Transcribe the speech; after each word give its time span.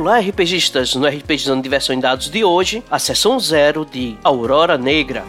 Olá, 0.00 0.18
RPGistas! 0.18 0.94
No 0.94 1.06
RPGizando 1.06 1.62
Diversão 1.62 1.94
em 1.94 2.00
Dados 2.00 2.30
de 2.30 2.42
hoje, 2.42 2.82
a 2.90 2.98
sessão 2.98 3.38
zero 3.38 3.84
de 3.84 4.16
Aurora 4.24 4.78
Negra. 4.78 5.26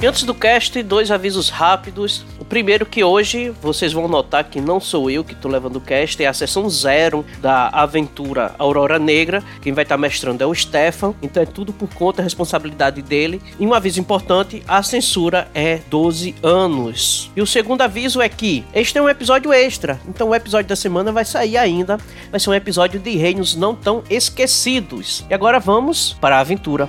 E 0.00 0.06
antes 0.06 0.22
do 0.22 0.34
cast, 0.34 0.82
dois 0.82 1.10
avisos 1.10 1.50
rápidos. 1.50 2.24
Primeiro 2.48 2.86
que 2.86 3.02
hoje 3.02 3.50
vocês 3.60 3.92
vão 3.92 4.06
notar 4.06 4.44
que 4.44 4.60
não 4.60 4.80
sou 4.80 5.10
eu 5.10 5.24
que 5.24 5.32
estou 5.32 5.50
levando 5.50 5.76
o 5.76 5.80
cast, 5.80 6.22
é 6.22 6.26
a 6.26 6.32
sessão 6.32 6.68
zero 6.70 7.24
da 7.40 7.68
aventura 7.68 8.54
Aurora 8.58 8.98
Negra. 8.98 9.42
Quem 9.60 9.72
vai 9.72 9.82
estar 9.82 9.96
tá 9.96 10.00
mestrando 10.00 10.42
é 10.42 10.46
o 10.46 10.54
Stefan, 10.54 11.14
então 11.20 11.42
é 11.42 11.46
tudo 11.46 11.72
por 11.72 11.92
conta 11.92 12.22
e 12.22 12.24
responsabilidade 12.24 13.02
dele. 13.02 13.42
E 13.58 13.66
um 13.66 13.74
aviso 13.74 13.98
importante, 13.98 14.62
a 14.66 14.82
censura 14.82 15.48
é 15.54 15.80
12 15.90 16.36
anos. 16.42 17.30
E 17.34 17.42
o 17.42 17.46
segundo 17.46 17.82
aviso 17.82 18.22
é 18.22 18.28
que 18.28 18.64
este 18.72 18.96
é 18.96 19.02
um 19.02 19.08
episódio 19.08 19.52
extra, 19.52 20.00
então 20.08 20.28
o 20.28 20.34
episódio 20.34 20.68
da 20.68 20.76
semana 20.76 21.10
vai 21.10 21.24
sair 21.24 21.56
ainda. 21.56 21.98
Vai 22.30 22.38
ser 22.38 22.50
um 22.50 22.54
episódio 22.54 23.00
de 23.00 23.16
reinos 23.16 23.56
não 23.56 23.74
tão 23.74 24.04
esquecidos. 24.08 25.24
E 25.28 25.34
agora 25.34 25.58
vamos 25.58 26.12
para 26.20 26.36
a 26.36 26.40
aventura. 26.40 26.88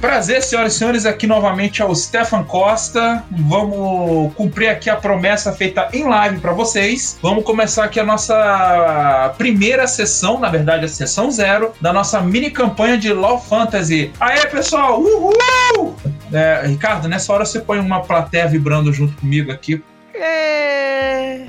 Prazer, 0.00 0.42
senhoras 0.42 0.74
e 0.74 0.78
senhores, 0.78 1.04
aqui 1.04 1.26
novamente 1.26 1.82
é 1.82 1.84
o 1.84 1.94
Stefan 1.94 2.42
Costa. 2.42 3.22
Vamos 3.30 4.32
cumprir 4.32 4.68
aqui 4.68 4.88
a 4.88 4.96
promessa 4.96 5.52
feita 5.52 5.90
em 5.92 6.08
live 6.08 6.40
para 6.40 6.52
vocês. 6.52 7.18
Vamos 7.20 7.44
começar 7.44 7.84
aqui 7.84 8.00
a 8.00 8.04
nossa 8.04 9.34
primeira 9.36 9.86
sessão, 9.86 10.40
na 10.40 10.48
verdade 10.48 10.86
a 10.86 10.88
sessão 10.88 11.30
zero, 11.30 11.74
da 11.82 11.92
nossa 11.92 12.18
mini 12.22 12.50
campanha 12.50 12.96
de 12.96 13.12
Law 13.12 13.38
Fantasy. 13.38 14.10
Aê, 14.18 14.46
pessoal! 14.46 14.98
Uhul! 14.98 15.94
É, 16.32 16.62
Ricardo, 16.64 17.06
nessa 17.06 17.30
hora 17.34 17.44
você 17.44 17.60
põe 17.60 17.78
uma 17.78 18.00
plateia 18.00 18.48
vibrando 18.48 18.90
junto 18.94 19.14
comigo 19.20 19.52
aqui. 19.52 19.82
É... 20.14 21.44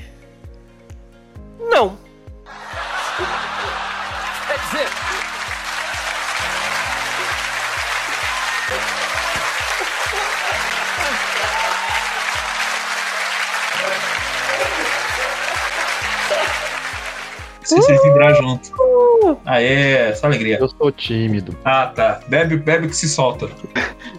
Não. 1.58 2.01
Se 17.72 17.82
você 17.82 17.98
vibrar 18.04 18.36
junto. 18.36 18.70
Aê, 19.46 20.14
só 20.16 20.28
alegria. 20.28 20.58
Eu 20.60 20.68
sou 20.68 20.92
tímido. 20.92 21.56
Ah, 21.64 21.88
tá. 21.88 22.20
Bebe, 22.28 22.58
bebe 22.58 22.88
que 22.88 22.96
se 22.96 23.08
solta. 23.08 23.50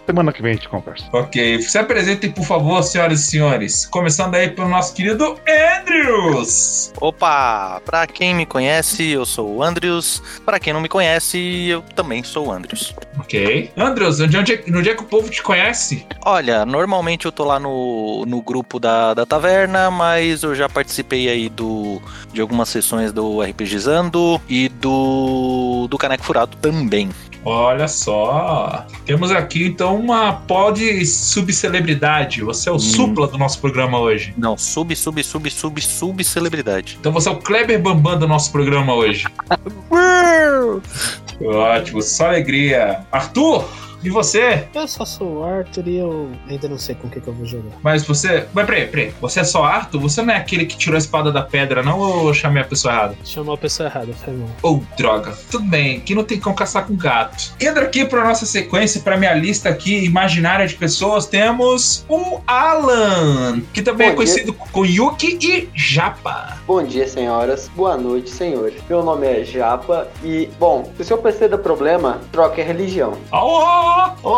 Semana 0.05 0.33
que 0.33 0.41
vem 0.41 0.51
a 0.51 0.55
gente 0.55 0.67
conversa. 0.67 1.05
Ok. 1.13 1.61
Se 1.61 1.77
apresentem, 1.77 2.31
por 2.31 2.45
favor, 2.45 2.81
senhoras 2.83 3.21
e 3.21 3.23
senhores. 3.23 3.85
Começando 3.85 4.35
aí 4.35 4.49
pelo 4.49 4.69
nosso 4.69 4.93
querido 4.93 5.37
Andrews. 5.47 6.91
Opa! 6.99 7.81
Pra 7.85 8.07
quem 8.07 8.33
me 8.33 8.45
conhece, 8.45 9.11
eu 9.11 9.25
sou 9.25 9.57
o 9.57 9.63
Andrews. 9.63 10.21
Pra 10.43 10.59
quem 10.59 10.73
não 10.73 10.81
me 10.81 10.89
conhece, 10.89 11.67
eu 11.67 11.81
também 11.95 12.23
sou 12.23 12.47
o 12.47 12.51
Andrews. 12.51 12.93
Ok. 13.19 13.71
Andrews, 13.77 14.19
onde, 14.19 14.37
onde, 14.37 14.53
é, 14.53 14.63
onde 14.75 14.89
é 14.89 14.95
que 14.95 15.03
o 15.03 15.05
povo 15.05 15.29
te 15.29 15.43
conhece? 15.43 16.05
Olha, 16.25 16.65
normalmente 16.65 17.25
eu 17.25 17.31
tô 17.31 17.43
lá 17.43 17.59
no, 17.59 18.25
no 18.25 18.41
grupo 18.41 18.79
da, 18.79 19.13
da 19.13 19.25
taverna, 19.25 19.91
mas 19.91 20.43
eu 20.43 20.55
já 20.55 20.67
participei 20.67 21.29
aí 21.29 21.49
do, 21.49 22.01
de 22.31 22.41
algumas 22.41 22.69
sessões 22.69 23.11
do 23.13 23.42
RPGizando 23.45 24.41
e 24.47 24.69
do, 24.69 25.87
do 25.89 25.97
Caneco 25.97 26.23
Furado 26.23 26.57
também. 26.57 27.09
Olha 27.45 27.87
só. 27.89 28.85
Temos 29.05 29.29
aqui 29.31 29.65
então 29.65 29.99
uma 29.99 30.31
pod 30.33 31.05
subcelebridade. 31.05 32.41
Você 32.41 32.69
é 32.69 32.71
o 32.71 32.75
hum. 32.75 32.79
supla 32.79 33.27
do 33.27 33.37
nosso 33.37 33.59
programa 33.59 33.99
hoje. 33.99 34.33
Não, 34.37 34.57
sub, 34.57 34.95
sub, 34.95 35.21
sub, 35.23 35.51
sub, 35.51 35.81
sub 35.81 36.23
celebridade. 36.23 36.97
Então 36.99 37.11
você 37.11 37.27
é 37.27 37.31
o 37.31 37.37
Kleber 37.37 37.81
Bambam 37.81 38.17
do 38.17 38.27
nosso 38.27 38.51
programa 38.51 38.93
hoje. 38.93 39.25
Ótimo, 41.43 42.01
só 42.01 42.27
alegria. 42.27 43.01
Arthur! 43.11 43.65
E 44.03 44.09
você? 44.09 44.67
Eu 44.73 44.87
só 44.87 45.05
sou 45.05 45.39
o 45.39 45.43
Arthur 45.43 45.87
e 45.87 45.97
eu 45.97 46.29
ainda 46.49 46.67
não 46.67 46.77
sei 46.77 46.93
com 46.95 47.07
o 47.07 47.09
que, 47.09 47.21
que 47.21 47.27
eu 47.27 47.33
vou 47.33 47.45
jogar. 47.45 47.71
Mas 47.81 48.05
você. 48.05 48.45
Mas 48.53 48.65
peraí, 48.65 48.87
peraí. 48.87 49.13
Você 49.21 49.39
é 49.39 49.43
só 49.43 49.63
Arthur? 49.63 50.01
Você 50.01 50.21
não 50.21 50.33
é 50.33 50.37
aquele 50.37 50.65
que 50.65 50.77
tirou 50.77 50.95
a 50.95 50.99
espada 50.99 51.31
da 51.31 51.41
pedra, 51.41 51.81
não? 51.81 51.99
Ou 51.99 52.27
eu 52.27 52.33
chamei 52.33 52.61
a 52.61 52.65
pessoa 52.65 52.93
errada? 52.93 53.15
Chamou 53.23 53.55
a 53.55 53.57
pessoa 53.57 53.87
errada, 53.87 54.11
foi 54.13 54.33
mal. 54.33 54.49
Oh, 54.61 54.79
droga. 54.97 55.33
Tudo 55.49 55.65
bem, 55.65 56.01
que 56.01 56.13
não 56.13 56.23
tem 56.23 56.39
como 56.39 56.55
caçar 56.55 56.85
com 56.85 56.95
gato. 56.95 57.53
Entra 57.59 57.85
aqui 57.85 58.03
pra 58.05 58.23
nossa 58.23 58.45
sequência, 58.45 58.99
pra 59.01 59.15
minha 59.17 59.33
lista 59.33 59.69
aqui 59.69 60.03
imaginária 60.03 60.67
de 60.67 60.75
pessoas. 60.75 61.25
Temos 61.25 62.05
o 62.09 62.41
Alan, 62.45 63.61
que 63.73 63.81
também 63.81 64.07
Bom 64.07 64.13
é 64.13 64.15
conhecido 64.17 64.51
dia. 64.51 64.61
com 64.71 64.85
Yuki 64.85 65.37
e 65.41 65.69
Japa. 65.73 66.57
Bom 66.67 66.83
dia, 66.83 67.07
senhoras. 67.07 67.69
Boa 67.75 67.95
noite, 67.95 68.29
senhores. 68.29 68.81
Meu 68.89 69.01
nome 69.03 69.27
é 69.27 69.43
Japa 69.43 70.07
e, 70.23 70.49
bom, 70.59 70.91
se 70.97 71.01
o 71.01 71.05
seu 71.05 71.17
PC 71.17 71.47
dá 71.47 71.57
problema, 71.57 72.19
troque 72.31 72.61
a 72.61 72.63
religião. 72.65 73.17
Oh! 73.31 73.92
Oh! 74.25 74.33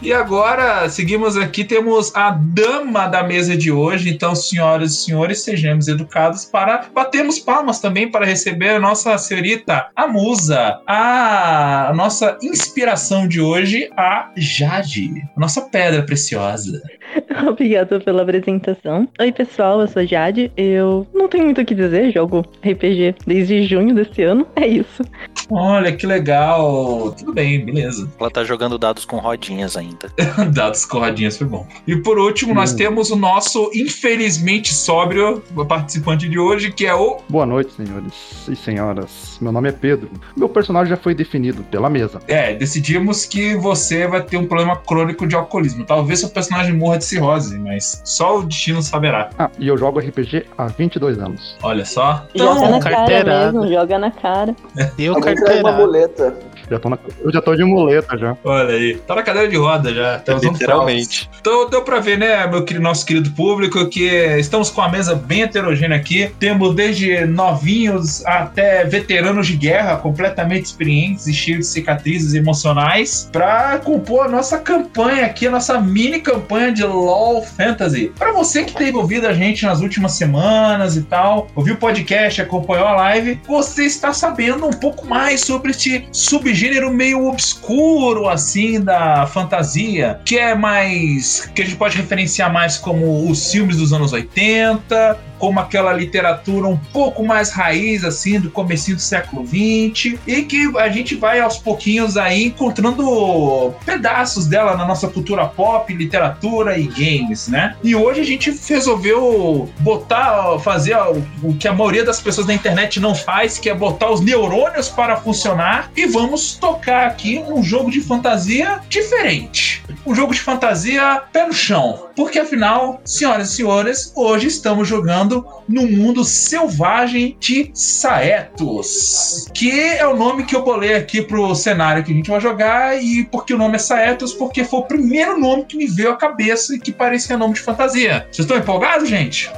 E 0.00 0.12
agora, 0.12 0.88
seguimos 0.88 1.36
aqui, 1.36 1.64
temos 1.64 2.14
a 2.14 2.30
dama 2.30 3.06
da 3.06 3.22
mesa 3.22 3.56
de 3.56 3.70
hoje. 3.70 4.08
Então, 4.08 4.34
senhoras 4.34 4.92
e 4.92 4.96
senhores, 4.96 5.42
sejamos 5.42 5.88
educados 5.88 6.44
para 6.44 6.86
batermos 6.94 7.38
palmas 7.38 7.80
também 7.80 8.10
para 8.10 8.24
receber 8.24 8.70
a 8.70 8.78
nossa 8.78 9.18
senhorita, 9.18 9.88
a 9.94 10.06
musa, 10.06 10.80
a 10.86 11.92
nossa 11.94 12.38
inspiração 12.42 13.28
de 13.28 13.40
hoje, 13.40 13.90
a 13.96 14.30
Jade, 14.36 15.10
a 15.36 15.40
nossa 15.40 15.62
pedra 15.62 16.02
preciosa. 16.02 16.80
Obrigada 17.48 18.00
pela 18.00 18.22
apresentação. 18.22 19.08
Oi, 19.20 19.32
pessoal, 19.32 19.80
eu 19.80 19.88
sou 19.88 20.06
Jade. 20.06 20.52
Eu 20.56 21.06
não 21.12 21.28
tenho 21.28 21.44
muito 21.44 21.60
o 21.60 21.64
que 21.64 21.74
dizer, 21.74 22.12
jogo 22.12 22.44
RPG 22.64 23.16
desde 23.26 23.64
junho 23.64 23.94
desse 23.94 24.22
ano. 24.22 24.46
É 24.56 24.66
isso. 24.66 25.02
Olha 25.50 25.92
que 25.92 26.06
legal. 26.06 27.12
Tudo 27.12 27.32
bem, 27.32 27.64
beleza. 27.64 28.08
Ela 28.18 28.30
tá 28.30 28.44
jogando 28.44 28.78
dados 28.78 29.04
com 29.04 29.18
rodinhas 29.18 29.76
ainda. 29.76 30.10
dados 30.52 30.84
com 30.84 30.98
rodinhas 30.98 31.36
foi 31.36 31.46
bom. 31.46 31.66
E 31.86 31.96
por 31.96 32.18
último, 32.18 32.54
nós 32.54 32.72
hum. 32.72 32.76
temos 32.76 33.10
o 33.10 33.16
nosso 33.16 33.70
infelizmente 33.74 34.74
sóbrio 34.74 35.42
participante 35.68 36.28
de 36.28 36.38
hoje, 36.38 36.72
que 36.72 36.86
é 36.86 36.94
o. 36.94 37.18
Boa 37.28 37.46
noite, 37.46 37.72
senhores 37.72 38.48
e 38.48 38.56
senhoras. 38.56 39.38
Meu 39.40 39.52
nome 39.52 39.68
é 39.68 39.72
Pedro. 39.72 40.10
Meu 40.36 40.48
personagem 40.48 40.90
já 40.90 40.96
foi 40.96 41.14
definido 41.14 41.62
pela 41.64 41.88
mesa. 41.88 42.20
É, 42.26 42.54
decidimos 42.54 43.24
que 43.24 43.54
você 43.56 44.06
vai 44.06 44.22
ter 44.22 44.36
um 44.36 44.46
problema 44.46 44.76
crônico 44.76 45.26
de 45.26 45.34
alcoolismo. 45.34 45.84
Talvez 45.84 46.20
seu 46.20 46.28
personagem 46.28 46.74
morra 46.74 46.98
de 46.98 47.04
cirrose, 47.04 47.58
mas 47.58 48.02
só 48.04 48.38
o 48.38 48.42
destino 48.42 48.82
saberá. 48.82 49.30
Ah, 49.38 49.50
e 49.58 49.68
eu 49.68 49.76
jogo 49.76 50.00
RPG 50.00 50.46
há 50.56 50.66
22 50.66 51.18
anos. 51.18 51.56
Olha 51.62 51.84
só. 51.84 52.26
Então, 52.34 52.54
joga 52.54 52.70
na 52.70 52.80
cara 52.80 53.24
mesmo, 53.24 53.68
joga 53.68 53.98
na 53.98 54.10
cara. 54.10 54.56
Eu 54.98 55.14
carteirada. 55.34 55.60
uma 55.68 55.72
muleta. 55.72 56.36
Já 56.70 56.78
tô 56.78 56.90
na, 56.90 56.98
eu 57.20 57.32
já 57.32 57.40
tô 57.40 57.54
de 57.54 57.64
muleta 57.64 58.16
já. 58.18 58.36
Olha 58.44 58.74
aí. 58.74 58.96
Tá 59.06 59.14
na 59.14 59.22
cadeira 59.22 59.48
de 59.48 59.56
roda 59.56 59.92
já. 59.92 60.18
Tá 60.18 60.34
Literalmente. 60.34 61.28
Então 61.40 61.68
deu 61.68 61.82
pra 61.82 61.98
ver, 61.98 62.18
né, 62.18 62.46
meu 62.46 62.64
querido, 62.64 62.82
nosso 62.82 63.06
querido 63.06 63.30
público, 63.30 63.88
que 63.88 64.04
estamos 64.38 64.70
com 64.70 64.82
a 64.82 64.88
mesa 64.88 65.14
bem 65.14 65.42
heterogênea 65.42 65.96
aqui. 65.96 66.30
Temos 66.38 66.74
desde 66.74 67.24
novinhos 67.24 68.24
até 68.26 68.84
veteranos 68.84 69.46
de 69.46 69.56
guerra, 69.56 69.96
completamente 69.96 70.66
experientes 70.66 71.26
e 71.26 71.32
cheios 71.32 71.60
de 71.60 71.66
cicatrizes 71.66 72.34
emocionais, 72.34 73.28
pra 73.32 73.78
compor 73.78 74.26
a 74.26 74.28
nossa 74.28 74.58
campanha 74.58 75.26
aqui, 75.26 75.46
a 75.46 75.50
nossa 75.50 75.80
mini 75.80 76.20
campanha 76.20 76.72
de 76.72 76.84
LOL 76.84 77.42
Fantasy. 77.42 78.12
Pra 78.18 78.32
você 78.32 78.64
que 78.64 78.74
teve 78.74 78.96
ouvido 78.96 79.26
a 79.26 79.32
gente 79.32 79.64
nas 79.64 79.80
últimas 79.80 80.12
semanas 80.12 80.96
e 80.96 81.02
tal, 81.02 81.48
ouviu 81.54 81.74
o 81.74 81.78
podcast, 81.78 82.42
acompanhou 82.42 82.86
a 82.86 82.94
live, 82.96 83.40
você 83.46 83.84
está 83.84 84.12
sabendo 84.12 84.66
um 84.66 84.72
pouco 84.72 85.06
mais 85.06 85.40
sobre 85.40 85.70
este 85.70 86.06
subgênero 86.12 86.57
gênero 86.58 86.92
meio 86.92 87.26
obscuro, 87.26 88.28
assim, 88.28 88.80
da 88.80 89.26
fantasia, 89.26 90.20
que 90.24 90.36
é 90.36 90.54
mais. 90.54 91.50
que 91.54 91.62
a 91.62 91.64
gente 91.64 91.76
pode 91.76 91.96
referenciar 91.96 92.52
mais 92.52 92.76
como 92.76 93.30
os 93.30 93.50
filmes 93.50 93.76
dos 93.76 93.92
anos 93.92 94.12
80, 94.12 95.18
como 95.38 95.60
aquela 95.60 95.92
literatura 95.92 96.66
um 96.66 96.76
pouco 96.76 97.24
mais 97.24 97.50
raiz, 97.50 98.04
assim, 98.04 98.40
do 98.40 98.50
começo 98.50 98.94
do 98.94 99.00
século 99.00 99.46
XX, 99.46 100.18
e 100.26 100.42
que 100.42 100.70
a 100.78 100.88
gente 100.88 101.14
vai 101.14 101.40
aos 101.40 101.58
pouquinhos 101.58 102.16
aí 102.16 102.44
encontrando 102.44 103.74
pedaços 103.84 104.46
dela 104.46 104.76
na 104.76 104.86
nossa 104.86 105.08
cultura 105.08 105.46
pop, 105.46 105.92
literatura 105.92 106.78
e 106.78 106.86
games, 106.86 107.48
né? 107.48 107.76
E 107.82 107.94
hoje 107.94 108.20
a 108.20 108.24
gente 108.24 108.54
resolveu 108.68 109.68
botar, 109.80 110.58
fazer 110.60 110.96
o 111.42 111.54
que 111.54 111.68
a 111.68 111.72
maioria 111.72 112.04
das 112.04 112.20
pessoas 112.20 112.46
na 112.46 112.54
internet 112.54 113.00
não 113.00 113.14
faz, 113.14 113.58
que 113.58 113.68
é 113.68 113.74
botar 113.74 114.10
os 114.10 114.20
neurônios 114.20 114.88
para 114.88 115.16
funcionar, 115.16 115.90
e 115.96 116.06
vamos 116.06 116.54
tocar 116.54 117.06
aqui 117.06 117.42
um 117.48 117.62
jogo 117.62 117.90
de 117.90 118.00
fantasia 118.00 118.80
diferente 118.88 119.82
um 120.08 120.14
jogo 120.14 120.32
de 120.32 120.40
fantasia 120.40 121.22
pé 121.30 121.46
no 121.46 121.52
chão. 121.52 122.08
Porque 122.16 122.38
afinal, 122.38 123.00
senhoras 123.04 123.50
e 123.50 123.56
senhores, 123.56 124.12
hoje 124.16 124.46
estamos 124.46 124.88
jogando 124.88 125.27
no 125.68 125.86
mundo 125.86 126.24
selvagem 126.24 127.36
de 127.38 127.70
Saetos. 127.74 129.48
Que 129.54 129.70
é 129.70 130.06
o 130.06 130.16
nome 130.16 130.44
que 130.44 130.56
eu 130.56 130.62
bolei 130.62 130.94
aqui 130.94 131.22
pro 131.22 131.54
cenário 131.54 132.02
que 132.02 132.12
a 132.12 132.14
gente 132.14 132.30
vai 132.30 132.40
jogar. 132.40 133.02
E 133.02 133.24
por 133.24 133.44
que 133.44 133.54
o 133.54 133.58
nome 133.58 133.76
é 133.76 133.78
Saetos? 133.78 134.32
Porque 134.32 134.64
foi 134.64 134.80
o 134.80 134.84
primeiro 134.84 135.38
nome 135.38 135.64
que 135.64 135.76
me 135.76 135.86
veio 135.86 136.10
à 136.10 136.16
cabeça 136.16 136.74
e 136.74 136.78
que 136.78 136.92
parecia 136.92 137.36
nome 137.36 137.54
de 137.54 137.60
fantasia. 137.60 138.26
Vocês 138.30 138.46
estão 138.46 138.56
empolgados, 138.56 139.08
gente? 139.08 139.50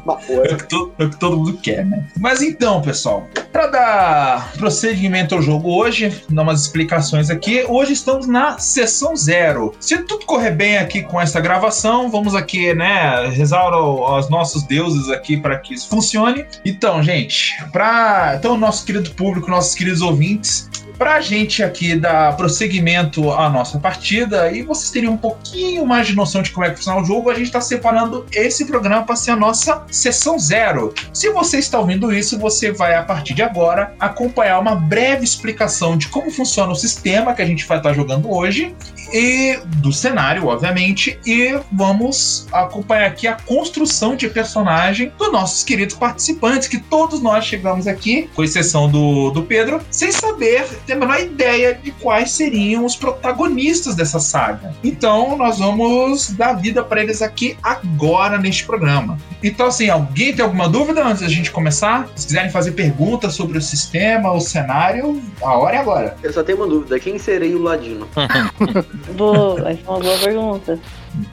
É 0.52 0.54
o, 0.54 0.58
que 0.58 0.68
todo, 0.68 0.94
é 0.98 1.04
o 1.04 1.10
que 1.10 1.18
todo 1.18 1.38
mundo 1.38 1.58
quer, 1.58 1.86
né? 1.86 2.06
Mas 2.20 2.42
então, 2.42 2.82
pessoal, 2.82 3.28
para 3.52 3.68
dar 3.68 4.54
prosseguimento 4.54 5.36
ao 5.36 5.42
jogo 5.42 5.72
hoje, 5.74 6.24
dar 6.30 6.42
umas 6.42 6.62
explicações 6.62 7.30
aqui, 7.30 7.66
hoje 7.68 7.94
estamos 7.94 8.28
na 8.28 8.58
sessão 8.58 9.16
zero. 9.16 9.74
Se 9.80 9.98
tudo 10.00 10.26
correr 10.26 10.52
bem 10.52 10.78
aqui 10.78 11.02
com 11.04 11.20
esta 11.20 11.40
gravação, 11.40 12.10
vamos 12.10 12.36
aqui, 12.36 12.74
né, 12.74 13.28
rezar 13.30 13.62
aos 13.62 14.30
nossos 14.30 14.64
deuses 14.64 15.10
aqui 15.10 15.38
para 15.38 15.58
que 15.58 15.74
isso 15.74 15.90
funcione. 15.90 16.46
Então, 16.66 17.02
gente, 17.04 17.56
para 17.72 18.36
então 18.38 18.58
nosso 18.58 18.86
querido 18.86 19.12
público, 19.12 19.50
nossos 19.50 19.76
queridos 19.76 20.02
ouvintes, 20.02 20.70
Pra 21.02 21.20
gente 21.20 21.64
aqui 21.64 21.96
dar 21.96 22.38
prosseguimento 22.38 23.32
à 23.32 23.50
nossa 23.50 23.80
partida 23.80 24.52
e 24.52 24.62
vocês 24.62 24.92
terem 24.92 25.10
um 25.10 25.18
pouquinho 25.18 25.84
mais 25.84 26.06
de 26.06 26.16
noção 26.16 26.44
de 26.44 26.52
como 26.52 26.64
é 26.64 26.70
que 26.70 26.76
funciona 26.76 27.02
o 27.02 27.04
jogo, 27.04 27.32
a 27.32 27.34
gente 27.34 27.48
está 27.48 27.60
separando 27.60 28.24
esse 28.32 28.66
programa 28.66 29.04
para 29.04 29.16
ser 29.16 29.32
a 29.32 29.36
nossa 29.36 29.84
sessão 29.90 30.38
zero. 30.38 30.94
Se 31.12 31.32
você 31.32 31.58
está 31.58 31.80
ouvindo 31.80 32.14
isso, 32.14 32.38
você 32.38 32.72
vai, 32.72 32.94
a 32.94 33.02
partir 33.02 33.34
de 33.34 33.42
agora, 33.42 33.96
acompanhar 34.00 34.60
uma 34.60 34.76
breve 34.76 35.24
explicação 35.24 35.98
de 35.98 36.08
como 36.08 36.30
funciona 36.30 36.72
o 36.72 36.76
sistema 36.76 37.34
que 37.34 37.42
a 37.42 37.46
gente 37.46 37.66
vai 37.66 37.78
estar 37.78 37.94
jogando 37.94 38.32
hoje 38.32 38.76
e 39.12 39.60
do 39.78 39.92
cenário, 39.92 40.48
obviamente, 40.48 41.20
e 41.26 41.60
vamos 41.72 42.48
acompanhar 42.52 43.08
aqui 43.08 43.28
a 43.28 43.34
construção 43.34 44.16
de 44.16 44.30
personagem 44.30 45.12
dos 45.18 45.32
nossos 45.32 45.64
queridos 45.64 45.96
participantes, 45.96 46.68
que 46.68 46.80
todos 46.80 47.22
nós 47.22 47.46
chegamos 47.46 47.88
aqui, 47.88 48.30
com 48.36 48.44
exceção 48.44 48.90
do, 48.90 49.32
do 49.32 49.44
Pedro, 49.44 49.82
sem 49.90 50.12
saber 50.12 50.66
ter 50.86 50.94
a 50.94 50.96
menor 50.96 51.20
ideia 51.20 51.74
de 51.74 51.92
quais 51.92 52.32
seriam 52.32 52.86
os 52.86 52.96
protagonistas 52.96 53.96
dessa 53.96 54.20
saga. 54.20 54.74
Então, 54.84 55.38
nós 55.38 55.60
vamos 55.60 56.30
dar 56.32 56.54
vida 56.54 56.84
para 56.84 57.02
eles 57.02 57.22
aqui 57.22 57.58
agora 57.62 58.38
neste 58.38 58.66
programa. 58.66 59.18
Então, 59.44 59.68
assim, 59.68 59.90
alguém 59.90 60.34
tem 60.34 60.44
alguma 60.44 60.70
dúvida 60.70 61.04
antes 61.06 61.22
da 61.22 61.28
gente 61.28 61.52
começar? 61.52 62.08
Se 62.16 62.28
quiserem 62.28 62.52
fazer 62.52 62.72
perguntas 62.72 63.34
sobre 63.34 63.58
o 63.58 63.62
sistema, 63.62 64.32
o 64.32 64.40
cenário, 64.40 65.22
a 65.42 65.58
hora 65.58 65.76
é 65.76 65.80
agora. 65.80 66.18
Eu 66.22 66.32
só 66.32 66.44
tenho 66.44 66.60
uma 66.60 66.68
dúvida: 66.68 67.00
quem 67.00 67.18
serei 67.18 67.56
o 67.56 67.62
Ladino? 67.62 68.08
Boa, 69.16 69.70
essa 69.70 69.82
é 69.86 69.90
uma 69.90 70.00
boa 70.00 70.18
pergunta. 70.18 70.80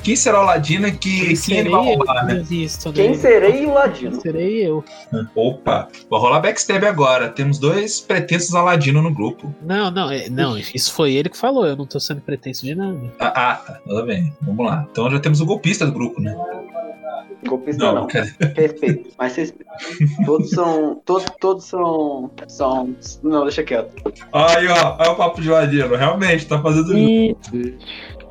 Quem 0.03 0.17
será 0.17 0.41
o 0.41 0.45
Ladino 0.45 0.91
que, 0.91 1.37
quem 1.37 1.59
ele 1.59 1.71
vai 1.71 1.85
roubar, 1.85 2.27
né? 2.27 2.45
Quem 2.95 3.15
serei 3.15 3.65
o 3.65 3.73
Ladino? 3.73 4.21
Serei 4.21 4.67
eu. 4.67 4.85
Opa, 5.37 5.89
vou 6.11 6.19
rolar 6.19 6.41
backstab 6.41 6.85
agora. 6.85 7.29
Temos 7.29 7.59
dois 7.59 8.01
pretensos 8.01 8.55
Aladino 8.55 9.01
no 9.01 9.15
grupo. 9.15 9.55
Não, 9.63 9.91
não, 9.91 10.11
é- 10.11 10.29
não, 10.29 10.59
isso 10.59 10.93
foi 10.93 11.15
ele 11.15 11.29
que 11.29 11.37
falou, 11.37 11.65
eu 11.65 11.77
não 11.77 11.87
tô 11.87 12.01
sendo 12.01 12.21
pretenso 12.21 12.65
de 12.67 12.75
nada. 12.75 12.99
Ah, 13.21 13.33
ah, 13.53 13.55
tá. 13.55 13.79
Tudo 13.87 14.05
bem. 14.05 14.33
Vamos 14.43 14.67
lá. 14.67 14.85
Então 14.91 15.09
já 15.11 15.21
temos 15.21 15.41
o 15.41 15.47
golpista 15.47 15.87
do 15.87 15.93
grupo, 15.93 16.21
né? 16.21 16.37
Golpista 17.47 17.93
não. 17.93 18.07
cara. 18.07 18.27
Respeito. 18.57 19.11
Mas 19.17 19.37
respeito. 19.37 19.71
Todos 20.25 20.51
são. 20.51 21.01
Todos, 21.05 21.27
todos 21.41 21.65
são. 21.65 22.31
São. 22.49 22.95
Não, 23.23 23.45
deixa 23.45 23.63
quieto. 23.63 23.93
Aí, 24.33 24.67
ó. 24.67 24.97
Olha 24.99 25.11
o 25.13 25.17
papo 25.17 25.41
de 25.41 25.49
Ladino. 25.49 25.95
Realmente, 25.95 26.47
tá 26.47 26.61
fazendo 26.61 26.97
isso. 26.97 27.37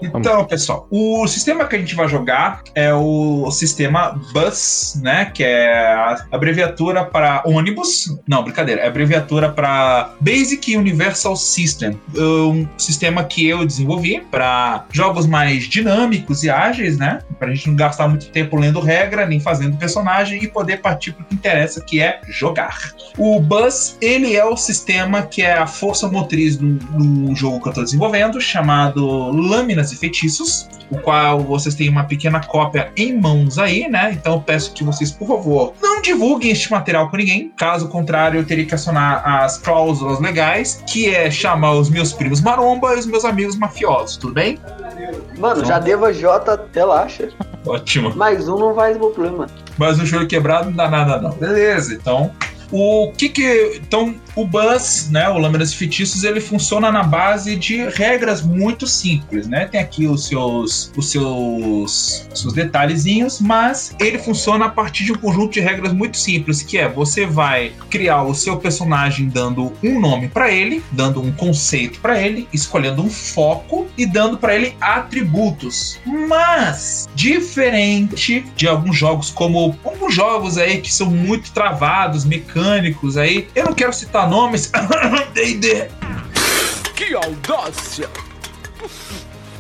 Então, 0.02 0.46
pessoal, 0.46 0.88
o 0.92 1.28
sistema 1.28 1.66
que 1.66 1.76
a 1.76 1.80
gente 1.80 1.96
vai 1.96 2.08
jogar 2.08 2.62
é 2.76 2.94
o 2.94 3.50
sistema 3.52 4.20
BUS, 4.34 5.00
né? 5.02 5.26
Que 5.26 5.44
é 5.44 5.94
a 5.94 6.26
abreviatura 6.32 7.04
para 7.04 7.42
ônibus. 7.46 8.16
Não, 8.28 8.44
brincadeira. 8.44 8.82
É 8.82 8.88
abreviatura 8.88 9.50
para 9.50 10.12
Basic 10.20 10.76
Universal 10.76 11.36
System. 11.36 12.00
Um 12.16 12.68
sistema 12.78 13.24
que 13.24 13.48
eu 13.48 13.66
desenvolvi 13.66 14.22
para 14.32 14.86
jogos 14.92 15.26
mais 15.26 15.64
dinâmicos 15.64 16.44
e 16.44 16.50
ágeis, 16.50 16.98
né? 16.98 17.20
Pra 17.40 17.54
gente 17.54 17.70
não 17.70 17.76
gastar 17.76 18.08
muito 18.08 18.30
tempo 18.30 18.58
lendo 18.58 18.80
regra, 18.80 19.26
nem 19.26 19.40
fazendo 19.40 19.78
personagem 19.78 20.44
e 20.44 20.48
poder 20.48 20.78
partir 20.82 21.14
pro 21.14 21.26
que 21.26 21.36
interessa, 21.36 21.82
que 21.82 22.02
é 22.02 22.20
jogar. 22.28 22.78
O 23.18 23.40
Bus, 23.40 23.98
ele 24.02 24.36
é 24.36 24.46
o 24.46 24.56
sistema 24.56 25.24
que 25.24 25.42
é 25.42 25.54
a 25.54 25.68
força 25.68 26.08
motriz 26.08 26.56
do 26.58 27.36
jogo 27.36 27.62
que 27.62 27.68
eu 27.68 27.72
estou 27.72 27.84
desenvolvendo, 27.84 28.40
chamado 28.40 29.06
Lâminas 29.32 29.87
e 29.92 29.98
Feitiços, 29.98 30.68
o 30.90 30.98
qual 30.98 31.40
vocês 31.40 31.76
têm 31.76 31.90
uma 31.90 32.04
pequena 32.04 32.40
cópia 32.40 32.92
em 32.96 33.20
mãos 33.20 33.58
aí, 33.58 33.88
né? 33.90 34.12
Então 34.14 34.34
eu 34.34 34.42
peço 34.42 34.74
que 34.74 34.84
vocês, 34.84 35.12
por 35.12 35.28
favor, 35.28 35.74
não 35.82 36.02
divulguem 36.02 36.52
este 36.52 36.72
material 36.72 37.10
com 37.10 37.18
ninguém. 37.18 37.52
Caso 37.58 37.88
contrário, 37.90 38.40
eu 38.40 38.46
teria 38.46 38.66
que 38.66 38.76
acionar 38.76 39.28
as 39.28 39.58
cláusulas 39.58 40.20
legais, 40.20 40.84
que 40.88 41.14
é 41.14 41.30
chamar 41.30 41.74
os 41.74 41.90
meus 41.90 42.14
primos 42.14 42.42
maromba 42.42 42.96
e 42.96 43.00
os 43.00 43.06
meus 43.06 43.26
amigos 43.26 43.58
mafiosos, 43.58 44.18
tudo 44.18 44.34
bem? 44.34 44.60
Mano, 45.38 45.64
já 45.66 45.80
devo 45.80 46.06
a 46.06 46.12
J, 46.12 46.60
relaxa. 46.74 47.30
Ótimo. 47.66 48.16
Mais 48.16 48.48
um 48.48 48.58
não 48.58 48.74
faz 48.74 48.98
problema. 48.98 49.48
Mas 49.78 50.00
o 50.00 50.06
joelho 50.06 50.28
quebrado 50.28 50.70
não 50.70 50.76
dá 50.76 50.90
nada, 50.90 51.22
não. 51.22 51.32
Beleza, 51.32 51.94
então. 51.94 52.32
O 52.72 53.12
que 53.18 53.30
que. 53.30 53.80
Então, 53.82 54.16
o 54.38 54.46
Buzz, 54.46 55.10
né? 55.10 55.28
O 55.30 55.38
Lâminas 55.38 55.72
e 55.72 55.76
Feitiços, 55.76 56.24
ele 56.24 56.40
funciona 56.40 56.92
na 56.92 57.04
base 57.04 57.56
de 57.56 57.90
regras 57.90 58.42
muito 58.44 58.86
simples, 58.86 59.48
né? 59.48 59.66
Tem 59.66 59.82
aqui 59.82 60.08
os 60.08 60.28
seus. 60.28 60.92
os 60.96 61.12
seus. 61.12 62.28
seus 62.34 62.54
detalhezinhos, 62.54 63.42
mas 63.42 63.96
ele 64.00 64.20
funciona 64.20 64.66
a 64.66 64.70
partir 64.70 65.06
de 65.06 65.12
um 65.12 65.18
conjunto 65.18 65.54
de 65.54 65.60
regras 65.60 65.92
muito 65.92 66.18
simples, 66.18 66.62
que 66.62 66.78
é 66.78 66.88
você 66.88 67.26
vai 67.26 67.74
criar 67.90 68.24
o 68.24 68.36
seu 68.36 68.58
personagem 68.58 69.28
dando 69.28 69.74
um 69.84 70.00
nome 70.00 70.28
para 70.28 70.52
ele, 70.52 70.84
dando 70.92 71.20
um 71.20 71.32
conceito 71.32 72.00
para 72.00 72.22
ele, 72.22 72.48
escolhendo 72.54 73.02
um 73.02 73.10
foco 73.10 73.88
e 73.98 74.06
dando 74.06 74.38
para 74.38 74.56
ele 74.56 74.76
atributos. 74.80 76.00
Mas, 76.06 77.08
diferente 77.16 78.46
de 78.56 78.68
alguns 78.68 78.96
jogos 78.96 79.32
como 79.32 79.76
alguns 79.84 80.14
jogos 80.14 80.58
aí 80.58 80.80
que 80.80 80.94
são 80.94 81.10
muito 81.10 81.52
travados, 81.52 82.24
mecânicos 82.24 83.18
aí, 83.18 83.48
eu 83.56 83.66
não 83.66 83.74
quero 83.74 83.94
citar 83.94 84.27
nomes, 84.30 84.72
D&D. 85.34 85.90
Que 86.96 87.14
audácia! 87.16 88.10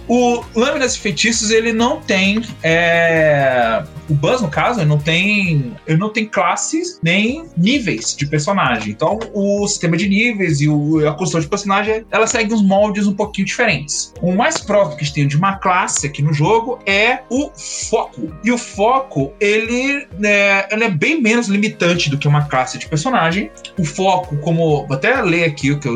O 0.08 0.44
Lâminas 0.56 0.96
e 0.96 1.00
Feitiços, 1.00 1.52
ele 1.52 1.74
não 1.74 2.00
tem. 2.02 2.42
é, 2.64 3.84
O 4.10 4.14
Buzz, 4.14 4.42
no 4.42 4.48
caso, 4.50 4.80
ele 4.80 4.90
não 4.90 4.98
tem. 4.98 5.74
Ele 5.86 5.98
não 5.98 6.10
tem 6.10 6.26
classes 6.26 7.00
nem 7.04 7.46
níveis 7.58 8.16
de 8.16 8.26
personagem. 8.26 8.92
Então, 8.92 9.20
o 9.34 9.68
sistema 9.68 9.98
de 9.98 10.08
níveis 10.08 10.62
e 10.62 10.68
o- 10.70 11.08
a 11.08 11.12
construção 11.12 11.42
de 11.42 11.48
personagem, 11.48 12.06
ela 12.12 12.26
segue 12.28 12.54
uns 12.54 12.62
moldes 12.62 13.06
um 13.08 13.14
pouquinho 13.14 13.46
diferentes. 13.46 14.14
O 14.22 14.32
mais 14.34 14.58
próximo 14.60 14.96
que 14.98 15.04
a 15.04 15.06
gente 15.06 15.14
tem 15.16 15.28
de 15.28 15.36
uma 15.38 15.56
classe 15.58 16.08
aqui 16.08 16.22
no 16.22 16.34
jogo 16.34 16.80
é 16.86 17.20
o 17.30 17.52
foco. 17.90 18.32
E 18.44 18.52
o 18.52 18.58
foco, 18.58 19.34
ele, 19.40 20.08
é, 20.24 20.68
ele 20.72 20.84
é 20.86 20.90
bem 20.90 21.22
menos 21.22 21.48
limitante 21.48 22.10
do 22.10 22.18
que 22.18 22.28
uma 22.28 22.46
classe 22.46 22.78
de 22.78 22.88
personagem. 22.88 23.52
O 23.78 23.84
foco, 23.86 24.38
como. 24.38 24.86
Vou 24.88 24.96
até 24.96 25.22
ler 25.22 25.44
aqui 25.46 25.72
o 25.72 25.80
que, 25.80 25.90
o, 25.90 25.96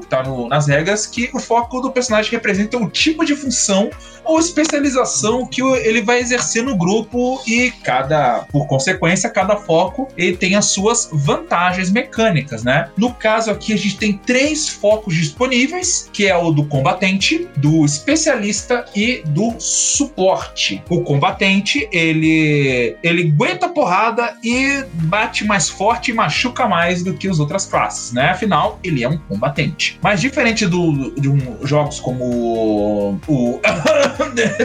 que 0.00 0.06
tá 0.08 0.22
no- 0.22 0.48
nas 0.48 0.66
regras, 0.66 1.06
que 1.06 1.30
o 1.32 1.38
foco 1.40 1.80
do 1.80 1.90
personagem 1.90 2.30
representa 2.30 2.76
o 2.78 2.88
tipo 2.88 3.24
de 3.24 3.34
função 3.34 3.90
ou 4.24 4.38
especialização 4.38 5.46
que 5.46 5.60
ele 5.60 6.00
vai 6.02 6.20
exercer 6.20 6.62
no 6.62 6.76
grupo 6.76 7.23
e 7.46 7.70
cada, 7.82 8.46
por 8.50 8.66
consequência, 8.66 9.28
cada 9.30 9.56
foco 9.56 10.08
ele 10.16 10.36
tem 10.36 10.54
as 10.54 10.66
suas 10.66 11.08
vantagens 11.12 11.90
mecânicas, 11.90 12.62
né? 12.62 12.88
No 12.96 13.12
caso 13.12 13.50
aqui 13.50 13.72
a 13.72 13.76
gente 13.76 13.96
tem 13.96 14.12
três 14.14 14.68
focos 14.68 15.14
disponíveis, 15.14 16.08
que 16.12 16.26
é 16.26 16.36
o 16.36 16.50
do 16.50 16.64
combatente, 16.66 17.48
do 17.56 17.84
especialista 17.84 18.84
e 18.94 19.22
do 19.26 19.54
suporte. 19.58 20.82
O 20.88 21.02
combatente, 21.02 21.88
ele 21.92 22.96
ele 23.02 23.32
aguenta 23.34 23.68
porrada 23.68 24.36
e 24.42 24.84
bate 24.92 25.44
mais 25.44 25.68
forte 25.68 26.10
e 26.10 26.14
machuca 26.14 26.66
mais 26.66 27.02
do 27.02 27.14
que 27.14 27.28
as 27.28 27.38
outras 27.38 27.66
classes, 27.66 28.12
né? 28.12 28.30
Afinal, 28.30 28.78
ele 28.82 29.02
é 29.02 29.08
um 29.08 29.18
combatente. 29.18 29.98
Mas 30.02 30.20
diferente 30.20 30.66
do, 30.66 31.12
de 31.18 31.28
um, 31.28 31.66
jogos 31.66 32.00
como 32.00 33.18
o 33.28 33.60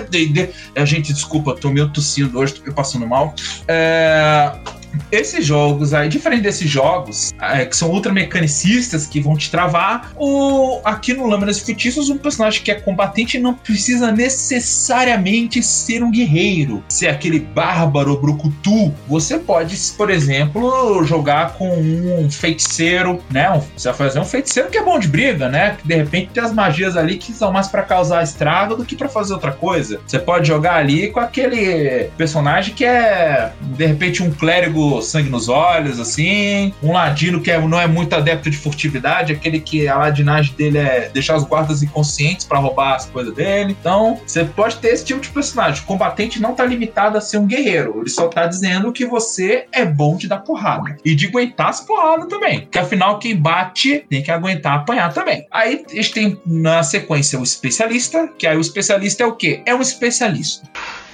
D&D, 0.09 0.49
a 0.75 0.85
gente, 0.85 1.13
desculpa, 1.13 1.55
tô 1.55 1.69
meio 1.69 1.89
tossindo 1.89 2.39
hoje, 2.39 2.48
tô 2.51 2.73
passando 2.73 3.07
mal. 3.07 3.33
É, 3.67 4.51
esses 5.11 5.45
jogos 5.45 5.93
aí, 5.93 6.09
diferente 6.09 6.43
desses 6.43 6.69
jogos, 6.69 7.33
é, 7.41 7.65
que 7.65 7.75
são 7.75 7.89
ultra 7.89 8.11
mecanicistas, 8.11 9.05
que 9.05 9.19
vão 9.19 9.35
te 9.35 9.49
travar, 9.49 10.11
o, 10.15 10.79
aqui 10.83 11.13
no 11.13 11.25
Lâminas 11.25 11.59
Feitiços, 11.59 12.09
um 12.09 12.17
personagem 12.17 12.61
que 12.61 12.71
é 12.71 12.75
combatente 12.75 13.39
não 13.39 13.53
precisa 13.53 14.11
necessariamente 14.11 15.61
ser 15.63 16.03
um 16.03 16.11
guerreiro, 16.11 16.83
ser 16.89 17.07
aquele 17.07 17.39
bárbaro 17.39 18.17
brucutu. 18.17 18.93
Você 19.07 19.37
pode, 19.37 19.75
por 19.97 20.09
exemplo, 20.09 21.03
jogar 21.03 21.53
com 21.53 21.69
um 21.69 22.29
feiticeiro, 22.29 23.21
né? 23.31 23.49
Um, 23.51 23.61
você 23.75 23.89
vai 23.89 23.97
fazer 23.97 24.19
um 24.19 24.25
feiticeiro 24.25 24.69
que 24.69 24.77
é 24.77 24.83
bom 24.83 24.99
de 24.99 25.07
briga, 25.07 25.49
né? 25.49 25.77
Que 25.81 25.87
de 25.87 25.95
repente 25.95 26.31
tem 26.33 26.43
as 26.43 26.53
magias 26.53 26.95
ali 26.97 27.17
que 27.17 27.31
são 27.33 27.51
mais 27.51 27.67
para 27.67 27.83
causar 27.83 28.23
estrago 28.23 28.75
do 28.75 28.85
que 28.85 28.95
para 28.95 29.09
fazer 29.09 29.33
outra 29.33 29.51
coisa. 29.51 29.99
Você 30.05 30.19
pode 30.19 30.47
jogar 30.47 30.75
ali 30.75 31.09
com 31.09 31.19
aquele 31.19 32.09
personagem 32.17 32.73
que 32.73 32.85
é, 32.85 33.51
de 33.61 33.85
repente, 33.85 34.23
um 34.23 34.31
clérigo 34.31 34.78
sangue 35.01 35.29
nos 35.29 35.49
olhos, 35.49 35.99
assim, 35.99 36.73
um 36.81 36.93
ladino 36.93 37.41
que 37.41 37.51
é, 37.51 37.59
não 37.59 37.79
é 37.79 37.87
muito 37.87 38.13
adepto 38.13 38.49
de 38.49 38.57
furtividade, 38.57 39.33
aquele 39.33 39.59
que 39.59 39.87
a 39.87 39.97
ladinagem 39.97 40.53
dele 40.55 40.77
é 40.77 41.09
deixar 41.09 41.35
os 41.35 41.43
guardas 41.43 41.83
inconscientes 41.83 42.45
para 42.45 42.59
roubar 42.59 42.95
as 42.95 43.05
coisas 43.05 43.33
dele. 43.33 43.75
Então, 43.79 44.19
você 44.25 44.43
pode 44.45 44.77
ter 44.77 44.89
esse 44.89 45.05
tipo 45.05 45.21
de 45.21 45.29
personagem. 45.29 45.81
O 45.83 45.85
combatente 45.85 46.41
não 46.41 46.53
tá 46.53 46.65
limitado 46.65 47.17
a 47.17 47.21
ser 47.21 47.37
um 47.37 47.47
guerreiro, 47.47 47.99
ele 48.01 48.09
só 48.09 48.27
tá 48.27 48.45
dizendo 48.45 48.91
que 48.91 49.05
você 49.05 49.65
é 49.71 49.85
bom 49.85 50.15
de 50.15 50.27
dar 50.27 50.39
porrada. 50.39 50.97
E 51.03 51.15
de 51.15 51.27
aguentar 51.27 51.69
as 51.69 51.81
porradas 51.81 52.27
também. 52.27 52.67
Que 52.71 52.79
afinal, 52.79 53.19
quem 53.19 53.35
bate 53.35 54.05
tem 54.09 54.21
que 54.21 54.31
aguentar 54.31 54.75
apanhar 54.75 55.13
também. 55.13 55.45
Aí 55.51 55.83
a 55.89 55.95
gente 55.95 56.11
tem 56.11 56.41
na 56.45 56.83
sequência 56.83 57.39
o 57.39 57.43
especialista, 57.43 58.29
que 58.37 58.47
aí 58.47 58.57
o 58.57 58.61
especialista 58.61 59.23
é 59.23 59.25
o 59.25 59.35
quê? 59.35 59.61
É 59.65 59.73
um 59.73 59.81
especialista. 59.81 60.67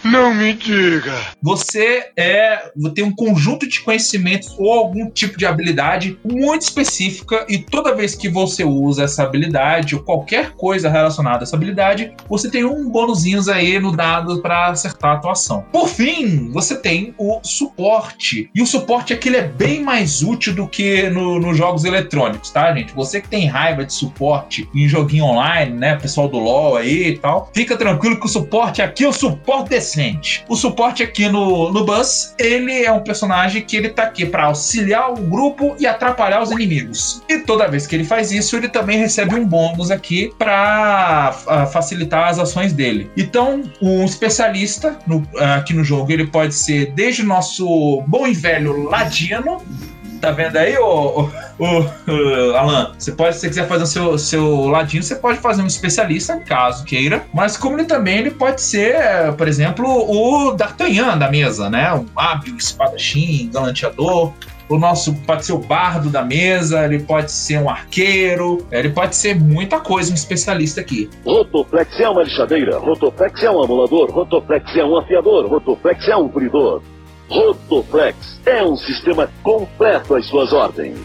Não 0.06 0.34
me 0.36 0.54
diga. 0.54 1.14
Você 1.42 2.12
é 2.16 2.70
tem 2.94 3.04
um 3.04 3.14
conjunto 3.16 3.68
de 3.68 3.82
conhecimentos 3.82 4.54
ou 4.60 4.72
algum 4.72 5.10
tipo 5.10 5.38
de 5.38 5.46
habilidade 5.46 6.18
muito 6.24 6.62
específica 6.62 7.46
e 7.50 7.58
toda 7.58 7.96
vez 7.96 8.14
que 8.14 8.30
você 8.30 8.64
usa 8.64 9.04
essa 9.04 9.24
habilidade 9.24 9.96
ou 9.96 10.02
qualquer 10.04 10.52
coisa 10.52 10.90
relacionada 10.90 11.40
a 11.40 11.44
essa 11.44 11.56
habilidade, 11.56 12.14
você 12.30 12.50
tem 12.50 12.64
um 12.64 12.90
bônusinhos 12.90 13.50
aí 13.50 13.80
no 13.80 13.96
dado 13.96 14.42
para 14.42 14.68
acertar 14.68 15.12
a 15.12 15.14
atuação. 15.16 15.66
Por 15.72 15.88
fim, 15.90 16.52
você 16.52 16.76
tem 16.76 17.16
o 17.18 17.40
suporte. 17.44 18.50
E 18.54 18.62
o 18.62 18.68
suporte 18.68 19.14
aqui 19.14 19.30
ele 19.30 19.38
é 19.38 19.48
bem 19.48 19.82
mais 19.82 20.22
útil 20.22 20.54
do 20.54 20.68
que 20.68 21.10
no- 21.10 21.40
nos 21.40 21.58
jogos 21.58 21.84
eletrônicos, 21.84 22.52
tá, 22.52 22.74
gente? 22.74 22.94
Você 22.94 23.22
que 23.22 23.28
tem 23.28 23.48
raiva 23.48 23.84
de 23.84 23.94
suporte 23.94 24.70
em 24.76 24.88
joguinho 24.88 25.26
online, 25.26 25.76
né, 25.76 25.96
pessoal 25.96 26.28
do 26.28 26.38
LoL 26.38 26.78
aí 26.78 27.08
e 27.10 27.18
tal, 27.18 27.50
fica 27.54 27.76
tranquilo 27.76 28.20
que 28.20 28.26
o 28.26 28.30
suporte 28.30 28.82
aqui 28.82 29.04
é 29.04 29.08
o 29.08 29.14
suporte 29.14 29.70
decente. 29.96 30.44
O 30.48 30.56
suporte 30.56 31.02
aqui 31.02 31.28
no, 31.30 31.72
no 31.72 31.86
Buzz, 31.86 32.36
ele 32.38 32.84
é 32.84 32.92
um 32.92 33.00
personagem 33.02 33.62
que 33.62 33.76
ele 33.78 33.90
tá 33.90 34.04
aqui 34.04 34.26
para 34.26 34.46
auxiliar 34.46 35.12
o 35.12 35.16
grupo 35.16 35.76
e 35.80 35.88
atrapalhar 35.88 36.42
os 36.42 36.52
inimigos. 36.52 37.24
E 37.30 37.40
toda 37.40 37.68
vez 37.68 37.88
que 37.88 37.96
ele 37.96 38.04
faz 38.04 38.32
isso, 38.32 38.56
ele 38.58 38.68
também 38.68 38.98
recebe 38.98 39.36
um 39.36 39.46
bônus 39.46 39.90
aqui 39.92 40.34
para 40.38 41.32
facilitar 41.72 42.28
as 42.30 42.40
ações 42.40 42.74
dele. 42.74 43.10
Então, 43.16 43.64
um 43.82 44.04
especialista 44.04 44.98
no- 45.08 45.26
aqui 45.56 45.74
no 45.74 45.84
jogo, 45.84 46.12
ele 46.12 46.28
pode 46.28 46.54
ser 46.54 46.92
desde 46.92 47.22
o 47.22 47.26
nosso 47.26 48.04
bom 48.08 48.28
e 48.28 48.34
velho 48.34 48.84
Ladino, 48.90 49.62
Tá 50.26 50.32
vendo 50.32 50.58
aí, 50.58 50.76
ô, 50.80 51.20
ô, 51.20 51.30
ô, 51.60 52.56
Alan? 52.58 52.96
Você 52.98 53.12
pode, 53.12 53.36
se 53.36 53.42
você 53.42 53.48
quiser 53.50 53.68
fazer 53.68 53.84
o 53.84 53.86
seu, 53.86 54.18
seu 54.18 54.68
ladinho, 54.68 55.04
você 55.04 55.16
pode 55.16 55.38
fazer 55.38 55.62
um 55.62 55.68
especialista, 55.68 56.40
caso 56.40 56.84
queira. 56.84 57.24
Mas 57.32 57.56
como 57.56 57.78
ele 57.78 57.86
também 57.86 58.18
ele 58.18 58.32
pode 58.32 58.60
ser, 58.60 59.32
por 59.38 59.48
exemplo, 59.48 59.86
o 59.86 60.52
D'Artagnan 60.54 61.16
da 61.16 61.30
mesa, 61.30 61.70
né? 61.70 61.94
Um 61.94 62.08
hábil 62.16 62.58
espadachim, 62.58 63.52
galanteador. 63.54 64.34
O 64.68 64.80
nosso 64.80 65.14
pode 65.28 65.46
ser 65.46 65.54
o 65.54 65.60
bardo 65.60 66.10
da 66.10 66.24
mesa, 66.24 66.86
ele 66.86 66.98
pode 66.98 67.32
ser 67.32 67.60
um 67.60 67.70
arqueiro, 67.70 68.66
ele 68.72 68.90
pode 68.90 69.16
ser 69.16 69.40
muita 69.40 69.80
coisa, 69.80 70.12
um 70.12 70.16
especialista 70.16 70.82
aqui. 70.82 71.08
Rotoflex 71.24 72.00
é 72.00 72.10
uma 72.10 72.24
lixadeira, 72.24 72.80
Rotoflex 72.80 73.44
é 73.44 73.52
um 73.52 73.64
amolador, 73.64 74.10
Rotoflex 74.10 74.76
é 74.76 74.84
um 74.84 74.98
afiador, 74.98 75.46
Rotoflex 75.46 76.08
é 76.08 76.16
um 76.16 76.28
polidor. 76.28 76.82
Rotoflex 77.30 78.40
é 78.46 78.64
um 78.64 78.76
sistema 78.76 79.30
completo 79.44 80.16
às 80.16 80.26
suas 80.28 80.54
ordens. 80.54 81.00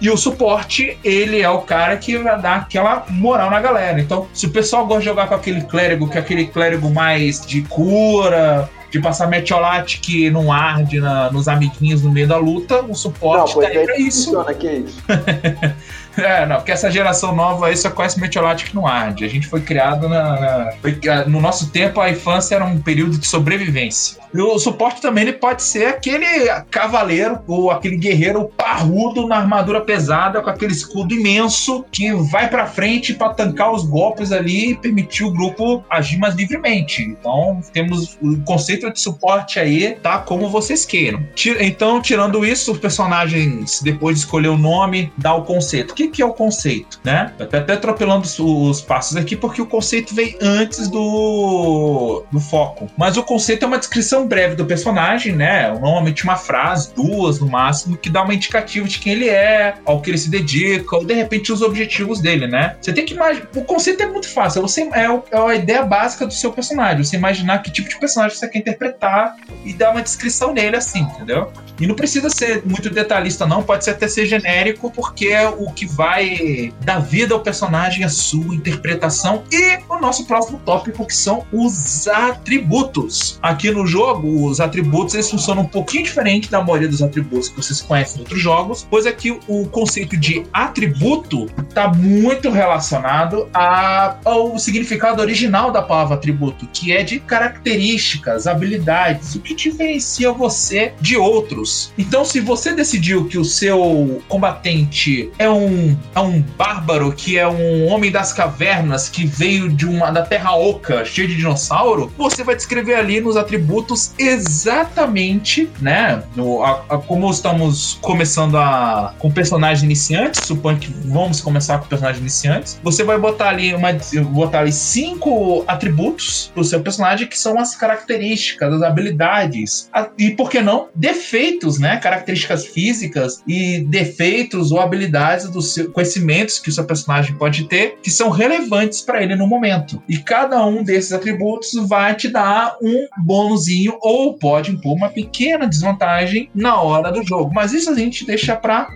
E 0.00 0.08
o 0.08 0.16
suporte, 0.16 0.98
ele 1.04 1.42
é 1.42 1.50
o 1.50 1.60
cara 1.60 1.96
que 1.98 2.16
vai 2.16 2.40
dar 2.40 2.56
aquela 2.56 3.04
moral 3.10 3.50
na 3.50 3.60
galera. 3.60 4.00
Então, 4.00 4.26
se 4.32 4.46
o 4.46 4.50
pessoal 4.50 4.86
gosta 4.86 5.00
de 5.00 5.04
jogar 5.06 5.28
com 5.28 5.34
aquele 5.34 5.60
clérigo, 5.62 6.08
que 6.08 6.16
é 6.16 6.20
aquele 6.20 6.46
clérigo 6.46 6.88
mais 6.90 7.44
de 7.44 7.60
cura, 7.62 8.70
de 8.90 8.98
passar 8.98 9.26
metiolate 9.28 10.00
que 10.00 10.30
não 10.30 10.50
arde 10.50 10.98
na- 11.00 11.30
nos 11.30 11.46
amiguinhos 11.48 12.02
no 12.02 12.10
meio 12.10 12.26
da 12.26 12.38
luta, 12.38 12.80
o 12.82 12.88
Não, 12.88 12.94
suporte 12.94 13.52
pois 13.52 13.66
tá 13.66 13.72
aí 13.72 13.78
é 13.78 13.84
pra 13.84 13.98
isso. 13.98 14.24
funciona, 14.24 14.54
que 14.54 14.68
isso. 14.72 15.02
É, 16.20 16.44
não, 16.44 16.56
porque 16.56 16.72
essa 16.72 16.90
geração 16.90 17.34
nova 17.34 17.68
aí 17.68 17.76
só 17.76 17.88
conhece 17.90 18.20
metiolate 18.20 18.64
que 18.66 18.74
não 18.74 18.86
arde. 18.86 19.24
A 19.24 19.28
gente 19.28 19.46
foi 19.46 19.60
criado 19.60 20.08
na, 20.08 20.40
na- 20.40 20.72
foi- 20.82 20.98
no 21.26 21.40
nosso 21.40 21.70
tempo, 21.70 22.00
a 22.00 22.10
infância 22.10 22.54
era 22.56 22.64
um 22.64 22.78
período 22.80 23.16
de 23.18 23.26
sobrevivência. 23.26 24.18
E 24.32 24.40
o 24.40 24.58
suporte 24.58 25.00
também 25.00 25.22
ele 25.22 25.32
pode 25.32 25.62
ser 25.62 25.86
aquele 25.86 26.26
cavaleiro 26.70 27.38
ou 27.46 27.70
aquele 27.70 27.96
guerreiro 27.96 28.50
parrudo 28.56 29.26
na 29.26 29.36
armadura 29.38 29.80
pesada 29.80 30.40
com 30.40 30.50
aquele 30.50 30.72
escudo 30.72 31.14
imenso 31.14 31.84
que 31.90 32.12
vai 32.12 32.48
pra 32.48 32.66
frente 32.66 33.14
pra 33.14 33.30
tancar 33.30 33.72
os 33.72 33.84
golpes 33.84 34.30
ali 34.30 34.70
e 34.72 34.76
permitir 34.76 35.24
o 35.24 35.32
grupo 35.32 35.82
agir 35.90 36.18
mais 36.18 36.34
livremente. 36.34 37.02
Então 37.02 37.60
temos 37.72 38.16
o 38.22 38.38
conceito 38.44 38.92
de 38.92 39.00
suporte 39.00 39.58
aí, 39.58 39.96
tá 40.02 40.18
como 40.18 40.48
vocês 40.48 40.84
queiram. 40.84 41.26
Então, 41.60 42.00
tirando 42.00 42.44
isso, 42.44 42.72
os 42.72 42.78
personagens, 42.78 43.80
depois 43.82 44.16
de 44.16 44.24
escolher 44.24 44.48
o 44.48 44.58
nome, 44.58 45.12
dá 45.16 45.34
o 45.34 45.42
conceito. 45.42 45.94
Que, 45.94 46.08
que 46.10 46.22
é 46.22 46.26
o 46.26 46.32
conceito, 46.32 47.00
né? 47.04 47.32
Tô 47.38 47.44
até 47.44 47.72
atropelando 47.72 48.24
os, 48.24 48.38
os 48.38 48.80
passos 48.80 49.16
aqui 49.16 49.36
porque 49.36 49.62
o 49.62 49.66
conceito 49.66 50.14
vem 50.14 50.36
antes 50.40 50.88
do, 50.88 52.24
do 52.30 52.40
foco. 52.40 52.88
Mas 52.96 53.16
o 53.16 53.22
conceito 53.22 53.64
é 53.64 53.68
uma 53.68 53.78
descrição 53.78 54.26
breve 54.26 54.54
do 54.54 54.66
personagem, 54.66 55.34
né? 55.34 55.70
Normalmente 55.70 56.24
uma 56.24 56.36
frase, 56.36 56.92
duas 56.94 57.40
no 57.40 57.48
máximo, 57.48 57.96
que 57.96 58.10
dá 58.10 58.22
uma 58.22 58.34
indicativa 58.34 58.86
de 58.86 58.98
quem 58.98 59.12
ele 59.12 59.28
é, 59.28 59.74
ao 59.84 60.00
que 60.00 60.10
ele 60.10 60.18
se 60.18 60.30
dedica, 60.30 60.96
ou 60.96 61.04
de 61.04 61.14
repente 61.14 61.52
os 61.52 61.62
objetivos 61.62 62.20
dele, 62.20 62.46
né? 62.46 62.76
Você 62.80 62.92
tem 62.92 63.04
que 63.04 63.14
imaginar. 63.14 63.48
O 63.54 63.64
conceito 63.64 64.02
é 64.02 64.06
muito 64.06 64.28
fácil. 64.28 64.62
Você, 64.62 64.82
é, 64.92 65.04
é 65.30 65.38
a 65.38 65.54
ideia 65.54 65.82
básica 65.82 66.26
do 66.26 66.32
seu 66.32 66.52
personagem. 66.52 67.04
Você 67.04 67.16
imaginar 67.16 67.62
que 67.62 67.70
tipo 67.70 67.88
de 67.88 67.98
personagem 67.98 68.36
você 68.36 68.48
quer 68.48 68.58
interpretar 68.58 69.36
e 69.64 69.72
dar 69.72 69.92
uma 69.92 70.02
descrição 70.02 70.52
nele 70.52 70.76
assim, 70.76 71.00
entendeu? 71.00 71.52
E 71.80 71.86
não 71.86 71.94
precisa 71.94 72.28
ser 72.28 72.62
muito 72.64 72.90
detalhista, 72.90 73.46
não. 73.46 73.62
Pode 73.62 73.84
ser 73.84 73.90
até 73.90 74.08
ser 74.08 74.26
genérico, 74.26 74.90
porque 74.90 75.28
é 75.28 75.48
o 75.48 75.70
que 75.70 75.86
vai 75.94 76.72
dar 76.84 76.98
vida 76.98 77.34
ao 77.34 77.40
personagem, 77.40 78.04
a 78.04 78.08
sua 78.08 78.54
interpretação. 78.54 79.42
E 79.50 79.78
o 79.88 79.98
nosso 79.98 80.24
próximo 80.26 80.60
tópico, 80.64 81.06
que 81.06 81.14
são 81.14 81.44
os 81.52 82.06
atributos. 82.08 83.38
Aqui 83.42 83.70
no 83.70 83.86
jogo, 83.86 84.46
os 84.46 84.60
atributos 84.60 85.14
eles 85.14 85.30
funcionam 85.30 85.62
um 85.62 85.66
pouquinho 85.66 86.04
diferente 86.04 86.50
da 86.50 86.62
maioria 86.62 86.88
dos 86.88 87.02
atributos 87.02 87.48
que 87.48 87.56
vocês 87.56 87.80
conhecem 87.80 88.16
em 88.18 88.20
outros 88.20 88.40
jogos, 88.40 88.86
pois 88.90 89.06
aqui 89.06 89.38
o 89.48 89.66
conceito 89.68 90.16
de 90.16 90.44
atributo 90.52 91.46
está 91.68 91.88
muito 91.88 92.50
relacionado 92.50 93.48
a- 93.54 94.16
ao 94.24 94.58
significado 94.58 95.20
original 95.22 95.70
da 95.70 95.82
palavra 95.82 96.14
atributo, 96.14 96.66
que 96.72 96.92
é 96.92 97.02
de 97.02 97.20
características, 97.20 98.46
habilidades, 98.46 99.34
o 99.34 99.40
que 99.40 99.54
diferencia 99.54 100.32
você 100.32 100.92
de 101.00 101.16
outros. 101.16 101.92
Então, 101.98 102.24
se 102.24 102.40
você 102.40 102.72
decidiu 102.72 103.26
que 103.26 103.38
o 103.38 103.44
seu 103.44 104.22
combatente 104.28 105.30
é 105.38 105.48
um, 105.48 105.79
é 106.14 106.20
um 106.20 106.40
bárbaro, 106.56 107.12
que 107.12 107.38
é 107.38 107.46
um 107.48 107.86
homem 107.88 108.10
das 108.10 108.32
cavernas, 108.32 109.08
que 109.08 109.24
veio 109.26 109.68
de 109.68 109.86
uma 109.86 110.10
da 110.10 110.22
Terra 110.22 110.54
Oca, 110.56 111.04
cheio 111.04 111.28
de 111.28 111.36
dinossauro, 111.36 112.12
você 112.16 112.42
vai 112.44 112.54
descrever 112.56 112.94
ali 112.94 113.20
nos 113.20 113.36
atributos 113.36 114.12
exatamente, 114.18 115.68
né? 115.80 116.22
No, 116.36 116.62
a- 116.62 116.84
a- 116.88 116.98
como 116.98 117.30
estamos 117.30 117.98
começando 118.00 118.56
a, 118.56 119.14
com 119.18 119.30
personagens 119.30 119.82
iniciantes, 119.82 120.46
suponho 120.46 120.78
que 120.78 120.92
vamos 121.04 121.40
começar 121.40 121.78
com 121.78 121.86
personagens 121.86 122.20
iniciantes, 122.20 122.80
você 122.82 123.02
vai 123.04 123.18
botar 123.18 123.48
ali 123.50 123.74
uma, 123.74 123.90
botar 124.32 124.60
ali 124.60 124.72
cinco 124.72 125.64
atributos 125.66 126.50
pro 126.54 126.64
seu 126.64 126.80
personagem 126.80 127.26
que 127.26 127.38
são 127.38 127.58
as 127.58 127.74
características, 127.76 128.74
as 128.74 128.82
habilidades 128.82 129.88
a- 129.92 130.08
e 130.18 130.30
por 130.30 130.50
que 130.50 130.60
não 130.60 130.88
defeitos, 130.94 131.78
né? 131.78 131.96
Características 131.98 132.66
físicas 132.66 133.42
e 133.46 133.80
defeitos 133.88 134.72
ou 134.72 134.80
habilidades 134.80 135.48
dos 135.48 135.69
seus 135.74 135.92
conhecimentos 135.92 136.58
que 136.58 136.68
o 136.68 136.72
seu 136.72 136.84
personagem 136.84 137.34
pode 137.34 137.64
ter 137.64 137.98
que 138.02 138.10
são 138.10 138.30
relevantes 138.30 139.02
para 139.02 139.22
ele 139.22 139.34
no 139.34 139.46
momento. 139.46 140.02
E 140.08 140.18
cada 140.18 140.64
um 140.66 140.82
desses 140.82 141.12
atributos 141.12 141.72
vai 141.88 142.14
te 142.14 142.28
dar 142.28 142.76
um 142.82 143.06
bônusinho 143.18 143.96
ou 144.00 144.34
pode 144.34 144.70
impor 144.70 144.96
uma 144.96 145.08
pequena 145.08 145.66
desvantagem 145.66 146.50
na 146.54 146.80
hora 146.80 147.10
do 147.10 147.24
jogo. 147.26 147.52
Mas 147.54 147.72
isso 147.72 147.90
a 147.90 147.94
gente 147.94 148.24
deixa 148.24 148.56
para 148.56 148.88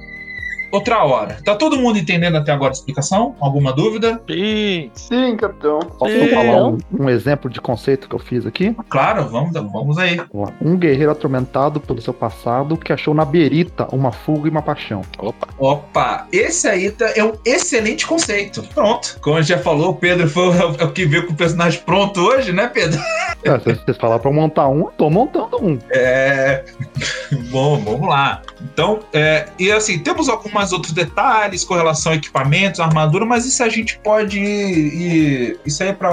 outra 0.74 1.02
hora. 1.04 1.38
Tá 1.44 1.54
todo 1.54 1.76
mundo 1.78 1.98
entendendo 1.98 2.36
até 2.36 2.52
agora 2.52 2.70
a 2.70 2.72
explicação? 2.72 3.34
Alguma 3.40 3.72
dúvida? 3.72 4.20
Ih, 4.28 4.90
Sim, 4.94 5.36
capitão. 5.36 5.78
Posso 5.80 6.12
Sim. 6.12 6.28
falar 6.28 6.66
um, 6.68 6.78
um 6.98 7.08
exemplo 7.08 7.50
de 7.50 7.60
conceito 7.60 8.08
que 8.08 8.14
eu 8.14 8.18
fiz 8.18 8.46
aqui? 8.46 8.74
Claro, 8.88 9.28
vamos, 9.28 9.52
vamos 9.52 9.98
aí. 9.98 10.20
Um 10.60 10.76
guerreiro 10.76 11.10
atormentado 11.12 11.80
pelo 11.80 12.00
seu 12.00 12.12
passado 12.14 12.76
que 12.76 12.92
achou 12.92 13.14
na 13.14 13.24
berita 13.24 13.86
uma 13.92 14.12
fuga 14.12 14.48
e 14.48 14.50
uma 14.50 14.62
paixão. 14.62 15.02
opa. 15.18 15.48
Opa, 15.58 16.26
esse 16.32 16.66
aí 16.68 16.90
tá- 16.90 17.12
é 17.16 17.24
um 17.24 17.32
excelente 17.44 18.06
conceito. 18.06 18.62
Pronto. 18.74 19.18
Como 19.20 19.36
a 19.36 19.40
gente 19.40 19.50
já 19.50 19.58
falou, 19.58 19.90
o 19.90 19.94
Pedro 19.94 20.28
foi 20.28 20.48
o, 20.48 20.52
é 20.78 20.84
o 20.84 20.92
que 20.92 21.06
veio 21.06 21.26
com 21.26 21.32
o 21.32 21.36
personagem 21.36 21.80
pronto 21.84 22.20
hoje, 22.20 22.52
né, 22.52 22.66
Pedro? 22.68 23.00
É, 23.42 23.58
se 23.58 23.74
vocês 23.74 23.96
falaram 23.96 24.20
pra 24.20 24.32
montar 24.32 24.68
um, 24.68 24.80
eu 24.80 24.92
tô 24.96 25.10
montando 25.10 25.56
um. 25.62 25.78
É. 25.90 26.64
Bom, 27.50 27.78
vamos 27.78 28.08
lá. 28.08 28.42
Então, 28.62 29.00
é, 29.12 29.46
e 29.58 29.70
assim, 29.70 29.98
temos 29.98 30.28
alguns 30.64 30.72
outros 30.72 30.92
detalhes 30.92 31.64
com 31.64 31.74
relação 31.74 32.12
a 32.12 32.14
equipamentos, 32.14 32.80
armadura, 32.80 33.24
mas 33.24 33.44
isso 33.44 33.62
a 33.62 33.68
gente 33.68 33.98
pode 33.98 34.38
ir. 34.38 35.58
Isso 35.64 35.82
aí 35.82 35.90
é 35.90 35.92
para 35.92 36.10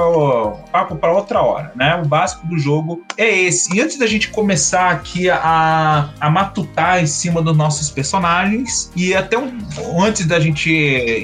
papo 0.71 0.95
para 0.95 1.11
outra 1.11 1.41
hora, 1.41 1.71
né? 1.75 1.99
O 2.03 2.07
básico 2.07 2.45
do 2.47 2.57
jogo 2.57 3.03
é 3.17 3.43
esse. 3.43 3.75
E 3.75 3.81
antes 3.81 3.97
da 3.97 4.05
gente 4.05 4.29
começar 4.29 4.91
aqui 4.91 5.29
a, 5.29 6.09
a 6.19 6.29
matutar 6.29 7.01
em 7.01 7.07
cima 7.07 7.41
dos 7.41 7.55
nossos 7.55 7.89
personagens, 7.89 8.91
e 8.95 9.13
até 9.15 9.37
um, 9.37 9.57
antes 9.99 10.25
da 10.25 10.39
gente 10.39 10.71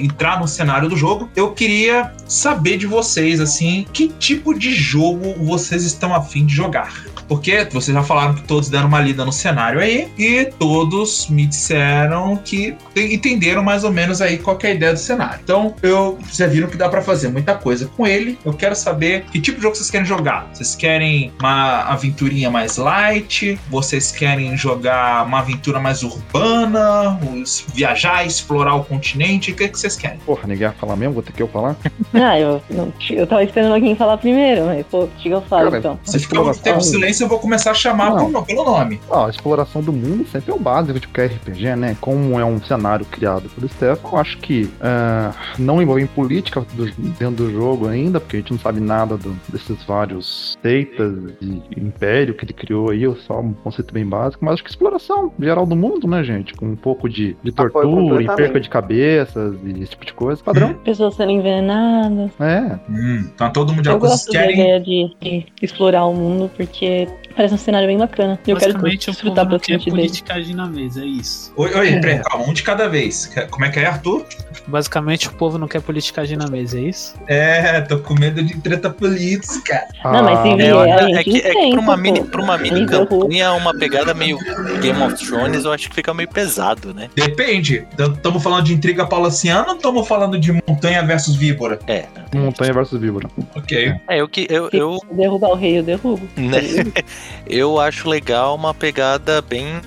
entrar 0.02 0.40
no 0.40 0.48
cenário 0.48 0.88
do 0.88 0.96
jogo, 0.96 1.28
eu 1.36 1.52
queria 1.52 2.12
saber 2.26 2.78
de 2.78 2.86
vocês, 2.86 3.40
assim, 3.40 3.86
que 3.92 4.08
tipo 4.08 4.58
de 4.58 4.72
jogo 4.72 5.34
vocês 5.44 5.84
estão 5.84 6.14
afim 6.14 6.46
de 6.46 6.54
jogar. 6.54 7.04
Porque 7.28 7.66
vocês 7.70 7.94
já 7.94 8.02
falaram 8.02 8.34
que 8.34 8.42
todos 8.42 8.68
deram 8.68 8.88
uma 8.88 9.00
lida 9.00 9.24
no 9.24 9.32
cenário 9.32 9.80
aí 9.80 10.08
e 10.18 10.46
todos 10.58 11.28
me 11.28 11.46
disseram 11.46 12.36
que 12.36 12.74
te- 12.94 13.14
entenderam 13.14 13.62
mais 13.62 13.84
ou 13.84 13.92
menos 13.92 14.20
aí 14.22 14.38
qual 14.38 14.56
que 14.56 14.66
é 14.66 14.70
a 14.70 14.74
ideia 14.74 14.92
do 14.94 14.98
cenário. 14.98 15.40
Então, 15.44 15.74
eu 15.82 16.18
já 16.32 16.46
viram 16.46 16.68
que 16.68 16.76
dá 16.76 16.88
pra 16.88 17.02
fazer 17.02 17.28
muita 17.28 17.54
coisa 17.54 17.86
com 17.96 18.06
ele. 18.06 18.38
Eu 18.44 18.52
quero 18.52 18.74
saber 18.74 19.24
que 19.30 19.40
tipo 19.40 19.58
de 19.58 19.62
jogo 19.62 19.76
vocês 19.76 19.90
querem 19.90 20.06
jogar. 20.06 20.48
Vocês 20.52 20.74
querem 20.74 21.32
uma 21.38 21.82
aventurinha 21.82 22.50
mais 22.50 22.76
light? 22.76 23.58
Vocês 23.68 24.10
querem 24.10 24.56
jogar 24.56 25.26
uma 25.26 25.40
aventura 25.40 25.78
mais 25.78 26.02
urbana? 26.02 27.18
Os- 27.34 27.64
Viajar, 27.74 28.24
explorar 28.26 28.74
o 28.74 28.84
continente? 28.84 29.50
O 29.52 29.54
que, 29.54 29.68
que 29.68 29.78
vocês 29.78 29.96
querem? 29.96 30.18
Porra, 30.18 30.42
ninguém 30.46 30.66
vai 30.68 30.76
falar 30.76 30.96
mesmo, 30.96 31.14
vou 31.14 31.22
ter 31.22 31.32
que 31.32 31.42
eu 31.42 31.48
falar. 31.48 31.76
Ah, 32.14 32.38
eu, 32.38 32.60
não, 32.70 32.92
eu 33.10 33.26
tava 33.26 33.44
esperando 33.44 33.74
alguém 33.74 33.94
falar 33.94 34.16
primeiro, 34.16 34.64
mas 34.66 34.84
pô, 34.86 35.06
que 35.18 35.28
eu 35.28 35.42
falo 35.42 35.66
Cara, 35.66 35.78
então. 35.78 36.00
Se 36.04 36.18
ficar 36.18 36.42
muito 36.42 36.60
tempo 36.60 36.78
em 36.78 36.80
silêncio, 37.18 37.24
eu 37.24 37.28
vou 37.28 37.38
começar 37.38 37.70
a 37.72 37.74
chamar 37.74 38.10
Não. 38.14 38.26
pelo- 38.26 38.44
pelo 38.44 38.64
nome. 38.64 39.00
Ah, 39.10 39.26
a 39.26 39.30
exploração 39.30 39.82
do 39.82 39.92
mundo 39.92 40.26
sempre 40.26 40.50
é 40.52 40.54
o 40.54 40.58
básico 40.58 40.98
de 40.98 41.06
qualquer 41.08 41.26
RPG, 41.32 41.76
né? 41.76 41.96
Como 42.00 42.38
é 42.38 42.44
um 42.44 42.60
cenário 42.62 43.04
criado 43.06 43.48
pelo 43.50 43.68
Stefan, 43.68 44.08
eu 44.12 44.18
acho 44.18 44.38
que 44.38 44.70
ah, 44.80 45.32
não 45.58 45.82
envolve 45.82 46.02
em 46.02 46.06
política 46.06 46.60
do- 46.74 46.86
dentro 47.18 47.30
do 47.44 47.50
jogo 47.50 47.88
ainda, 47.88 48.20
porque 48.20 48.36
a 48.36 48.40
gente 48.40 48.52
não 48.52 48.58
sabe 48.58 48.80
nada 48.80 49.16
do- 49.16 49.36
desses 49.48 49.82
vários 49.84 50.56
seitas 50.62 51.12
e 51.40 51.62
império 51.76 52.34
que 52.34 52.44
ele 52.44 52.52
criou 52.52 52.90
aí, 52.90 53.02
só 53.26 53.40
um 53.40 53.52
conceito 53.52 53.92
bem 53.92 54.06
básico, 54.06 54.44
mas 54.44 54.54
acho 54.54 54.64
que 54.64 54.70
exploração 54.70 55.32
geral 55.38 55.66
do 55.66 55.76
mundo, 55.76 56.06
né, 56.06 56.22
gente? 56.22 56.54
Com 56.54 56.66
um 56.66 56.76
pouco 56.76 57.08
de, 57.08 57.36
de 57.42 57.52
tortura 57.52 58.22
e 58.22 58.26
perca 58.26 58.60
de 58.60 58.68
cabeças 58.68 59.54
e 59.64 59.70
esse 59.82 59.90
tipo 59.90 60.04
de 60.04 60.12
coisa. 60.12 60.42
Padrão. 60.42 60.74
Pessoas 60.84 61.14
sendo 61.14 61.32
envenenadas. 61.32 62.30
É, 62.40 62.78
Hum, 62.88 63.28
então 63.34 63.50
todo 63.50 63.70
mundo 63.72 63.82
de 63.82 63.88
Eu 63.88 63.98
gosto 63.98 64.24
Vocês 64.30 64.34
da 64.34 64.40
querem 64.40 64.54
ideia 64.60 64.80
de, 64.80 65.16
de 65.20 65.46
explorar 65.62 66.04
o 66.06 66.14
mundo, 66.14 66.50
porque 66.56 67.07
parece 67.38 67.54
um 67.54 67.58
cenário 67.58 67.86
bem 67.86 67.96
bacana. 67.96 68.32
Eu 68.44 68.56
quero 68.56 68.72
Basicamente, 68.72 69.02
o 69.02 69.06
povo 69.06 69.12
desfrutar 69.12 69.44
não 69.44 69.50
quer 69.52 69.58
bastante 69.58 69.84
dele. 69.84 69.96
politicagem 70.08 70.54
na 70.56 70.66
mesa, 70.66 71.02
é 71.02 71.06
isso. 71.06 71.52
Oi, 71.54 71.72
oi, 71.72 72.00
calma, 72.28 72.44
um 72.44 72.52
de 72.52 72.64
cada 72.64 72.88
vez. 72.88 73.30
Como 73.48 73.64
é 73.64 73.70
que 73.70 73.78
é, 73.78 73.86
Arthur? 73.86 74.26
Basicamente, 74.66 75.28
o 75.28 75.32
povo 75.32 75.56
não 75.56 75.68
quer 75.68 75.80
politicagem 75.80 76.36
na 76.36 76.48
mesa, 76.48 76.78
é 76.78 76.82
isso? 76.82 77.14
É, 77.28 77.80
tô 77.82 78.00
com 78.00 78.14
medo 78.14 78.42
de 78.42 78.56
treta 78.58 78.90
política. 78.90 79.86
Não, 80.02 80.24
mas 80.24 80.40
se 80.40 80.48
Ah, 80.48 80.88
É, 80.88 81.00
é 81.00 81.14
gente 81.14 81.30
que, 81.30 81.38
é 81.38 81.54
que 81.54 81.70
pra 81.70 81.80
uma 81.80 81.96
mini, 81.96 82.24
pra 82.24 82.42
uma 82.42 82.58
mini 82.58 82.84
campanha, 82.86 83.52
uma 83.52 83.72
pegada 83.78 84.12
meio 84.14 84.36
Game 84.80 85.00
of 85.00 85.24
Thrones, 85.24 85.64
eu 85.64 85.72
acho 85.72 85.88
que 85.88 85.94
fica 85.94 86.12
meio 86.12 86.28
pesado, 86.28 86.92
né? 86.92 87.08
Depende. 87.14 87.86
Estamos 87.96 88.42
falando 88.42 88.64
de 88.64 88.74
intriga 88.74 89.06
palaciana 89.06 89.68
ou 89.68 89.76
estamos 89.76 90.08
falando 90.08 90.40
de 90.40 90.52
montanha 90.52 91.04
versus 91.04 91.36
víbora? 91.36 91.78
É, 91.86 92.06
Montanha 92.34 92.72
versus 92.72 93.00
Víbora. 93.00 93.28
Ok. 93.54 93.94
é 94.08 94.20
eu 94.20 94.28
que 94.28 94.46
eu, 94.50 94.68
eu, 94.72 94.98
derrubar 95.10 95.50
o 95.50 95.54
rei, 95.54 95.78
eu 95.78 95.82
derrubo. 95.82 96.28
né, 96.36 96.60
eu 97.46 97.78
acho 97.80 98.08
legal 98.08 98.54
uma 98.54 98.72
pegada 98.74 99.40
bem 99.42 99.80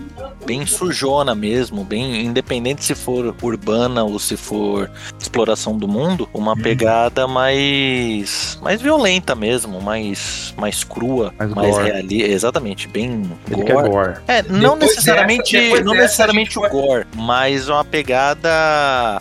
bem 0.45 0.65
sujona 0.65 1.35
mesmo, 1.35 1.83
bem 1.83 2.25
independente 2.25 2.83
se 2.83 2.95
for 2.95 3.35
urbana 3.43 4.03
ou 4.03 4.17
se 4.17 4.35
for 4.35 4.89
exploração 5.19 5.77
do 5.77 5.87
mundo, 5.87 6.27
uma 6.33 6.53
Hum. 6.53 6.61
pegada 6.61 7.27
mais 7.27 8.57
mais 8.61 8.81
violenta 8.81 9.35
mesmo, 9.35 9.79
mais 9.81 10.53
mais 10.57 10.83
crua, 10.83 11.31
Mais 11.37 11.51
mais 11.53 11.75
exatamente, 12.09 12.87
bem 12.87 13.23
Ele 13.47 13.55
gore. 13.57 13.65
quer 13.65 13.73
gore. 13.89 14.13
É, 14.27 14.41
não 14.43 14.73
Depois 14.73 14.79
necessariamente, 14.95 15.57
dessa- 15.57 15.83
não 15.83 15.93
dessa, 15.93 16.01
necessariamente 16.03 16.57
o 16.59 16.67
gore, 16.69 17.05
mas 17.15 17.69
uma 17.69 17.85
pegada 17.85 18.49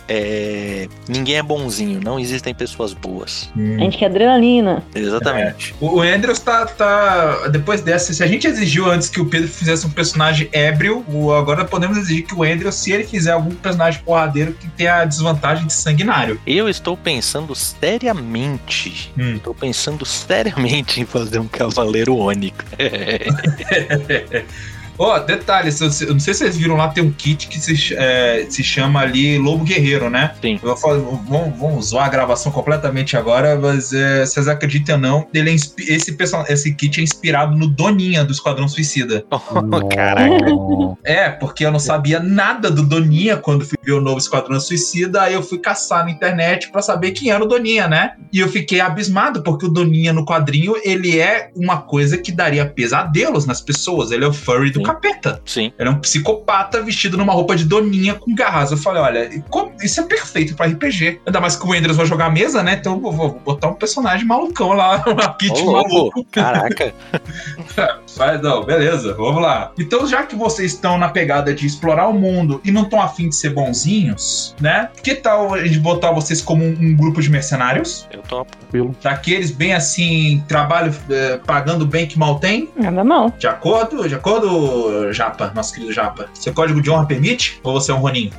é, 0.07 0.87
ninguém 1.07 1.35
é 1.37 1.43
bonzinho, 1.43 1.99
não 2.03 2.19
existem 2.19 2.53
pessoas 2.53 2.93
boas. 2.93 3.49
Hum. 3.55 3.75
A 3.77 3.79
gente 3.83 3.97
quer 3.97 4.05
adrenalina. 4.07 4.83
Exatamente. 4.93 5.75
O 5.79 5.91
o 5.97 6.01
Andrews 6.01 6.39
tá, 6.39 6.65
tá. 6.65 7.47
Depois 7.49 7.81
dessa, 7.81 8.10
se 8.13 8.23
a 8.23 8.27
gente 8.27 8.47
exigiu 8.47 8.89
antes 8.89 9.09
que 9.09 9.19
o 9.19 9.25
Pedro 9.25 9.47
fizesse 9.47 9.85
um 9.85 9.89
personagem 9.89 10.49
ébrio, 10.51 11.03
agora 11.37 11.65
podemos 11.65 11.97
exigir 11.97 12.23
que 12.25 12.33
o 12.35 12.43
Andrews, 12.43 12.75
se 12.75 12.91
ele 12.91 13.03
fizer 13.03 13.31
algum 13.31 13.51
personagem 13.55 14.01
porradeiro, 14.03 14.53
que 14.53 14.67
tenha 14.69 14.97
a 15.01 15.05
desvantagem 15.05 15.65
de 15.67 15.73
sanguinário. 15.73 16.39
Eu 16.45 16.67
estou 16.69 16.95
pensando 16.97 17.53
seriamente, 17.55 19.11
Hum. 19.17 19.35
estou 19.35 19.53
pensando 19.53 20.05
seriamente 20.05 21.01
em 21.01 21.05
fazer 21.05 21.39
um 21.39 21.47
cavaleiro 21.47 22.15
ônico. 22.15 22.63
Ó, 24.97 25.17
detalhe, 25.19 25.71
se 25.71 25.83
você- 25.83 26.05
eu 26.05 26.13
não 26.13 26.19
sei 26.19 26.33
se 26.33 26.39
vocês 26.41 26.57
viram 26.57 26.75
lá, 26.75 26.87
tem 26.89 27.03
um 27.03 27.11
kit 27.11 27.47
que 27.47 27.59
se, 27.59 27.93
é, 27.95 28.45
se 28.49 28.63
chama 28.63 28.99
ali 29.01 29.37
Lobo 29.37 29.63
Guerreiro, 29.63 30.09
né? 30.09 30.33
Sim. 30.41 30.59
Eu 30.61 30.75
falar- 30.77 30.97
vamos, 30.99 31.57
vamos 31.59 31.85
zoar 31.87 32.05
a 32.05 32.09
gravação 32.09 32.51
completamente 32.51 33.17
agora, 33.17 33.55
mas 33.59 33.91
é, 33.93 34.25
vocês 34.25 34.47
acreditam 34.47 34.95
ou 34.95 35.01
não, 35.01 35.27
ele 35.33 35.49
é 35.49 35.53
esse, 35.53 35.73
esse 36.49 36.73
kit 36.75 36.99
é 36.99 37.03
inspirado 37.03 37.55
no 37.57 37.67
Doninha 37.67 38.23
do 38.23 38.31
Esquadrão 38.31 38.67
Suicida. 38.67 39.25
Caraca. 39.95 40.49
Nossa. 40.49 40.97
É, 41.03 41.29
porque 41.29 41.65
eu 41.65 41.71
não 41.71 41.79
sabia 41.79 42.19
nada 42.19 42.69
do 42.69 42.83
Doninha 42.83 43.37
quando 43.37 43.65
fui 43.65 43.77
ver 43.83 43.93
o 43.93 44.01
novo 44.01 44.17
Esquadrão 44.19 44.59
Suicida, 44.59 45.21
aí 45.23 45.33
eu 45.33 45.41
fui 45.43 45.57
caçar 45.57 46.05
na 46.05 46.11
internet 46.11 46.69
pra 46.71 46.81
saber 46.81 47.11
quem 47.11 47.31
era 47.31 47.43
o 47.43 47.47
Doninha, 47.47 47.87
né? 47.87 48.11
E 48.31 48.39
eu 48.39 48.47
fiquei 48.49 48.79
abismado, 48.79 49.41
porque 49.43 49.65
o 49.65 49.69
Doninha 49.69 50.13
no 50.13 50.25
quadrinho, 50.25 50.75
ele 50.83 51.19
é 51.19 51.49
uma 51.55 51.77
coisa 51.81 52.17
que 52.17 52.31
daria 52.31 52.65
pesadelos 52.65 53.45
nas 53.45 53.61
pessoas, 53.61 54.11
ele 54.11 54.23
é 54.23 54.27
o 54.27 54.33
furry 54.33 54.71
do 54.71 54.80
Sim. 54.81 54.85
capeta. 54.85 55.41
Sim. 55.45 55.73
Ele 55.77 55.89
é 55.89 55.91
um 55.91 55.99
psicopata 55.99 56.81
vestido 56.81 57.17
numa 57.17 57.33
roupa 57.33 57.55
de 57.55 57.65
Doninha 57.65 58.15
com 58.15 58.33
garras. 58.33 58.71
Eu 58.71 58.77
falei, 58.77 59.01
olha, 59.01 59.29
isso 59.81 60.01
é 60.01 60.03
perfeito 60.03 60.55
pra 60.55 60.67
RPG. 60.67 61.21
Ainda 61.25 61.39
mais 61.39 61.55
que 61.55 61.65
o 61.65 61.73
Enders 61.73 61.97
vai 61.97 62.05
jogar 62.05 62.25
a 62.25 62.29
mesa, 62.29 62.63
né? 62.63 62.77
Então 62.79 62.93
eu 62.93 62.99
vou, 62.99 63.11
vou 63.11 63.29
botar 63.45 63.67
um 63.67 63.73
personagem 63.73 64.25
malucão 64.25 64.73
lá, 64.73 65.03
um 65.07 65.37
kit 65.37 65.61
Ô, 65.61 65.71
maluco. 65.71 66.25
Caraca. 66.31 66.93
Mas 68.17 68.41
não, 68.41 68.63
beleza, 68.63 69.13
vamos 69.13 69.41
lá. 69.41 69.71
Então, 69.79 70.05
já 70.05 70.23
que 70.23 70.35
vocês 70.35 70.73
estão 70.73 70.97
na 70.97 71.09
pegada 71.09 71.53
de 71.53 71.65
explorar 71.65 72.07
o 72.07 72.13
mundo 72.13 72.61
e 72.63 72.71
não 72.71 72.83
estão 72.83 73.01
afim 73.01 73.29
de 73.29 73.35
ser 73.35 73.51
bonzinhos, 73.51 74.55
né? 74.59 74.89
Que 75.01 75.15
tal 75.15 75.53
a 75.53 75.63
gente 75.63 75.79
botar 75.79 76.11
vocês 76.11 76.41
como 76.41 76.63
um, 76.63 76.71
um 76.79 76.95
grupo 76.95 77.21
de 77.21 77.29
mercenários? 77.29 78.07
Eu 78.11 78.21
topo. 78.21 78.51
Pelo. 78.71 78.95
Daqueles 79.01 79.51
bem 79.51 79.73
assim, 79.73 80.43
trabalho 80.47 80.93
eh, 81.09 81.39
pagando 81.45 81.85
bem 81.85 82.05
que 82.05 82.17
mal 82.17 82.39
tem? 82.39 82.69
Nada 82.75 83.03
mal. 83.03 83.33
De 83.37 83.47
acordo? 83.47 84.07
De 84.07 84.15
acordo, 84.15 84.49
Japa, 85.11 85.51
nosso 85.53 85.73
querido 85.73 85.91
Japa? 85.91 86.29
Seu 86.33 86.53
código 86.53 86.81
de 86.81 86.89
honra 86.89 87.05
permite? 87.05 87.59
Ou 87.63 87.73
você 87.73 87.91
é 87.91 87.93
um 87.93 87.99
Ronin? 87.99 88.31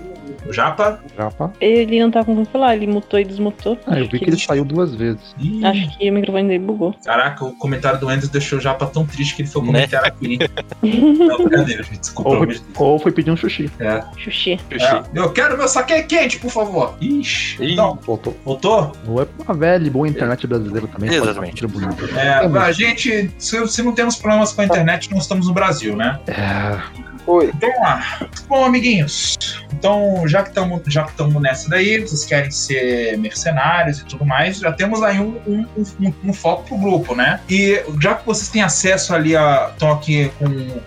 O 0.46 0.52
Japa? 0.52 1.00
Japa. 1.16 1.52
Ele 1.60 2.00
não 2.00 2.10
tá 2.10 2.24
com 2.24 2.32
como 2.34 2.44
falar, 2.46 2.74
ele 2.76 2.86
mutou 2.86 3.18
e 3.20 3.24
desmutou. 3.24 3.78
Ah, 3.86 3.98
eu 3.98 4.08
vi 4.08 4.18
que 4.18 4.24
ele 4.28 4.38
saiu 4.38 4.64
duas 4.64 4.94
vezes. 4.94 5.34
Ih, 5.38 5.64
Acho 5.64 5.98
que 5.98 6.10
o 6.10 6.12
microfone 6.12 6.48
dele 6.48 6.64
bugou. 6.64 6.94
Caraca, 7.04 7.44
o 7.44 7.52
comentário 7.52 7.98
do 8.00 8.10
Enders 8.10 8.28
deixou 8.28 8.58
o 8.58 8.60
Japa 8.62 8.86
tão 8.86 9.06
triste 9.06 9.36
que 9.36 9.42
ele 9.42 9.48
foi 9.48 9.62
Né? 9.62 9.66
comentar 9.68 10.04
aqui. 10.04 10.38
não, 10.82 11.38
brincadeira, 11.44 11.82
gente. 11.84 12.00
Desculpa. 12.00 12.30
Ou 12.30 12.36
foi, 12.46 12.60
ou 12.78 12.98
foi 12.98 13.12
pedir 13.12 13.30
um 13.30 13.36
sushi. 13.36 13.70
Xuxi. 14.16 14.58
É, 14.70 15.02
eu 15.14 15.32
quero 15.32 15.56
meu 15.56 15.68
saque 15.68 16.02
quente, 16.04 16.38
por 16.38 16.50
favor. 16.50 16.96
Ixi. 17.00 17.62
Ih. 17.62 17.76
Não, 17.76 17.94
Voltou. 18.02 18.36
voltou? 18.44 18.92
Ou 19.06 19.22
é 19.22 19.26
uma 19.44 19.54
velha 19.54 19.86
e 19.86 19.90
boa 19.90 20.08
internet 20.08 20.46
brasileira 20.46 20.86
também. 20.88 21.10
Exatamente. 21.12 21.62
contribuir. 21.66 21.88
É, 22.18 22.58
a 22.58 22.72
gente, 22.72 23.30
se, 23.38 23.66
se 23.68 23.82
não 23.82 23.92
temos 23.94 24.16
problemas 24.16 24.52
com 24.52 24.60
a 24.62 24.64
internet, 24.64 25.10
não 25.10 25.18
estamos 25.18 25.46
no 25.46 25.54
Brasil, 25.54 25.96
né? 25.96 26.18
É, 26.26 26.78
O 27.11 27.11
Oi. 27.32 27.50
Vamos 27.60 27.78
lá. 27.80 28.20
Bom, 28.46 28.64
amiguinhos. 28.64 29.38
Então, 29.72 30.22
já 30.28 30.42
que 30.42 30.50
estamos 30.50 30.82
já 30.86 31.02
que 31.04 31.10
estamos 31.12 31.42
nessa 31.42 31.68
daí, 31.70 31.98
vocês 32.00 32.24
querem 32.26 32.50
ser 32.50 33.16
mercenários 33.16 34.00
e 34.00 34.04
tudo 34.04 34.24
mais, 34.24 34.58
já 34.58 34.70
temos 34.70 35.02
aí 35.02 35.18
um, 35.18 35.36
um, 35.46 35.66
um, 36.00 36.12
um 36.26 36.32
foco 36.32 36.64
pro 36.64 36.76
grupo, 36.76 37.14
né? 37.14 37.40
E 37.48 37.82
já 38.00 38.14
que 38.14 38.26
vocês 38.26 38.48
têm 38.48 38.62
acesso 38.62 39.14
ali 39.14 39.34
a. 39.34 39.70
estão 39.72 39.90
aqui 39.90 40.30
com 40.38 40.44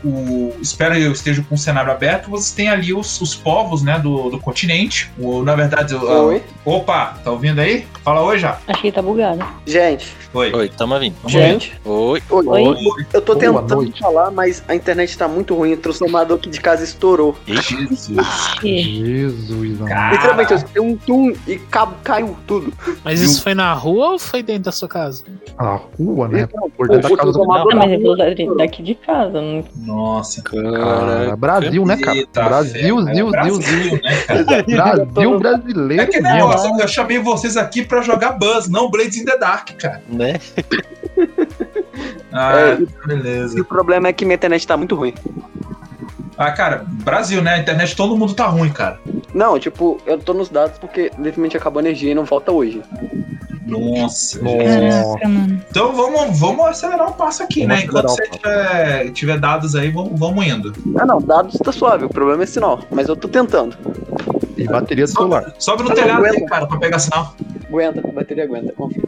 o. 0.08 0.54
Espero 0.62 0.94
que 0.96 1.02
eu 1.02 1.12
esteja 1.12 1.44
com 1.50 1.56
o 1.56 1.58
cenário 1.58 1.92
aberto, 1.92 2.30
vocês 2.30 2.52
têm 2.52 2.70
ali 2.70 2.94
os, 2.94 3.20
os 3.20 3.34
povos, 3.34 3.82
né, 3.82 3.98
do, 4.00 4.30
do 4.30 4.40
continente. 4.40 5.12
O, 5.18 5.42
na 5.44 5.56
verdade, 5.56 5.96
o- 5.96 6.28
Oi. 6.28 6.44
opa, 6.64 7.18
tá 7.24 7.32
ouvindo 7.32 7.60
aí? 7.60 7.88
Fala 8.04 8.22
oi 8.22 8.38
já. 8.38 8.60
Acho 8.68 8.82
que 8.82 8.92
tá 8.92 9.02
bugado. 9.02 9.44
Gente, 9.66 10.14
Oi. 10.36 10.52
Oi, 10.54 10.70
tamo 10.70 11.00
vindo. 11.00 11.16
Gente. 11.28 11.74
Oi. 11.86 12.22
Oi. 12.30 12.46
Oi. 12.46 12.76
Eu 13.14 13.22
tô 13.22 13.34
Boa 13.36 13.40
tentando 13.62 13.82
noite. 13.84 14.00
falar, 14.02 14.32
mas 14.32 14.62
a 14.68 14.76
internet 14.76 15.18
tá 15.18 15.30
muito 15.30 15.56
ruim. 15.56 15.72
O 15.74 15.78
aqui 16.36 16.50
de 16.50 16.60
casa 16.62 16.84
estourou. 16.84 17.36
Jesus. 17.46 18.10
E 18.64 18.82
Jesus, 18.84 19.82
amado. 19.82 20.12
Literalmente, 20.14 20.54
eu 20.54 20.60
dei 20.74 20.82
um 20.82 20.98
tum 20.98 21.34
e 21.48 21.60
caiu 22.04 22.36
tudo. 22.48 22.74
Mas 23.04 23.22
isso 23.22 23.42
foi 23.42 23.54
na 23.54 23.74
rua 23.74 24.12
ou 24.12 24.20
foi 24.20 24.42
dentro 24.44 24.64
da 24.64 24.72
sua 24.72 24.88
casa? 24.88 25.24
A 25.58 25.80
rua, 25.98 26.28
né? 26.28 26.42
Então, 26.42 26.70
Por 26.72 26.88
dentro 26.88 27.10
da 27.10 27.18
casa 27.18 27.32
do 27.32 27.46
na 27.46 27.66
mas 27.76 27.92
eu 27.92 27.98
rua 28.00 28.04
vou 28.04 28.14
usar 28.14 28.56
daqui 28.58 28.84
de 28.84 28.96
casa. 28.96 29.42
Não... 29.42 29.64
Nossa. 29.78 30.42
Cara, 30.42 31.36
Brasil, 31.36 31.86
né, 31.86 31.98
cara? 31.98 32.24
Brasil, 32.34 32.72
fé. 32.74 32.80
Zil, 32.80 33.02
Zil, 33.14 33.30
Brasil, 33.32 33.62
Zil. 33.62 34.00
né? 34.04 34.64
Brasil 35.06 35.40
brasileiro. 35.40 36.04
É 36.04 36.06
que 36.06 36.20
negócio, 36.22 36.72
eu 36.80 36.88
chamei 36.88 37.20
vocês 37.20 37.56
aqui 37.58 37.84
pra 37.84 38.02
jogar 38.02 38.34
Buzz, 38.34 38.68
não 38.68 38.90
Blades 38.90 39.18
in 39.18 39.26
the 39.26 39.38
Dark, 39.38 39.70
cara. 39.78 40.02
Né? 40.10 40.40
Ah, 42.32 42.52
É, 42.58 42.78
E 42.82 43.08
beleza. 43.08 43.62
o 43.62 43.66
problema 43.66 44.08
é 44.10 44.14
que 44.14 44.26
minha 44.26 44.36
internet 44.36 44.66
tá 44.68 44.76
muito 44.76 44.96
ruim. 44.96 45.14
Ah, 46.38 46.52
cara, 46.52 46.86
Brasil, 46.88 47.42
né? 47.42 47.56
A 47.56 47.60
internet 47.60 47.96
todo 47.96 48.18
mundo 48.18 48.34
tá 48.34 48.48
ruim, 48.48 48.70
cara. 48.70 49.00
Não, 49.34 49.58
tipo, 49.60 50.00
eu 50.06 50.18
tô 50.18 50.34
nos 50.34 50.50
dados 50.50 50.78
porque 50.78 51.12
literalmente 51.18 51.58
acabou 51.58 51.80
a 51.80 51.84
energia 51.84 52.12
e 52.12 52.16
não 52.16 52.26
volta 52.26 52.52
hoje. 52.52 52.82
Nossa. 53.66 54.42
Nossa. 54.42 55.28
mano. 55.28 55.62
Então 55.70 55.94
vamos, 55.94 56.40
vamos 56.40 56.66
acelerar 56.68 57.10
o 57.10 57.14
passo 57.14 57.44
aqui, 57.44 57.62
Vamos 57.62 57.78
né? 57.78 57.84
Enquanto 57.86 58.10
você 58.10 58.28
tiver, 58.30 59.12
tiver 59.12 59.40
dados 59.40 59.76
aí, 59.76 59.90
vamos, 59.90 60.20
vamos 60.20 60.46
indo. 60.46 60.74
Ah 61.00 61.06
não, 61.06 61.20
dados 61.20 61.58
tá 61.58 61.72
suave, 61.72 62.06
o 62.06 62.10
problema 62.10 62.44
é 62.44 62.46
sinal. 62.46 62.82
Mas 62.92 63.08
eu 63.08 63.16
tô 63.16 63.28
tentando. 63.28 63.76
E 64.56 64.66
bateria 64.66 65.06
do 65.06 65.12
celular. 65.12 65.54
Sobe 65.58 65.84
no 65.84 65.94
telhado 65.94 66.26
aí, 66.26 66.46
cara, 66.46 66.68
pra 66.68 66.78
pegar 66.78 67.00
sinal. 67.00 67.34
Aguenta, 67.68 68.08
a 68.08 68.12
bateria 68.12 68.44
aguenta, 68.44 68.72
confia. 68.74 69.04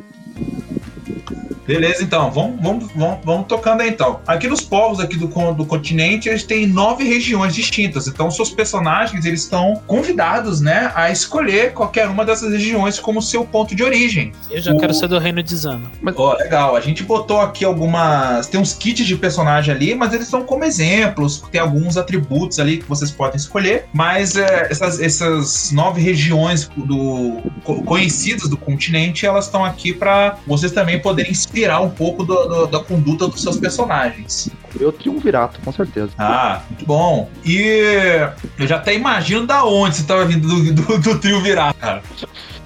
Beleza, 1.67 2.01
então, 2.03 2.31
vamos, 2.31 2.61
vamos, 2.61 2.91
vamos, 2.95 3.17
vamos 3.23 3.47
tocando 3.47 3.81
aí 3.81 3.89
então. 3.89 4.21
Aqui 4.25 4.47
nos 4.47 4.61
povos 4.61 4.99
aqui 4.99 5.17
do, 5.17 5.27
do 5.53 5.65
continente, 5.65 6.29
eles 6.29 6.43
têm 6.43 6.65
nove 6.65 7.03
regiões 7.03 7.53
distintas. 7.53 8.07
Então, 8.07 8.31
seus 8.31 8.49
personagens, 8.49 9.25
eles 9.25 9.41
estão 9.41 9.81
convidados, 9.85 10.61
né, 10.61 10.91
a 10.95 11.11
escolher 11.11 11.73
qualquer 11.73 12.07
uma 12.07 12.23
dessas 12.25 12.51
regiões 12.53 12.99
como 12.99 13.21
seu 13.21 13.43
ponto 13.43 13.75
de 13.75 13.83
origem. 13.83 14.31
Eu 14.49 14.61
já 14.61 14.71
O- 14.73 14.77
quero 14.77 14.93
ser 14.93 15.07
do 15.07 15.19
reino 15.19 15.43
de 15.43 15.55
Zana. 15.55 15.91
Ó, 16.15 16.33
legal. 16.37 16.75
A 16.75 16.79
gente 16.79 17.03
botou 17.03 17.41
aqui 17.41 17.65
algumas. 17.65 18.47
Tem 18.47 18.59
uns 18.59 18.73
kits 18.73 19.05
de 19.05 19.15
personagem 19.15 19.73
ali, 19.73 19.93
mas 19.93 20.13
eles 20.13 20.27
são 20.27 20.43
como 20.43 20.63
exemplos. 20.63 21.43
Tem 21.51 21.59
alguns 21.59 21.97
atributos 21.97 22.59
ali 22.59 22.77
que 22.77 22.85
vocês 22.87 23.11
podem 23.11 23.35
escolher. 23.35 23.85
Mas 23.93 24.35
é, 24.37 24.67
essas, 24.69 24.99
essas 25.01 25.71
nove 25.71 26.01
regiões 26.01 26.69
do 26.77 27.41
co- 27.63 27.81
conhecidas 27.83 28.49
do 28.49 28.55
continente, 28.57 29.25
elas 29.25 29.45
estão 29.45 29.65
aqui 29.65 29.93
para 29.93 30.37
vocês 30.47 30.71
também 30.71 30.99
poderem 31.01 31.31
inspirar 31.57 31.81
um 31.81 31.89
pouco 31.89 32.23
do- 32.23 32.45
do- 32.47 32.67
da 32.67 32.79
conduta 32.79 33.27
dos 33.27 33.41
seus 33.41 33.57
personagens. 33.57 34.49
Eu 34.79 34.91
triunvirato, 34.91 35.59
com 35.61 35.71
certeza. 35.71 36.09
Ah, 36.17 36.61
muito 36.69 36.85
bom. 36.85 37.29
E 37.43 38.27
eu 38.59 38.67
já 38.67 38.75
até 38.75 38.93
imagino 38.93 39.47
da 39.47 39.65
onde 39.65 39.97
você 39.97 40.03
tava 40.03 40.25
vindo 40.25 40.47
do, 40.47 40.73
do, 40.73 40.97
do 40.99 41.19
trio 41.19 41.41
virar, 41.41 41.73
cara. 41.73 42.03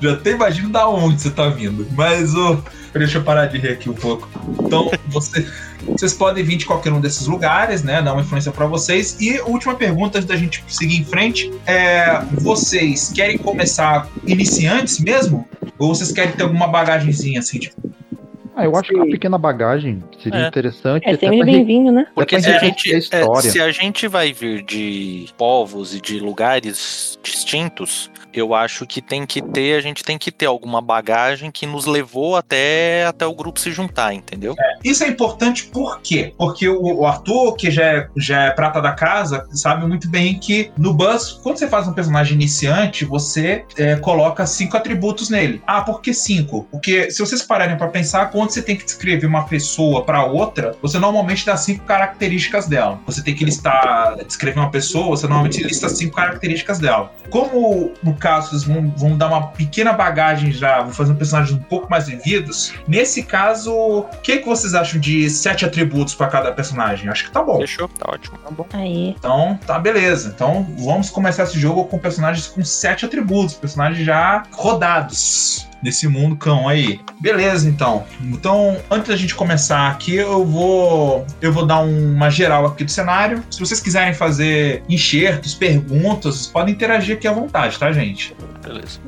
Já 0.01 0.13
até 0.13 0.31
imagino 0.31 0.69
da 0.69 0.87
onde 0.89 1.21
você 1.21 1.29
tá 1.29 1.47
vindo. 1.47 1.87
Mas 1.91 2.33
o. 2.35 2.61
Deixa 2.93 3.19
eu 3.19 3.23
parar 3.23 3.45
de 3.45 3.57
rir 3.57 3.69
aqui 3.69 3.89
um 3.89 3.93
pouco. 3.93 4.27
Então, 4.59 4.91
você- 5.07 5.47
vocês 5.87 6.13
podem 6.13 6.43
vir 6.43 6.57
de 6.57 6.65
qualquer 6.65 6.91
um 6.91 6.99
desses 6.99 7.25
lugares, 7.27 7.81
né? 7.83 8.01
Dar 8.01 8.11
uma 8.11 8.21
influência 8.21 8.51
pra 8.51 8.65
vocês. 8.65 9.15
E 9.21 9.39
última 9.41 9.73
pergunta 9.75 10.17
antes 10.17 10.27
da 10.27 10.35
gente 10.35 10.61
seguir 10.67 10.97
em 10.97 11.05
frente 11.05 11.49
é: 11.65 12.21
vocês 12.33 13.09
querem 13.15 13.37
começar 13.37 14.07
iniciantes 14.25 14.99
mesmo? 14.99 15.47
Ou 15.79 15.95
vocês 15.95 16.11
querem 16.11 16.33
ter 16.33 16.43
alguma 16.43 16.67
bagagenzinha 16.67 17.39
assim, 17.39 17.59
tipo, 17.59 17.90
Ah, 18.55 18.65
eu 18.65 18.75
acho 18.75 18.89
que 18.89 18.95
uma 18.95 19.05
pequena 19.05 19.37
bagagem 19.37 20.03
seria 20.21 20.39
É. 20.45 20.47
interessante. 20.47 21.07
É 21.07 21.15
sempre 21.15 21.43
bem-vindo, 21.43 21.91
né? 21.91 22.07
Porque 22.13 22.39
se 22.41 22.49
a, 22.49 22.59
gente, 22.59 22.93
a 22.93 22.97
é, 22.97 23.41
se 23.41 23.61
a 23.61 23.71
gente 23.71 24.07
vai 24.07 24.33
vir 24.33 24.61
de 24.63 25.27
povos 25.37 25.95
e 25.95 26.01
de 26.01 26.19
lugares 26.19 27.17
distintos, 27.23 28.11
eu 28.33 28.53
acho 28.53 28.85
que 28.85 29.01
tem 29.01 29.25
que 29.25 29.41
ter, 29.41 29.75
a 29.75 29.81
gente 29.81 30.03
tem 30.03 30.17
que 30.17 30.31
ter 30.31 30.45
alguma 30.45 30.81
bagagem 30.81 31.51
que 31.51 31.65
nos 31.65 31.85
levou 31.85 32.35
até, 32.35 33.05
até 33.05 33.25
o 33.25 33.33
grupo 33.33 33.59
se 33.59 33.71
juntar, 33.71 34.13
entendeu? 34.13 34.55
Isso 34.83 35.03
é 35.03 35.07
importante 35.07 35.65
por 35.65 36.01
quê? 36.01 36.33
Porque 36.37 36.67
o, 36.67 36.99
o 36.99 37.05
Arthur, 37.05 37.55
que 37.55 37.69
já 37.69 37.83
é, 37.83 38.07
já 38.17 38.43
é 38.45 38.51
prata 38.51 38.81
da 38.81 38.91
casa, 38.91 39.47
sabe 39.51 39.85
muito 39.87 40.09
bem 40.09 40.39
que 40.39 40.71
no 40.77 40.93
Buzz, 40.93 41.33
quando 41.43 41.57
você 41.57 41.67
faz 41.67 41.87
um 41.87 41.93
personagem 41.93 42.33
iniciante, 42.33 43.05
você 43.05 43.65
é, 43.77 43.95
coloca 43.97 44.45
cinco 44.45 44.77
atributos 44.77 45.29
nele. 45.29 45.61
Ah, 45.65 45.81
por 45.81 46.01
que 46.01 46.13
cinco? 46.13 46.67
Porque 46.71 47.11
se 47.11 47.19
vocês 47.19 47.41
pararem 47.41 47.77
pra 47.77 47.87
pensar, 47.87 48.31
quando 48.31 48.51
você 48.51 48.61
tem 48.61 48.75
que 48.75 48.85
descrever 48.85 49.27
uma 49.27 49.43
pessoa 49.43 50.03
pra 50.03 50.25
outra, 50.25 50.75
você 50.81 50.97
normalmente 50.99 51.45
dá 51.45 51.57
cinco 51.57 51.85
características 51.85 52.67
dela. 52.67 52.99
Você 53.05 53.23
tem 53.23 53.35
que 53.35 53.45
listar, 53.45 54.15
descrever 54.25 54.59
uma 54.59 54.71
pessoa, 54.71 55.09
você 55.09 55.27
normalmente 55.27 55.61
lista 55.63 55.89
cinco 55.89 56.15
características 56.15 56.79
dela. 56.79 57.11
Como 57.29 57.93
no 58.03 58.15
caso 58.21 58.49
vocês 58.49 58.63
vão, 58.63 58.89
vão 58.95 59.17
dar 59.17 59.27
uma 59.27 59.47
pequena 59.47 59.91
bagagem 59.91 60.51
já, 60.51 60.81
vão 60.81 60.93
fazer 60.93 61.11
um 61.11 61.15
personagem 61.15 61.55
um 61.55 61.59
pouco 61.59 61.89
mais 61.89 62.07
vividos, 62.07 62.73
nesse 62.87 63.23
caso, 63.23 63.73
o 63.73 64.03
que, 64.23 64.37
que 64.37 64.45
vocês 64.45 64.73
acham 64.73 64.99
de 64.99 65.29
sete 65.29 65.65
atributos 65.65 66.15
pra 66.15 66.27
cada 66.27 66.51
personagem? 66.51 67.09
Acho 67.09 67.25
que 67.25 67.31
tá 67.31 67.41
bom. 67.41 67.59
Fechou? 67.59 67.87
Tá 67.87 68.11
ótimo. 68.11 68.39
Aí. 68.73 69.09
Então, 69.09 69.59
tá 69.65 69.79
beleza. 69.79 70.31
Então, 70.33 70.65
vamos 70.77 71.09
começar 71.09 71.43
esse 71.43 71.59
jogo 71.59 71.85
com 71.85 71.97
personagens 71.97 72.47
com 72.47 72.63
sete 72.63 73.05
atributos, 73.05 73.55
personagens 73.55 74.05
já 74.05 74.43
rodados 74.51 75.70
nesse 75.81 76.07
mundo 76.07 76.35
cão 76.35 76.67
aí. 76.67 76.99
Beleza, 77.19 77.67
então. 77.67 78.05
Então, 78.21 78.77
antes 78.89 79.09
da 79.09 79.15
gente 79.15 79.35
começar 79.35 79.89
aqui, 79.89 80.15
eu 80.15 80.45
vou 80.45 81.25
eu 81.41 81.51
vou 81.51 81.65
dar 81.65 81.79
uma 81.79 82.29
geral 82.29 82.65
aqui 82.65 82.83
do 82.83 82.91
cenário. 82.91 83.43
Se 83.49 83.59
vocês 83.59 83.79
quiserem 83.79 84.13
fazer 84.13 84.83
enxertos, 84.89 85.53
perguntas, 85.53 86.35
vocês 86.35 86.47
podem 86.47 86.73
interagir 86.73 87.17
aqui 87.17 87.27
à 87.27 87.33
vontade, 87.33 87.77
tá, 87.77 87.91
gente? 87.91 88.35
Beleza. 88.63 88.99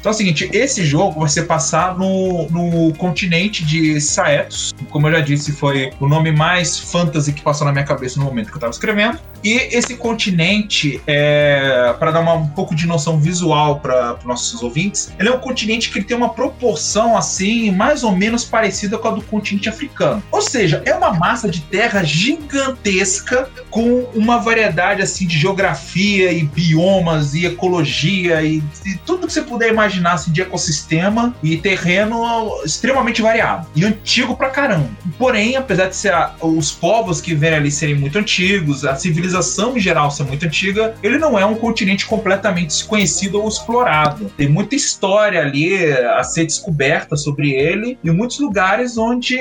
Então 0.00 0.12
é 0.12 0.14
o 0.14 0.16
seguinte, 0.16 0.48
esse 0.54 0.82
jogo 0.82 1.20
vai 1.20 1.28
ser 1.28 1.42
passar 1.42 1.96
no, 1.98 2.48
no 2.48 2.94
continente 2.94 3.62
de 3.66 4.00
Saetos. 4.00 4.74
Como 4.88 5.06
eu 5.06 5.12
já 5.12 5.20
disse, 5.20 5.52
foi 5.52 5.92
o 6.00 6.08
nome 6.08 6.32
mais 6.32 6.78
fantasy 6.78 7.34
que 7.34 7.42
passou 7.42 7.66
na 7.66 7.72
minha 7.72 7.84
cabeça 7.84 8.18
no 8.18 8.24
momento 8.24 8.50
que 8.50 8.56
eu 8.56 8.60
tava 8.60 8.70
escrevendo. 8.70 9.18
E 9.42 9.52
esse 9.76 9.96
continente, 9.96 11.00
é, 11.06 11.94
para 11.98 12.10
dar 12.10 12.20
uma, 12.20 12.34
um 12.34 12.46
pouco 12.48 12.74
de 12.74 12.86
noção 12.86 13.18
visual 13.18 13.80
para 13.80 14.14
os 14.18 14.24
nossos 14.24 14.62
ouvintes, 14.62 15.12
ele 15.18 15.28
é 15.28 15.32
um 15.32 15.38
continente 15.38 15.90
que 15.90 16.02
tem 16.02 16.16
uma 16.16 16.28
proporção 16.30 17.16
assim, 17.16 17.70
mais 17.70 18.04
ou 18.04 18.14
menos 18.14 18.44
parecida 18.44 18.98
com 18.98 19.08
a 19.08 19.10
do 19.12 19.22
continente 19.22 19.68
africano. 19.68 20.22
Ou 20.30 20.42
seja, 20.42 20.82
é 20.84 20.94
uma 20.94 21.12
massa 21.12 21.48
de 21.48 21.60
terra 21.62 22.02
gigantesca 22.02 23.48
com 23.70 24.02
uma 24.14 24.38
variedade 24.38 25.02
assim 25.02 25.26
de 25.26 25.38
geografia 25.38 26.32
e 26.32 26.42
biomas 26.44 27.34
e 27.34 27.46
ecologia 27.46 28.42
e, 28.42 28.62
e 28.84 28.94
tudo 29.06 29.26
que 29.26 29.32
você 29.32 29.42
puder 29.42 29.70
imaginar 29.70 30.12
assim, 30.14 30.32
de 30.32 30.42
ecossistema 30.42 31.34
e 31.42 31.56
terreno 31.56 32.22
extremamente 32.64 33.22
variado 33.22 33.66
e 33.74 33.84
antigo 33.84 34.36
pra 34.36 34.50
caramba. 34.50 34.88
Porém, 35.18 35.56
apesar 35.56 35.86
de 35.86 35.96
ser 35.96 36.12
a- 36.12 36.34
os 36.40 36.70
povos 36.70 37.20
que 37.20 37.34
vêm 37.34 37.54
ali 37.54 37.70
serem 37.70 37.94
muito 37.94 38.18
antigos, 38.18 38.84
a 38.84 38.94
civilização 38.96 39.29
em 39.76 39.80
geral 39.80 40.10
ser 40.10 40.24
muito 40.24 40.46
antiga, 40.46 40.94
ele 41.02 41.18
não 41.18 41.38
é 41.38 41.44
um 41.44 41.54
continente 41.54 42.06
completamente 42.06 42.68
desconhecido 42.68 43.40
ou 43.40 43.48
explorado. 43.48 44.30
Tem 44.36 44.48
muita 44.48 44.74
história 44.74 45.40
ali 45.40 45.92
a 45.92 46.22
ser 46.22 46.44
descoberta 46.44 47.16
sobre 47.16 47.50
ele 47.50 47.98
e 48.02 48.10
muitos 48.10 48.38
lugares 48.38 48.96
onde 48.96 49.36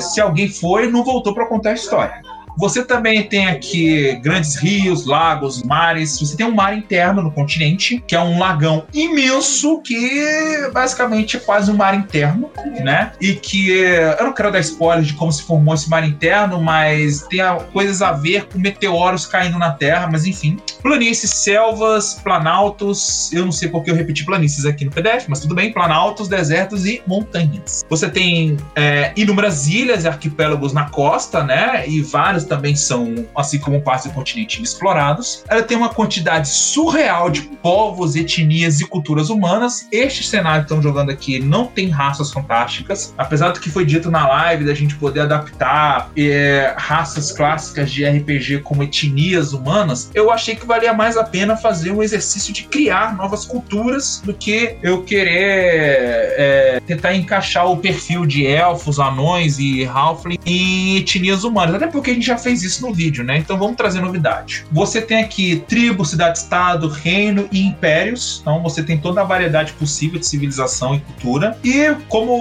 se 0.00 0.20
alguém 0.20 0.48
foi 0.48 0.90
não 0.90 1.04
voltou 1.04 1.34
pra 1.34 1.46
contar 1.46 1.70
a 1.70 1.74
história. 1.74 2.22
Você 2.56 2.84
também 2.84 3.22
tem 3.24 3.46
aqui 3.46 4.18
grandes 4.22 4.56
rios, 4.56 5.06
lagos, 5.06 5.62
mares. 5.62 6.18
Você 6.18 6.36
tem 6.36 6.46
um 6.46 6.54
mar 6.54 6.76
interno 6.76 7.22
no 7.22 7.30
continente, 7.30 8.02
que 8.06 8.14
é 8.14 8.20
um 8.20 8.38
lagão 8.38 8.84
imenso, 8.92 9.80
que 9.82 10.70
basicamente 10.72 11.36
é 11.36 11.40
quase 11.40 11.70
um 11.70 11.76
mar 11.76 11.94
interno, 11.94 12.50
né? 12.82 13.12
E 13.20 13.34
que 13.34 13.70
eu 13.70 14.24
não 14.24 14.32
quero 14.32 14.52
dar 14.52 14.60
spoilers 14.60 15.08
de 15.08 15.14
como 15.14 15.32
se 15.32 15.42
formou 15.42 15.74
esse 15.74 15.88
mar 15.88 16.06
interno, 16.06 16.60
mas 16.60 17.22
tem 17.28 17.40
coisas 17.72 18.02
a 18.02 18.12
ver 18.12 18.46
com 18.46 18.58
meteoros 18.58 19.26
caindo 19.26 19.58
na 19.58 19.72
Terra, 19.72 20.08
mas 20.10 20.26
enfim. 20.26 20.58
Planícies, 20.82 21.30
selvas, 21.30 22.14
planaltos. 22.14 23.32
Eu 23.32 23.44
não 23.44 23.52
sei 23.52 23.68
porque 23.68 23.90
eu 23.90 23.94
repeti 23.94 24.24
planícies 24.24 24.64
aqui 24.64 24.84
no 24.84 24.90
PDF, 24.90 25.26
mas 25.28 25.40
tudo 25.40 25.54
bem. 25.54 25.72
Planaltos, 25.72 26.28
desertos 26.28 26.86
e 26.86 27.02
montanhas. 27.06 27.84
Você 27.88 28.08
tem 28.08 28.56
é, 28.76 29.12
inúmeras 29.16 29.66
ilhas 29.66 30.04
e 30.04 30.08
arquipélagos 30.08 30.72
na 30.72 30.88
costa, 30.90 31.42
né? 31.42 31.88
E 31.88 32.00
vários 32.02 32.43
ainda 32.44 32.48
também 32.48 32.76
são, 32.76 33.26
assim 33.34 33.58
como 33.58 33.80
parte 33.80 34.08
do 34.08 34.14
continente, 34.14 34.58
inexplorados. 34.58 35.42
Ela 35.48 35.62
tem 35.62 35.76
uma 35.76 35.88
quantidade 35.88 36.48
surreal 36.48 37.30
de 37.30 37.42
povos, 37.42 38.14
etnias 38.14 38.80
e 38.80 38.86
culturas 38.86 39.30
humanas. 39.30 39.88
Este 39.90 40.22
cenário 40.22 40.60
que 40.60 40.72
estão 40.72 40.82
jogando 40.82 41.10
aqui 41.10 41.40
não 41.40 41.66
tem 41.66 41.88
raças 41.88 42.30
fantásticas, 42.30 43.14
apesar 43.16 43.50
do 43.50 43.60
que 43.60 43.70
foi 43.70 43.84
dito 43.84 44.10
na 44.10 44.28
live 44.28 44.64
da 44.64 44.74
gente 44.74 44.94
poder 44.96 45.20
adaptar 45.20 46.10
é, 46.16 46.74
raças 46.76 47.32
clássicas 47.32 47.90
de 47.90 48.04
RPG 48.04 48.60
como 48.60 48.82
etnias 48.82 49.52
humanas. 49.52 50.10
Eu 50.14 50.30
achei 50.30 50.54
que 50.54 50.66
valia 50.66 50.92
mais 50.92 51.16
a 51.16 51.24
pena 51.24 51.56
fazer 51.56 51.90
um 51.90 52.02
exercício 52.02 52.52
de 52.52 52.64
criar 52.64 53.16
novas 53.16 53.44
culturas 53.44 54.22
do 54.24 54.34
que 54.34 54.76
eu 54.82 55.02
querer 55.02 56.34
é, 56.36 56.82
tentar 56.86 57.14
encaixar 57.14 57.70
o 57.70 57.76
perfil 57.76 58.26
de 58.26 58.46
elfos, 58.46 58.98
anões 58.98 59.58
e 59.58 59.84
halfling 59.84 60.38
em 60.44 60.98
etnias 60.98 61.44
humanas. 61.44 61.74
Até 61.74 61.86
porque 61.86 62.10
a 62.10 62.14
gente 62.14 62.26
já 62.26 62.33
fez 62.38 62.62
isso 62.62 62.86
no 62.86 62.92
vídeo, 62.92 63.24
né? 63.24 63.38
Então 63.38 63.58
vamos 63.58 63.76
trazer 63.76 64.00
novidade. 64.00 64.64
Você 64.72 65.00
tem 65.00 65.22
aqui 65.22 65.64
tribo, 65.68 66.04
cidade-estado, 66.04 66.88
reino 66.88 67.48
e 67.50 67.64
impérios. 67.64 68.38
Então 68.40 68.62
você 68.62 68.82
tem 68.82 68.98
toda 68.98 69.20
a 69.20 69.24
variedade 69.24 69.72
possível 69.74 70.18
de 70.18 70.26
civilização 70.26 70.94
e 70.94 71.00
cultura. 71.00 71.58
E 71.62 71.94
como 72.08 72.32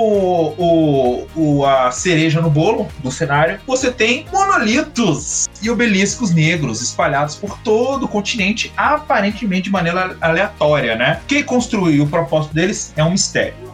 o, 0.58 1.28
o, 1.36 1.66
a 1.66 1.92
cereja 1.92 2.42
no 2.42 2.50
bolo 2.50 2.88
do 3.04 3.12
cenário, 3.12 3.60
você 3.66 3.92
tem 3.92 4.26
monolitos 4.32 5.48
e 5.62 5.70
obeliscos 5.70 6.32
negros 6.32 6.82
espalhados 6.82 7.36
por 7.36 7.58
todo 7.60 8.06
o 8.06 8.08
continente, 8.08 8.72
aparentemente 8.76 9.64
de 9.64 9.72
maneira 9.72 10.18
aleatória, 10.20 10.96
né? 10.96 11.22
Quem 11.28 11.44
construiu 11.44 12.04
o 12.04 12.08
propósito 12.08 12.54
deles 12.54 12.94
é 12.96 13.04
um 13.04 13.12
mistério 13.12 13.73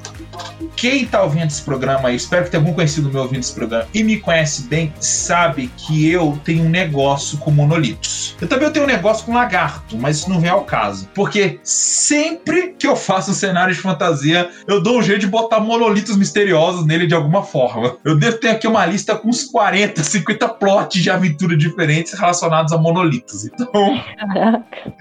quem 0.75 1.06
tá 1.06 1.23
ouvindo 1.23 1.47
esse 1.47 1.62
programa 1.62 2.10
aí, 2.10 2.15
espero 2.15 2.45
que 2.45 2.52
tenha 2.52 2.62
algum 2.62 2.73
conhecido 2.73 3.10
meu 3.10 3.21
ouvindo 3.21 3.41
esse 3.41 3.54
programa 3.54 3.88
e 3.93 4.04
me 4.04 4.17
conhece 4.17 4.63
bem, 4.63 4.93
sabe 4.99 5.69
que 5.75 6.10
eu 6.10 6.39
tenho 6.43 6.63
um 6.63 6.69
negócio 6.69 7.38
com 7.38 7.52
monolitos. 7.52 8.36
Eu 8.39 8.47
também 8.47 8.71
tenho 8.71 8.86
um 8.86 8.88
negócio 8.88 9.25
com 9.25 9.34
lagarto, 9.34 9.97
mas 9.97 10.17
isso 10.17 10.30
não 10.30 10.39
vem 10.39 10.49
ao 10.49 10.63
caso. 10.63 11.10
Porque 11.13 11.60
sempre 11.63 12.75
que 12.78 12.88
eu 12.88 12.95
faço 12.95 13.32
um 13.32 13.34
cenário 13.34 13.73
de 13.73 13.80
fantasia, 13.80 14.49
eu 14.67 14.82
dou 14.82 14.99
um 14.99 15.02
jeito 15.02 15.21
de 15.21 15.28
botar 15.28 15.60
monolitos 15.60 16.15
misteriosos 16.15 16.86
nele 16.86 17.08
de 17.08 17.13
alguma 17.13 17.43
forma. 17.43 17.97
Eu 18.06 18.17
devo 18.17 18.38
ter 18.38 18.49
aqui 18.49 18.67
uma 18.67 18.86
lista 18.86 19.15
com 19.15 19.30
uns 19.30 19.43
40, 19.43 20.02
50 20.02 20.47
plots 20.49 21.02
de 21.02 21.10
aventura 21.10 21.58
diferentes 21.58 22.13
relacionados 22.13 22.71
a 22.71 22.78
monolitos. 22.78 23.45
Então. 23.45 23.69
Caraca. 24.17 24.93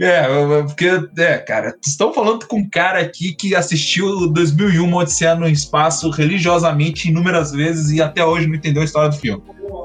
É, 0.00 0.62
porque, 0.62 0.88
é, 1.18 1.38
cara, 1.38 1.74
estão 1.84 2.12
falando 2.12 2.46
com 2.46 2.58
um 2.58 2.68
cara 2.68 3.00
aqui 3.00 3.34
que 3.34 3.54
assistiu 3.54 4.28
2001 4.28 4.85
Odisseia 4.94 5.34
no 5.34 5.48
espaço 5.48 6.10
religiosamente 6.10 7.08
inúmeras 7.08 7.52
vezes 7.52 7.90
e 7.90 8.00
até 8.00 8.24
hoje 8.24 8.46
não 8.46 8.54
entendeu 8.54 8.82
a 8.82 8.84
história 8.84 9.08
do 9.08 9.16
filme. 9.16 9.42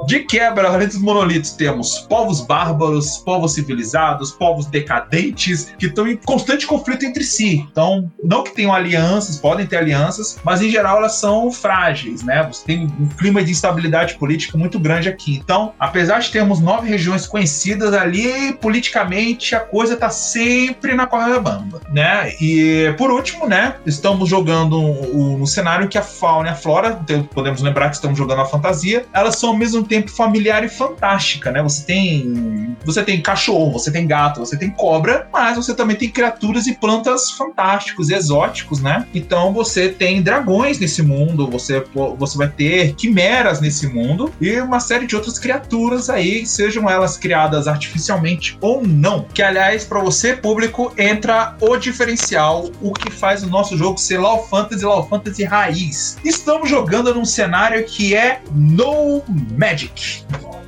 De 0.08 0.20
quebra, 0.20 0.68
além 0.68 0.88
dos 0.88 0.98
monolitos, 0.98 1.52
temos 1.52 2.00
povos 2.00 2.42
bárbaros, 2.42 3.18
povos 3.20 3.54
civilizados, 3.54 4.32
povos 4.32 4.66
decadentes, 4.66 5.74
que 5.78 5.86
estão 5.86 6.08
em 6.08 6.16
constante 6.16 6.66
conflito 6.66 7.06
entre 7.06 7.24
si. 7.24 7.66
Então, 7.72 8.12
não 8.24 8.44
que 8.44 8.52
tenham 8.52 8.74
alianças, 8.74 9.38
podem 9.38 9.66
ter 9.66 9.78
alianças, 9.78 10.40
mas 10.44 10.62
em 10.62 10.70
geral 10.70 10.98
elas 10.98 11.16
são 11.16 11.52
frágeis, 11.52 12.24
né? 12.24 12.44
Você 12.52 12.66
tem 12.66 12.86
um 13.00 13.08
clima 13.10 13.44
de 13.44 13.52
instabilidade 13.52 14.16
política 14.16 14.58
muito 14.58 14.80
grande 14.80 15.08
aqui. 15.08 15.36
Então, 15.36 15.74
apesar 15.80 16.20
de 16.20 16.32
termos 16.32 16.60
nove 16.60 16.90
regiões 16.90 17.28
conhecidas 17.28 17.94
ali, 17.94 18.54
politicamente 18.54 19.56
a 19.56 19.60
coisa 19.60 19.96
tá 19.96 20.10
sempre 20.10 20.96
na 20.96 21.06
corda 21.06 21.40
bamba, 21.40 21.82
né? 21.92 22.34
E 22.42 22.94
por 22.98 23.12
último, 23.12 23.48
né, 23.48 23.76
estamos 23.86 24.28
jogando 24.28 24.82
um 24.92 25.46
cenário 25.46 25.88
que 25.88 25.98
a 25.98 26.02
fauna 26.02 26.50
e 26.50 26.52
a 26.52 26.56
flora, 26.56 27.00
então, 27.04 27.24
podemos 27.24 27.62
lembrar 27.62 27.90
que 27.90 27.96
estamos 27.96 28.18
jogando 28.18 28.42
a 28.42 28.46
fantasia, 28.46 29.06
elas 29.14 29.38
são 29.38 29.50
ao 29.50 29.58
mesmo 29.58 29.84
tempo 29.84 30.10
familiar 30.12 30.64
e 30.64 30.70
fantástica, 30.70 31.52
né? 31.52 31.62
Você 31.62 31.86
tem 31.86 32.76
você 32.84 33.04
tem 33.04 33.22
cachorro, 33.22 33.72
você 33.72 33.92
tem 33.92 34.08
gato, 34.08 34.40
você 34.40 34.58
tem 34.58 34.70
cobra, 34.70 35.28
mas 35.32 35.56
você 35.56 35.74
também 35.74 35.96
tem 35.96 36.10
criaturas 36.10 36.68
e 36.68 36.74
plantas 36.74 37.32
fantásticos 37.32 38.10
e 38.10 38.14
exóticos, 38.14 38.82
né? 38.82 39.06
Então 39.14 39.54
você 39.54 39.90
tem 39.90 40.22
dragões 40.22 40.80
nesse 40.80 41.02
mundo, 41.02 41.48
você 41.48 41.84
você 42.18 42.38
vai 42.38 42.48
ter 42.48 42.94
quimeras 42.94 43.62
nesse 43.62 43.88
mundo 43.88 44.32
e 44.40 44.60
uma 44.60 44.80
série 44.80 45.06
de 45.06 45.16
outras 45.16 45.38
criaturas 45.38 46.10
aí, 46.10 46.46
sejam 46.46 46.90
elas 46.90 47.18
criadas 47.18 47.68
artificialmente 47.68 48.58
ou 48.62 48.86
não. 48.86 49.26
Que 49.34 49.42
aliás, 49.42 49.84
para 49.84 50.00
você 50.00 50.36
público 50.36 50.94
entra 50.98 51.56
o 51.60 51.78
diferencial, 51.78 52.70
o 52.82 52.94
que 52.94 53.12
faz 53.12 53.44
o 53.44 53.48
nosso 53.48 53.78
jogo 53.78 53.98
ser 53.98 54.20
Law 54.20 54.48
Fantasy, 54.48 54.71
Law 54.80 55.08
Fantasy 55.08 55.44
raiz. 55.44 56.18
Estamos 56.24 56.70
jogando 56.70 57.14
num 57.14 57.26
cenário 57.26 57.84
que 57.84 58.16
é 58.16 58.42
no 58.52 59.22
Magic. 59.58 60.24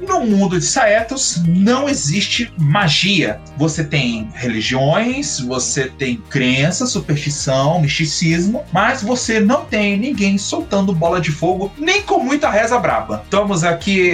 No 0.07 0.25
mundo 0.25 0.59
de 0.59 0.65
Saetos 0.65 1.41
não 1.45 1.87
existe 1.87 2.51
magia. 2.57 3.39
Você 3.57 3.83
tem 3.83 4.29
religiões, 4.33 5.39
você 5.39 5.87
tem 5.87 6.17
crença, 6.29 6.85
superstição, 6.85 7.81
misticismo, 7.81 8.63
mas 8.71 9.01
você 9.01 9.39
não 9.39 9.65
tem 9.65 9.97
ninguém 9.97 10.37
soltando 10.37 10.93
bola 10.93 11.21
de 11.21 11.31
fogo, 11.31 11.71
nem 11.77 12.01
com 12.01 12.19
muita 12.19 12.49
reza 12.49 12.77
braba. 12.79 13.21
Estamos 13.23 13.63
aqui. 13.63 14.11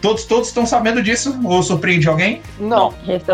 Todos, 0.00 0.24
todos 0.24 0.48
estão 0.48 0.66
sabendo 0.66 1.02
disso? 1.02 1.38
Ou 1.44 1.62
surpreende 1.62 2.08
alguém? 2.08 2.40
Não. 2.58 2.92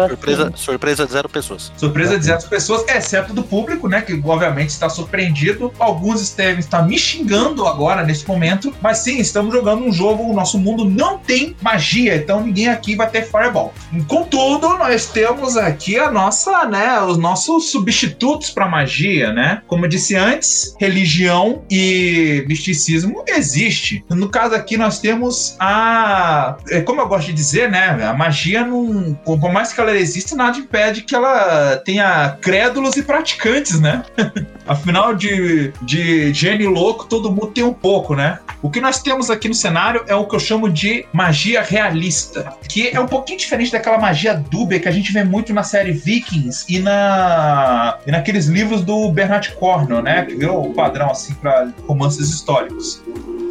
Surpresa, 0.08 0.52
surpresa 0.54 1.06
de 1.06 1.12
zero 1.12 1.28
pessoas. 1.28 1.72
Surpresa 1.76 2.18
de 2.18 2.24
zero 2.24 2.42
pessoas, 2.48 2.84
exceto 2.88 3.32
do 3.32 3.42
público, 3.42 3.88
né? 3.88 4.02
Que 4.02 4.20
obviamente 4.24 4.70
está 4.70 4.88
surpreendido. 4.88 5.72
Alguns 5.78 6.30
devem 6.34 6.60
estar 6.60 6.82
me 6.82 6.98
xingando 6.98 7.66
agora 7.66 8.04
nesse 8.04 8.26
momento, 8.26 8.74
mas 8.80 8.98
sim, 8.98 9.18
estamos 9.18 9.52
jogando 9.52 9.84
um 9.84 9.92
jogo. 9.92 10.30
O 10.30 10.34
nosso 10.34 10.58
mundo 10.58 10.84
não 10.84 11.18
tem 11.18 11.55
magia, 11.60 12.16
então 12.16 12.40
ninguém 12.40 12.68
aqui 12.68 12.94
vai 12.94 13.08
ter 13.08 13.22
Fireball. 13.24 13.72
Contudo, 14.06 14.68
nós 14.78 15.06
temos 15.06 15.56
aqui 15.56 15.98
a 15.98 16.10
nossa, 16.10 16.64
né, 16.66 17.00
os 17.00 17.18
nossos 17.18 17.70
substitutos 17.70 18.50
para 18.50 18.68
magia, 18.68 19.32
né? 19.32 19.62
Como 19.66 19.84
eu 19.84 19.88
disse 19.88 20.14
antes, 20.14 20.74
religião 20.78 21.62
e 21.70 22.44
misticismo 22.48 23.24
existe. 23.26 24.04
No 24.10 24.28
caso 24.28 24.54
aqui 24.54 24.76
nós 24.76 24.98
temos 24.98 25.56
a, 25.58 26.56
é, 26.70 26.80
como 26.80 27.00
eu 27.00 27.08
gosto 27.08 27.26
de 27.26 27.32
dizer, 27.32 27.70
né, 27.70 28.04
a 28.04 28.12
magia 28.12 28.64
não, 28.64 29.14
por 29.24 29.52
mais 29.52 29.72
que 29.72 29.80
ela 29.80 29.96
exista, 29.96 30.36
nada 30.36 30.58
impede 30.58 31.02
que 31.02 31.14
ela 31.14 31.76
tenha 31.84 32.36
crédulos 32.40 32.96
e 32.96 33.02
praticantes, 33.02 33.80
né? 33.80 34.04
Afinal 34.66 35.14
de, 35.14 35.72
de 35.82 36.34
gênio 36.34 36.70
louco, 36.70 37.06
todo 37.06 37.30
mundo 37.30 37.48
tem 37.48 37.62
um 37.62 37.72
pouco, 37.72 38.16
né? 38.16 38.40
O 38.60 38.68
que 38.68 38.80
nós 38.80 39.00
temos 39.00 39.30
aqui 39.30 39.48
no 39.48 39.54
cenário 39.54 40.04
é 40.08 40.14
o 40.14 40.26
que 40.26 40.34
eu 40.34 40.40
chamo 40.40 40.68
de 40.68 41.06
magia 41.12 41.45
realista, 41.54 42.52
que 42.68 42.88
é 42.88 43.00
um 43.00 43.06
pouquinho 43.06 43.38
diferente 43.38 43.72
daquela 43.72 43.98
magia 43.98 44.34
dúbia 44.34 44.80
que 44.80 44.88
a 44.88 44.92
gente 44.92 45.12
vê 45.12 45.24
muito 45.24 45.52
na 45.52 45.62
série 45.62 45.92
Vikings 45.92 46.64
e 46.68 46.78
na 46.78 47.98
e 48.06 48.10
naqueles 48.10 48.46
livros 48.46 48.82
do 48.82 49.10
Bernard 49.10 49.52
Cornwell, 49.52 50.02
né, 50.02 50.24
que 50.24 50.34
virou 50.34 50.70
o 50.70 50.74
padrão 50.74 51.10
assim 51.10 51.34
para 51.34 51.70
romances 51.86 52.28
históricos 52.28 53.02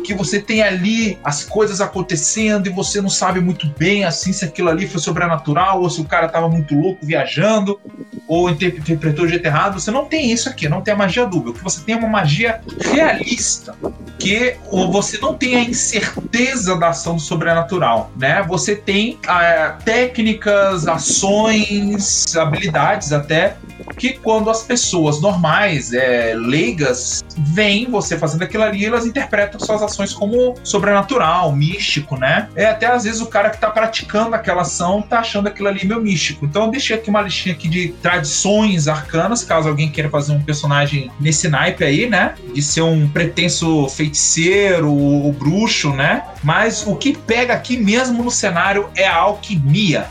que 0.06 0.14
você 0.14 0.40
tem 0.40 0.62
ali 0.62 1.18
as 1.24 1.44
coisas 1.44 1.82
acontecendo 1.82 2.68
e 2.68 2.70
você 2.70 3.02
não 3.02 3.10
sabe 3.10 3.40
muito 3.40 3.68
bem 3.78 4.06
assim 4.06 4.32
se 4.32 4.46
aquilo 4.46 4.70
ali 4.70 4.88
foi 4.88 5.02
sobrenatural 5.02 5.82
ou 5.82 5.90
se 5.90 6.00
o 6.00 6.06
cara 6.06 6.28
tava 6.30 6.48
muito 6.48 6.76
louco 6.76 7.06
viajando 7.06 7.80
ou 8.28 8.50
interpretou 8.50 9.26
de 9.26 9.34
jeito 9.34 9.46
errado. 9.46 9.80
Você 9.80 9.92
não 9.92 10.06
tem 10.06 10.32
isso 10.32 10.50
aqui, 10.50 10.68
não 10.68 10.82
tem 10.82 10.94
a 10.94 10.98
magia 10.98 11.26
dúbia. 11.26 11.52
O 11.52 11.54
que 11.54 11.64
você 11.64 11.82
tem 11.82 11.96
é 11.96 11.98
uma 11.98 12.08
magia 12.08 12.62
realista, 12.92 13.76
que 14.18 14.56
você 14.92 15.18
não 15.18 15.36
tem 15.36 15.56
a 15.56 15.62
incerteza 15.62 16.76
da 16.78 16.90
ação 16.90 17.16
do 17.16 17.22
sobrenatural, 17.22 18.12
né? 18.18 18.44
Você 18.48 18.76
tem 18.76 19.20
ah, 19.28 19.78
técnicas, 19.84 20.88
ações, 20.88 22.36
habilidades 22.36 23.12
até 23.12 23.58
que 23.98 24.14
quando 24.14 24.50
as 24.50 24.64
pessoas 24.64 25.22
normais, 25.22 25.94
é, 25.94 26.34
leigas, 26.36 27.24
veem 27.38 27.90
você 27.90 28.18
fazendo 28.18 28.44
aquilo 28.44 28.64
ali, 28.64 28.86
elas 28.86 29.06
interpretam 29.06 29.60
suas 29.60 29.82
ações 29.82 30.14
como 30.14 30.56
sobrenatural, 30.64 31.56
místico, 31.56 32.18
né? 32.18 32.50
É 32.56 32.66
até 32.66 32.88
às 32.88 33.04
vezes 33.04 33.22
o 33.22 33.28
cara 33.28 33.50
que 33.50 33.58
tá 33.60 33.70
praticando 33.70 34.36
aquela 34.36 34.62
ação 34.62 35.02
tá 35.02 35.20
achando 35.20 35.48
aquilo 35.48 35.68
ali 35.68 35.86
meio 35.86 36.02
místico. 36.02 36.46
Então 36.46 36.66
eu 36.66 36.72
deixei 36.72 36.96
aqui 36.96 37.10
uma 37.10 37.22
listinha 37.22 37.54
aqui 37.54 37.68
de 37.68 37.90
tradições 38.02 38.88
arcanas, 38.88 39.44
caso 39.44 39.70
alguém 39.70 39.90
queira 39.90 40.10
fazer 40.10 40.34
um 40.34 40.42
personagem 40.42 41.12
nesse 41.20 41.48
naipe 41.48 41.84
aí, 41.84 42.10
né? 42.10 42.36
De 42.54 42.62
ser 42.62 42.82
um 42.82 43.08
pretenso 43.08 43.88
feiticeiro 43.90 44.92
ou 44.92 45.32
bruxo, 45.32 45.92
né? 45.92 46.24
Mas 46.44 46.86
o 46.86 46.96
que 46.96 47.16
pega 47.18 47.54
aqui 47.54 47.78
mesmo 47.78 48.24
no 48.24 48.32
cenário 48.32 48.90
é 48.96 49.08
a 49.08 49.16
alquimia 49.16 50.08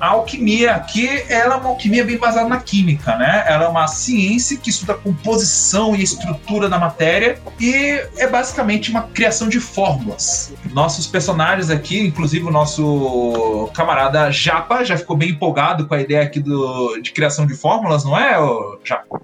a 0.00 0.08
alquimia 0.08 0.74
aqui 0.74 1.08
ela 1.28 1.54
é 1.54 1.58
uma 1.58 1.70
alquimia 1.70 2.04
bem 2.04 2.18
baseada 2.18 2.48
na 2.48 2.60
química, 2.60 3.16
né? 3.16 3.44
Ela 3.48 3.64
é 3.64 3.68
uma 3.68 3.86
ciência 3.86 4.56
que 4.56 4.70
estuda 4.70 4.92
a 4.92 4.96
composição 4.96 5.94
e 5.94 6.00
a 6.00 6.04
estrutura 6.04 6.68
da 6.68 6.78
matéria 6.78 7.38
e 7.58 8.02
é 8.16 8.26
basicamente 8.26 8.90
uma 8.90 9.02
criação 9.02 9.48
de 9.48 9.60
fórmulas. 9.60 10.52
Nossos 10.72 11.06
personagens 11.06 11.70
aqui, 11.70 12.00
inclusive 12.00 12.44
o 12.44 12.50
nosso 12.50 13.70
camarada 13.74 14.30
Japa, 14.30 14.84
já 14.84 14.96
ficou 14.96 15.16
bem 15.16 15.30
empolgado 15.30 15.86
com 15.86 15.94
a 15.94 16.00
ideia 16.00 16.22
aqui 16.22 16.40
do, 16.40 16.98
de 17.00 17.12
criação 17.12 17.46
de 17.46 17.54
fórmulas, 17.54 18.04
não 18.04 18.16
é, 18.16 18.36
Japa? 18.84 19.20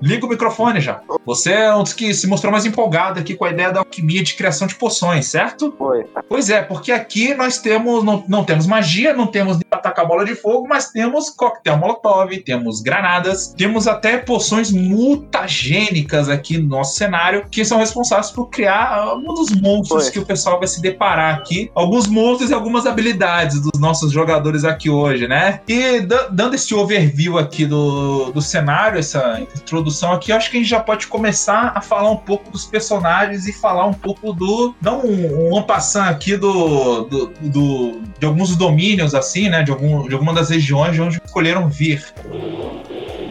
Liga 0.00 0.26
o 0.26 0.28
microfone 0.28 0.80
já. 0.80 1.00
Você 1.26 1.52
é 1.52 1.74
um 1.74 1.82
dos 1.82 1.92
que 1.92 2.12
se 2.14 2.26
mostrou 2.26 2.50
mais 2.52 2.64
empolgado 2.64 3.18
aqui 3.20 3.34
com 3.34 3.44
a 3.44 3.50
ideia 3.50 3.70
da 3.72 3.80
alquimia 3.80 4.22
de 4.22 4.34
criação 4.34 4.66
de 4.66 4.74
poções, 4.74 5.26
certo? 5.26 5.74
Foi. 5.76 6.04
Pois 6.28 6.48
é, 6.50 6.62
porque 6.62 6.92
aqui 6.92 7.34
nós 7.34 7.58
temos, 7.58 8.02
não, 8.04 8.24
não 8.28 8.44
temos 8.44 8.66
magia, 8.66 9.12
não 9.12 9.26
temos 9.26 9.56
nem 9.56 9.64
atacar 9.70 10.06
bola 10.06 10.24
de 10.24 10.34
fogo, 10.34 10.66
mas 10.68 10.90
temos 10.90 11.30
coquetel 11.30 11.76
molotov, 11.76 12.36
temos 12.38 12.80
granadas, 12.80 13.48
temos 13.56 13.86
até 13.86 14.18
poções 14.18 14.70
mutagênicas 14.70 16.28
aqui 16.28 16.58
no 16.58 16.68
nosso 16.68 16.96
cenário, 16.96 17.46
que 17.50 17.64
são 17.64 17.78
responsáveis 17.78 18.30
por 18.30 18.46
criar 18.48 19.14
um 19.16 19.34
dos 19.34 19.50
monstros 19.60 20.04
Foi. 20.04 20.12
que 20.12 20.18
o 20.18 20.26
pessoal 20.26 20.58
vai 20.58 20.68
se 20.68 20.80
deparar 20.80 21.34
aqui. 21.34 21.70
Alguns 21.74 22.06
monstros 22.06 22.50
e 22.50 22.54
algumas 22.54 22.86
habilidades 22.86 23.60
dos 23.60 23.78
nossos 23.80 24.12
jogadores 24.12 24.64
aqui 24.64 24.88
hoje, 24.90 25.26
né? 25.28 25.60
E 25.68 26.00
da- 26.00 26.28
dando 26.28 26.54
esse 26.54 26.74
overview 26.74 27.38
aqui 27.38 27.66
do, 27.66 28.30
do 28.32 28.40
cenário, 28.40 28.98
essa 28.98 29.40
introdução 29.40 29.87
aqui, 30.12 30.32
eu 30.32 30.36
acho 30.36 30.50
que 30.50 30.56
a 30.56 30.60
gente 30.60 30.68
já 30.68 30.80
pode 30.80 31.06
começar 31.06 31.72
a 31.74 31.80
falar 31.80 32.10
um 32.10 32.16
pouco 32.16 32.50
dos 32.50 32.64
personagens 32.64 33.46
e 33.46 33.52
falar 33.52 33.86
um 33.86 33.94
pouco 33.94 34.32
do. 34.32 34.74
Dar 34.80 34.94
um, 34.94 35.56
um 35.58 35.62
passant 35.62 36.08
aqui 36.10 36.36
do, 36.36 37.04
do, 37.04 37.26
do- 37.40 38.02
de 38.18 38.26
alguns 38.26 38.56
domínios, 38.56 39.14
assim, 39.14 39.48
né? 39.48 39.62
De, 39.62 39.70
algum, 39.70 40.06
de 40.08 40.14
alguma 40.14 40.32
das 40.32 40.50
regiões 40.50 40.94
de 40.94 41.02
onde 41.02 41.20
escolheram 41.24 41.68
vir. 41.68 42.04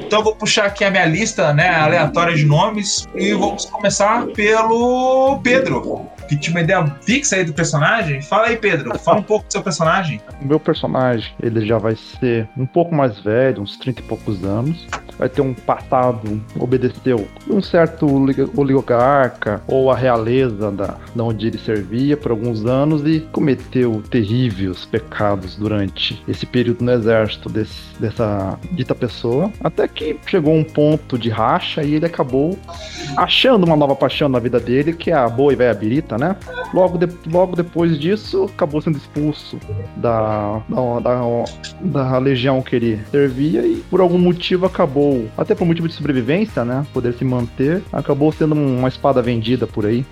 Então 0.06 0.20
eu 0.20 0.24
vou 0.24 0.36
puxar 0.36 0.66
aqui 0.68 0.86
a 0.86 0.90
minha 0.90 1.06
lista, 1.06 1.54
né, 1.54 1.68
aleatória 1.70 2.34
de 2.34 2.46
nomes 2.46 3.06
e 3.14 3.34
vamos 3.34 3.66
começar 3.66 4.26
pelo 4.28 5.38
Pedro, 5.44 6.08
que 6.28 6.36
tinha 6.38 6.56
uma 6.56 6.62
ideia 6.62 6.86
fixa 7.02 7.36
aí 7.38 7.44
do 7.44 7.54
personagem. 7.54 8.22
Fala 8.22 8.48
aí, 8.48 8.58
Pedro, 8.58 8.98
fala 9.00 9.20
um 9.20 9.24
pouco 9.24 9.46
do 9.48 9.52
seu 9.52 9.62
personagem. 9.62 10.22
O 10.42 10.46
meu 10.46 10.60
personagem, 10.60 11.32
ele 11.42 11.66
já 11.66 11.78
vai 11.78 11.96
ser 11.96 12.48
um 12.58 12.66
pouco 12.66 12.94
mais 12.94 13.20
velho, 13.20 13.62
uns 13.62 13.78
30 13.78 14.02
e 14.02 14.04
poucos 14.04 14.44
anos. 14.44 14.88
Vai 15.18 15.28
ter 15.30 15.42
um 15.42 15.54
passado, 15.54 16.40
obedeceu 16.60 17.28
um 17.50 17.60
certo 17.62 18.06
oli- 18.06 18.36
oligarca 18.56 19.62
ou 19.68 19.90
a 19.92 19.96
realeza 19.96 20.72
da, 20.72 20.96
da 21.16 21.24
onde 21.24 21.48
ele 21.48 21.58
servia 21.58 22.16
por 22.16 22.32
alguns 22.32 22.66
anos 22.66 23.02
e 23.06 23.22
cometeu 23.32 24.04
terríveis 24.12 24.86
pecados 24.86 25.56
durante 25.56 26.22
esse 26.28 26.46
período 26.46 26.84
no 26.84 26.92
exército 26.92 27.50
desse- 27.50 27.98
dessa 28.00 28.60
dita 28.72 28.94
pessoa. 28.94 29.52
Até 29.64 29.88
que 29.88 30.20
chegou 30.28 30.54
um 30.54 30.64
ponto 30.64 31.18
de 31.18 31.30
racha 31.30 31.82
e 31.84 31.96
ele 31.96 32.06
acabou 32.06 32.58
achando 33.16 33.64
uma 33.66 33.76
nova 33.76 33.96
paixão 33.96 34.30
na 34.30 34.40
vida 34.40 34.60
dele, 34.60 34.94
que 34.94 35.10
é 35.12 35.14
a 35.16 35.28
boa 35.28 35.52
e 35.52 35.56
velha 35.56 35.74
birita, 35.74 36.17
né? 36.18 36.36
Logo, 36.74 36.98
de- 36.98 37.18
logo 37.30 37.56
depois 37.56 37.98
disso, 38.00 38.50
acabou 38.54 38.82
sendo 38.82 38.98
expulso 38.98 39.58
da, 39.96 40.62
da, 40.70 41.00
da, 41.00 41.22
da 42.12 42.18
legião 42.18 42.62
que 42.62 42.76
ele 42.76 43.02
servia 43.12 43.66
e 43.66 43.78
por 43.90 44.02
algum 44.02 44.18
motivo 44.18 44.66
acabou, 44.66 45.28
até 45.38 45.56
por 45.56 45.66
motivo 45.66 45.88
de 45.88 45.94
sobrevivência, 45.94 46.64
né? 46.66 46.86
Poder 46.94 47.14
se 47.14 47.24
manter, 47.26 47.82
acabou 47.92 48.32
sendo 48.32 48.54
uma 48.56 48.88
espada 48.88 49.22
vendida 49.22 49.66
por 49.68 49.86
aí. 49.86 50.06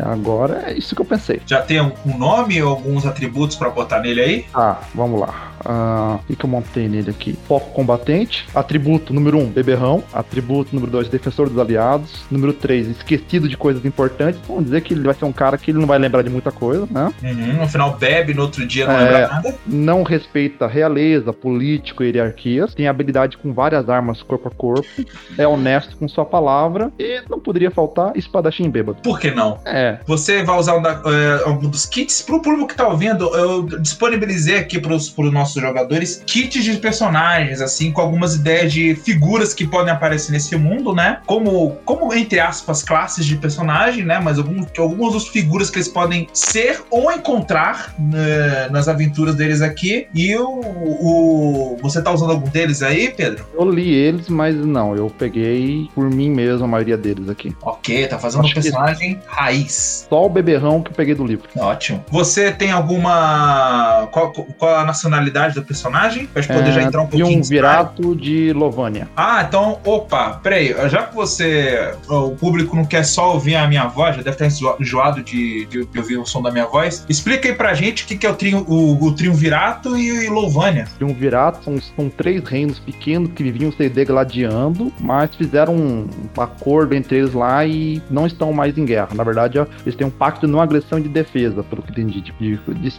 Agora 0.00 0.64
é 0.66 0.72
isso 0.76 0.94
que 0.94 1.00
eu 1.02 1.06
pensei. 1.06 1.40
Já 1.46 1.62
tem 1.62 1.80
um 1.80 1.92
nome 2.18 2.62
ou 2.62 2.70
alguns 2.70 3.06
atributos 3.06 3.56
pra 3.56 3.70
botar 3.70 4.00
nele 4.00 4.20
aí? 4.20 4.42
Tá, 4.52 4.80
vamos 4.94 5.20
lá. 5.20 5.52
Ah, 5.64 6.18
o 6.22 6.26
que, 6.26 6.36
que 6.36 6.44
eu 6.44 6.50
montei 6.50 6.88
nele 6.88 7.10
aqui? 7.10 7.36
Foco 7.48 7.70
combatente. 7.72 8.46
Atributo 8.54 9.12
número 9.14 9.38
1, 9.38 9.40
um, 9.42 9.46
beberrão. 9.46 10.02
Atributo 10.12 10.74
número 10.74 10.90
2, 10.92 11.08
defensor 11.08 11.48
dos 11.48 11.58
aliados. 11.58 12.24
Número 12.30 12.52
3, 12.52 12.88
esquecido 12.88 13.48
de 13.48 13.56
coisas 13.56 13.84
importantes. 13.84 14.40
Vamos 14.46 14.64
dizer 14.64 14.80
que 14.82 14.94
ele 14.94 15.02
vai 15.02 15.14
ser 15.14 15.24
um 15.24 15.32
cara 15.32 15.56
que 15.58 15.70
ele 15.70 15.78
não 15.78 15.86
vai 15.86 15.98
lembrar 15.98 16.22
de 16.22 16.30
muita 16.30 16.50
coisa, 16.52 16.86
né? 16.90 17.12
Uhum, 17.22 17.60
no 17.60 17.68
final 17.68 17.96
bebe, 17.96 18.34
no 18.34 18.42
outro 18.42 18.66
dia 18.66 18.86
não 18.86 18.94
É. 18.94 18.98
lembra 19.04 19.28
nada. 19.28 19.54
Não 19.66 20.02
respeita 20.02 20.66
realeza, 20.66 21.32
político 21.32 22.02
e 22.02 22.08
hierarquias. 22.10 22.74
Tem 22.74 22.86
habilidade 22.88 23.36
com 23.38 23.52
várias 23.52 23.88
armas 23.88 24.22
corpo 24.22 24.48
a 24.48 24.50
corpo. 24.50 24.84
É 25.38 25.46
honesto 25.48 25.96
com 25.96 26.06
sua 26.06 26.24
palavra. 26.24 26.92
E 26.98 27.22
não 27.28 27.40
poderia 27.40 27.70
faltar 27.70 28.16
espadachim 28.16 28.70
bêbado. 28.70 28.98
Por 29.02 29.18
que 29.18 29.30
não? 29.30 29.58
É, 29.64 29.98
Você 30.06 30.42
vai 30.44 30.56
usar 30.58 30.76
um 30.76 30.82
da- 30.82 31.02
é, 31.06 31.42
algum 31.48 31.68
dos 31.68 31.86
kits? 31.86 32.22
Pro 32.22 32.40
público 32.40 32.68
que 32.68 32.76
tá 32.76 32.86
ouvindo, 32.86 33.24
eu 33.36 33.62
disponibilizei 33.80 34.58
aqui 34.58 34.78
pros, 34.78 35.08
pros 35.08 35.32
nossos 35.32 35.53
jogadores 35.62 36.22
kits 36.26 36.62
de 36.64 36.76
personagens, 36.76 37.60
assim, 37.60 37.90
com 37.92 38.00
algumas 38.00 38.34
ideias 38.34 38.72
de 38.72 38.94
figuras 38.94 39.54
que 39.54 39.66
podem 39.66 39.92
aparecer 39.92 40.32
nesse 40.32 40.56
mundo, 40.56 40.94
né? 40.94 41.18
Como, 41.26 41.76
como 41.84 42.12
entre 42.14 42.40
aspas, 42.40 42.82
classes 42.82 43.24
de 43.26 43.36
personagem, 43.36 44.04
né? 44.04 44.18
Mas 44.22 44.38
alguns, 44.38 44.66
algumas 44.78 45.14
das 45.14 45.28
figuras 45.28 45.70
que 45.70 45.78
eles 45.78 45.88
podem 45.88 46.28
ser 46.32 46.82
ou 46.90 47.10
encontrar 47.12 47.94
né, 47.98 48.68
nas 48.70 48.88
aventuras 48.88 49.34
deles 49.34 49.60
aqui. 49.62 50.06
E 50.14 50.34
o, 50.36 50.48
o. 50.48 51.76
Você 51.82 52.00
tá 52.02 52.12
usando 52.12 52.30
algum 52.32 52.48
deles 52.48 52.82
aí, 52.82 53.10
Pedro? 53.10 53.44
eu 53.58 53.70
li 53.70 53.92
eles, 53.92 54.28
mas 54.28 54.54
não, 54.54 54.94
eu 54.96 55.10
peguei 55.10 55.88
por 55.94 56.10
mim 56.10 56.30
mesmo 56.30 56.64
a 56.64 56.68
maioria 56.68 56.96
deles 56.96 57.28
aqui. 57.28 57.54
Ok, 57.62 58.06
tá 58.06 58.18
fazendo 58.18 58.42
um 58.42 58.44
Acho 58.44 58.54
que- 58.54 58.60
personagem 58.62 59.20
raiz. 59.26 60.06
Só 60.08 60.26
o 60.26 60.28
beberrão 60.28 60.82
que 60.82 60.90
eu 60.90 60.94
peguei 60.94 61.14
do 61.14 61.24
livro. 61.24 61.48
Ótimo. 61.56 62.04
Você 62.10 62.50
tem 62.50 62.70
alguma. 62.70 64.08
Qual, 64.12 64.32
qual 64.32 64.76
a 64.76 64.84
nacionalidade 64.84 65.43
do 65.52 65.62
personagem? 65.62 66.26
Pra 66.26 66.40
gente 66.40 66.54
poder 66.54 66.72
já 66.72 66.82
entrar 66.82 67.02
um 67.02 67.04
e 67.04 67.08
pouquinho. 67.08 67.26
um 67.26 67.30
em 67.30 67.42
virato 67.42 68.16
de 68.16 68.52
Lovânia. 68.52 69.08
Ah, 69.16 69.44
então, 69.46 69.78
opa, 69.84 70.40
peraí. 70.42 70.74
Já 70.88 71.02
que 71.02 71.14
você. 71.14 71.92
O 72.08 72.30
público 72.30 72.74
não 72.76 72.84
quer 72.84 73.04
só 73.04 73.34
ouvir 73.34 73.56
a 73.56 73.66
minha 73.66 73.86
voz, 73.86 74.16
já 74.16 74.22
deve 74.22 74.30
estar 74.30 74.46
enjo- 74.46 74.76
enjoado 74.80 75.22
de, 75.22 75.66
de, 75.66 75.84
de 75.84 75.98
ouvir 75.98 76.16
o 76.16 76.24
som 76.24 76.40
da 76.40 76.50
minha 76.50 76.66
voz. 76.66 77.04
Explica 77.08 77.48
aí 77.48 77.54
pra 77.54 77.74
gente 77.74 78.04
o 78.04 78.06
que, 78.06 78.16
que 78.16 78.26
é 78.26 78.30
o, 78.30 78.34
tri, 78.34 78.54
o, 78.54 79.04
o 79.04 79.12
Triunvirato 79.12 79.96
e, 79.96 80.24
e 80.24 80.28
Louvânia. 80.28 80.86
De 80.98 81.04
um 81.04 81.12
virato 81.12 81.62
são, 81.64 81.76
são 81.96 82.08
três 82.08 82.42
reinos 82.44 82.78
pequenos 82.78 83.30
que 83.32 83.42
viviam 83.42 83.72
se 83.72 83.88
degladiando, 83.88 84.92
mas 85.00 85.34
fizeram 85.34 85.74
um 85.74 86.06
acordo 86.38 86.94
entre 86.94 87.18
eles 87.18 87.34
lá 87.34 87.66
e 87.66 88.00
não 88.10 88.26
estão 88.26 88.52
mais 88.52 88.78
em 88.78 88.84
guerra. 88.84 89.08
Na 89.14 89.24
verdade, 89.24 89.58
eles 89.84 89.94
têm 89.94 90.06
um 90.06 90.10
pacto 90.10 90.46
de 90.46 90.52
não 90.52 90.60
agressão 90.60 90.98
e 90.98 91.02
de 91.02 91.08
defesa, 91.08 91.62
pelo 91.62 91.82
que 91.82 91.90
entendi 91.90 92.20
de, 92.20 92.32
de, 92.32 92.56
de. 92.56 92.94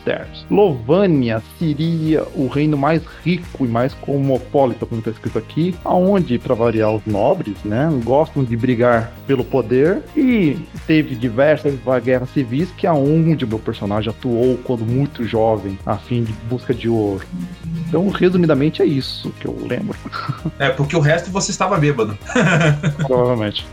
Lovânia 0.49 1.41
seria 1.57 2.23
o 2.35 2.47
reino 2.47 2.77
mais 2.77 3.01
rico 3.23 3.65
e 3.65 3.67
mais 3.67 3.93
cosmopolita, 3.93 4.85
como 4.85 4.99
está 4.99 5.11
escrito 5.11 5.37
aqui, 5.37 5.75
aonde, 5.83 6.37
para 6.37 6.55
variar, 6.55 6.93
os 6.93 7.05
nobres, 7.05 7.55
né, 7.63 7.89
gostam 8.03 8.43
de 8.43 8.55
brigar 8.55 9.11
pelo 9.25 9.43
poder 9.43 10.01
e 10.15 10.57
teve 10.85 11.15
diversas 11.15 11.73
guerras 12.03 12.29
civis 12.29 12.69
que 12.77 12.85
aonde 12.85 13.45
o 13.45 13.47
meu 13.47 13.59
personagem 13.59 14.09
atuou 14.09 14.57
quando 14.63 14.85
muito 14.85 15.25
jovem, 15.25 15.77
a 15.85 15.97
fim 15.97 16.23
de 16.23 16.33
busca 16.49 16.73
de 16.73 16.89
ouro. 16.89 17.25
Então, 17.87 18.07
resumidamente, 18.09 18.81
é 18.81 18.85
isso 18.85 19.31
que 19.39 19.47
eu 19.47 19.57
lembro. 19.67 19.97
É, 20.57 20.69
porque 20.69 20.95
o 20.95 20.99
resto 20.99 21.31
você 21.31 21.51
estava 21.51 21.77
bêbado. 21.77 22.17
Provavelmente. 23.05 23.65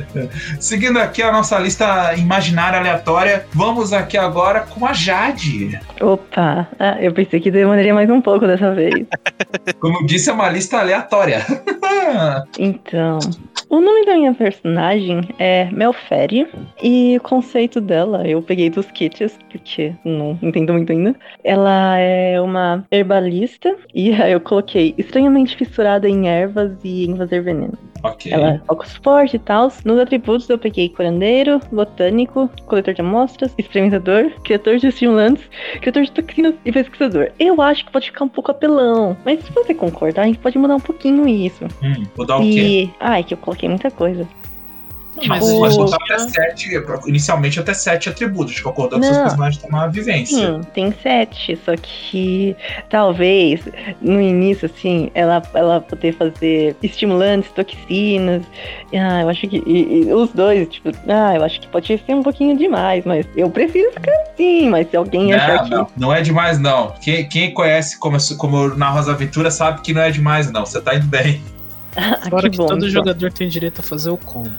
Seguindo 0.59 0.99
aqui 0.99 1.23
a 1.23 1.31
nossa 1.31 1.59
lista 1.59 2.15
imaginária 2.15 2.79
aleatória, 2.79 3.47
vamos 3.53 3.93
aqui 3.93 4.17
agora 4.17 4.61
com 4.61 4.85
a 4.85 4.93
Jade. 4.93 5.79
Opa, 6.01 6.67
ah, 6.79 6.97
eu 7.01 7.13
pensei 7.13 7.41
que 7.41 7.51
demoraria 7.51 7.95
mais 7.95 8.11
um 8.11 8.21
pouco 8.21 8.47
dessa 8.53 8.75
vez. 8.75 9.07
Como 9.81 10.07
disse, 10.07 10.31
é 10.31 10.33
uma 10.33 10.49
lista 10.49 10.79
aleatória. 10.79 11.45
Então, 12.59 13.19
o 13.69 13.81
nome 13.81 14.05
da 14.05 14.17
minha 14.17 14.35
personagem 14.35 15.23
é 15.39 15.71
Melferi 15.71 16.47
e 16.83 17.17
o 17.17 17.21
conceito 17.21 17.81
dela 17.81 18.27
eu 18.27 18.43
peguei 18.43 18.69
dos 18.69 18.91
kits, 18.91 19.39
porque 19.51 19.95
não 20.05 20.39
entendo 20.43 20.73
muito 20.73 20.93
ainda. 20.93 21.15
Ela 21.45 21.97
é 21.97 22.41
uma 22.41 22.85
herbalista 22.91 23.75
e 23.95 24.13
aí 24.21 24.33
eu 24.33 24.41
coloquei 24.41 24.95
estranhamente 24.99 25.57
fissurada 25.57 26.09
em 26.09 26.29
ervas 26.29 26.73
e 26.85 27.07
em 27.07 27.17
fazer 27.17 27.41
veneno. 27.41 27.79
Ok. 28.03 28.33
Ela 28.33 28.55
é 28.55 28.59
foco 28.67 28.87
suporte 28.87 29.37
e 29.37 29.39
tal. 29.39 29.73
Nos 29.85 29.99
atributos 29.99 30.49
eu 30.49 30.59
peguei 30.59 30.89
curandeiro, 30.89 31.61
botânico, 31.71 32.51
coletor 32.67 32.95
de 32.95 33.01
amostras, 33.01 33.55
experimentador, 33.59 34.31
criador 34.43 34.79
de 34.79 34.89
estimulantes, 34.89 35.45
criador 35.81 36.05
de 36.05 36.13
toxinas 36.13 36.55
e 36.65 36.73
pesquisador. 36.73 37.31
Eu 37.39 37.61
acho 37.61 37.85
que 37.85 37.93
pode 37.93 38.07
ficar 38.07 38.25
um 38.25 38.29
pouco 38.29 38.51
apelão, 38.51 39.17
mas 39.25 39.43
se 39.45 39.53
você 39.53 39.75
concordar, 39.75 40.23
a 40.23 40.27
gente 40.27 40.39
pode 40.39 40.59
mudar 40.59 40.77
um 40.77 40.81
pouquinho 40.81 41.27
isso. 41.29 41.65
Hum, 41.83 42.05
vou 42.15 42.27
dar 42.27 42.39
o 42.39 42.41
quê? 42.41 42.83
E. 42.83 42.91
Ai, 43.01 43.25
que 43.25 43.35
eu 43.35 43.39
coloquei 43.39 43.69
muita 43.69 43.91
coisa. 43.91 44.27
Mas 45.15 45.45
Tipo, 45.45 45.61
Mas 45.61 45.77
botar 45.77 45.97
até 46.05 46.19
sete, 46.21 46.71
inicialmente 47.07 47.61
até 47.61 47.75
sete 47.75 48.09
atributos, 48.09 48.55
de 48.55 48.61
acordo 48.61 48.97
com 48.97 49.03
seus 49.03 49.17
Não. 49.17 49.25
personagens 49.25 49.59
têm 49.63 49.69
uma 49.71 49.87
vivência. 49.87 50.37
Sim, 50.55 50.61
tem 50.73 50.95
sete, 51.03 51.59
só 51.65 51.75
que 51.77 52.57
talvez 52.89 53.61
no 54.01 54.21
início, 54.21 54.67
assim, 54.73 55.11
ela, 55.15 55.43
ela 55.55 55.81
poder 55.83 56.15
fazer 56.15 56.77
estimulantes, 56.83 57.51
toxinas. 57.53 58.43
Ah, 58.95 59.21
eu 59.23 59.29
acho 59.29 59.47
que. 59.49 59.63
e- 59.67 60.05
e 60.09 60.13
os 60.15 60.31
dois, 60.31 60.67
tipo, 60.69 60.91
ah, 61.09 61.35
eu 61.37 61.45
acho 61.45 61.61
que 61.61 61.69
pode 61.69 61.87
ser 61.87 62.15
um 62.15 62.23
pouquinho 62.23 62.57
demais, 62.57 63.05
mas 63.05 63.27
eu 63.37 63.51
prefiro 63.51 63.93
ficar 63.93 64.13
assim, 64.23 64.69
mas 64.71 64.89
se 64.91 64.97
alguém 64.97 65.35
achar 65.35 65.57
Não, 65.57 65.65
que. 65.65 65.71
não, 65.71 65.87
não 65.99 66.13
é 66.15 66.23
demais, 66.23 66.59
não. 66.59 66.93
Quem, 67.03 67.29
quem 67.29 67.53
conhece 67.53 67.99
como, 67.99 68.17
eu- 68.17 68.37
como 68.39 68.57
eu 68.57 68.77
narro 68.79 68.99
as 68.99 69.09
aventuras 69.09 69.53
sabe 69.55 69.83
que 69.83 69.93
não 69.93 70.01
é 70.01 70.11
demais, 70.11 70.51
não. 70.51 70.65
Você 70.65 70.81
tá 70.81 70.95
indo 70.95 71.07
bem. 71.07 71.43
Ah, 71.95 72.19
Fora 72.31 72.45
que 72.49 72.53
que 72.53 72.57
bom. 72.57 72.69
todo 72.69 72.79
então. 72.79 72.89
jogador 72.89 73.31
tem 73.31 73.49
direito 73.49 73.81
a 73.81 73.83
fazer 73.83 74.09
o 74.09 74.17
combo. 74.17 74.51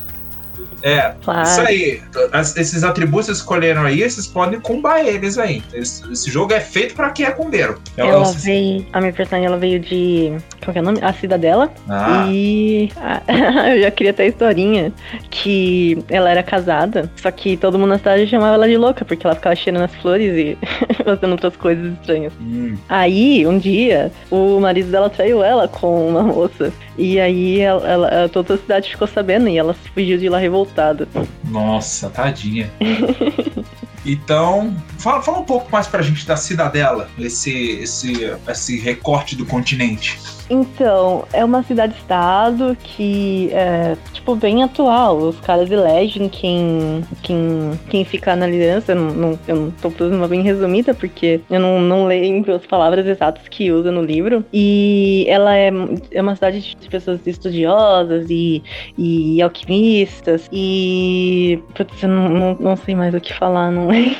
É, 0.83 1.13
Claro. 1.23 1.43
isso 1.43 1.61
aí. 1.61 2.01
As- 2.31 2.55
esses 2.57 2.83
atributos 2.83 3.21
que 3.21 3.25
vocês 3.27 3.37
escolheram 3.37 3.83
aí, 3.83 3.99
vocês 4.01 4.27
podem 4.27 4.59
combar 4.59 4.99
eles 5.03 5.37
aí. 5.37 5.63
Esse, 5.73 6.11
esse 6.11 6.29
jogo 6.29 6.53
é 6.53 6.59
feito 6.59 6.93
pra 6.93 7.09
quem 7.11 7.25
é 7.25 7.31
combeiro. 7.31 7.79
É 7.97 8.01
Ela 8.05 8.25
veio. 8.33 8.85
A 8.91 8.99
minha 8.99 9.13
personagem 9.13 9.47
ela 9.47 9.57
veio 9.57 9.79
de. 9.79 10.33
Qual 10.63 10.73
que 10.73 10.79
é 10.79 10.81
o 10.81 10.85
nome? 10.85 10.99
A 11.01 11.13
Cidadela. 11.13 11.71
Ah. 11.89 12.25
E 12.29 12.91
a- 12.97 13.21
eu 13.75 13.81
já 13.83 13.91
queria 13.91 14.11
até 14.11 14.23
a 14.23 14.27
historinha 14.27 14.91
que 15.31 16.03
ela 16.09 16.29
era 16.29 16.43
casada, 16.43 17.09
só 17.15 17.31
que 17.31 17.55
todo 17.57 17.79
mundo 17.79 17.89
na 17.89 17.97
cidade 17.97 18.27
chamava 18.27 18.55
ela 18.55 18.67
de 18.67 18.77
louca, 18.77 19.05
porque 19.05 19.25
ela 19.25 19.35
ficava 19.35 19.55
cheirando 19.55 19.83
as 19.83 19.95
flores 19.95 20.33
e 20.35 20.57
fazendo 21.03 21.31
outras 21.31 21.55
coisas 21.55 21.93
estranhas. 21.93 22.33
Hum. 22.41 22.75
Aí, 22.89 23.45
um 23.47 23.57
dia, 23.57 24.11
o 24.29 24.59
marido 24.59 24.91
dela 24.91 25.09
traiu 25.09 25.43
ela 25.43 25.67
com 25.67 26.09
uma 26.09 26.23
moça. 26.23 26.71
E 26.97 27.19
aí 27.19 27.59
ela, 27.59 27.87
ela- 27.89 28.29
toda 28.29 28.53
a 28.53 28.57
cidade 28.57 28.89
ficou 28.91 29.07
sabendo 29.07 29.49
e 29.49 29.57
ela 29.57 29.73
fugiu 29.73 30.17
de 30.17 30.29
lá 30.29 30.37
revoltada. 30.37 31.07
Nossa, 31.43 32.09
tadinha. 32.09 32.71
Então, 34.05 34.75
fala, 34.97 35.21
fala 35.21 35.39
um 35.39 35.45
pouco 35.45 35.71
mais 35.71 35.87
pra 35.87 36.01
gente 36.01 36.27
da 36.27 36.35
Cidadela, 36.35 37.09
esse, 37.17 37.51
esse, 37.81 38.33
esse 38.49 38.77
recorte 38.77 39.33
do 39.33 39.45
continente. 39.45 40.19
Então, 40.49 41.25
é 41.31 41.43
uma 41.43 41.63
cidade-estado 41.63 42.77
que 42.83 43.49
é, 43.53 43.95
tipo, 44.11 44.35
bem 44.35 44.63
atual. 44.63 45.17
Os 45.17 45.39
caras 45.39 45.71
elegem 45.71 46.27
quem, 46.27 47.03
quem, 47.21 47.79
quem 47.89 48.05
ficar 48.05 48.35
na 48.35 48.45
liderança. 48.47 48.91
Eu 48.91 48.95
não, 48.97 49.13
não, 49.13 49.39
eu 49.47 49.55
não 49.55 49.71
tô 49.71 49.89
fazendo 49.89 50.17
uma 50.17 50.27
bem 50.27 50.41
resumida, 50.41 50.93
porque 50.93 51.41
eu 51.49 51.59
não, 51.59 51.79
não 51.81 52.05
lembro 52.05 52.53
as 52.53 52.65
palavras 52.65 53.05
exatas 53.05 53.47
que 53.47 53.71
usa 53.71 53.91
no 53.91 54.01
livro. 54.01 54.43
E 54.53 55.25
ela 55.27 55.55
é, 55.55 55.71
é 56.11 56.21
uma 56.21 56.35
cidade 56.35 56.75
de 56.79 56.89
pessoas 56.89 57.25
estudiosas 57.25 58.27
e, 58.29 58.61
e 58.97 59.41
alquimistas. 59.41 60.49
E. 60.51 61.59
Putz, 61.75 62.03
eu 62.03 62.09
não, 62.09 62.29
não, 62.29 62.57
não 62.59 62.75
sei 62.75 62.95
mais 62.95 63.13
o 63.13 63.21
que 63.21 63.33
falar, 63.33 63.71
não 63.71 63.87
lembro. 63.87 64.17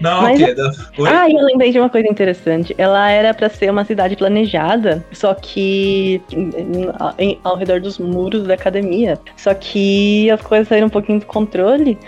Não, 0.00 0.22
Mas- 0.22 0.38
Pedro. 0.42 0.70
Oi? 0.98 1.08
Ah, 1.08 1.28
e 1.28 1.32
eu 1.32 1.44
lembrei 1.44 1.70
de 1.70 1.78
uma 1.78 1.88
coisa 1.88 2.08
interessante. 2.08 2.74
Ela 2.76 3.10
era 3.10 3.32
pra 3.32 3.48
ser 3.48 3.70
uma 3.70 3.84
cidade 3.84 4.16
planejada, 4.16 5.04
só 5.12 5.32
que 5.34 5.53
em- 5.60 6.20
em- 7.18 7.38
ao 7.44 7.56
redor 7.56 7.80
dos 7.80 7.98
muros 7.98 8.44
da 8.46 8.54
academia. 8.54 9.18
Só 9.36 9.54
que 9.54 10.30
as 10.30 10.40
coisas 10.42 10.68
saíram 10.68 10.86
um 10.86 10.90
pouquinho 10.90 11.20
do 11.20 11.26
controle. 11.26 11.98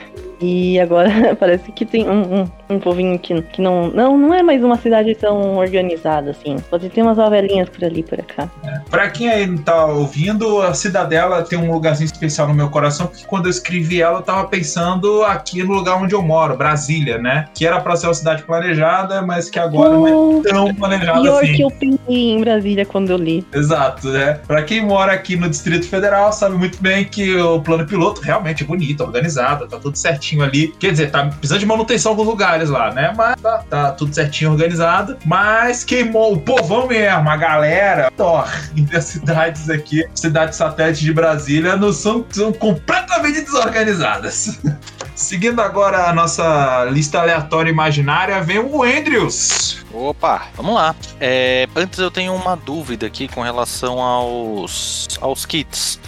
E 0.41 0.79
agora 0.79 1.09
parece 1.41 1.73
que 1.73 1.85
tem 1.85 2.09
um, 2.09 2.43
um, 2.43 2.66
um 2.69 2.79
povinho 2.79 3.19
que, 3.19 3.41
que 3.43 3.61
não, 3.61 3.89
não. 3.89 4.17
Não 4.17 4.35
é 4.35 4.43
mais 4.43 4.63
uma 4.63 4.77
cidade 4.77 5.15
tão 5.15 5.57
organizada 5.57 6.31
assim. 6.31 6.57
Pode 6.71 6.89
ter 6.89 7.03
umas 7.03 7.19
ovelhinhas 7.19 7.69
por 7.69 7.85
ali 7.85 8.03
por 8.03 8.19
cá. 8.23 8.49
Pra 8.91 9.11
quem 9.11 9.29
aí 9.29 9.47
não 9.47 9.59
tá 9.59 9.87
ouvindo, 9.87 10.63
a 10.63 10.75
Cidadela 10.75 11.43
tem 11.43 11.59
um 11.59 11.73
lugarzinho 11.73 12.07
especial 12.07 12.49
no 12.49 12.55
meu 12.55 12.69
coração, 12.69 13.07
porque 13.07 13.25
quando 13.27 13.47
eu 13.47 13.51
escrevi 13.51 14.01
ela, 14.01 14.19
eu 14.19 14.23
tava 14.23 14.47
pensando 14.49 15.23
aqui 15.25 15.63
no 15.63 15.75
lugar 15.75 15.97
onde 15.97 16.15
eu 16.15 16.23
moro, 16.23 16.57
Brasília, 16.57 17.19
né? 17.19 17.49
Que 17.55 17.67
era 17.67 17.81
pra 17.81 17.97
ser 17.97 18.07
uma 18.07 18.15
cidade 18.15 18.43
planejada, 18.43 19.23
mas 19.23 19.49
que 19.49 19.59
agora 19.59 19.91
não 19.91 20.41
é 20.41 20.49
tão 20.49 20.75
planejada 20.75 21.23
Pior 21.23 21.43
assim. 21.43 21.55
que 21.55 21.63
eu 21.63 21.71
pensei 21.71 22.31
em 22.33 22.41
Brasília 22.41 22.85
quando 22.85 23.11
eu 23.11 23.17
li. 23.17 23.47
Exato, 23.53 24.09
né? 24.09 24.41
Pra 24.47 24.63
quem 24.63 24.85
mora 24.85 25.13
aqui 25.13 25.37
no 25.37 25.49
Distrito 25.49 25.89
Federal, 25.89 26.33
sabe 26.33 26.57
muito 26.57 26.81
bem 26.83 27.05
que 27.05 27.37
o 27.37 27.61
plano 27.61 27.87
piloto 27.87 28.21
realmente 28.21 28.63
é 28.63 28.67
bonito, 28.67 29.03
organizado, 29.03 29.67
tá 29.67 29.79
tudo 29.79 29.97
certinho 29.97 30.43
ali. 30.43 30.69
Quer 30.79 30.93
dizer, 30.93 31.11
tá 31.11 31.25
precisando 31.27 31.61
de 31.61 31.67
manutenção 31.67 32.13
em 32.13 32.15
alguns 32.15 32.27
lá, 32.65 32.93
né? 32.93 33.13
Mas 33.17 33.41
tá, 33.41 33.65
tá 33.69 33.93
tudo 33.93 34.15
certinho 34.15 34.53
organizado. 34.53 35.17
Mas 35.25 35.85
queimou 35.85 36.35
o 36.35 36.41
povão 36.41 36.87
mesmo, 36.87 37.29
a 37.29 37.37
galera, 37.37 38.11
Thor, 38.17 38.49
as 38.95 39.05
cidades 39.05 39.69
aqui, 39.71 40.05
cidades 40.15 40.57
satélites 40.57 41.01
de 41.01 41.13
Brasília, 41.13 41.77
não 41.77 41.93
são, 41.93 42.25
são 42.31 42.53
completamente 42.53 43.43
desorganizadas. 43.43 44.59
Seguindo 45.15 45.61
agora 45.61 46.11
a 46.11 46.13
nossa 46.13 46.85
lista 46.91 47.21
aleatória 47.21 47.71
imaginária, 47.71 48.43
vem 48.43 48.59
o 48.59 48.83
Andrews. 48.83 49.86
Opa, 49.97 50.49
vamos 50.55 50.75
lá. 50.75 50.95
É, 51.19 51.67
antes 51.75 51.99
eu 51.99 52.11
tenho 52.11 52.35
uma 52.35 52.55
dúvida 52.55 53.07
aqui 53.07 53.27
com 53.29 53.41
relação 53.41 54.01
aos, 54.01 55.09
aos 55.21 55.47
kits. 55.47 55.99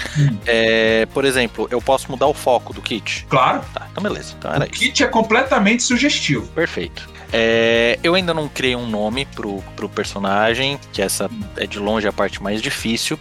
É, 0.47 1.07
por 1.14 1.24
exemplo, 1.24 1.66
eu 1.70 1.80
posso 1.80 2.11
mudar 2.11 2.26
o 2.26 2.34
foco 2.34 2.72
do 2.74 2.82
kit? 2.82 3.26
Claro. 3.28 3.62
Tá, 3.72 3.86
então 3.91 4.03
beleza. 4.03 4.34
Então 4.39 4.53
era 4.53 4.64
O 4.64 4.68
isso. 4.70 4.78
kit 4.78 5.03
é 5.03 5.07
completamente 5.07 5.82
sugestivo. 5.82 6.47
Perfeito. 6.49 7.09
É, 7.32 7.99
eu 8.03 8.14
ainda 8.14 8.32
não 8.32 8.49
criei 8.49 8.74
um 8.74 8.86
nome 8.86 9.26
pro, 9.26 9.62
pro 9.76 9.89
personagem, 9.89 10.80
que 10.93 11.03
essa 11.03 11.30
é 11.57 11.66
de 11.66 11.78
longe 11.78 12.09
a 12.09 12.12
parte 12.12 12.43
mais 12.43 12.62
difícil, 12.62 13.18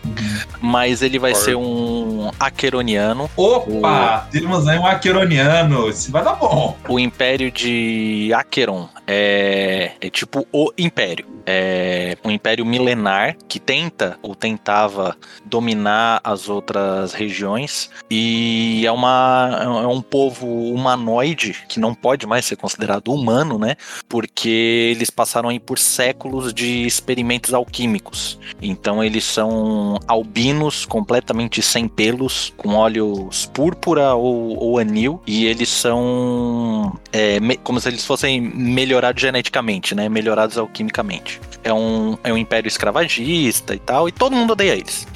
mas 0.61 1.01
ele 1.01 1.20
vai 1.20 1.36
ser 1.36 1.55
um 1.55 2.07
Acheroniano. 2.39 3.30
Opa! 3.36 4.28
Temos 4.32 4.67
aí 4.67 4.78
um 4.78 4.86
Aqueroniano. 4.86 5.89
Isso 5.89 6.11
vai 6.11 6.23
dar 6.23 6.34
bom. 6.34 6.78
O 6.88 6.99
Império 6.99 7.51
de 7.51 8.32
Acheron 8.34 8.89
é, 9.05 9.91
é 10.01 10.09
tipo 10.09 10.47
o 10.51 10.71
Império. 10.78 11.36
É 11.50 12.18
um 12.26 12.32
império 12.32 12.66
milenar 12.66 13.38
que 13.48 13.58
tenta 13.60 14.20
ou 14.22 14.36
tentava 14.36 15.16
dominar 15.45 16.20
as 16.24 16.50
outras 16.50 17.14
regiões 17.14 17.89
e 18.12 18.86
é, 18.86 18.91
uma, 18.91 19.82
é 19.84 19.88
um 19.88 20.02
povo 20.02 20.48
humanoide 20.74 21.56
que 21.70 21.80
não 21.80 21.93
pode 21.93 22.28
mais 22.28 22.45
ser 22.45 22.58
considerado 22.58 23.14
humano, 23.14 23.58
né? 23.58 23.76
Porque 24.10 24.93
eles 24.95 25.10
passaram 25.10 25.50
aí 25.50 25.60
por 25.60 25.80
séculos 25.80 26.54
de 26.54 26.86
experimentos 26.86 27.54
alquímicos. 27.54 28.38
Então 28.62 29.04
eles 29.04 29.24
são 29.24 30.00
albinos 30.08 30.86
completamente 30.86 31.62
sem 31.62 31.88
pelos, 31.88 32.54
com 32.58 32.76
olhos 32.76 33.45
púrpura 33.54 34.14
ou, 34.14 34.58
ou 34.58 34.80
anil, 34.80 35.22
e 35.26 35.45
eles 35.45 35.70
são 35.70 37.00
é, 37.14 37.39
como 37.64 37.80
se 37.80 37.89
eles 37.89 38.06
fossem 38.06 38.41
melhorados 38.41 39.22
geneticamente, 39.22 39.95
né? 39.95 40.10
Melhorados 40.10 40.58
alquimicamente. 40.58 41.36
É 41.63 41.73
um, 41.73 42.17
é 42.23 42.31
um 42.31 42.38
império 42.38 42.67
escravagista 42.67 43.75
e 43.75 43.79
tal, 43.79 44.07
e 44.07 44.11
todo 44.11 44.35
mundo 44.35 44.51
odeia 44.51 44.73
eles. 44.73 45.07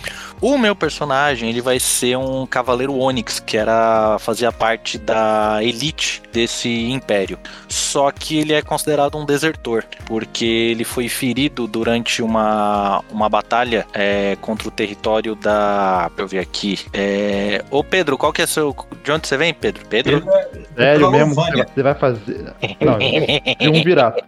O 0.41 0.57
meu 0.57 0.75
personagem, 0.75 1.49
ele 1.49 1.61
vai 1.61 1.79
ser 1.79 2.17
um 2.17 2.47
cavaleiro 2.47 2.97
Onyx, 2.97 3.39
que 3.39 3.55
era 3.55 4.17
fazia 4.19 4.51
parte 4.51 4.97
da 4.97 5.59
elite 5.61 6.21
desse 6.33 6.89
império. 6.89 7.37
Só 7.69 8.09
que 8.11 8.39
ele 8.39 8.51
é 8.53 8.61
considerado 8.61 9.17
um 9.17 9.25
desertor, 9.25 9.83
porque 10.05 10.43
ele 10.45 10.83
foi 10.83 11.07
ferido 11.07 11.67
durante 11.67 12.23
uma, 12.23 13.03
uma 13.11 13.29
batalha 13.29 13.85
é, 13.93 14.35
contra 14.41 14.67
o 14.67 14.71
território 14.71 15.35
da. 15.35 16.07
Deixa 16.09 16.21
eu 16.21 16.27
ver 16.27 16.39
aqui. 16.39 16.79
É... 16.91 17.63
Ô 17.69 17.83
Pedro, 17.83 18.17
qual 18.17 18.33
que 18.33 18.41
é 18.41 18.47
seu. 18.47 18.75
De 19.03 19.11
onde 19.11 19.27
você 19.27 19.37
vem, 19.37 19.53
Pedro? 19.53 19.83
Pedro? 19.87 20.23
Sério 20.75 21.09
Pra 21.09 21.17
mesmo? 21.19 21.35
Lovânia. 21.35 21.67
Você 21.73 21.83
vai 21.83 21.93
fazer. 21.93 22.53
Não, 22.81 22.97
de 22.97 23.69
um 23.69 23.83
virato. 23.83 24.23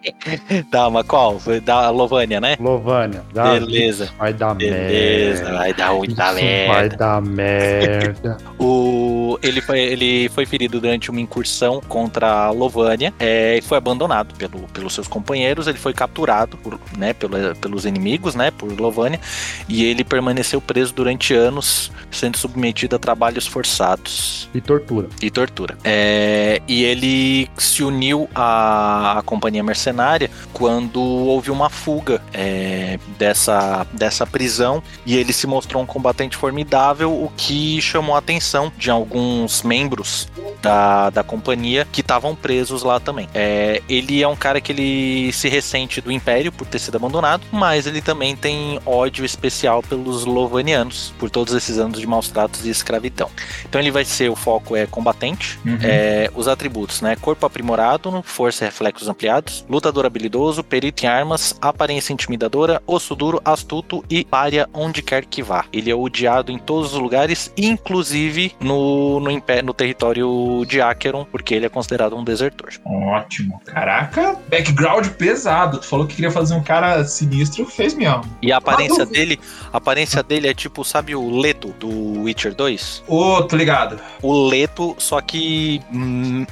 Tá, 0.70 0.90
mas 0.92 1.08
qual? 1.08 1.40
Foi 1.40 1.60
da 1.60 1.90
Lovânia, 1.90 2.40
né? 2.40 2.56
Lovânia. 2.60 3.24
dá- 3.34 3.54
Beleza. 3.54 4.12
Vai 4.20 4.32
dar 4.34 4.54
Beleza, 4.54 5.44
merda. 5.44 5.58
vai 5.58 5.74
dar 5.74 5.94
muita 6.08 6.24
Isso 6.26 6.34
vai 6.34 6.44
merda. 6.44 6.98
dar 6.98 7.22
merda. 7.22 8.38
O, 8.60 9.38
ele, 9.44 9.60
foi, 9.62 9.80
ele 9.80 10.30
foi 10.30 10.46
ferido 10.46 10.80
durante 10.80 11.10
uma 11.10 11.20
incursão 11.20 11.82
contra 11.82 12.46
a 12.46 12.52
Lovânia 12.52 13.14
é, 13.20 13.58
e 13.58 13.62
foi 13.62 13.78
abandonado 13.78 14.34
pelo, 14.36 14.62
pelos 14.70 14.94
seus 14.94 15.08
companheiros. 15.08 15.68
Ele 15.68 15.78
foi 15.78 15.92
capturado 15.94 16.56
por, 16.58 16.80
né, 16.98 17.14
pelo- 17.14 17.54
pelos 17.56 17.86
inimigos, 17.86 18.36
né, 18.36 18.52
por 18.52 18.72
Lovânia, 18.80 19.20
e 19.68 19.84
ele 19.84 20.04
permaneceu 20.04 20.62
preso 20.62 20.94
durante 20.94 21.34
anos, 21.34 21.92
sendo 22.12 22.38
submetido 22.38 22.96
a 22.96 23.00
trabalhos 23.00 23.46
forçados 23.46 24.50
E 24.54 24.62
tortura. 24.62 25.10
e 25.22 25.30
tortura. 25.30 25.78
É, 25.84 26.62
e 26.68 26.84
ele 26.84 27.50
se 27.58 27.84
uniu 27.84 28.30
à, 28.34 29.20
à 29.20 29.22
companhia 29.24 29.64
mercenária 29.64 30.30
quando 30.54 31.02
houve 31.02 31.52
uma 31.52 31.70
fuga 31.70 32.22
é, 32.34 32.98
dessa, 33.18 33.86
dessa 33.92 34.26
prisão 34.26 34.82
e 35.06 35.18
ele 35.18 35.34
se 35.34 35.48
mostrou 35.48 35.82
um 35.84 35.86
combatente 35.94 36.36
formidável, 36.36 37.12
o 37.12 37.32
que 37.38 37.80
chamou 37.82 38.16
a 38.16 38.20
atenção 38.20 38.72
de 38.78 38.90
alguns 38.90 39.62
membros 39.62 40.28
da, 40.62 41.10
da 41.12 41.24
companhia 41.24 41.88
que 41.92 42.02
estavam 42.02 42.36
presos 42.36 42.82
lá 42.82 43.00
também. 43.00 43.30
É, 43.34 43.82
ele 43.88 44.22
é 44.24 44.28
um 44.28 44.36
cara 44.36 44.60
que 44.60 44.72
ele 44.72 45.32
se 45.34 45.48
ressente 45.48 46.02
do 46.02 46.12
Império 46.12 46.52
por 46.52 46.66
ter 46.66 46.80
sido 46.80 46.96
abandonado, 46.96 47.44
mas 47.52 47.86
ele 47.86 48.02
também 48.02 48.36
tem 48.36 48.80
ódio 48.86 49.24
especial 49.24 49.84
pelos 49.84 50.26
Lovanianos 50.26 51.14
por 51.20 51.30
todos 51.30 51.54
esses 51.54 51.78
anos 51.78 52.00
de 52.00 52.08
maus 52.08 52.30
tratos 52.30 52.66
e 52.66 52.70
escravidão. 52.70 53.30
Então 53.66 53.80
ele 53.80 53.92
vai 53.92 54.04
ser 54.06 54.30
o 54.32 54.36
foco 54.36 54.76
é 54.76 54.88
combatente, 54.88 55.60
Uhum. 55.66 55.78
é, 55.82 56.32
os 56.36 56.48
atributos, 56.48 57.02
né? 57.02 57.16
Corpo 57.16 57.46
aprimorado, 57.46 58.22
força 58.26 58.64
e 58.64 58.68
reflexos 58.68 59.08
ampliados, 59.08 59.66
lutador 59.70 60.06
habilidoso, 60.06 60.64
perito 60.64 61.04
em 61.04 61.08
armas, 61.08 61.56
aparência 61.62 62.14
intimidadora, 62.14 62.82
osso 62.88 63.16
duro, 63.16 63.42
astuto 63.46 64.04
e 64.10 64.24
párea 64.26 64.68
onde 64.74 65.02
quer 65.02 65.26
que 65.26 65.44
vá. 65.44 65.66
Ele 65.72 65.83
é 65.92 65.96
odiado 65.96 66.52
em 66.52 66.58
todos 66.58 66.94
os 66.94 67.00
lugares, 67.00 67.52
inclusive 67.58 68.54
no, 68.60 69.20
no, 69.20 69.32
no 69.64 69.74
território 69.74 70.66
de 70.68 70.82
Acheron, 70.82 71.26
porque 71.26 71.54
ele 71.54 71.66
é 71.66 71.70
considerado 71.70 72.16
um 72.16 72.24
desertor. 72.24 72.70
Ótimo. 72.86 73.62
Caraca, 73.66 74.38
background 74.50 75.08
pesado. 75.10 75.80
Tu 75.80 75.86
falou 75.86 76.06
que 76.06 76.16
queria 76.16 76.32
fazer 76.32 76.54
um 76.54 76.64
cara 76.64 77.04
sinistro, 77.06 77.66
fez 77.66 77.94
mesmo. 77.94 78.24
E 78.42 78.52
a 78.52 78.58
aparência 78.58 79.06
dele, 79.06 79.40
a 79.72 79.78
aparência 79.78 80.24
dele 80.24 80.48
é 80.48 80.54
tipo, 80.54 80.84
sabe 80.84 81.16
o 81.16 81.30
Leto 81.40 81.70
do 81.80 82.22
Witcher 82.24 82.54
2? 82.54 83.04
Ô, 83.08 83.42
tô 83.44 83.56
ligado. 83.56 84.00
O 84.22 84.48
Leto, 84.48 84.96
só 84.98 85.22
que 85.22 85.82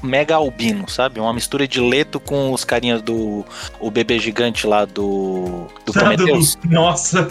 mega 0.02 0.36
albino, 0.36 0.90
sabe? 0.90 1.20
Uma 1.20 1.34
mistura 1.34 1.68
de 1.68 1.80
Leto 1.80 2.20
com 2.20 2.52
os 2.52 2.64
carinhas 2.64 3.02
do 3.02 3.46
o 3.80 3.92
bebê 3.92 4.20
gigante 4.20 4.68
lá 4.68 4.86
do 4.86 5.68
do 5.86 5.94
Prometheus. 5.94 6.58
Nossa, 6.66 7.28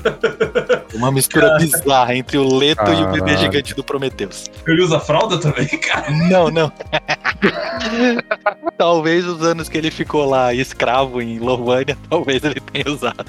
Uma 0.94 1.10
mistura 1.12 1.56
bizarra 1.58 1.89
entre 2.14 2.38
o 2.38 2.56
Leto 2.56 2.90
e 2.90 2.94
o 3.02 3.06
bebê 3.06 3.18
Caralho. 3.20 3.38
gigante 3.38 3.74
do 3.74 3.82
Prometheus. 3.84 4.46
ele 4.66 4.82
usa 4.82 4.98
fralda 5.00 5.38
também, 5.38 5.66
cara. 5.78 6.10
Não, 6.10 6.50
não. 6.50 6.72
talvez 8.76 9.24
os 9.26 9.42
anos 9.42 9.68
que 9.68 9.78
ele 9.78 9.90
ficou 9.90 10.28
lá 10.28 10.52
escravo 10.54 11.20
em 11.20 11.38
Lovânia, 11.38 11.96
talvez 12.08 12.42
ele 12.44 12.60
tenha 12.60 12.94
usado. 12.94 13.24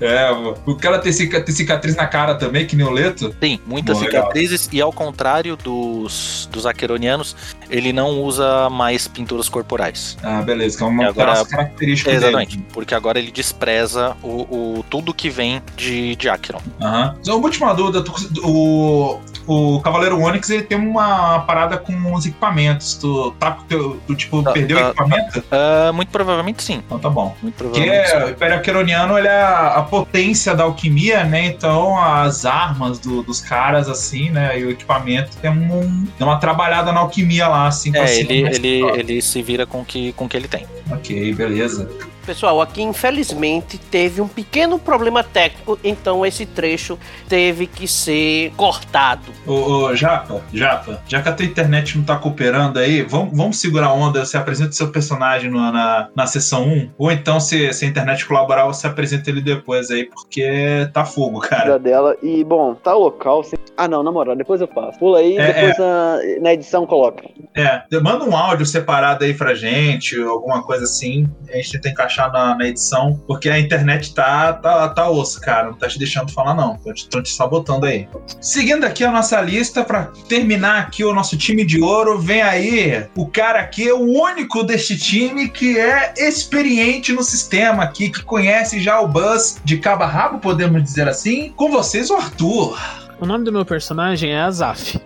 É, 0.00 0.30
o 0.66 0.74
cara 0.76 0.98
tem, 0.98 1.12
cica- 1.12 1.40
tem 1.40 1.54
cicatriz 1.54 1.96
na 1.96 2.06
cara 2.06 2.34
também, 2.34 2.66
que 2.66 2.76
nem 2.76 2.86
o 2.86 2.90
Leto. 2.90 3.30
Tem 3.40 3.60
muitas 3.66 3.98
Bom, 3.98 4.04
legal. 4.04 4.22
cicatrizes 4.22 4.68
e 4.72 4.80
ao 4.80 4.92
contrário 4.92 5.56
dos, 5.56 6.48
dos 6.50 6.66
aqueronianos, 6.66 7.36
ele 7.70 7.92
não 7.92 8.22
usa 8.22 8.68
mais 8.70 9.06
pinturas 9.08 9.48
corporais. 9.48 10.16
Ah, 10.22 10.42
beleza, 10.42 10.78
que 10.78 10.84
é 10.84 10.86
uma 10.86 11.02
E 11.04 11.06
agora- 11.06 11.32
traço 11.32 11.50
característico 11.50 12.10
Exatamente, 12.10 12.56
dele. 12.56 12.68
porque 12.72 12.94
agora 12.94 13.18
ele 13.18 13.30
despreza 13.30 14.16
o, 14.22 14.78
o- 14.78 14.84
tudo 14.88 15.12
que 15.14 15.28
vem 15.30 15.62
de, 15.76 16.16
de 16.16 16.28
Acheron. 16.28 16.60
Aham. 16.80 17.16
Só 17.22 17.36
uma 17.36 17.44
última 17.46 17.72
dúvida, 17.74 18.04
o, 18.44 19.18
o 19.46 19.80
Cavaleiro 19.80 20.20
Onyx 20.20 20.50
ele 20.50 20.62
tem 20.62 20.78
uma 20.78 21.40
parada 21.40 21.76
com 21.78 22.12
os 22.12 22.26
equipamentos. 22.26 22.94
Tu, 22.94 23.30
tá, 23.38 23.52
com 23.52 23.64
tu 24.06 24.14
tipo, 24.14 24.42
Tá, 24.42 24.52
perdeu 24.52 24.78
tá, 24.78 24.84
o 24.84 24.88
equipamento? 24.88 25.44
Ah, 25.50 25.92
muito 25.92 26.08
provavelmente 26.10 26.62
sim. 26.62 26.82
Então 26.86 26.98
tá 26.98 27.08
bom. 27.10 27.34
Muito 27.42 27.54
Porque 27.56 27.80
provavelmente 27.80 28.10
sim. 28.10 28.16
o 28.16 28.30
Império 28.30 28.56
Aqueroniano 28.56 29.18
ele 29.18 29.28
é 29.28 29.42
a, 29.42 29.82
potência 29.88 30.54
da 30.54 30.64
alquimia, 30.64 31.24
né? 31.24 31.46
Então 31.46 31.98
as 32.02 32.44
armas 32.44 32.98
do- 32.98 33.22
dos 33.22 33.40
caras, 33.40 33.88
assim, 33.88 34.30
né? 34.30 34.58
E 34.58 34.64
o 34.64 34.70
equipamento 34.70 35.36
tem, 35.38 35.50
um, 35.50 36.06
tem 36.18 36.26
uma 36.26 36.38
trabalhada 36.38 36.92
na 36.92 37.00
alquimia 37.00 37.48
lá, 37.48 37.66
assim. 37.66 37.96
É, 37.96 38.18
ele, 38.18 38.42
ele, 38.42 38.82
ele 38.98 39.22
se 39.22 39.42
vira 39.42 39.66
com 39.66 39.80
o 39.80 39.84
que, 39.84 40.12
com 40.12 40.24
o 40.26 40.28
que 40.28 40.36
ele 40.36 40.48
tem. 40.48 40.66
Ok, 40.90 41.34
beleza. 41.34 41.88
Pessoal, 42.26 42.60
aqui 42.60 42.82
infelizmente 42.82 43.78
teve 43.78 44.20
um 44.20 44.26
pequeno 44.26 44.78
problema 44.80 45.22
técnico, 45.22 45.78
então 45.84 46.26
esse 46.26 46.44
trecho 46.44 46.98
teve 47.28 47.66
que 47.68 47.86
ser 47.86 48.50
cortado. 48.56 49.22
Ô, 49.46 49.52
ô, 49.52 49.94
Japa, 49.94 50.42
Japa, 50.52 51.00
já 51.06 51.22
que 51.22 51.28
a 51.28 51.32
tua 51.32 51.46
internet 51.46 51.96
não 51.96 52.04
tá 52.04 52.16
cooperando 52.16 52.80
aí, 52.80 53.02
vamos, 53.02 53.36
vamos 53.36 53.60
segurar 53.60 53.86
a 53.86 53.92
onda, 53.92 54.24
você 54.24 54.36
apresenta 54.36 54.70
o 54.70 54.74
seu 54.74 54.88
personagem 54.90 55.48
no- 55.50 55.70
na, 55.72 56.08
na 56.16 56.26
sessão 56.26 56.64
1, 56.66 56.90
ou 56.98 57.12
então 57.12 57.38
se, 57.38 57.72
se 57.72 57.84
a 57.84 57.88
internet 57.88 58.26
colaborar, 58.26 58.64
você 58.66 58.88
apresenta 58.88 59.30
ele 59.30 59.40
depois 59.40 59.88
aí, 59.90 60.04
porque 60.06 60.88
tá 60.92 61.04
fogo, 61.04 61.38
cara. 61.40 61.70
da 61.72 61.78
dela. 61.78 62.16
E, 62.22 62.42
bom, 62.42 62.74
tá 62.74 62.92
local. 62.94 63.44
sem- 63.44 63.56
Ah, 63.76 63.86
não, 63.86 64.02
na 64.02 64.10
moral, 64.10 64.34
depois 64.34 64.60
eu 64.60 64.66
faço. 64.66 64.98
Pula 64.98 65.18
aí, 65.18 65.36
É, 65.36 65.52
depois 65.52 65.78
na, 65.78 66.18
na 66.40 66.52
edição 66.54 66.86
coloca. 66.86 67.22
É, 67.54 67.82
manda 68.00 68.24
um 68.24 68.34
áudio 68.36 68.66
separado 68.66 69.22
aí 69.24 69.32
pra 69.34 69.54
gente, 69.54 70.20
alguma 70.20 70.62
coisa 70.62 70.84
assim, 70.84 71.28
a 71.52 71.56
gente 71.56 71.72
tenta 71.72 71.90
encaixar 71.90 72.15
na, 72.16 72.56
na 72.56 72.66
edição, 72.66 73.20
porque 73.26 73.48
a 73.48 73.58
internet 73.58 74.14
tá, 74.14 74.52
tá, 74.52 74.88
tá 74.88 75.10
osso, 75.10 75.40
cara, 75.40 75.68
não 75.68 75.74
tá 75.74 75.88
te 75.88 75.98
deixando 75.98 76.32
falar 76.32 76.54
não, 76.54 76.78
estão 76.94 77.22
te 77.22 77.30
sabotando 77.30 77.86
aí. 77.86 78.08
Seguindo 78.40 78.84
aqui 78.84 79.04
a 79.04 79.10
nossa 79.10 79.40
lista, 79.40 79.84
pra 79.84 80.10
terminar 80.28 80.80
aqui 80.80 81.04
o 81.04 81.12
nosso 81.12 81.36
time 81.36 81.64
de 81.64 81.80
ouro, 81.80 82.18
vem 82.18 82.42
aí 82.42 83.06
o 83.14 83.26
cara 83.26 83.60
aqui, 83.60 83.90
o 83.90 84.00
único 84.00 84.62
deste 84.62 84.96
time 84.96 85.48
que 85.48 85.78
é 85.78 86.14
experiente 86.16 87.12
no 87.12 87.22
sistema 87.22 87.84
aqui, 87.84 88.10
que 88.10 88.22
conhece 88.22 88.80
já 88.80 89.00
o 89.00 89.08
Buzz 89.08 89.60
de 89.64 89.78
cabo 89.78 90.04
a 90.04 90.06
rabo, 90.06 90.38
podemos 90.38 90.82
dizer 90.82 91.08
assim. 91.08 91.52
Com 91.56 91.70
vocês, 91.70 92.10
o 92.10 92.16
Arthur. 92.16 92.78
O 93.18 93.24
nome 93.24 93.44
do 93.44 93.52
meu 93.52 93.64
personagem 93.64 94.32
é 94.32 94.40
Azaf. 94.40 95.00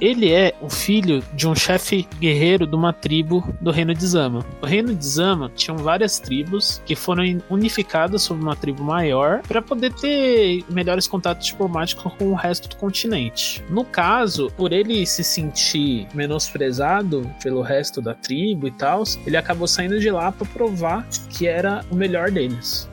Ele 0.00 0.30
é 0.30 0.54
o 0.60 0.68
filho 0.68 1.22
de 1.32 1.46
um 1.48 1.54
chefe 1.54 2.06
guerreiro 2.18 2.66
de 2.66 2.74
uma 2.74 2.92
tribo 2.92 3.46
do 3.60 3.70
Reino 3.70 3.94
de 3.94 4.06
Zama. 4.06 4.44
O 4.62 4.66
Reino 4.66 4.94
de 4.94 5.06
Zama 5.06 5.50
tinham 5.54 5.76
várias 5.78 6.18
tribos 6.18 6.82
que 6.84 6.94
foram 6.94 7.24
unificadas 7.48 8.22
sob 8.22 8.42
uma 8.42 8.56
tribo 8.56 8.82
maior 8.82 9.42
para 9.42 9.62
poder 9.62 9.92
ter 9.94 10.64
melhores 10.68 11.06
contatos 11.06 11.46
diplomáticos 11.46 12.12
com 12.14 12.30
o 12.30 12.34
resto 12.34 12.68
do 12.68 12.76
continente. 12.76 13.64
No 13.70 13.84
caso, 13.84 14.50
por 14.56 14.72
ele 14.72 15.06
se 15.06 15.24
sentir 15.24 16.06
menosprezado 16.14 17.30
pelo 17.42 17.62
resto 17.62 18.00
da 18.00 18.14
tribo 18.14 18.66
e 18.66 18.70
tal, 18.70 19.02
ele 19.26 19.36
acabou 19.36 19.66
saindo 19.66 19.98
de 19.98 20.10
lá 20.10 20.32
para 20.32 20.46
provar 20.46 21.06
que 21.30 21.46
era 21.46 21.84
o 21.90 21.94
melhor 21.94 22.30
deles. 22.30 22.88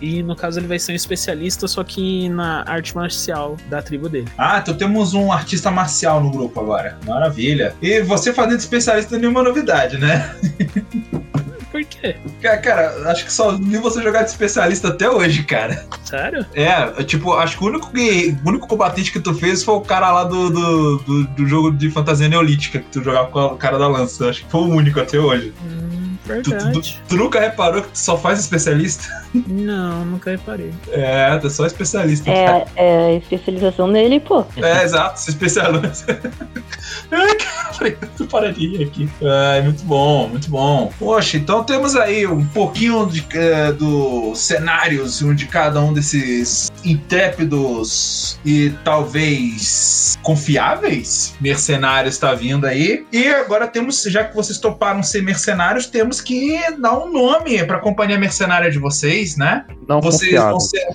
E 0.00 0.22
no 0.22 0.36
caso 0.36 0.58
ele 0.58 0.66
vai 0.66 0.78
ser 0.78 0.92
um 0.92 0.94
especialista, 0.96 1.66
só 1.68 1.82
que 1.82 2.28
na 2.28 2.64
arte 2.66 2.94
marcial 2.94 3.56
da 3.68 3.82
tribo 3.82 4.08
dele. 4.08 4.28
Ah, 4.36 4.58
então 4.58 4.74
temos 4.74 5.14
um 5.14 5.32
artista 5.32 5.70
marcial 5.70 6.22
no 6.22 6.30
grupo 6.36 6.60
agora. 6.60 6.98
Maravilha. 7.06 7.74
E 7.82 8.00
você 8.02 8.32
fazendo 8.32 8.58
especialista 8.58 9.18
nenhuma 9.18 9.42
novidade, 9.42 9.98
né? 9.98 10.34
Por 11.72 11.84
quê? 11.84 12.16
Cara, 12.40 12.56
cara, 12.58 13.10
acho 13.10 13.24
que 13.26 13.32
só 13.32 13.54
vi 13.56 13.76
você 13.76 14.02
jogar 14.02 14.22
de 14.22 14.30
especialista 14.30 14.88
até 14.88 15.10
hoje, 15.10 15.42
cara. 15.42 15.84
Sério? 16.04 16.46
É, 16.54 17.02
tipo, 17.02 17.34
acho 17.34 17.58
que 17.58 17.64
o 17.64 17.66
único, 17.66 17.90
que- 17.92 18.34
o 18.44 18.48
único 18.48 18.66
combatente 18.66 19.12
que 19.12 19.20
tu 19.20 19.34
fez 19.34 19.62
foi 19.62 19.74
o 19.74 19.80
cara 19.82 20.10
lá 20.10 20.24
do, 20.24 20.48
do, 20.48 20.96
do, 20.98 21.24
do 21.26 21.46
jogo 21.46 21.70
de 21.72 21.90
fantasia 21.90 22.28
neolítica, 22.28 22.78
que 22.78 22.86
tu 22.90 23.02
jogava 23.02 23.26
com 23.28 23.40
o 23.46 23.56
cara 23.58 23.78
da 23.78 23.88
lança. 23.88 24.30
Acho 24.30 24.44
que 24.44 24.50
foi 24.50 24.60
o 24.62 24.68
único 24.68 24.98
até 25.00 25.18
hoje. 25.18 25.52
Hum, 25.62 26.16
Tu, 26.26 26.42
tu- 26.42 26.50
verdade. 26.50 27.02
tu 27.08 27.16
nunca 27.16 27.38
reparou 27.38 27.82
que 27.82 27.88
tu 27.88 27.98
só 27.98 28.16
faz 28.18 28.40
especialista? 28.40 29.25
Não, 29.46 30.04
nunca 30.04 30.30
reparei. 30.30 30.72
É, 30.90 31.40
é 31.42 31.48
só 31.48 31.66
especialista. 31.66 32.30
É, 32.30 32.66
é 32.76 33.06
a 33.06 33.12
especialização 33.14 33.92
dele, 33.92 34.20
pô. 34.20 34.44
É, 34.56 34.82
exato, 34.82 35.20
sou 35.20 35.32
especialista. 35.32 36.18
Ai, 37.10 37.36
cara, 37.36 38.10
tu 38.16 38.26
para 38.26 38.52
de 38.52 38.66
rir 38.66 38.84
aqui. 38.84 39.08
Ai, 39.22 39.62
muito 39.62 39.84
bom, 39.84 40.28
muito 40.28 40.50
bom. 40.50 40.92
Poxa, 40.98 41.36
então 41.36 41.64
temos 41.64 41.96
aí 41.96 42.26
um 42.26 42.44
pouquinho 42.46 43.06
de, 43.06 43.26
é, 43.34 43.72
dos 43.72 44.38
cenários 44.38 45.18
de 45.18 45.46
cada 45.46 45.80
um 45.80 45.92
desses 45.92 46.70
intrépidos 46.84 48.38
e 48.44 48.70
talvez 48.84 50.16
confiáveis 50.22 51.34
mercenários 51.40 52.14
está 52.14 52.34
vindo 52.34 52.66
aí. 52.66 53.04
E 53.12 53.28
agora 53.28 53.66
temos, 53.66 54.02
já 54.02 54.24
que 54.24 54.34
vocês 54.34 54.58
toparam 54.58 55.02
ser 55.02 55.22
mercenários, 55.22 55.86
temos 55.86 56.20
que 56.20 56.58
dar 56.78 56.98
um 56.98 57.12
nome 57.12 57.62
para 57.64 57.76
a 57.76 57.80
companhia 57.80 58.18
mercenária 58.18 58.70
de 58.70 58.78
vocês, 58.78 59.25
né? 59.34 59.64
Não 59.88 60.00
Vocês 60.02 60.30
confiável. 60.30 60.50
vão 60.50 60.60
ser, 60.60 60.86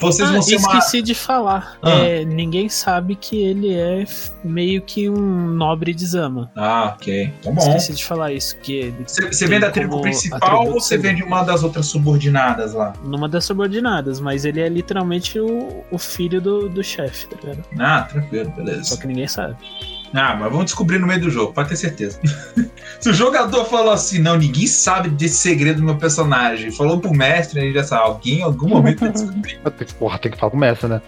vocês 0.00 0.28
ah, 0.28 0.32
vão 0.32 0.42
ser 0.42 0.56
uma 0.56 0.78
esqueci 0.78 1.02
de 1.02 1.14
falar. 1.14 1.76
Ah. 1.82 1.90
É, 1.90 2.24
ninguém 2.24 2.68
sabe 2.68 3.14
que 3.16 3.36
ele 3.36 3.74
é 3.74 4.04
meio 4.42 4.82
que 4.82 5.08
um 5.08 5.46
nobre 5.46 5.94
de 5.94 6.06
Zama. 6.06 6.50
Ah, 6.56 6.94
ok. 6.94 7.32
Então 7.40 7.54
bom. 7.54 7.62
Esqueci 7.68 7.94
de 7.94 8.04
falar 8.04 8.32
isso. 8.32 8.56
Que 8.58 8.76
ele 8.76 9.04
Você, 9.06 9.46
vem 9.46 9.60
da 9.60 9.70
tribo 9.70 10.00
principal 10.00 10.66
ou 10.66 10.74
você 10.74 10.96
vem 10.98 11.14
de 11.14 11.22
uma 11.22 11.42
das 11.42 11.62
outras 11.62 11.86
subordinadas 11.86 12.72
lá? 12.74 12.92
numa 13.04 13.28
das 13.28 13.44
subordinadas, 13.44 14.20
mas 14.20 14.44
ele 14.44 14.60
é 14.60 14.68
literalmente 14.68 15.38
o, 15.38 15.84
o 15.90 15.98
filho 15.98 16.40
do, 16.40 16.68
do 16.68 16.82
chefe, 16.82 17.26
tá 17.28 17.36
ligado? 17.42 17.64
Ah, 17.78 18.02
tranquilo, 18.02 18.46
Só 18.46 18.62
beleza. 18.62 18.96
que 18.98 19.06
ninguém 19.06 19.28
sabe. 19.28 19.56
Ah, 20.16 20.34
mas 20.34 20.50
vamos 20.50 20.64
descobrir 20.66 20.98
no 20.98 21.06
meio 21.06 21.20
do 21.20 21.30
jogo, 21.30 21.52
pode 21.52 21.68
ter 21.68 21.76
certeza. 21.76 22.18
Se 22.98 23.10
o 23.10 23.12
jogador 23.12 23.64
falou 23.66 23.92
assim, 23.92 24.18
não, 24.18 24.36
ninguém 24.38 24.66
sabe 24.66 25.10
desse 25.10 25.36
segredo 25.36 25.80
do 25.80 25.84
meu 25.84 25.96
personagem, 25.96 26.70
falou 26.72 26.98
pro 26.98 27.12
mestre, 27.12 27.60
ele 27.60 27.74
já 27.74 27.84
sabe, 27.84 28.02
alguém 28.04 28.38
em 28.38 28.42
algum 28.42 28.68
momento 28.68 29.00
vai 29.00 29.10
descobrir. 29.12 29.58
Tem 29.58 29.86
que- 29.86 29.94
Porra, 29.94 30.18
tem 30.18 30.32
que 30.32 30.38
falar 30.38 30.50
com 30.50 30.56
o 30.56 30.60
mestre, 30.60 30.88
né? 30.88 31.00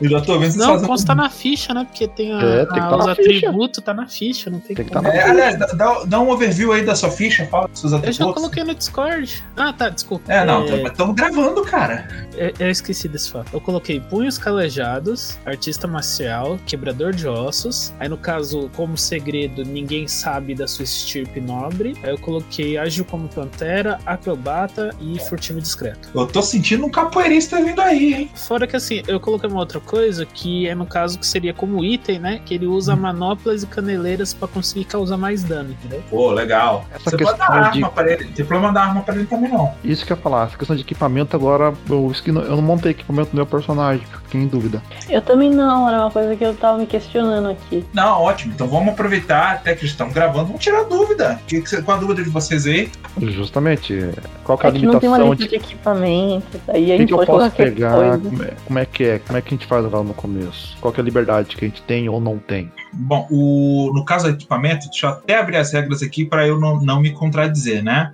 Eu 0.00 0.10
já 0.10 0.20
tô 0.22 0.38
vendo 0.38 0.56
Não, 0.56 0.80
consta 0.82 1.14
na 1.14 1.28
ficha, 1.28 1.74
né? 1.74 1.84
Porque 1.84 2.08
tem, 2.08 2.32
a, 2.32 2.40
É, 2.42 2.64
tem 2.64 2.74
que 2.74 2.80
a- 2.80 2.88
tá 2.88 2.96
os 2.96 3.06
atributos, 3.08 3.84
tá 3.84 3.92
na 3.94 4.06
ficha, 4.08 4.48
não 4.50 4.58
tem, 4.60 4.74
Tem 4.74 4.86
que 4.86 4.90
como. 4.92 5.04
tá 5.04 5.08
na 5.12 5.14
É, 5.14 5.30
aliás, 5.30 5.58
dá- 5.58 6.04
dá, 6.06 6.20
um 6.20 6.30
overview 6.30 6.72
aí 6.72 6.84
da 6.84 6.94
sua 6.94 7.10
ficha, 7.10 7.46
fala 7.46 7.68
dos 7.68 7.80
seus 7.80 7.92
Eu 7.92 7.98
atributos. 7.98 8.26
já 8.26 8.32
coloquei 8.32 8.64
no 8.64 8.74
Discord. 8.74 9.44
Ah, 9.56 9.72
tá, 9.72 9.88
desculpa. 9.90 10.32
É, 10.32 10.44
não, 10.44 10.62
É, 10.64 10.82
estamos 10.84 11.14
gravando, 11.14 11.62
cara. 11.62 12.08
Eu, 12.34 12.52
eu 12.58 12.70
esqueci 12.70 13.06
desse 13.08 13.30
fato. 13.30 13.48
Eu 13.52 13.60
coloquei 13.60 14.00
punhos 14.00 14.38
calejados, 14.38 15.38
artista 15.44 15.86
marcial, 15.86 16.58
quebrador 16.66 17.12
de 17.12 17.26
ossos. 17.28 17.92
Aí 18.00 18.05
Aí 18.06 18.10
no 18.10 18.16
caso, 18.16 18.70
como 18.76 18.96
segredo, 18.96 19.64
ninguém 19.64 20.06
sabe 20.06 20.54
da 20.54 20.68
sua 20.68 20.84
estirpe 20.84 21.40
nobre. 21.40 21.96
Aí 22.04 22.10
eu 22.10 22.18
coloquei 22.18 22.78
ágil 22.78 23.04
como 23.04 23.26
pantera, 23.26 23.98
acrobata 24.06 24.94
e 25.00 25.18
furtivo 25.18 25.60
discreto. 25.60 26.08
Eu 26.14 26.24
tô 26.24 26.40
sentindo 26.40 26.86
um 26.86 26.88
capoeirista 26.88 27.60
vindo 27.60 27.80
aí, 27.80 28.14
hein? 28.14 28.30
Fora 28.36 28.64
que 28.64 28.76
assim, 28.76 29.02
eu 29.08 29.18
coloquei 29.18 29.50
uma 29.50 29.58
outra 29.58 29.80
coisa 29.80 30.24
que 30.24 30.68
é 30.68 30.74
no 30.76 30.86
caso 30.86 31.18
que 31.18 31.26
seria 31.26 31.52
como 31.52 31.84
item, 31.84 32.20
né? 32.20 32.40
Que 32.44 32.54
ele 32.54 32.68
usa 32.68 32.94
manoplas 32.94 33.64
e 33.64 33.66
caneleiras 33.66 34.32
pra 34.32 34.46
conseguir 34.46 34.84
causar 34.84 35.16
mais 35.16 35.42
dano, 35.42 35.70
entendeu? 35.72 36.00
Pô, 36.08 36.30
legal. 36.30 36.86
Essa 36.92 37.10
Você 37.10 37.16
pode 37.16 37.38
dar 37.38 37.46
questão 37.48 37.56
arma 37.56 37.72
de- 37.72 37.90
pra 37.94 38.12
ele. 38.12 38.24
Não 38.26 38.32
tem 38.34 38.44
problema 38.46 38.72
dar 38.72 38.82
arma 38.82 39.00
pra 39.02 39.16
ele 39.16 39.26
também, 39.26 39.50
não. 39.50 39.74
Isso 39.82 40.06
que 40.06 40.12
eu 40.12 40.16
ia 40.16 40.22
falar, 40.22 40.46
essa 40.46 40.56
questão 40.56 40.76
de 40.76 40.82
equipamento 40.82 41.34
agora, 41.34 41.74
eu, 41.90 42.12
eu 42.24 42.32
não 42.54 42.62
montei 42.62 42.92
equipamento 42.92 43.30
do 43.30 43.34
meu 43.36 43.46
personagem, 43.46 44.06
fiquei 44.26 44.40
em 44.42 44.46
dúvida. 44.46 44.80
Eu 45.08 45.20
também 45.22 45.50
não, 45.50 45.88
era 45.88 45.98
uma 46.02 46.10
coisa 46.12 46.36
que 46.36 46.44
eu 46.44 46.54
tava 46.54 46.78
me 46.78 46.86
questionando 46.86 47.48
aqui. 47.48 47.84
Não, 47.92 48.22
ótimo. 48.22 48.52
Então 48.54 48.66
vamos 48.66 48.90
aproveitar 48.90 49.52
até 49.52 49.74
que 49.74 49.84
estamos 49.84 50.14
gravando. 50.14 50.46
Vamos 50.46 50.62
tirar 50.62 50.80
a 50.80 50.84
dúvida. 50.84 51.40
Que 51.46 51.60
que 51.60 51.82
qual 51.82 51.96
a 51.96 52.00
dúvida 52.00 52.22
de 52.22 52.30
vocês 52.30 52.66
aí? 52.66 52.90
Justamente, 53.20 54.10
qual 54.44 54.58
que 54.58 54.66
é 54.66 54.68
É 54.68 54.72
a 54.72 54.74
que 54.74 54.86
não 54.86 54.98
tem 54.98 55.08
uma 55.08 55.18
limitação 55.18 55.32
lista 55.32 55.44
de 55.44 55.58
de 55.58 55.64
equipamentos, 55.64 56.60
aí 56.68 56.92
a 56.92 56.94
o 56.94 56.98
que, 56.98 56.98
gente 56.98 57.08
que 57.08 57.14
eu 57.14 57.18
pode 57.18 57.30
posso 57.30 57.50
pegar, 57.56 58.18
como 58.18 58.42
é, 58.42 58.52
como 58.66 58.78
é 58.78 58.86
que 58.86 59.04
é, 59.04 59.18
como 59.18 59.38
é 59.38 59.42
que 59.42 59.48
a 59.48 59.50
gente 59.50 59.66
faz 59.66 59.90
lá 59.90 60.02
no 60.02 60.14
começo? 60.14 60.76
Qual 60.80 60.92
que 60.92 61.00
é 61.00 61.02
a 61.02 61.04
liberdade 61.04 61.56
que 61.56 61.64
a 61.64 61.68
gente 61.68 61.82
tem 61.82 62.08
ou 62.08 62.20
não 62.20 62.38
tem? 62.38 62.70
Bom, 62.98 63.26
o, 63.30 63.92
no 63.94 64.04
caso 64.04 64.24
do 64.24 64.30
equipamento, 64.30 64.88
deixa 64.88 65.06
eu 65.06 65.10
até 65.10 65.38
abrir 65.38 65.56
as 65.56 65.72
regras 65.72 66.02
aqui 66.02 66.24
para 66.24 66.46
eu 66.46 66.58
não, 66.58 66.80
não 66.80 67.00
me 67.00 67.10
contradizer, 67.12 67.82
né? 67.82 68.12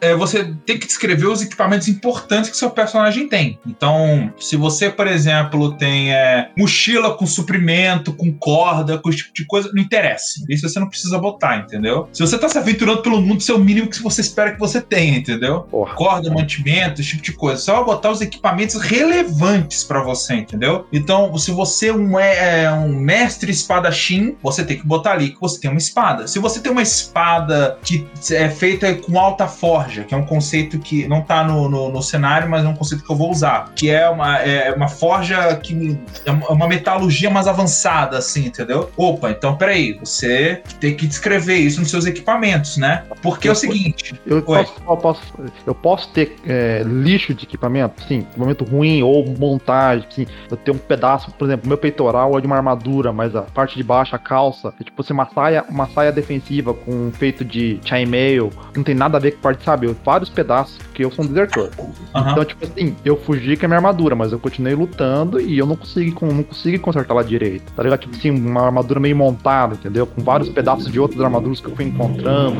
É, 0.00 0.14
você 0.14 0.52
tem 0.66 0.78
que 0.78 0.86
descrever 0.86 1.26
os 1.26 1.40
equipamentos 1.40 1.88
importantes 1.88 2.50
que 2.50 2.56
seu 2.56 2.70
personagem 2.70 3.28
tem. 3.28 3.58
Então, 3.66 4.32
se 4.38 4.56
você, 4.56 4.90
por 4.90 5.06
exemplo, 5.06 5.72
tem 5.76 6.12
é, 6.12 6.50
mochila 6.56 7.16
com 7.16 7.26
suprimento, 7.26 8.12
com 8.12 8.32
corda, 8.32 8.98
com 8.98 9.08
esse 9.08 9.18
tipo 9.18 9.34
de 9.34 9.46
coisa, 9.46 9.70
não 9.72 9.82
interessa. 9.82 10.44
Isso 10.48 10.68
você 10.68 10.78
não 10.78 10.88
precisa 10.88 11.18
botar, 11.18 11.58
entendeu? 11.58 12.08
Se 12.12 12.20
você 12.20 12.36
tá 12.36 12.48
se 12.48 12.58
aventurando 12.58 13.02
pelo 13.02 13.20
mundo, 13.20 13.40
isso 13.40 13.52
é 13.52 13.54
o 13.54 13.58
mínimo 13.58 13.88
que 13.88 14.02
você 14.02 14.20
espera 14.20 14.52
que 14.52 14.58
você 14.58 14.80
tenha, 14.80 15.18
entendeu? 15.18 15.60
Porra. 15.62 15.94
corda, 15.94 16.30
mantimento, 16.30 17.00
esse 17.00 17.10
tipo 17.10 17.22
de 17.22 17.32
coisa. 17.32 17.60
Só 17.60 17.82
botar 17.84 18.10
os 18.10 18.20
equipamentos 18.20 18.76
relevantes 18.76 19.82
pra 19.84 20.02
você, 20.02 20.34
entendeu? 20.34 20.86
Então, 20.92 21.36
se 21.38 21.50
você 21.50 21.88
é 21.88 21.94
um, 21.94 22.18
é 22.18 22.70
um 22.72 22.94
mestre 22.98 23.50
espadachim, 23.50 24.15
você 24.42 24.64
tem 24.64 24.78
que 24.78 24.86
botar 24.86 25.12
ali 25.12 25.30
que 25.30 25.40
você 25.40 25.60
tem 25.60 25.70
uma 25.70 25.78
espada. 25.78 26.26
Se 26.26 26.38
você 26.38 26.60
tem 26.60 26.70
uma 26.72 26.82
espada 26.82 27.78
que 27.82 28.06
é 28.32 28.48
feita 28.48 28.94
com 28.94 29.18
alta 29.18 29.46
forja, 29.46 30.04
que 30.04 30.14
é 30.14 30.16
um 30.16 30.24
conceito 30.24 30.78
que 30.78 31.06
não 31.08 31.22
tá 31.22 31.44
no, 31.44 31.68
no, 31.68 31.90
no 31.90 32.02
cenário, 32.02 32.48
mas 32.48 32.64
é 32.64 32.68
um 32.68 32.74
conceito 32.74 33.04
que 33.04 33.10
eu 33.10 33.16
vou 33.16 33.30
usar, 33.30 33.72
que 33.74 33.90
é 33.90 34.08
uma, 34.08 34.38
é 34.38 34.72
uma 34.74 34.88
forja 34.88 35.56
que 35.56 35.98
é 36.24 36.30
uma- 36.30 36.64
é 36.64 36.68
metalurgia 36.68 37.30
mais 37.30 37.46
avançada, 37.46 38.18
assim, 38.18 38.46
entendeu? 38.46 38.90
Opa, 38.96 39.30
então 39.30 39.56
peraí, 39.56 39.98
você 39.98 40.62
tem 40.80 40.94
que 40.94 41.06
descrever 41.06 41.56
isso 41.56 41.80
nos 41.80 41.90
seus 41.90 42.06
equipamentos, 42.06 42.76
né? 42.76 43.04
Porque 43.22 43.48
é 43.48 43.52
o 43.52 43.54
seguinte, 43.54 44.14
Eu 44.26 44.42
posso, 44.42 44.74
eu 44.88 44.96
posso, 44.96 45.22
eu 45.66 45.74
posso 45.74 46.08
ter 46.10 46.36
é, 46.46 46.82
lixo 46.84 47.32
de 47.34 47.44
equipamento, 47.44 48.02
sim, 48.06 48.18
equipamento 48.30 48.64
ruim 48.64 49.02
ou 49.02 49.24
montagem, 49.38 50.06
sim. 50.10 50.26
Eu 50.50 50.56
tenho 50.56 50.76
um 50.76 50.80
pedaço, 50.80 51.30
por 51.32 51.46
exemplo, 51.46 51.68
meu 51.68 51.78
peitoral 51.78 52.36
é 52.36 52.40
de 52.40 52.46
uma 52.46 52.56
armadura, 52.56 53.12
mas 53.12 53.34
a 53.34 53.42
parte 53.42 53.76
de 53.76 53.82
baixo, 53.82 54.05
a 54.14 54.18
calça, 54.18 54.72
é 54.80 54.84
tipo 54.84 55.00
assim, 55.02 55.12
uma 55.12 55.26
saia, 55.26 55.64
uma 55.68 55.86
saia 55.88 56.12
defensiva 56.12 56.72
com 56.72 56.92
um 57.08 57.12
feito 57.12 57.44
de 57.44 57.78
chainmail, 57.84 58.50
não 58.76 58.84
tem 58.84 58.94
nada 58.94 59.16
a 59.16 59.20
ver 59.20 59.32
com 59.32 59.40
parte, 59.40 59.64
sabe? 59.64 59.94
Vários 60.04 60.28
pedaços, 60.30 60.78
porque 60.78 61.04
eu 61.04 61.10
sou 61.10 61.24
um 61.24 61.28
desertor. 61.28 61.70
Aham. 62.14 62.32
Então, 62.32 62.44
tipo 62.44 62.64
assim, 62.64 62.94
eu 63.04 63.16
fugi 63.16 63.56
com 63.56 63.66
a 63.66 63.68
minha 63.68 63.78
armadura, 63.78 64.14
mas 64.14 64.32
eu 64.32 64.38
continuei 64.38 64.74
lutando 64.74 65.40
e 65.40 65.58
eu 65.58 65.66
não 65.66 65.76
consegui, 65.76 66.12
con- 66.12 66.26
não 66.26 66.42
consegui 66.42 66.78
consertar 66.78 67.14
ela 67.14 67.24
direito. 67.24 67.72
Tá 67.72 67.82
ligado? 67.82 68.00
Tipo 68.00 68.16
assim, 68.16 68.30
uma 68.30 68.66
armadura 68.66 69.00
meio 69.00 69.16
montada, 69.16 69.74
entendeu? 69.74 70.06
Com 70.06 70.22
vários 70.22 70.48
pedaços 70.48 70.90
de 70.90 71.00
outras 71.00 71.20
armaduras 71.20 71.60
que 71.60 71.66
eu 71.68 71.74
fui 71.74 71.84
encontrando. 71.84 72.56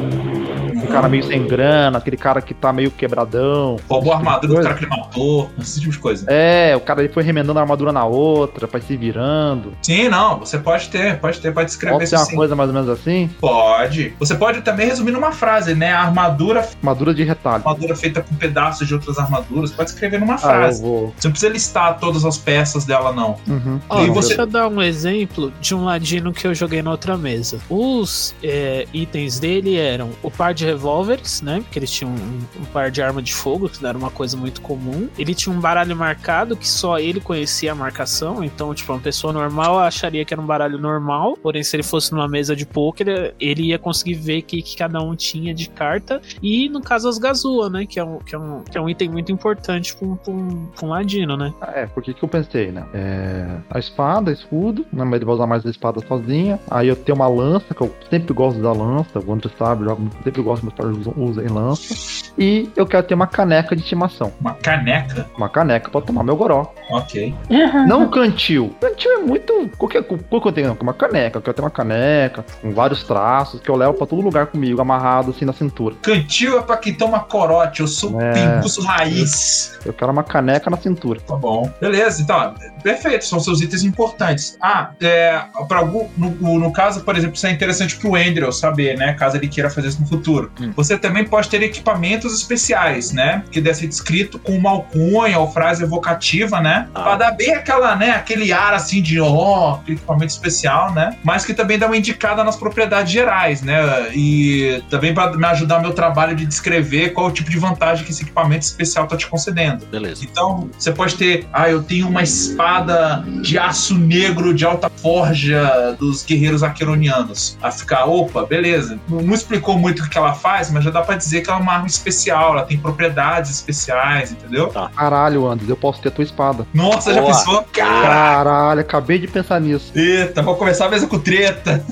Um 0.77 0.87
cara 0.89 1.09
meio 1.09 1.25
sem 1.25 1.47
grana, 1.47 1.99
aquele 1.99 2.17
cara 2.17 2.41
que 2.41 2.53
tá 2.55 2.73
meio 2.73 2.91
quebradão. 2.91 3.77
roubou 3.89 4.13
a 4.13 4.17
armadura 4.17 4.47
do 4.61 4.63
cara 4.63 4.75
que 4.75 4.85
ele 4.85 4.91
matou, 4.91 5.51
esse 5.59 5.81
tipo 5.81 5.93
de 5.93 5.99
coisa. 5.99 6.27
É, 6.29 6.75
o 6.77 6.81
cara 6.81 7.03
ele 7.03 7.13
foi 7.13 7.23
remendando 7.23 7.59
a 7.59 7.63
armadura 7.63 7.93
na 7.93 8.05
outra, 8.05 8.69
pra 8.69 8.81
se 8.81 8.97
virando. 8.97 9.73
Sim, 9.83 10.09
não, 10.09 10.39
você 10.39 10.59
pode 10.59 10.89
ter, 10.89 11.19
pode 11.27 11.41
ter, 11.41 11.53
pode 11.53 11.71
escrever 11.71 11.97
Pode 11.97 12.09
ser 12.09 12.17
uma 12.17 12.25
sim. 12.25 12.37
coisa 12.37 12.55
mais 12.57 12.69
ou 12.69 12.75
menos 12.75 12.89
assim? 12.89 13.29
Pode. 13.41 14.15
Você 14.19 14.35
pode 14.35 14.61
também 14.63 14.87
resumir 14.87 15.11
numa 15.13 15.33
frase, 15.33 15.75
né? 15.75 15.93
A 15.93 16.03
armadura, 16.03 16.69
Armadura 16.79 17.13
de 17.15 17.25
retalho. 17.25 17.57
armadura 17.57 17.97
feita 17.97 18.23
com 18.23 18.35
pedaços 18.37 18.87
de 18.87 18.95
outras 18.95 19.19
armaduras. 19.19 19.71
Pode 19.73 19.91
escrever 19.91 20.21
numa 20.21 20.35
Ah, 20.35 20.37
eu 20.37 20.41
frase. 20.41 20.83
vou. 20.83 21.15
Você 21.17 21.27
não 21.29 21.33
precisa 21.33 21.53
listar 21.53 21.99
todas 21.99 22.25
as 22.25 22.39
peças 22.39 22.85
dela, 22.85 23.13
não. 23.13 23.37
Uhum. 23.49 23.81
Ó, 23.89 24.03
E 24.05 24.11
você- 24.11 24.29
Deixa 24.29 24.43
eu 24.43 24.47
dar 24.47 24.69
um 24.69 24.83
exemplo 24.83 25.53
de 25.61 25.75
um 25.75 25.85
ladino 25.85 26.33
que 26.33 26.47
eu 26.47 26.55
joguei 26.55 26.83
na 26.83 26.91
outra 26.91 27.17
mesa. 27.17 27.59
Os 27.69 28.35
é, 28.43 28.87
itens 28.93 29.39
dele 29.41 29.77
eram 29.77 30.11
o 30.23 30.31
par 30.31 30.53
de 30.55 30.65
revólveres, 30.65 31.41
né? 31.43 31.61
Porque 31.63 31.79
eles 31.79 31.91
tinham 31.91 32.13
um, 32.13 32.41
um 32.61 32.65
par 32.67 32.91
de 32.91 33.01
arma 33.03 33.23
de 33.23 33.35
fogo, 33.35 33.69
que 33.69 33.83
não 33.83 33.89
era 33.89 33.99
uma 33.99 34.11
coisa 34.11 34.37
muito 34.37 34.61
comum. 34.61 35.09
Ele 35.19 35.35
tinha 35.35 35.55
um 35.55 35.61
baralho 35.61 35.97
marcado 35.97 36.57
que 36.57 36.69
só 36.69 36.99
ele 36.99 37.21
conhecia 37.21 37.73
a 37.73 37.75
marcação. 37.75 38.43
Então, 38.45 38.73
tipo, 38.75 38.93
uma 38.93 39.01
pessoa 39.01 39.33
normal 39.33 39.79
acharia 39.79 40.25
que 40.25 40.35
era 40.35 40.41
um 40.41 40.47
baralho 40.47 40.79
normal. 40.79 41.16
Porém, 41.43 41.63
se 41.63 41.77
ele 41.77 41.83
fosse 41.83 42.13
numa 42.13 42.29
mesa 42.29 42.55
de 42.57 42.67
poker, 42.67 43.09
ele- 43.09 43.35
ele 43.41 43.63
ia 43.69 43.79
conseguir 43.79 44.15
ver 44.15 44.39
o 44.41 44.43
que, 44.43 44.63
que 44.63 44.77
cada 44.77 45.01
um 45.03 45.15
tinha 45.15 45.55
de 45.55 45.69
carta. 45.69 46.21
E 46.43 46.69
no 46.69 46.81
caso, 46.81 47.09
as 47.09 47.19
gazua, 47.19 47.69
né? 47.71 47.87
Que 47.87 47.99
é 47.99 48.05
um, 48.05 48.19
que 48.19 48.35
é 48.35 48.39
um, 48.39 48.63
que 48.63 48.77
é 48.79 48.81
um 48.81 48.89
item 48.89 49.09
muito 49.09 49.33
importante 49.33 49.95
pra 49.97 50.07
um, 50.09 50.19
um, 50.29 50.69
um 50.83 50.87
ladino, 50.89 51.37
né? 51.37 51.53
Ah, 51.61 51.73
É, 51.77 51.87
porque 51.87 52.13
que 52.15 52.23
eu 52.23 52.29
pensei, 52.29 52.71
né? 52.73 52.85
É, 52.95 53.47
a 53.71 53.79
espada, 53.79 54.31
escudo, 54.33 54.85
né? 54.93 55.05
Mas 55.05 55.15
ele 55.15 55.25
vai 55.25 55.35
usar 55.35 55.47
mais 55.47 55.65
a 55.67 55.71
espada 55.71 56.01
sozinha. 56.07 56.59
Aí 56.71 56.89
eu 56.89 56.97
tenho 56.97 57.17
uma 57.17 57.29
lança, 57.29 57.75
que 57.75 57.81
eu 57.81 57.95
sempre 58.11 58.33
gosto 58.35 58.61
da 58.61 58.73
lança. 58.73 59.19
O 59.25 59.33
André 59.33 59.51
sabe, 59.59 59.83
eu 59.85 59.89
jogo- 59.91 60.11
sempre 60.25 60.43
gosto 60.43 60.61
que 60.61 60.67
meus 60.67 60.75
pais 60.77 61.07
usam, 61.07 61.15
usem 61.25 61.47
lança. 61.49 61.95
E 62.39 62.69
eu 62.77 62.87
quero 62.87 63.07
ter 63.07 63.15
uma 63.15 63.27
caneca 63.27 63.75
de 63.75 63.83
estimação. 63.83 64.33
Uma 64.41 64.55
caneca. 64.55 65.27
Uma 65.37 65.49
caneca 65.49 65.91
pra 65.91 66.01
tomar 66.01 66.23
meu 66.23 66.37
goró. 66.37 66.73
Ok. 66.91 67.35
Não 67.89 68.09
cantil. 68.11 68.75
Cantil 68.81 69.11
é 69.13 69.19
muito. 69.19 69.71
Qualquer 69.79 70.03
qual 70.05 70.41
que 70.43 70.49
eu 70.49 70.53
tenho? 70.53 70.77
Uma 70.81 70.93
caneca. 70.95 71.06
Eu 71.07 71.41
quero 71.43 71.55
ter 71.55 71.61
uma 71.63 71.71
caneca 71.71 72.45
com 72.61 72.73
vários 72.73 73.03
traços 73.05 73.61
que 73.61 73.69
eu 73.69 73.77
levo 73.77 73.95
pra 73.95 74.07
todo 74.07 74.21
lugar 74.23 74.47
comigo, 74.47 74.81
amarrado 74.81 75.31
assim 75.31 75.45
na 75.45 75.53
cintura. 75.53 75.95
Cantil 76.03 76.59
é 76.59 76.63
pra 76.63 76.77
quem 76.77 76.95
toma 76.95 77.21
corote. 77.21 77.81
Eu 77.81 77.87
sou 77.89 78.21
É. 78.21 78.33
pinguço 78.33 78.83
raiz. 78.83 79.79
Eu 79.85 79.93
quero 79.93 80.11
uma 80.13 80.25
caneca 80.25 80.69
na 80.71 80.77
cintura. 80.77 81.21
Tá 81.21 81.37
bom. 81.37 81.71
Beleza, 81.81 82.23
então, 82.23 82.55
perfeito, 82.83 83.25
são 83.25 83.39
seus 83.41 83.61
itens 83.61 83.85
importantes. 83.85 84.57
Ah, 84.61 84.91
é, 85.01 85.41
pra 85.69 85.79
algum, 85.79 86.09
no, 86.17 86.59
no 86.59 86.73
caso, 86.73 87.01
por 87.03 87.17
exemplo, 87.17 87.37
isso 87.37 87.47
é 87.47 87.51
interessante 87.51 87.97
pro 87.97 88.15
Andrew 88.17 88.51
saber, 88.53 88.97
né? 88.97 89.13
Caso 89.15 89.37
ele 89.37 89.49
queira 89.49 89.71
fazer 89.71 89.89
isso 89.89 90.01
no 90.01 90.07
futuro. 90.07 90.51
Hum. 90.61 90.73
Você 90.77 90.99
também 90.99 91.25
pode 91.25 91.49
ter 91.49 91.63
equipamentos 91.63 92.35
especiais, 92.35 93.13
né? 93.13 93.43
Que 93.51 93.61
deve 93.61 93.77
ser 93.79 93.87
descrito 93.87 94.39
com 94.39 94.53
uma 94.57 94.71
alcunha 94.71 95.39
ou 95.39 95.51
frase 95.51 95.83
evocativa, 95.83 96.61
né? 96.61 96.89
Ah. 96.95 97.03
Pra 97.03 97.17
dar 97.17 97.31
bem 97.33 97.55
aquela, 97.55 97.95
né? 97.97 98.11
Aquele 98.11 98.53
ar 98.53 98.75
assim 98.75 99.01
de 99.03 99.21
ó, 99.21 99.75
aquele 99.75 99.97
equipamento 99.99 100.33
especial, 100.33 100.93
né? 100.97 101.17
Mas 101.23 101.45
que 101.45 101.53
também 101.53 101.79
dá 101.79 101.87
uma 101.87 101.97
indicada 101.97 102.43
nas 102.43 102.57
propriedades 102.57 103.13
gerais, 103.13 103.63
né? 103.63 104.11
E 104.15 104.83
também 104.91 105.13
pra 105.15 105.31
me 105.37 105.45
ajudar 105.47 105.77
no 105.77 105.83
meu 105.83 105.93
trabalho 105.93 106.35
de 106.35 106.47
descrever 106.47 107.11
qual 107.11 107.27
o 107.27 107.31
tipo 107.31 107.51
de 107.51 107.59
vantagem 107.59 108.05
que 108.05 108.11
esse 108.11 108.23
equipamento 108.23 108.65
especial 108.65 109.07
tá 109.07 109.17
te 109.17 109.27
concedendo. 109.27 109.85
Beleza. 109.87 110.25
Então, 110.25 110.71
você 110.77 110.91
pode 110.91 111.15
ter, 111.17 111.47
ah, 111.53 111.69
eu 111.71 111.83
tenho 111.83 112.09
uma 112.09 112.23
espada 112.23 113.23
de 113.43 113.59
aço 113.59 113.95
negro 113.97 114.55
de 114.55 114.65
alta 114.65 114.89
forja 114.89 115.95
dos 115.99 116.25
guerreiros 116.25 116.63
aqueronianos. 116.63 117.59
A 117.63 117.71
ficar, 117.71 118.07
opa, 118.07 118.45
beleza. 118.47 118.99
Não, 119.09 119.21
não 119.21 119.35
explicou 119.35 119.79
muito 119.79 120.03
o 120.03 120.09
que 120.09 120.17
ela 120.17 120.33
faz, 120.35 120.71
mas 120.71 120.83
já 120.83 120.91
dá 120.91 121.03
pra 121.03 121.17
dizer 121.17 121.43
que 121.43 121.51
ela 121.51 121.59
é 121.59 121.63
uma 121.63 121.73
arma 121.75 121.87
especial, 121.87 122.53
ela 122.53 122.65
tem 122.65 122.79
propriedades 122.79 123.51
especiais, 123.51 124.33
entendeu? 124.33 124.73
Caralho, 124.97 125.47
Andres, 125.47 125.69
eu 125.69 125.77
posso 125.77 126.01
ter 126.01 126.09
a 126.09 126.13
tua 126.13 126.25
espada. 126.25 126.67
Nossa, 126.73 127.13
já 127.13 127.21
Boa. 127.21 127.33
pensou? 127.35 127.65
Cara, 127.73 128.47
Caralho, 128.47 128.81
acabei 128.81 129.19
de 129.19 129.27
pensar 129.29 129.61
nisso. 129.61 129.93
eita, 129.95 130.41
vou 130.43 130.55
começar 130.57 130.86
mesa 130.89 131.07
com 131.07 131.19
treta. 131.19 131.85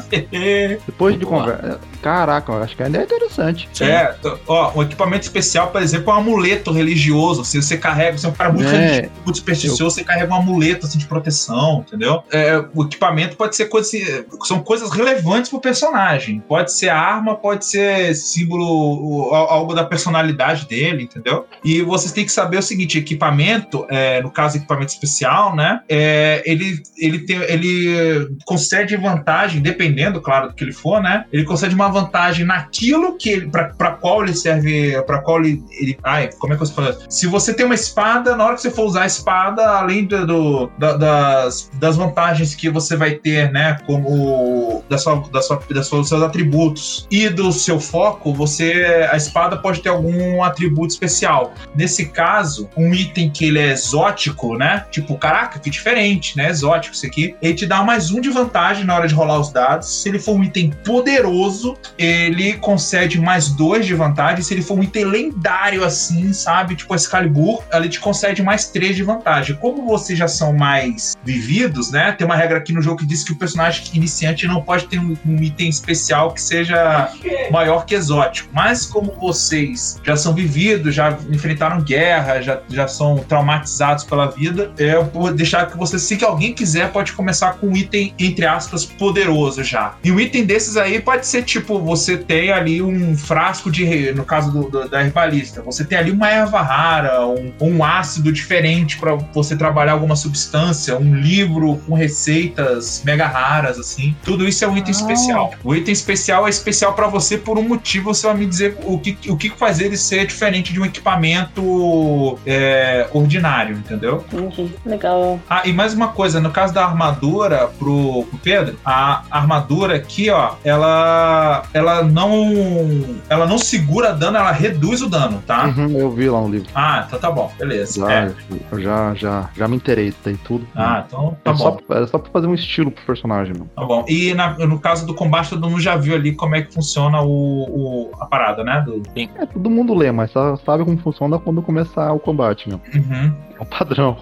Depois 0.86 1.18
de 1.18 1.24
conversa. 1.24 1.80
Caraca, 2.04 2.52
eu 2.52 2.62
acho 2.62 2.76
que 2.76 2.82
ainda 2.82 2.98
é 2.98 3.04
interessante. 3.04 3.66
É, 3.82 4.14
ó, 4.46 4.72
um 4.76 4.82
equipamento 4.82 5.22
especial, 5.22 5.68
por 5.70 5.80
exemplo, 5.80 6.10
é 6.10 6.14
um 6.14 6.18
amuleto 6.18 6.70
religioso. 6.70 7.44
Se 7.46 7.60
você 7.62 7.78
carrega, 7.78 8.18
você 8.18 8.26
é 8.26 8.28
um 8.28 8.32
cara 8.32 8.52
muito 8.52 8.68
É. 8.68 8.76
religioso, 8.76 9.12
muito 9.24 9.38
supersticioso, 9.38 9.94
você 9.96 10.04
carrega 10.04 10.30
um 10.30 10.36
amuleto 10.36 10.84
assim, 10.84 10.98
de 10.98 11.06
proteção, 11.06 11.82
entendeu? 11.86 12.22
É, 12.30 12.62
o 12.74 12.84
equipamento 12.84 13.38
pode 13.38 13.56
ser 13.56 13.70
coisa, 13.70 13.88
assim, 13.88 14.04
são 14.44 14.60
coisas 14.60 14.90
relevantes 14.90 15.48
pro 15.48 15.58
personagem. 15.58 16.40
Pode 16.46 16.72
ser 16.72 16.90
arma, 16.90 17.36
pode 17.36 17.64
ser 17.64 18.14
símbolo, 18.14 19.32
algo 19.34 19.72
da 19.72 19.84
personalidade 19.84 20.68
dele, 20.68 21.04
entendeu? 21.04 21.46
E 21.64 21.80
vocês 21.80 22.12
têm 22.12 22.26
que 22.26 22.32
saber 22.32 22.58
o 22.58 22.62
seguinte: 22.62 22.98
equipamento, 22.98 23.86
é, 23.88 24.20
no 24.20 24.30
caso 24.30 24.58
equipamento 24.58 24.92
especial, 24.92 25.56
né? 25.56 25.80
é, 25.88 26.42
ele, 26.44 26.82
ele, 26.98 27.20
tem, 27.20 27.36
ele 27.42 28.28
concede 28.44 28.94
vantagem, 28.96 29.62
dependendo, 29.62 30.20
claro, 30.20 30.48
do 30.48 30.54
que 30.54 30.64
ele 30.64 30.72
for, 30.72 31.00
né? 31.02 31.24
Ele 31.32 31.44
concede 31.44 31.74
uma 31.74 31.93
vantagem 31.94 32.44
naquilo 32.44 33.16
que 33.16 33.30
ele, 33.30 33.48
pra, 33.48 33.64
pra 33.70 33.92
qual 33.92 34.22
ele 34.22 34.34
serve, 34.34 35.00
pra 35.06 35.18
qual 35.20 35.40
ele, 35.42 35.62
ele 35.80 35.98
ai, 36.04 36.28
como 36.38 36.52
é 36.52 36.56
que 36.56 36.62
eu 36.62 36.66
falo? 36.66 36.94
Se 37.08 37.26
você 37.26 37.54
tem 37.54 37.64
uma 37.64 37.74
espada, 37.74 38.36
na 38.36 38.44
hora 38.44 38.54
que 38.56 38.60
você 38.62 38.70
for 38.70 38.84
usar 38.84 39.02
a 39.02 39.06
espada, 39.06 39.66
além 39.78 40.04
do, 40.04 40.26
do- 40.26 40.70
da- 40.78 40.96
das, 40.96 41.70
das 41.74 41.96
vantagens 41.96 42.54
que 42.54 42.68
você 42.68 42.96
vai 42.96 43.12
ter, 43.12 43.50
né, 43.52 43.78
como 43.86 44.82
da 44.88 44.98
sua, 44.98 45.22
da 45.32 45.40
sua, 45.40 45.62
da 45.70 45.82
sua, 45.82 46.00
dos 46.00 46.08
seus 46.08 46.22
atributos 46.22 47.06
e 47.10 47.28
do 47.28 47.52
seu 47.52 47.78
foco, 47.80 48.34
você 48.34 49.06
a 49.10 49.16
espada 49.16 49.56
pode 49.56 49.80
ter 49.80 49.88
algum 49.88 50.42
atributo 50.42 50.92
especial. 50.92 51.54
Nesse 51.74 52.06
caso, 52.06 52.68
um 52.76 52.92
item 52.92 53.30
que 53.30 53.46
ele 53.46 53.58
é 53.58 53.70
exótico, 53.72 54.56
né? 54.58 54.84
Tipo, 54.90 55.16
caraca, 55.16 55.58
que 55.58 55.70
diferente, 55.70 56.36
né? 56.36 56.50
Exótico 56.50 56.94
isso 56.94 57.06
aqui. 57.06 57.34
Ele 57.40 57.54
te 57.54 57.66
dá 57.66 57.82
mais 57.82 58.10
um 58.10 58.20
de 58.20 58.30
vantagem 58.30 58.84
na 58.84 58.94
hora 58.96 59.06
de 59.08 59.14
rolar 59.14 59.38
os 59.38 59.52
dados. 59.52 60.02
Se 60.02 60.08
ele 60.08 60.18
for 60.18 60.32
um 60.34 60.42
item 60.44 60.70
poderoso, 60.84 61.76
ele 61.98 62.54
concede 62.54 63.20
mais 63.20 63.48
dois 63.48 63.86
de 63.86 63.94
vantagem. 63.94 64.42
Se 64.42 64.54
ele 64.54 64.62
for 64.62 64.78
um 64.78 64.82
item 64.82 65.04
lendário 65.04 65.84
assim, 65.84 66.32
sabe? 66.32 66.76
Tipo 66.76 66.94
Excalibur, 66.94 67.62
ele 67.72 67.88
te 67.88 68.00
concede 68.00 68.42
mais 68.42 68.68
três 68.68 68.96
de 68.96 69.02
vantagem. 69.02 69.56
Como 69.56 69.86
vocês 69.86 70.18
já 70.18 70.28
são 70.28 70.52
mais 70.52 71.16
vividos, 71.24 71.90
né? 71.90 72.12
Tem 72.12 72.26
uma 72.26 72.36
regra 72.36 72.58
aqui 72.58 72.72
no 72.72 72.82
jogo 72.82 72.98
que 72.98 73.06
diz 73.06 73.24
que 73.24 73.32
o 73.32 73.36
personagem 73.36 73.84
iniciante 73.94 74.46
não 74.46 74.62
pode 74.62 74.86
ter 74.86 74.98
um, 74.98 75.16
um 75.26 75.42
item 75.42 75.68
especial 75.68 76.32
que 76.32 76.40
seja 76.40 77.10
maior 77.50 77.84
que 77.84 77.94
exótico. 77.94 78.48
Mas 78.52 78.86
como 78.86 79.12
vocês 79.20 80.00
já 80.02 80.16
são 80.16 80.34
vividos, 80.34 80.94
já 80.94 81.16
enfrentaram 81.30 81.80
guerra, 81.82 82.40
já, 82.40 82.60
já 82.68 82.88
são 82.88 83.18
traumatizados 83.18 84.04
pela 84.04 84.30
vida, 84.30 84.72
eu 84.78 85.04
vou 85.04 85.32
deixar 85.32 85.70
que 85.70 85.76
você, 85.76 85.98
se 85.98 86.16
que 86.16 86.24
alguém 86.24 86.52
quiser, 86.52 86.90
pode 86.90 87.12
começar 87.12 87.54
com 87.54 87.68
um 87.68 87.76
item, 87.76 88.14
entre 88.18 88.46
aspas, 88.46 88.84
poderoso 88.84 89.62
já. 89.62 89.94
E 90.02 90.10
um 90.10 90.20
item 90.20 90.44
desses 90.44 90.76
aí 90.76 91.00
pode 91.00 91.26
ser 91.26 91.42
tipo, 91.42 91.73
você 91.80 92.16
tem 92.16 92.50
ali 92.52 92.80
um 92.82 93.16
frasco 93.16 93.70
de, 93.70 94.12
no 94.12 94.24
caso 94.24 94.50
do, 94.52 94.68
do- 94.70 94.88
da 94.88 95.02
herbalista, 95.02 95.62
você 95.62 95.84
tem 95.84 95.96
ali 95.98 96.10
uma 96.10 96.28
erva 96.30 96.60
rara, 96.62 97.26
um, 97.26 97.52
um 97.60 97.84
ácido 97.84 98.32
diferente 98.32 98.98
para 98.98 99.14
você 99.14 99.56
trabalhar 99.56 99.92
alguma 99.92 100.16
substância, 100.16 100.96
um 100.98 101.14
livro 101.14 101.76
com 101.86 101.94
receitas 101.94 103.02
mega 103.04 103.26
raras, 103.26 103.78
assim. 103.78 104.14
Tudo 104.24 104.46
isso 104.46 104.64
é 104.64 104.68
um 104.68 104.76
item 104.76 104.90
especial. 104.92 105.52
O 105.62 105.74
item 105.74 105.92
especial 105.92 106.46
é 106.46 106.50
especial 106.50 106.92
para 106.94 107.06
você 107.06 107.36
por 107.38 107.58
um 107.58 107.62
motivo, 107.62 108.14
você 108.14 108.26
vai 108.26 108.36
me 108.36 108.46
dizer 108.46 108.76
o 108.84 108.98
que, 108.98 109.16
o 109.30 109.36
que 109.36 109.50
faz 109.50 109.80
ele 109.80 109.96
ser 109.96 110.26
diferente 110.26 110.72
de 110.72 110.80
um 110.80 110.84
equipamento 110.84 112.38
é, 112.46 113.08
ordinário, 113.12 113.76
entendeu? 113.76 114.24
Entendi. 114.32 114.72
Legal. 114.84 115.40
Ah, 115.48 115.62
e 115.64 115.72
mais 115.72 115.94
uma 115.94 116.08
coisa, 116.08 116.40
no 116.40 116.50
caso 116.50 116.72
da 116.74 116.84
armadura 116.84 117.68
pro, 117.78 118.24
pro 118.24 118.38
Pedro, 118.42 118.76
a 118.84 119.22
armadura 119.30 119.96
aqui, 119.96 120.30
ó, 120.30 120.54
ela 120.64 121.63
ela 121.72 122.02
não 122.02 123.14
ela 123.28 123.46
não 123.46 123.58
segura 123.58 124.12
dano, 124.12 124.36
ela 124.36 124.52
reduz 124.52 125.02
o 125.02 125.08
dano, 125.08 125.42
tá? 125.46 125.66
Uhum, 125.66 125.98
eu 125.98 126.10
vi 126.10 126.28
lá 126.28 126.40
no 126.40 126.48
livro. 126.48 126.68
Ah, 126.74 127.04
então 127.06 127.18
tá 127.18 127.30
bom, 127.30 127.50
beleza. 127.58 128.00
Já, 128.00 128.12
É. 128.12 128.32
eu 128.70 128.80
já, 128.80 129.14
já, 129.14 129.50
já 129.56 129.68
me 129.68 129.76
interei, 129.76 130.12
tem 130.12 130.36
tudo. 130.36 130.66
Ah, 130.74 131.04
então 131.06 131.36
tá 131.42 131.50
é, 131.50 131.54
bom. 131.54 131.58
só, 131.88 131.94
é 131.94 132.06
só 132.06 132.18
pra 132.18 132.30
fazer 132.30 132.46
um 132.46 132.54
estilo 132.54 132.90
pro 132.90 133.04
personagem, 133.04 133.54
mano. 133.54 133.70
Tá 133.74 133.84
bom. 133.84 134.04
E 134.08 134.34
na- 134.34 134.56
no 134.66 134.78
caso 134.78 135.06
do 135.06 135.14
combate, 135.14 135.50
todo 135.50 135.68
mundo 135.68 135.80
já 135.80 135.96
viu 135.96 136.14
ali 136.14 136.32
como 136.34 136.54
é 136.54 136.62
que 136.62 136.72
funciona 136.72 137.20
o, 137.22 137.28
o- 137.28 138.10
a 138.20 138.26
parada, 138.26 138.62
né? 138.64 138.82
Do, 138.86 139.02
É, 139.16 139.46
todo 139.46 139.70
mundo 139.70 139.94
lê, 139.94 140.10
mas 140.12 140.30
sabe 140.32 140.84
como 140.84 140.98
funciona 140.98 141.38
quando 141.38 141.62
começar 141.62 142.12
o 142.12 142.18
combate, 142.18 142.68
meu. 142.68 142.80
Uhum. 142.94 143.32
É 143.58 143.62
o 143.62 143.66
padrão. 143.66 144.16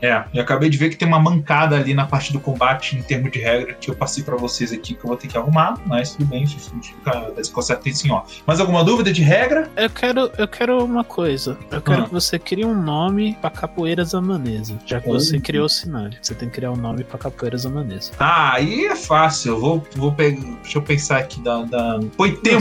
É, 0.00 0.24
eu 0.32 0.40
acabei 0.42 0.70
de 0.70 0.78
ver 0.78 0.88
que 0.88 0.96
tem 0.96 1.06
uma 1.06 1.18
mancada 1.20 1.76
ali 1.76 1.92
na 1.92 2.06
parte 2.06 2.32
do 2.32 2.40
combate 2.40 2.96
em 2.96 3.02
termos 3.02 3.30
de 3.30 3.38
regra 3.38 3.74
que 3.74 3.90
eu 3.90 3.94
passei 3.94 4.24
pra 4.24 4.36
vocês 4.36 4.72
aqui 4.72 4.94
que 4.94 5.04
eu 5.04 5.08
vou 5.08 5.16
ter 5.18 5.28
que 5.28 5.36
arrumar, 5.36 5.74
mas 5.84 6.12
tudo 6.14 6.24
bem, 6.24 6.46
isso 6.80 6.94
fica, 6.94 7.32
esse 7.36 7.50
conserto 7.50 7.82
tem 7.82 7.92
sim, 7.92 8.10
ó. 8.10 8.22
Mais 8.46 8.60
alguma 8.60 8.84
dúvida 8.84 9.12
de 9.12 9.22
regra? 9.22 9.70
Eu 9.76 9.90
quero, 9.90 10.30
eu 10.38 10.48
quero 10.48 10.84
uma 10.84 11.04
coisa. 11.04 11.56
Eu 11.70 11.80
quero 11.80 12.02
Ah. 12.02 12.04
que 12.06 12.12
você 12.12 12.38
crie 12.38 12.64
um 12.64 12.74
nome 12.80 13.36
pra 13.40 13.50
Capoeira 13.50 14.04
Zamanesa. 14.04 14.78
Já 14.86 15.00
que 15.00 15.08
você 15.08 15.38
criou 15.40 15.66
o 15.66 15.68
cenário. 15.68 16.16
Você 16.20 16.34
tem 16.34 16.48
que 16.48 16.54
criar 16.54 16.70
um 16.72 16.76
nome 16.76 17.04
pra 17.04 17.18
Capoeira 17.18 17.56
Zamanesa. 17.56 18.12
Ah, 18.18 18.54
aí 18.54 18.86
é 18.86 18.96
fácil. 18.96 19.54
Eu 19.54 19.60
vou, 19.60 19.86
vou 19.96 20.12
pegar. 20.12 20.40
Deixa 20.62 20.78
eu 20.78 20.82
pensar 20.82 21.18
aqui. 21.18 21.40
Da, 21.40 21.62
da... 21.62 22.00
Põe 22.16 22.32
tempo! 22.36 22.60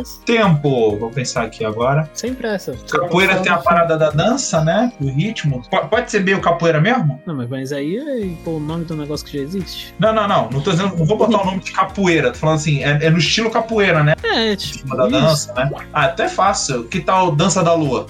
esse. 0.00 0.20
tempo! 0.24 0.96
Vou 0.96 1.10
pensar 1.10 1.42
aqui 1.44 1.64
agora. 1.64 2.08
Sempre 2.14 2.46
essa. 2.48 2.72
Capoeira 2.90 3.36
tem 3.40 3.52
a 3.52 3.58
parada 3.58 3.96
da 3.96 4.10
dança, 4.10 4.62
né? 4.64 4.92
O 5.00 5.06
ritmo. 5.10 5.62
Po- 5.70 5.86
Pode 5.88 6.10
ser 6.10 6.20
bem 6.20 6.34
o 6.34 6.40
capoeira 6.40 6.80
mesmo? 6.80 7.20
Não, 7.26 7.34
mas, 7.34 7.48
mas 7.48 7.72
aí 7.72 7.96
é 7.96 8.34
pô, 8.44 8.52
o 8.52 8.60
nome 8.60 8.84
do 8.84 8.96
negócio 8.96 9.26
que 9.26 9.36
já 9.36 9.42
existe. 9.44 9.94
Não, 9.98 10.12
não, 10.12 10.26
não. 10.28 10.48
Não 10.50 10.60
tô 10.60 10.70
dizendo. 10.70 10.96
Não 10.96 11.04
vou 11.04 11.16
botar 11.18 11.42
o 11.42 11.44
nome 11.46 11.60
de 11.60 11.72
capoeira. 11.72 12.30
Tô 12.32 12.38
falando 12.38 12.56
assim, 12.56 12.82
é, 12.82 13.06
é 13.06 13.10
no 13.10 13.18
estilo 13.18 13.41
capoeira, 13.50 14.02
né? 14.02 14.14
É, 14.22 14.54
tipo. 14.56 14.96
da 14.96 15.06
isso. 15.08 15.20
dança, 15.20 15.54
né? 15.54 15.70
Ah, 15.92 16.04
até 16.04 16.28
fácil. 16.28 16.84
Que 16.84 17.00
tal 17.00 17.34
Dança 17.34 17.62
da 17.62 17.74
Lua? 17.74 18.06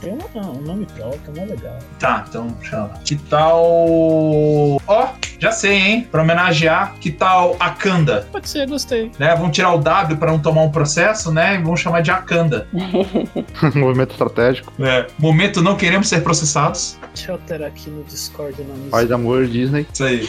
Tem 0.00 0.16
criar 0.16 0.46
um, 0.46 0.60
nome 0.60 0.86
próprio, 0.86 1.32
não 1.34 1.42
é 1.42 1.46
legal. 1.46 1.78
Tá, 1.98 2.24
então 2.28 2.56
chama. 2.62 2.90
Que 3.04 3.16
tal. 3.16 3.62
Ó, 4.86 5.08
já 5.38 5.52
sei, 5.52 5.74
hein? 5.74 6.08
Pra 6.10 6.22
homenagear, 6.22 6.94
que 7.00 7.10
tal 7.10 7.56
Akanda? 7.58 8.26
Pode 8.32 8.48
ser, 8.48 8.68
gostei. 8.68 9.10
Né? 9.18 9.34
Vamos 9.34 9.54
tirar 9.54 9.72
o 9.72 9.78
W 9.78 10.16
pra 10.18 10.30
não 10.30 10.38
tomar 10.38 10.62
um 10.62 10.70
processo, 10.70 11.32
né? 11.32 11.56
E 11.56 11.58
vamos 11.58 11.80
chamar 11.80 12.02
de 12.02 12.10
Akanda. 12.10 12.66
Movimento 13.74 14.12
estratégico. 14.12 14.72
É. 14.80 15.06
Momento 15.18 15.62
não 15.62 15.76
queremos 15.76 16.08
ser 16.08 16.22
processados. 16.22 16.98
Deixa 17.14 17.30
eu 17.30 17.34
alterar 17.36 17.68
aqui 17.68 17.90
no 17.90 18.02
Discord 18.04 18.60
o 18.60 18.64
nome. 18.64 18.90
Paz 18.90 19.06
de 19.06 19.12
amor, 19.12 19.46
Disney. 19.46 19.86
Isso 19.92 20.04
aí. 20.04 20.28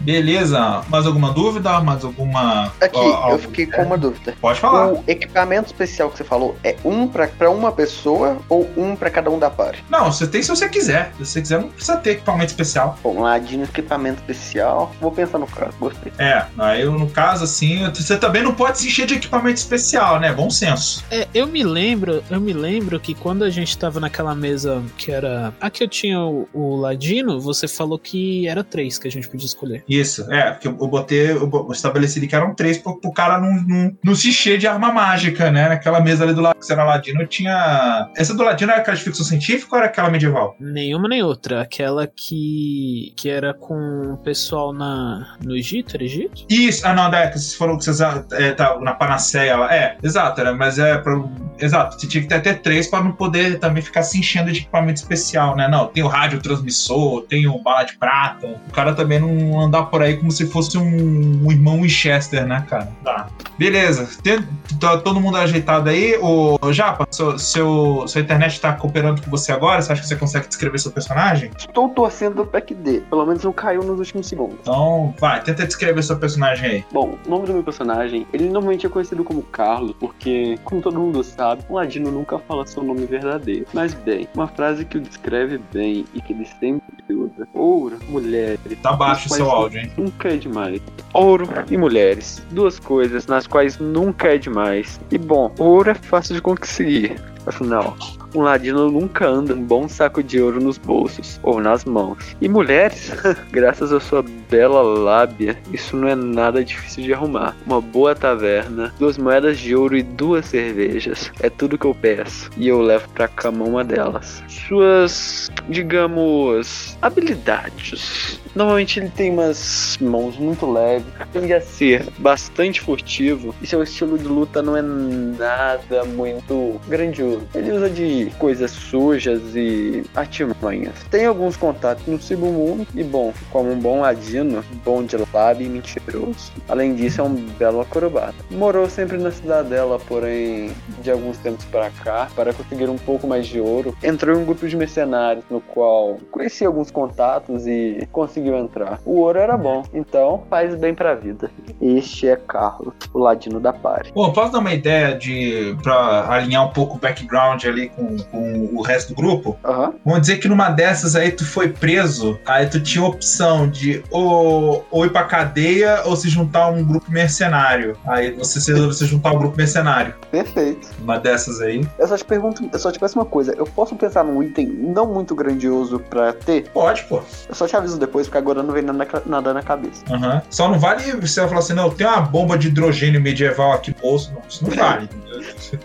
Beleza. 0.00 0.82
Mais 0.88 1.06
alguma 1.06 1.32
dúvida? 1.32 1.80
Mais 1.80 2.04
alguma. 2.04 2.72
Aqui, 2.80 2.96
ó, 2.98 3.28
ó, 3.28 3.30
eu 3.32 3.38
fiquei 3.38 3.66
com 3.66 3.82
uma 3.82 3.98
dúvida. 3.98 4.34
Pode 4.40 4.60
falar. 4.60 4.92
O 4.92 5.04
equipamento 5.06 5.66
especial 5.66 6.10
que 6.10 6.18
você 6.18 6.24
falou 6.24 6.56
é 6.62 6.76
um 6.84 7.06
pra, 7.06 7.26
pra 7.28 7.50
uma 7.50 7.72
pessoa 7.72 8.38
ou 8.50 8.68
um 8.76 8.96
pra 8.96 9.08
cada 9.08 9.30
um 9.30 9.38
da 9.38 9.48
party? 9.48 9.84
Não, 9.88 10.12
você 10.12 10.26
tem 10.26 10.42
se 10.42 10.48
você 10.48 10.68
quiser. 10.68 11.12
Se 11.18 11.26
você 11.26 11.40
quiser, 11.40 11.60
não 11.60 11.68
precisa 11.68 11.96
ter 11.96 12.10
equipamento 12.10 12.50
especial. 12.50 12.98
Bom, 13.02 13.20
ladino 13.20 13.64
equipamento 13.64 14.20
especial. 14.20 14.92
Vou 15.00 15.12
pensar 15.12 15.38
no 15.38 15.46
caso, 15.46 15.72
gostei. 15.78 16.12
É, 16.18 16.44
aí 16.58 16.82
eu, 16.82 16.92
no 16.92 17.08
caso, 17.08 17.44
assim, 17.44 17.88
você 17.94 18.16
também 18.16 18.42
não 18.42 18.54
pode 18.54 18.78
se 18.78 18.88
encher 18.88 19.06
de 19.06 19.14
equipamento 19.14 19.58
especial, 19.58 20.18
né? 20.18 20.32
Bom 20.32 20.50
senso. 20.50 21.04
É, 21.10 21.26
eu 21.32 21.46
me 21.46 21.62
lembro, 21.62 22.22
eu 22.28 22.40
me 22.40 22.52
lembro 22.52 22.98
que 22.98 23.14
quando 23.14 23.44
a 23.44 23.50
gente 23.50 23.78
tava 23.78 24.00
naquela 24.00 24.34
mesa 24.34 24.82
que 24.98 25.10
era. 25.12 25.54
A 25.60 25.70
que 25.70 25.84
eu 25.84 25.88
tinha 25.88 26.20
o, 26.20 26.48
o 26.52 26.76
Ladino, 26.76 27.40
você 27.40 27.68
falou 27.68 27.98
que 27.98 28.48
era 28.48 28.64
três 28.64 28.98
que 28.98 29.06
a 29.06 29.10
gente 29.10 29.28
podia 29.28 29.46
escolher. 29.46 29.84
Isso, 29.88 30.30
é, 30.32 30.50
porque 30.50 30.66
eu 30.66 30.80
eu 30.80 30.88
botei, 30.88 31.30
eu 31.30 31.68
estabeleci 31.72 32.18
ali 32.18 32.26
que 32.26 32.34
eram 32.34 32.54
três 32.54 32.78
pro, 32.78 32.98
pro 32.98 33.12
cara 33.12 33.38
não, 33.38 33.52
não, 33.62 33.96
não 34.02 34.14
se 34.14 34.28
encher 34.28 34.58
de 34.58 34.66
arma 34.66 34.92
mágica, 34.92 35.50
né? 35.50 35.68
Naquela 35.68 36.00
mesa 36.00 36.24
ali 36.24 36.32
do 36.32 36.40
lado 36.40 36.58
que 36.58 36.64
você 36.64 36.72
era 36.72 36.84
ladino, 36.84 37.20
eu 37.20 37.26
tinha. 37.26 38.10
Essa 38.16 38.34
do 38.40 38.44
ladino 38.44 38.72
era 38.72 38.80
aquela 38.80 38.96
de 38.96 39.02
ficção 39.02 39.24
científica 39.24 39.74
ou 39.74 39.78
era 39.78 39.86
aquela 39.86 40.10
medieval? 40.10 40.56
Nenhuma 40.58 41.08
nem 41.08 41.22
outra. 41.22 41.62
Aquela 41.62 42.06
que. 42.06 43.12
que 43.16 43.28
era 43.28 43.54
com 43.54 44.14
o 44.14 44.16
pessoal 44.18 44.72
na, 44.72 45.36
no 45.44 45.56
Egito, 45.56 45.96
era 45.96 46.04
Egito? 46.04 46.44
Isso, 46.48 46.86
ah 46.86 46.94
não, 46.94 47.10
que 47.10 47.38
vocês 47.38 47.54
foram 47.54 47.76
que 47.76 47.84
vocês 47.84 48.00
é, 48.00 48.52
tá, 48.52 48.78
na 48.80 48.94
panaceia 48.94 49.56
lá. 49.56 49.74
É, 49.74 49.96
exato, 50.02 50.40
era, 50.40 50.54
mas 50.54 50.78
é 50.78 50.98
pra, 50.98 51.12
Exato, 51.60 52.00
você 52.00 52.06
tinha 52.06 52.22
que 52.22 52.28
ter 52.28 52.36
até 52.36 52.54
três 52.54 52.88
pra 52.88 53.02
não 53.02 53.12
poder 53.12 53.58
também 53.58 53.82
ficar 53.82 54.02
se 54.02 54.18
enchendo 54.18 54.50
de 54.50 54.60
equipamento 54.60 55.00
especial, 55.00 55.54
né? 55.54 55.68
Não, 55.68 55.86
tem 55.86 56.02
o 56.02 56.08
rádio 56.08 56.40
transmissor, 56.40 57.22
tem 57.22 57.46
o 57.46 57.58
bala 57.58 57.84
de 57.84 57.96
prata. 57.96 58.46
O 58.46 58.72
cara 58.72 58.94
também 58.94 59.20
não 59.20 59.60
andar 59.60 59.84
por 59.84 60.02
aí 60.02 60.16
como 60.16 60.30
se 60.30 60.46
fosse 60.46 60.78
um, 60.78 61.44
um 61.44 61.52
irmão 61.52 61.82
Winchester, 61.82 62.46
né, 62.46 62.64
cara? 62.68 62.88
Tá. 63.04 63.28
Beleza. 63.58 64.08
Tem, 64.22 64.42
tá 64.80 64.96
todo 64.98 65.20
mundo 65.20 65.36
ajeitado 65.36 65.90
aí? 65.90 66.16
Ô, 66.20 66.58
Japa, 66.72 67.06
seu, 67.10 67.38
seu, 67.38 68.04
sua 68.06 68.20
internet 68.30 68.60
tá 68.60 68.72
cooperando 68.72 69.20
com 69.22 69.30
você 69.30 69.50
agora? 69.52 69.82
Você 69.82 69.92
acha 69.92 70.02
que 70.02 70.08
você 70.08 70.16
consegue 70.16 70.46
descrever 70.46 70.78
seu 70.78 70.92
personagem? 70.92 71.50
Estou 71.58 71.88
torcendo 71.88 72.46
pra 72.46 72.60
que 72.60 72.74
dê. 72.74 73.00
Pelo 73.00 73.26
menos 73.26 73.42
não 73.42 73.52
caiu 73.52 73.82
nos 73.82 73.98
últimos 73.98 74.28
segundos. 74.28 74.58
Então, 74.60 75.12
vai, 75.18 75.42
tenta 75.42 75.66
descrever 75.66 76.02
seu 76.02 76.16
personagem 76.16 76.70
aí. 76.70 76.84
Bom, 76.92 77.18
o 77.26 77.30
nome 77.30 77.46
do 77.46 77.54
meu 77.54 77.64
personagem, 77.64 78.26
ele 78.32 78.48
normalmente 78.48 78.86
é 78.86 78.88
conhecido 78.88 79.24
como 79.24 79.42
Carlos, 79.42 79.94
porque, 79.98 80.58
como 80.64 80.80
todo 80.80 80.98
mundo 80.98 81.22
sabe, 81.24 81.62
um 81.68 81.74
ladino 81.74 82.10
nunca 82.10 82.38
fala 82.38 82.66
seu 82.66 82.82
nome 82.82 83.04
verdadeiro. 83.06 83.66
Mas 83.72 83.94
bem, 83.94 84.28
uma 84.34 84.46
frase 84.46 84.84
que 84.84 84.98
o 84.98 85.00
descreve 85.00 85.58
bem 85.72 86.04
e 86.14 86.20
que 86.20 86.32
ele 86.32 86.46
sempre 86.60 87.14
usa: 87.14 87.48
ouro, 87.52 87.98
mulheres. 88.08 88.60
Tá 88.82 88.92
baixo 88.92 89.28
o 89.28 89.34
seu 89.34 89.50
áudio, 89.50 89.80
hein? 89.80 89.92
Nunca 89.96 90.28
é 90.28 90.36
demais. 90.36 90.80
Ouro 91.12 91.48
e 91.68 91.76
mulheres. 91.76 92.42
Duas 92.50 92.78
coisas 92.78 93.26
nas 93.26 93.46
quais 93.46 93.78
nunca 93.78 94.34
é 94.34 94.38
demais. 94.38 95.00
E 95.10 95.18
bom, 95.18 95.50
ouro 95.58 95.90
é 95.90 95.94
fácil 95.94 96.34
de 96.34 96.40
conseguir. 96.40 97.16
Afinal, 97.50 97.96
um 98.34 98.42
ladino 98.42 98.90
nunca 98.90 99.26
anda 99.26 99.54
um 99.54 99.62
bom 99.62 99.88
saco 99.88 100.22
de 100.22 100.40
ouro 100.40 100.60
nos 100.60 100.78
bolsos 100.78 101.40
ou 101.42 101.60
nas 101.60 101.84
mãos. 101.84 102.36
E 102.40 102.48
mulheres, 102.48 103.12
graças 103.50 103.92
à 103.92 104.00
sua 104.00 104.24
bela 104.50 104.82
lábia, 104.82 105.56
isso 105.72 105.96
não 105.96 106.08
é 106.08 106.14
nada 106.14 106.64
difícil 106.64 107.04
de 107.04 107.12
arrumar. 107.12 107.56
Uma 107.66 107.80
boa 107.80 108.14
taverna, 108.14 108.92
duas 108.98 109.16
moedas 109.16 109.58
de 109.58 109.74
ouro 109.74 109.96
e 109.96 110.02
duas 110.02 110.46
cervejas. 110.46 111.30
É 111.40 111.48
tudo 111.48 111.78
que 111.78 111.86
eu 111.86 111.94
peço. 111.94 112.50
E 112.56 112.68
eu 112.68 112.80
levo 112.80 113.08
pra 113.10 113.28
cama 113.28 113.64
uma 113.64 113.84
delas. 113.84 114.42
Suas, 114.48 115.50
digamos, 115.68 116.96
habilidades. 117.00 118.40
Normalmente 118.54 118.98
ele 118.98 119.10
tem 119.10 119.30
umas 119.30 119.96
mãos 120.00 120.36
muito 120.36 120.70
leves, 120.70 121.06
tende 121.32 121.52
a 121.52 121.60
ser 121.60 122.04
bastante 122.18 122.80
furtivo 122.80 123.54
e 123.62 123.66
seu 123.66 123.82
estilo 123.82 124.18
de 124.18 124.24
luta 124.24 124.60
não 124.60 124.76
é 124.76 124.82
nada 124.82 126.04
muito 126.04 126.80
grandioso. 126.88 127.46
Ele 127.54 127.70
usa 127.72 127.88
de 127.88 128.19
coisas 128.38 128.70
sujas 128.70 129.40
e 129.54 130.04
artimanhas. 130.14 130.94
Tem 131.10 131.26
alguns 131.26 131.56
contatos 131.56 132.06
no 132.06 132.20
submundo 132.20 132.86
e, 132.94 133.02
bom, 133.02 133.32
como 133.50 133.70
um 133.70 133.78
bom 133.78 134.00
ladino, 134.00 134.64
bom 134.84 135.02
de 135.02 135.16
lábio 135.32 135.66
e 135.66 135.68
mentiroso. 135.68 136.52
Além 136.68 136.94
disso, 136.94 137.20
é 137.20 137.24
um 137.24 137.34
belo 137.34 137.80
acrobata. 137.80 138.34
Morou 138.50 138.88
sempre 138.88 139.18
na 139.18 139.30
cidadela, 139.30 139.98
porém, 139.98 140.70
de 141.02 141.10
alguns 141.10 141.38
tempos 141.38 141.64
para 141.66 141.90
cá, 141.90 142.28
para 142.34 142.52
conseguir 142.52 142.88
um 142.88 142.98
pouco 142.98 143.26
mais 143.26 143.46
de 143.46 143.60
ouro, 143.60 143.96
entrou 144.02 144.36
em 144.36 144.42
um 144.42 144.44
grupo 144.44 144.66
de 144.66 144.76
mercenários 144.76 145.44
no 145.50 145.60
qual 145.60 146.18
conhecia 146.30 146.66
alguns 146.66 146.90
contatos 146.90 147.66
e 147.66 148.06
conseguiu 148.12 148.56
entrar. 148.56 149.00
O 149.04 149.20
ouro 149.20 149.38
era 149.38 149.56
bom, 149.56 149.82
então 149.92 150.44
faz 150.48 150.74
bem 150.74 150.94
pra 150.94 151.14
vida. 151.14 151.50
Este 151.80 152.28
é 152.28 152.36
Carlos, 152.36 152.94
o 153.12 153.18
ladino 153.18 153.60
da 153.60 153.72
party. 153.72 154.12
Pô, 154.12 154.32
posso 154.32 154.52
dar 154.52 154.58
uma 154.58 154.72
ideia 154.72 155.16
de. 155.16 155.76
pra 155.82 156.30
alinhar 156.30 156.66
um 156.66 156.70
pouco 156.70 156.96
o 156.96 156.98
background 156.98 157.64
ali 157.64 157.88
com, 157.88 158.09
com 158.30 158.70
o 158.72 158.82
resto 158.82 159.10
do 159.10 159.14
grupo? 159.14 159.56
Aham. 159.64 159.94
Vamos 160.04 160.20
dizer 160.22 160.38
que 160.38 160.48
numa 160.48 160.70
dessas 160.70 161.16
aí 161.16 161.30
tu 161.30 161.44
foi 161.44 161.68
preso, 161.68 162.38
aí 162.46 162.66
tu 162.66 162.80
tinha 162.80 163.04
a 163.04 163.08
opção 163.08 163.68
de 163.68 164.02
ou, 164.10 164.86
ou 164.90 165.06
ir 165.06 165.10
pra 165.10 165.24
cadeia 165.24 166.02
ou 166.04 166.16
se 166.16 166.28
juntar 166.28 166.64
a 166.64 166.68
um 166.68 166.84
grupo 166.84 167.10
mercenário. 167.10 167.96
Aí 168.06 168.30
você 168.32 168.60
se 168.60 168.70
resolveu 168.70 168.92
se 168.92 169.06
juntar 169.06 169.30
a 169.30 169.32
um 169.34 169.38
grupo 169.38 169.56
mercenário. 169.56 170.14
Perfeito. 170.30 170.88
Uma 171.00 171.18
dessas 171.18 171.60
aí. 171.60 171.86
Eu 171.98 172.08
só 172.08 172.16
te 172.16 172.24
pergunto, 172.24 172.68
eu 172.72 172.78
só 172.78 172.90
te 172.90 172.98
peço 172.98 173.18
uma 173.18 173.24
coisa. 173.24 173.54
Eu 173.56 173.66
posso 173.66 173.94
pensar 173.96 174.24
num 174.24 174.42
item 174.42 174.66
não 174.66 175.06
muito 175.06 175.34
grandioso 175.34 175.98
pra 175.98 176.32
ter? 176.32 176.68
Pode, 176.70 177.04
pô. 177.04 177.22
Eu 177.48 177.54
só 177.54 177.66
te 177.66 177.76
aviso 177.76 177.98
depois, 177.98 178.26
porque 178.26 178.38
agora 178.38 178.62
não 178.62 178.72
vem 178.72 178.82
nada 178.82 178.98
na, 178.98 179.22
nada 179.26 179.54
na 179.54 179.62
cabeça. 179.62 180.02
Aham. 180.10 180.42
Só 180.50 180.68
não 180.68 180.78
vale 180.78 181.12
você 181.12 181.40
falar 181.46 181.58
assim, 181.58 181.74
não, 181.74 181.90
tem 181.90 182.06
uma 182.06 182.20
bomba 182.20 182.56
de 182.56 182.68
hidrogênio 182.68 183.20
medieval 183.20 183.72
aqui 183.72 183.90
no 183.90 184.00
bolso. 184.00 184.32
Não, 184.32 184.42
isso 184.48 184.64
não 184.64 184.74
vale. 184.76 185.08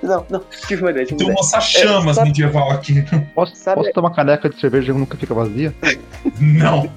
Não, 0.01 0.25
não, 0.29 0.41
tive 0.67 0.81
uma 0.81 0.91
ideia, 0.91 1.05
tive 1.05 1.17
Tem 1.17 1.27
uma 1.27 1.33
um 1.33 1.38
lança-chamas 1.38 2.15
sabe- 2.15 2.27
medieval 2.27 2.71
aqui. 2.71 3.03
Posso, 3.33 3.55
Sabe- 3.55 3.75
posso 3.77 3.91
ter 3.93 3.99
uma 3.99 4.13
caneca 4.13 4.49
de 4.49 4.59
cerveja 4.59 4.91
que 4.93 4.99
nunca 4.99 5.17
fica 5.17 5.33
vazia? 5.33 5.73
Não. 6.39 6.89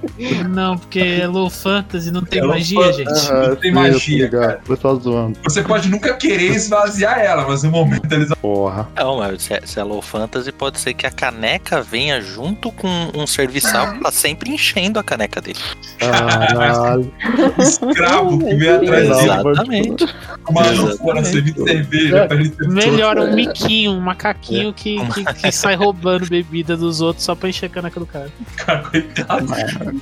Não, 0.48 0.76
porque 0.78 1.00
é 1.00 1.26
low 1.26 1.48
fantasy, 1.50 2.10
não 2.10 2.22
tem 2.22 2.40
É 2.42 2.44
magia, 2.46 2.80
fantasy. 2.80 3.04
gente. 3.26 3.32
Não 3.48 3.56
tem 3.56 3.72
magia, 3.72 3.96
Isso, 3.96 4.10
ligado. 4.10 4.60
Eu 4.68 4.76
tô 4.76 4.94
zoando. 4.96 5.38
Você 5.44 5.62
pode 5.62 5.88
nunca 5.88 6.14
querer 6.14 6.52
esvaziar 6.52 7.18
ela, 7.18 7.46
mas 7.46 7.62
no 7.62 7.70
momento 7.70 8.10
eles. 8.12 8.28
Porra. 8.40 8.88
Não, 8.96 9.18
mas 9.18 9.42
se 9.42 9.54
é, 9.54 9.60
se 9.64 9.78
é 9.80 9.82
low 9.84 10.00
fantasy, 10.02 10.50
pode 10.52 10.78
ser 10.80 10.94
que 10.94 11.06
a 11.06 11.10
caneca 11.10 11.82
venha 11.82 12.20
junto 12.20 12.70
com 12.72 12.88
um 13.14 13.26
serviçal 13.26 13.92
que 13.94 14.00
tá 14.02 14.10
sempre 14.10 14.50
enchendo 14.50 14.98
a 14.98 15.02
caneca 15.02 15.40
dele. 15.40 15.58
Caralho. 15.98 17.12
escravo 17.58 18.38
que 18.38 18.54
vem 18.54 18.68
atrás 18.70 19.08
dele 19.08 19.20
Exatamente. 19.22 20.14
uma 20.48 20.62
ânfora 20.66 21.24
servindo 21.24 21.64
de 21.64 21.70
cerveja 21.70 22.26
pra 22.26 22.36
ele 22.36 22.50
ter 22.50 22.68
Melhor 22.78 23.18
um 23.18 23.34
miquinho, 23.34 23.92
um 23.92 24.00
macaquinho 24.00 24.72
que, 24.72 24.98
que, 25.08 25.24
que 25.24 25.52
sai 25.52 25.74
roubando 25.74 26.28
bebida 26.28 26.76
dos 26.76 27.00
outros 27.00 27.24
só 27.24 27.34
pra 27.34 27.48
encher 27.48 27.66
a 27.66 27.68
caneca 27.68 28.00
do 28.00 28.06
cara. 28.06 28.30
Cara, 28.56 28.82
coitado. 28.90 29.46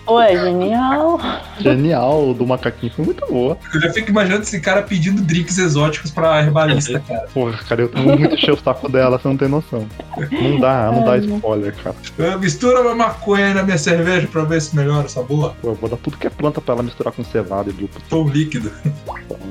Ué, 0.09 0.37
genial. 0.37 1.21
Genial, 1.59 2.35
do 2.35 2.47
macaquinho 2.47 2.93
foi 2.93 3.05
muito 3.05 3.27
boa. 3.27 3.59
Eu 3.75 3.81
já 3.81 3.93
fico 3.93 4.11
imaginando 4.11 4.43
esse 4.43 4.61
cara 4.61 4.83
pedindo 4.83 5.23
drinks 5.23 5.59
exóticos 5.59 6.11
pra 6.11 6.41
herbalista, 6.41 7.01
cara. 7.07 7.27
Porra, 7.33 7.59
cara, 7.69 7.83
eu 7.83 7.89
tenho 7.89 8.19
muito 8.19 8.35
encher 8.35 8.53
o 8.53 8.59
saco 8.59 8.89
dela, 8.89 9.19
você 9.19 9.29
não 9.29 9.37
tem 9.37 9.49
noção. 9.49 9.87
Não 10.31 10.61
dá, 10.61 10.91
não 10.93 11.05
dá 11.05 11.19
spoiler, 11.19 11.75
cara. 11.83 11.97
Eu 12.19 12.39
Mistura 12.39 12.81
uma 12.81 12.95
maconha 12.95 13.47
aí 13.47 13.55
na 13.55 13.63
minha 13.63 13.77
cerveja 13.77 14.29
pra 14.29 14.45
ver 14.45 14.63
se 14.63 14.75
melhora 14.77 15.07
o 15.07 15.09
sabor. 15.09 15.55
Pô, 15.61 15.71
eu 15.71 15.75
vou 15.75 15.91
dar 15.91 15.97
tudo 15.97 16.17
que 16.17 16.27
é 16.27 16.31
planta 16.31 16.61
pra 16.61 16.75
ela 16.75 16.83
misturar 16.83 17.13
com 17.13 17.25
cevada 17.25 17.71
e 17.71 17.73
lúpulo. 17.73 18.05
Pão 18.09 18.29
líquido. 18.29 18.71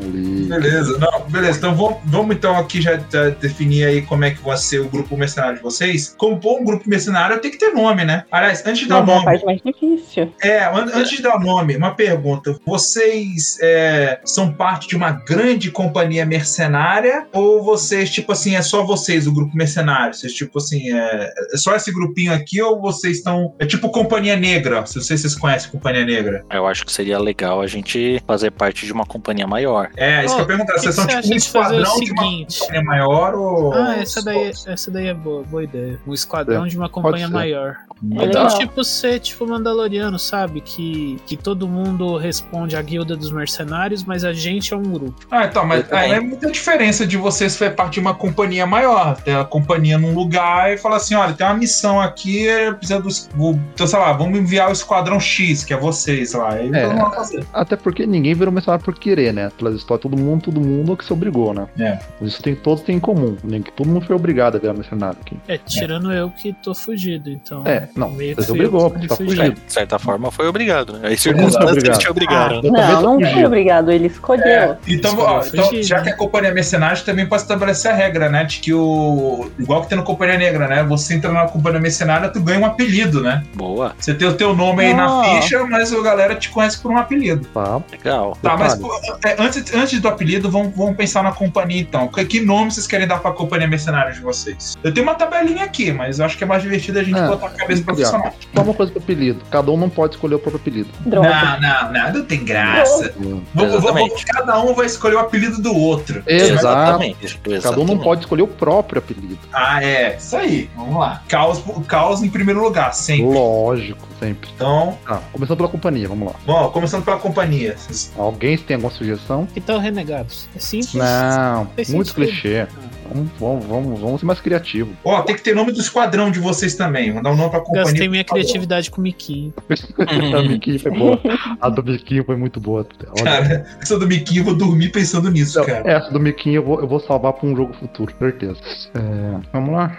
Ali. 0.02 0.46
Beleza, 0.46 0.98
não, 0.98 1.30
beleza. 1.30 1.58
Então 1.58 1.76
vamos, 1.76 1.98
vamos 2.06 2.36
então 2.36 2.58
aqui 2.58 2.82
já, 2.82 2.98
definir 3.32 3.86
aí 3.86 4.02
como 4.02 4.26
é 4.26 4.32
que 4.32 4.42
vai 4.42 4.58
ser 4.58 4.80
o 4.82 4.90
grupo 4.90 5.16
mercenário 5.18 5.58
de 5.58 5.64
vocês. 5.64 6.16
Como 6.18 6.40
pôr 6.40 6.60
um 6.60 6.64
grupo 6.64 6.90
mercenário 6.90 7.40
tem 7.40 7.52
que 7.52 7.58
ter 7.58 7.72
nome, 7.74 8.04
né? 8.06 8.24
Aliás, 8.32 8.64
antes 8.66 8.82
de 8.84 8.88
dar 8.88 8.98
é 8.98 9.00
a 9.02 9.06
nome, 9.06 9.26
parte 9.26 9.46
mais 9.46 9.62
difícil. 9.64 10.34
É, 10.42 10.64
an- 10.66 10.92
antes 10.94 11.12
de 11.12 11.22
dar 11.22 11.36
o 11.38 11.40
nome, 11.40 11.76
uma 11.76 11.94
pergunta. 11.96 12.56
Vocês 12.66 13.58
é, 13.62 14.20
são 14.24 14.52
parte 14.54 14.88
de 14.88 14.96
uma 14.96 15.12
grande 15.12 15.72
companhia 15.72 16.26
mercenária? 16.26 17.28
Ou 17.34 17.64
vocês, 17.64 18.10
tipo 18.10 18.32
assim, 18.32 18.56
é 18.56 18.62
só 18.62 18.84
vocês, 18.84 19.28
o 19.28 19.34
grupo 19.34 19.56
mercenário? 19.56 20.14
Vocês, 20.14 20.34
tipo 20.34 20.58
assim, 20.60 20.92
é, 20.94 21.34
é 21.54 21.58
só 21.58 21.76
esse 21.76 21.92
grupinho 21.92 22.34
aqui 22.34 22.62
ou 22.62 22.80
vocês 22.82 23.18
estão. 23.18 23.54
É 23.60 23.66
tipo 23.66 23.90
Companhia 23.90 24.36
Negra. 24.36 24.86
Se 24.86 24.96
vocês, 25.02 25.22
vocês 25.22 25.36
conhecem 25.36 25.70
Companhia 25.72 26.06
Negra. 26.06 26.46
Eu 26.52 26.66
acho 26.68 26.86
que 26.86 26.92
seria 26.92 27.20
legal 27.20 27.62
a 27.62 27.68
gente 27.68 28.22
fazer 28.26 28.52
parte 28.52 28.86
de 28.86 28.92
uma 28.94 29.06
companhia 29.06 29.48
maior. 29.48 29.90
É, 29.98 30.24
isso 30.26 30.36
que 30.36 30.42
eu 30.42 30.46
perguntar. 30.46 30.74
que 30.76 30.80
Vocês 30.82 30.96
são 30.96 31.08
tipo 31.08 31.28
um 31.28 31.36
esquadrão 31.36 32.00
de 32.00 32.12
uma 32.12 32.24
companhia 32.24 32.84
maior 32.84 33.05
ou. 33.08 33.74
Ah, 33.74 33.98
essa 33.98 34.24
daí, 34.24 34.52
essa 34.66 34.92
daí 34.92 35.08
é 35.08 35.14
boa, 35.14 35.44
boa 35.44 35.64
ideia. 35.64 36.00
Um 36.06 36.14
esquadrão 36.14 36.68
de 36.68 36.78
uma 36.78 36.90
companhia 36.90 37.28
maior. 37.28 37.78
É 38.20 38.26
Então, 38.26 38.48
tipo, 38.60 38.84
ser 38.84 39.20
tipo 39.20 39.48
Mandaloriano, 39.48 40.20
sabe? 40.20 40.62
Que, 40.62 41.18
que 41.26 41.38
todo 41.38 41.68
mundo 41.68 42.18
responde 42.18 42.76
à 42.76 42.82
guilda 42.82 43.16
dos 43.16 43.32
mercenários, 43.32 44.04
mas 44.04 44.24
a 44.24 44.34
gente 44.34 44.74
é 44.74 44.78
um 44.78 44.84
grupo. 44.84 45.26
Ah, 45.32 45.46
então, 45.46 45.66
mas 45.66 45.92
aí 45.92 46.12
é 46.12 46.20
muita 46.20 46.52
diferença 46.52 47.06
de 47.06 47.18
você 47.18 47.50
ser 47.50 47.76
parte 47.76 47.94
de 47.94 48.00
uma 48.02 48.14
companhia 48.14 48.66
maior. 48.66 49.16
Ter 49.22 49.36
a 49.36 49.46
companhia 49.46 49.98
num 49.98 50.14
lugar 50.14 50.74
e 50.74 50.78
falar 50.78 50.98
assim: 50.98 51.16
olha, 51.16 51.34
tem 51.34 51.46
uma 51.46 51.56
missão 51.56 52.02
aqui, 52.02 52.48
precisa 52.78 53.00
dos. 53.00 53.30
Então, 53.74 53.88
sei 53.88 54.00
lá, 54.00 54.12
vamos 54.14 54.38
enviar 54.40 54.70
o 54.70 54.74
Esquadrão 54.74 55.20
X, 55.20 55.64
que 55.64 55.74
é 55.74 55.78
vocês 55.78 56.34
lá. 56.34 56.54
Aí 56.54 56.70
É. 56.74 56.86
fazer. 57.12 57.46
Até 57.54 57.76
porque 57.76 58.06
ninguém 58.06 58.34
virou 58.34 58.54
mercenário 58.54 58.84
por 58.84 58.96
querer, 58.96 59.34
né? 59.34 59.52
Pelas 59.58 59.76
histórias, 59.76 60.02
todo 60.02 60.18
mundo, 60.18 60.44
todo 60.44 60.60
mundo 60.60 60.96
que 60.98 61.06
se 61.06 61.14
obrigou, 61.14 61.54
né? 61.54 61.68
É. 61.80 62.00
Isso 62.22 62.42
tem, 62.42 62.56
todos 62.56 62.84
têm 62.84 62.95
em 62.96 63.00
comum. 63.00 63.38
Nem 63.44 63.62
que 63.62 63.72
todo 63.72 63.88
mundo 63.88 64.06
foi 64.06 64.16
obrigado 64.16 64.56
a 64.56 64.60
virar 64.60 64.74
mercenário 64.74 65.18
aqui. 65.22 65.38
É, 65.48 65.58
tirando 65.58 66.12
eu 66.12 66.30
que 66.30 66.54
tô 66.54 66.74
fugido, 66.74 67.30
então. 67.30 67.64
É, 67.66 67.88
não, 67.96 68.12
meio 68.12 68.36
você 68.36 68.52
obrigou, 68.52 68.90
que 68.90 68.94
porque 68.94 69.08
tá 69.08 69.16
fugi. 69.16 69.36
fugido. 69.36 69.62
De 69.66 69.74
certa 69.74 70.00
forma, 70.00 70.32
foi 70.32 70.48
obrigado. 70.48 70.94
Né? 70.94 71.10
Mundo 71.10 71.18
circunstâncias 71.18 71.72
obrigado. 71.72 72.00
te 72.00 72.10
obrigaram. 72.10 72.62
Também 72.62 72.72
Não, 72.72 73.02
não 73.02 73.20
foi 73.20 73.30
fugido. 73.30 73.48
obrigado, 73.48 73.92
ele 73.92 74.08
escolheu. 74.08 74.46
É, 74.46 74.78
então, 74.88 75.12
Isso 75.12 75.22
ó, 75.22 75.44
então, 75.46 75.84
já 75.84 75.98
né? 75.98 76.04
que 76.04 76.10
a 76.10 76.16
companhia 76.18 76.54
mercenária 76.54 76.96
também 77.04 77.26
pode 77.26 77.42
estabelecer 77.42 77.92
a 77.92 77.94
regra, 77.94 78.30
né? 78.30 78.44
De 78.44 78.60
que 78.60 78.74
o. 78.74 79.50
Igual 79.60 79.82
que 79.82 79.90
tem 79.90 79.98
no 79.98 80.04
Companhia 80.04 80.38
Negra, 80.38 80.68
né? 80.68 80.84
Você 80.84 81.14
entra 81.14 81.32
na 81.32 81.48
companhia 81.48 81.80
mercenária, 81.80 82.30
tu 82.30 82.42
ganha 82.42 82.60
um 82.60 82.66
apelido, 82.66 83.22
né? 83.22 83.44
Boa, 83.54 83.96
Você 84.00 84.14
tem 84.14 84.28
o 84.28 84.34
teu 84.34 84.56
nome 84.56 84.86
aí 84.86 84.94
na 84.94 85.24
ficha, 85.24 85.64
mas 85.66 85.92
a 85.94 86.02
galera 86.02 86.36
te 86.36 86.50
conhece 86.50 86.78
por 86.80 86.92
um 86.92 86.98
apelido. 86.98 87.48
Tá, 87.54 87.82
legal. 87.92 88.38
Tá, 88.42 88.56
mas 88.58 88.76
Detalhe. 88.76 88.82
pô, 88.82 89.28
é, 89.28 89.36
antes, 89.40 89.74
antes 89.74 90.00
do 90.00 90.08
apelido, 90.08 90.50
vamos, 90.50 90.76
vamos 90.76 90.96
pensar 90.96 91.24
na 91.24 91.32
companhia 91.32 91.82
então. 91.82 92.08
Que, 92.08 92.26
que 92.26 92.40
nome 92.42 92.72
vocês 92.72 92.85
querem 92.88 93.08
dar 93.08 93.20
pra 93.20 93.32
companhia 93.32 93.68
mercenária 93.68 94.14
de 94.14 94.20
vocês? 94.22 94.76
Eu 94.84 94.94
tenho 94.94 95.06
uma 95.06 95.16
tabelinha 95.16 95.64
aqui, 95.64 95.92
mas 95.92 96.20
eu 96.20 96.26
acho 96.26 96.38
que 96.38 96.44
é 96.44 96.48
mais 96.48 96.62
divertido 96.62 97.00
a 97.00 97.04
gente 97.04 97.18
É, 97.18 97.28
botar 97.28 97.48
a 97.48 97.52
cabeça 97.52 97.84
profissional. 97.84 98.34
Só 98.56 98.62
uma 98.62 98.74
coisa 98.74 98.92
pro 98.92 99.02
apelido. 99.02 99.42
Cada 99.50 99.72
um 99.72 99.78
não 99.78 99.90
pode 99.90 100.16
escolher 100.16 100.36
o 100.36 100.40
próprio 100.40 100.62
apelido. 100.62 100.90
Droga. 101.06 101.30
Não, 101.30 101.62
não, 101.62 101.94
não, 101.94 102.14
não 102.14 102.26
tem 102.26 102.44
graça. 102.44 103.14
Vamos- 103.18 103.44
vamos- 103.54 103.74
Exatamente. 103.76 104.26
cada 104.26 104.60
um 104.62 104.74
vai 104.74 104.86
escolher 104.86 105.16
o 105.16 105.20
apelido 105.20 105.62
do 105.62 105.74
outro. 105.76 106.24
Exato. 106.28 106.54
Exatamente. 106.54 107.38
Cada 107.38 107.50
um 107.50 107.52
não 107.52 107.56
exatamente. 107.84 108.04
pode 108.04 108.22
escolher 108.22 108.42
o 108.44 108.48
próprio 108.48 109.00
apelido. 109.00 109.40
Ah, 109.54 109.84
é. 109.84 110.16
Isso 110.18 110.36
aí. 110.36 110.70
Vamos 110.76 110.98
lá. 111.00 111.22
Caos, 111.28 111.64
caos 111.88 112.22
em 112.24 112.30
primeiro 112.30 112.62
lugar, 112.64 112.94
sempre. 112.94 113.26
Lógico, 113.26 114.08
sempre. 114.20 114.50
Então, 114.56 114.98
Tá, 115.06 115.22
começando 115.32 115.58
pela 115.58 115.70
companhia, 115.70 116.08
vamos 116.08 116.28
lá. 116.28 116.34
bom, 116.46 116.70
começando 116.70 117.04
pela 117.04 117.18
companhia. 117.18 117.76
Vocês- 117.78 118.12
Alguém 118.18 118.58
tem 118.58 118.76
alguma 118.76 118.92
sugestão? 118.92 119.48
Tal 119.66 119.80
Renegados? 119.80 120.48
É 120.56 120.60
simples. 120.60 120.94
Não, 120.94 121.68
Faz 121.76 121.90
muito 121.90 122.10
sentido. 122.12 122.28
clichê. 122.28 122.68
Vamos, 123.08 123.32
vamos, 123.40 123.66
vamos, 123.66 124.00
vamos 124.00 124.20
ser 124.20 124.26
mais 124.26 124.42
criativos. 124.42 124.96
Ó, 125.04 125.22
tem 125.22 125.36
que 125.36 125.42
ter 125.42 125.56
nome 125.56 125.72
do 125.72 125.80
esquadrão 125.80 126.32
de 126.32 126.40
vocês 126.40 126.76
também. 126.76 127.12
Vou 127.12 127.22
dar 127.22 127.32
um 127.32 127.36
nome 127.36 127.50
pra 127.52 127.60
companhia. 127.60 127.84
Gastei 127.84 128.08
minha 128.10 128.24
criatividade 128.24 128.90
com 128.90 129.00
o 129.00 129.04
Miquinho. 129.04 129.54
a 130.38 130.42
Miquinho 130.42 130.80
foi 130.80 130.92
boa. 130.92 131.20
A 131.62 131.70
do 131.70 131.84
Miquinho 131.84 132.24
foi 132.26 132.36
muito 132.36 132.60
boa. 132.60 132.86
Olha, 133.10 133.24
Cara, 133.24 133.66
essa 133.82 133.98
do 134.00 134.08
Miquinho, 134.08 134.42
eu 134.42 134.46
vou 134.46 134.56
dormir 134.56 134.90
pensando 134.90 135.30
nisso, 135.30 135.60
Não, 135.60 135.66
cara. 135.66 135.90
essa 135.90 136.12
do 136.12 136.20
Miquinho 136.20 136.56
eu 136.56 136.64
vou, 136.64 136.80
eu 136.82 136.88
vou 136.88 137.00
salvar 137.00 137.34
pra 137.34 137.48
um 137.48 137.56
jogo 137.56 137.74
futuro, 137.74 138.14
certeza. 138.18 138.60
É, 138.94 139.40
vamos 139.54 139.74
lá. 139.74 139.98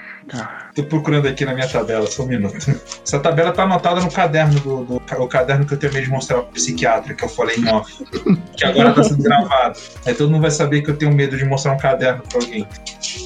Tô 0.75 0.83
procurando 0.85 1.27
aqui 1.29 1.45
na 1.45 1.55
minha 1.55 1.69
tabela, 1.69 2.07
só 2.07 2.25
um 2.25 2.27
minuto. 2.27 2.57
Essa 3.05 3.19
tabela 3.19 3.53
tá 3.53 3.63
anotada 3.63 4.01
no 4.01 4.11
caderno 4.11 4.59
do, 4.61 4.85
do- 4.85 5.03
o 5.23 5.29
caderno 5.29 5.65
que 5.65 5.75
eu 5.75 5.79
terminei 5.79 6.05
de 6.05 6.11
mostrar 6.11 6.43
pro 6.43 6.53
psiquiatra, 6.53 7.15
que 7.15 7.25
eu 7.25 7.29
falei 7.29 7.57
em 7.57 7.69
off. 7.69 8.05
Que 8.57 8.65
agora 8.65 8.93
tá 8.93 9.03
sendo 9.05 9.23
gravado. 9.23 9.79
Aí 10.05 10.15
todo 10.15 10.31
mundo 10.31 10.43
vai 10.43 10.51
saber 10.51 10.83
que 10.83 10.91
eu 10.91 10.97
tenho 10.97 11.13
medo 11.15 11.37
de 11.37 11.45
mostrar 11.45 11.73
um 11.73 11.79
caderno 11.79 12.23
pra 12.29 12.41
alguém. 12.41 12.67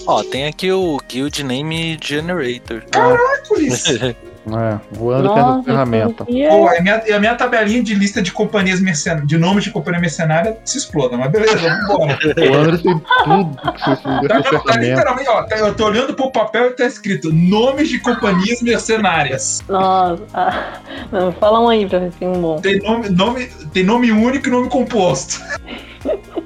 Ó, 0.06 0.22
tem 0.22 0.46
aqui 0.46 0.70
o 0.70 0.98
Guild 1.08 1.42
Name 1.42 1.98
Generator. 2.02 2.82
Ah, 2.94 3.16
isso. 3.58 3.92
É, 4.46 4.80
o 4.98 5.10
André 5.10 5.28
tem 5.34 5.42
essa 5.42 5.62
ferramenta. 5.62 6.24
e 6.28 6.48
Pô, 6.48 6.70
é- 6.70 6.78
a 6.78 6.82
minha, 6.82 7.16
a 7.16 7.20
minha 7.20 7.34
tabelinha 7.34 7.82
de 7.82 7.94
lista 7.94 8.22
de 8.22 8.32
companhias 8.32 8.80
mercenárias, 8.80 9.28
de 9.28 9.36
nomes 9.36 9.64
de 9.64 9.70
companhia 9.70 10.00
mercenária 10.00 10.56
se 10.64 10.78
exploda, 10.78 11.16
mas 11.16 11.30
beleza, 11.30 11.58
vambora. 11.58 12.18
O 12.50 12.54
André 12.54 12.78
tem 12.78 13.02
tudo 13.24 13.72
que 13.72 13.90
você 13.90 13.96
Tá, 14.02 14.34
não, 14.34 14.42
tá 14.42 14.42
ferramenta. 14.42 14.78
literalmente, 14.80 15.28
ó, 15.28 15.42
tá- 15.42 15.56
eu 15.58 15.74
tô 15.74 15.84
olhando 15.86 16.14
pro 16.14 16.30
papel 16.32 16.68
e 16.68 16.70
tá 16.70 16.86
escrito 16.86 17.30
nomes 17.32 17.88
de 17.88 17.98
companhias 18.00 18.62
mercenárias. 18.62 19.62
Nossa. 19.68 20.22
ah, 20.32 20.80
não, 21.12 21.32
fala 21.32 21.60
um 21.60 21.68
aí 21.68 21.86
pra 21.86 21.98
ver 21.98 22.12
se 22.12 22.18
tem 22.18 22.28
um 22.28 22.40
bom. 22.40 22.56
Tem 22.60 22.78
nome, 22.78 23.08
nome, 23.10 23.46
tem 23.72 23.84
nome 23.84 24.10
único 24.10 24.48
e 24.48 24.50
nome 24.50 24.68
composto. 24.70 25.40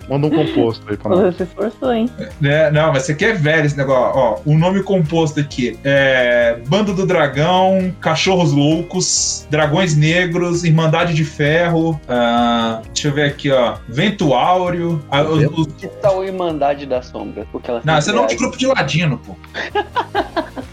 Manda 0.09 0.27
um 0.27 0.31
composto 0.31 0.85
aí 0.89 0.97
pra 0.97 1.11
nós. 1.11 1.21
Você 1.21 1.33
se 1.33 1.43
esforçou, 1.45 1.93
hein? 1.93 2.09
Né? 2.41 2.71
Não, 2.71 2.93
mas 2.93 3.05
você 3.05 3.13
aqui 3.13 3.25
é 3.25 3.33
velho 3.33 3.65
esse 3.67 3.77
negócio. 3.77 4.19
Ó, 4.21 4.39
o 4.45 4.57
nome 4.59 4.83
composto 4.83 5.41
aqui 5.41 5.79
é 5.85 6.59
Bando 6.69 6.93
do 6.95 7.07
Dragão, 7.07 7.93
Cachorros 8.01 8.53
Loucos, 8.53 9.47
Dragões 9.51 9.97
Negros, 9.97 10.65
Irmandade 10.65 11.15
de 11.15 11.25
Ferro. 11.25 11.99
ah, 12.09 12.81
deixa 12.93 13.09
eu 13.09 13.13
ver 13.13 13.25
aqui, 13.27 13.51
ó. 13.51 13.77
Vento 13.89 14.35
Áureo. 14.35 15.03
ah, 15.11 15.23
os- 15.23 15.45
os- 15.59 15.73
Que 15.75 15.87
tal 15.89 16.25
Irmandade 16.25 16.87
da 16.87 17.01
Sombra? 17.03 17.47
Porque 17.51 17.71
ela 17.71 17.81
não, 17.85 17.99
esse 17.99 18.11
é 18.11 18.13
sempre 18.13 18.21
nome 18.21 18.29
de 18.29 18.37
grupo 18.37 18.57
de 18.59 18.67
ladino, 18.67 19.19
pô. 19.19 19.35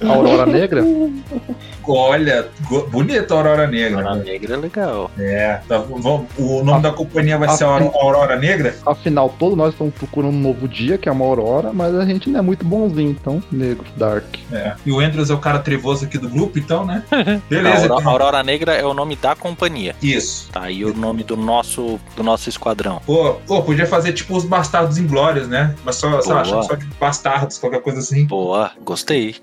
Aurora 0.08 0.46
Negra? 0.46 0.84
Olha, 1.94 2.48
bonita 2.89 3.34
a 3.34 3.38
Aurora 3.38 3.68
Negra. 3.68 3.98
Aurora 4.00 4.16
Negra 4.24 4.54
é 4.54 4.58
legal. 4.58 5.12
É, 5.20 5.60
tá, 5.68 5.78
vamos- 5.80 6.28
o 6.38 6.64
nome 6.64 6.82
da 6.82 6.92
companhia 6.92 7.38
vai 7.38 7.50
ser 7.50 7.64
a 7.66 7.68
Auro- 7.68 7.92
Aurora 7.96 8.36
Negra? 8.38 8.76
Afinal, 8.86 9.34
todos 9.38 9.58
nós 9.58 9.74
estamos 9.74 9.94
procurando 9.94 10.34
um 10.34 10.39
novo 10.39 10.68
dia, 10.68 10.98
que 10.98 11.10
é 11.10 11.12
uma 11.12 11.26
aurora, 11.26 11.72
mas 11.74 11.94
a 11.96 12.06
gente 12.06 12.30
não 12.30 12.39
é 12.39 12.42
muito 12.42 12.66
bonzinho, 12.66 13.12
então, 13.12 13.42
negro, 13.52 13.86
dark. 13.98 14.26
É. 14.52 14.74
E 14.86 14.92
o 14.92 15.00
Andrews 15.00 15.30
é 15.30 15.34
o 15.34 15.38
cara 15.38 15.60
trevoso 15.60 16.06
aqui 16.06 16.18
do 16.18 16.30
grupo, 16.30 16.58
então, 16.58 16.86
né? 16.86 17.04
Beleza, 17.50 17.84
Aurora, 17.84 18.00
então. 18.02 18.12
Aurora 18.12 18.44
Negra 18.44 18.74
é 18.74 18.86
o 18.86 18.94
nome 18.94 19.16
da 19.16 19.36
companhia. 19.36 19.96
Isso. 20.02 20.50
Tá 20.52 20.62
aí 20.64 20.84
o 20.86 20.94
nome 20.96 21.24
do 21.24 21.36
nosso, 21.36 22.00
do 22.16 22.24
nosso 22.24 22.50
esquadrão. 22.50 23.02
Pô, 23.06 23.34
pô, 23.46 23.62
podia 23.64 23.86
fazer 23.86 24.14
tipo 24.14 24.36
os 24.36 24.46
bastardos 24.46 24.98
inglórios, 24.98 25.48
né? 25.48 25.76
Mas 25.84 25.96
só, 25.98 26.22
sei 26.22 26.34
lá, 26.34 26.44
Boa. 26.44 26.64
só 26.64 26.76
de 26.76 26.86
bastardos, 27.00 27.58
qualquer 27.58 27.82
coisa 27.82 28.00
assim. 28.00 28.26
Boa, 28.26 28.72
gostei. 28.84 29.36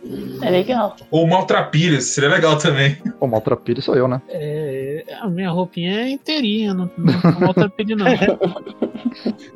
É 0.42 0.50
legal. 0.50 0.96
Ou 1.10 1.26
maltrapilhos, 1.26 2.04
seria 2.06 2.28
legal 2.30 2.37
também. 2.58 2.96
O 3.20 3.26
maltrapilho 3.26 3.82
sou 3.82 3.94
eu, 3.94 4.08
né? 4.08 4.20
É, 4.28 5.04
a 5.20 5.28
minha 5.28 5.50
roupinha 5.50 6.02
é 6.02 6.10
inteirinha, 6.10 6.74
não, 6.74 6.90
não 6.96 7.40
maltrapilho, 7.40 7.96
não. 7.96 8.06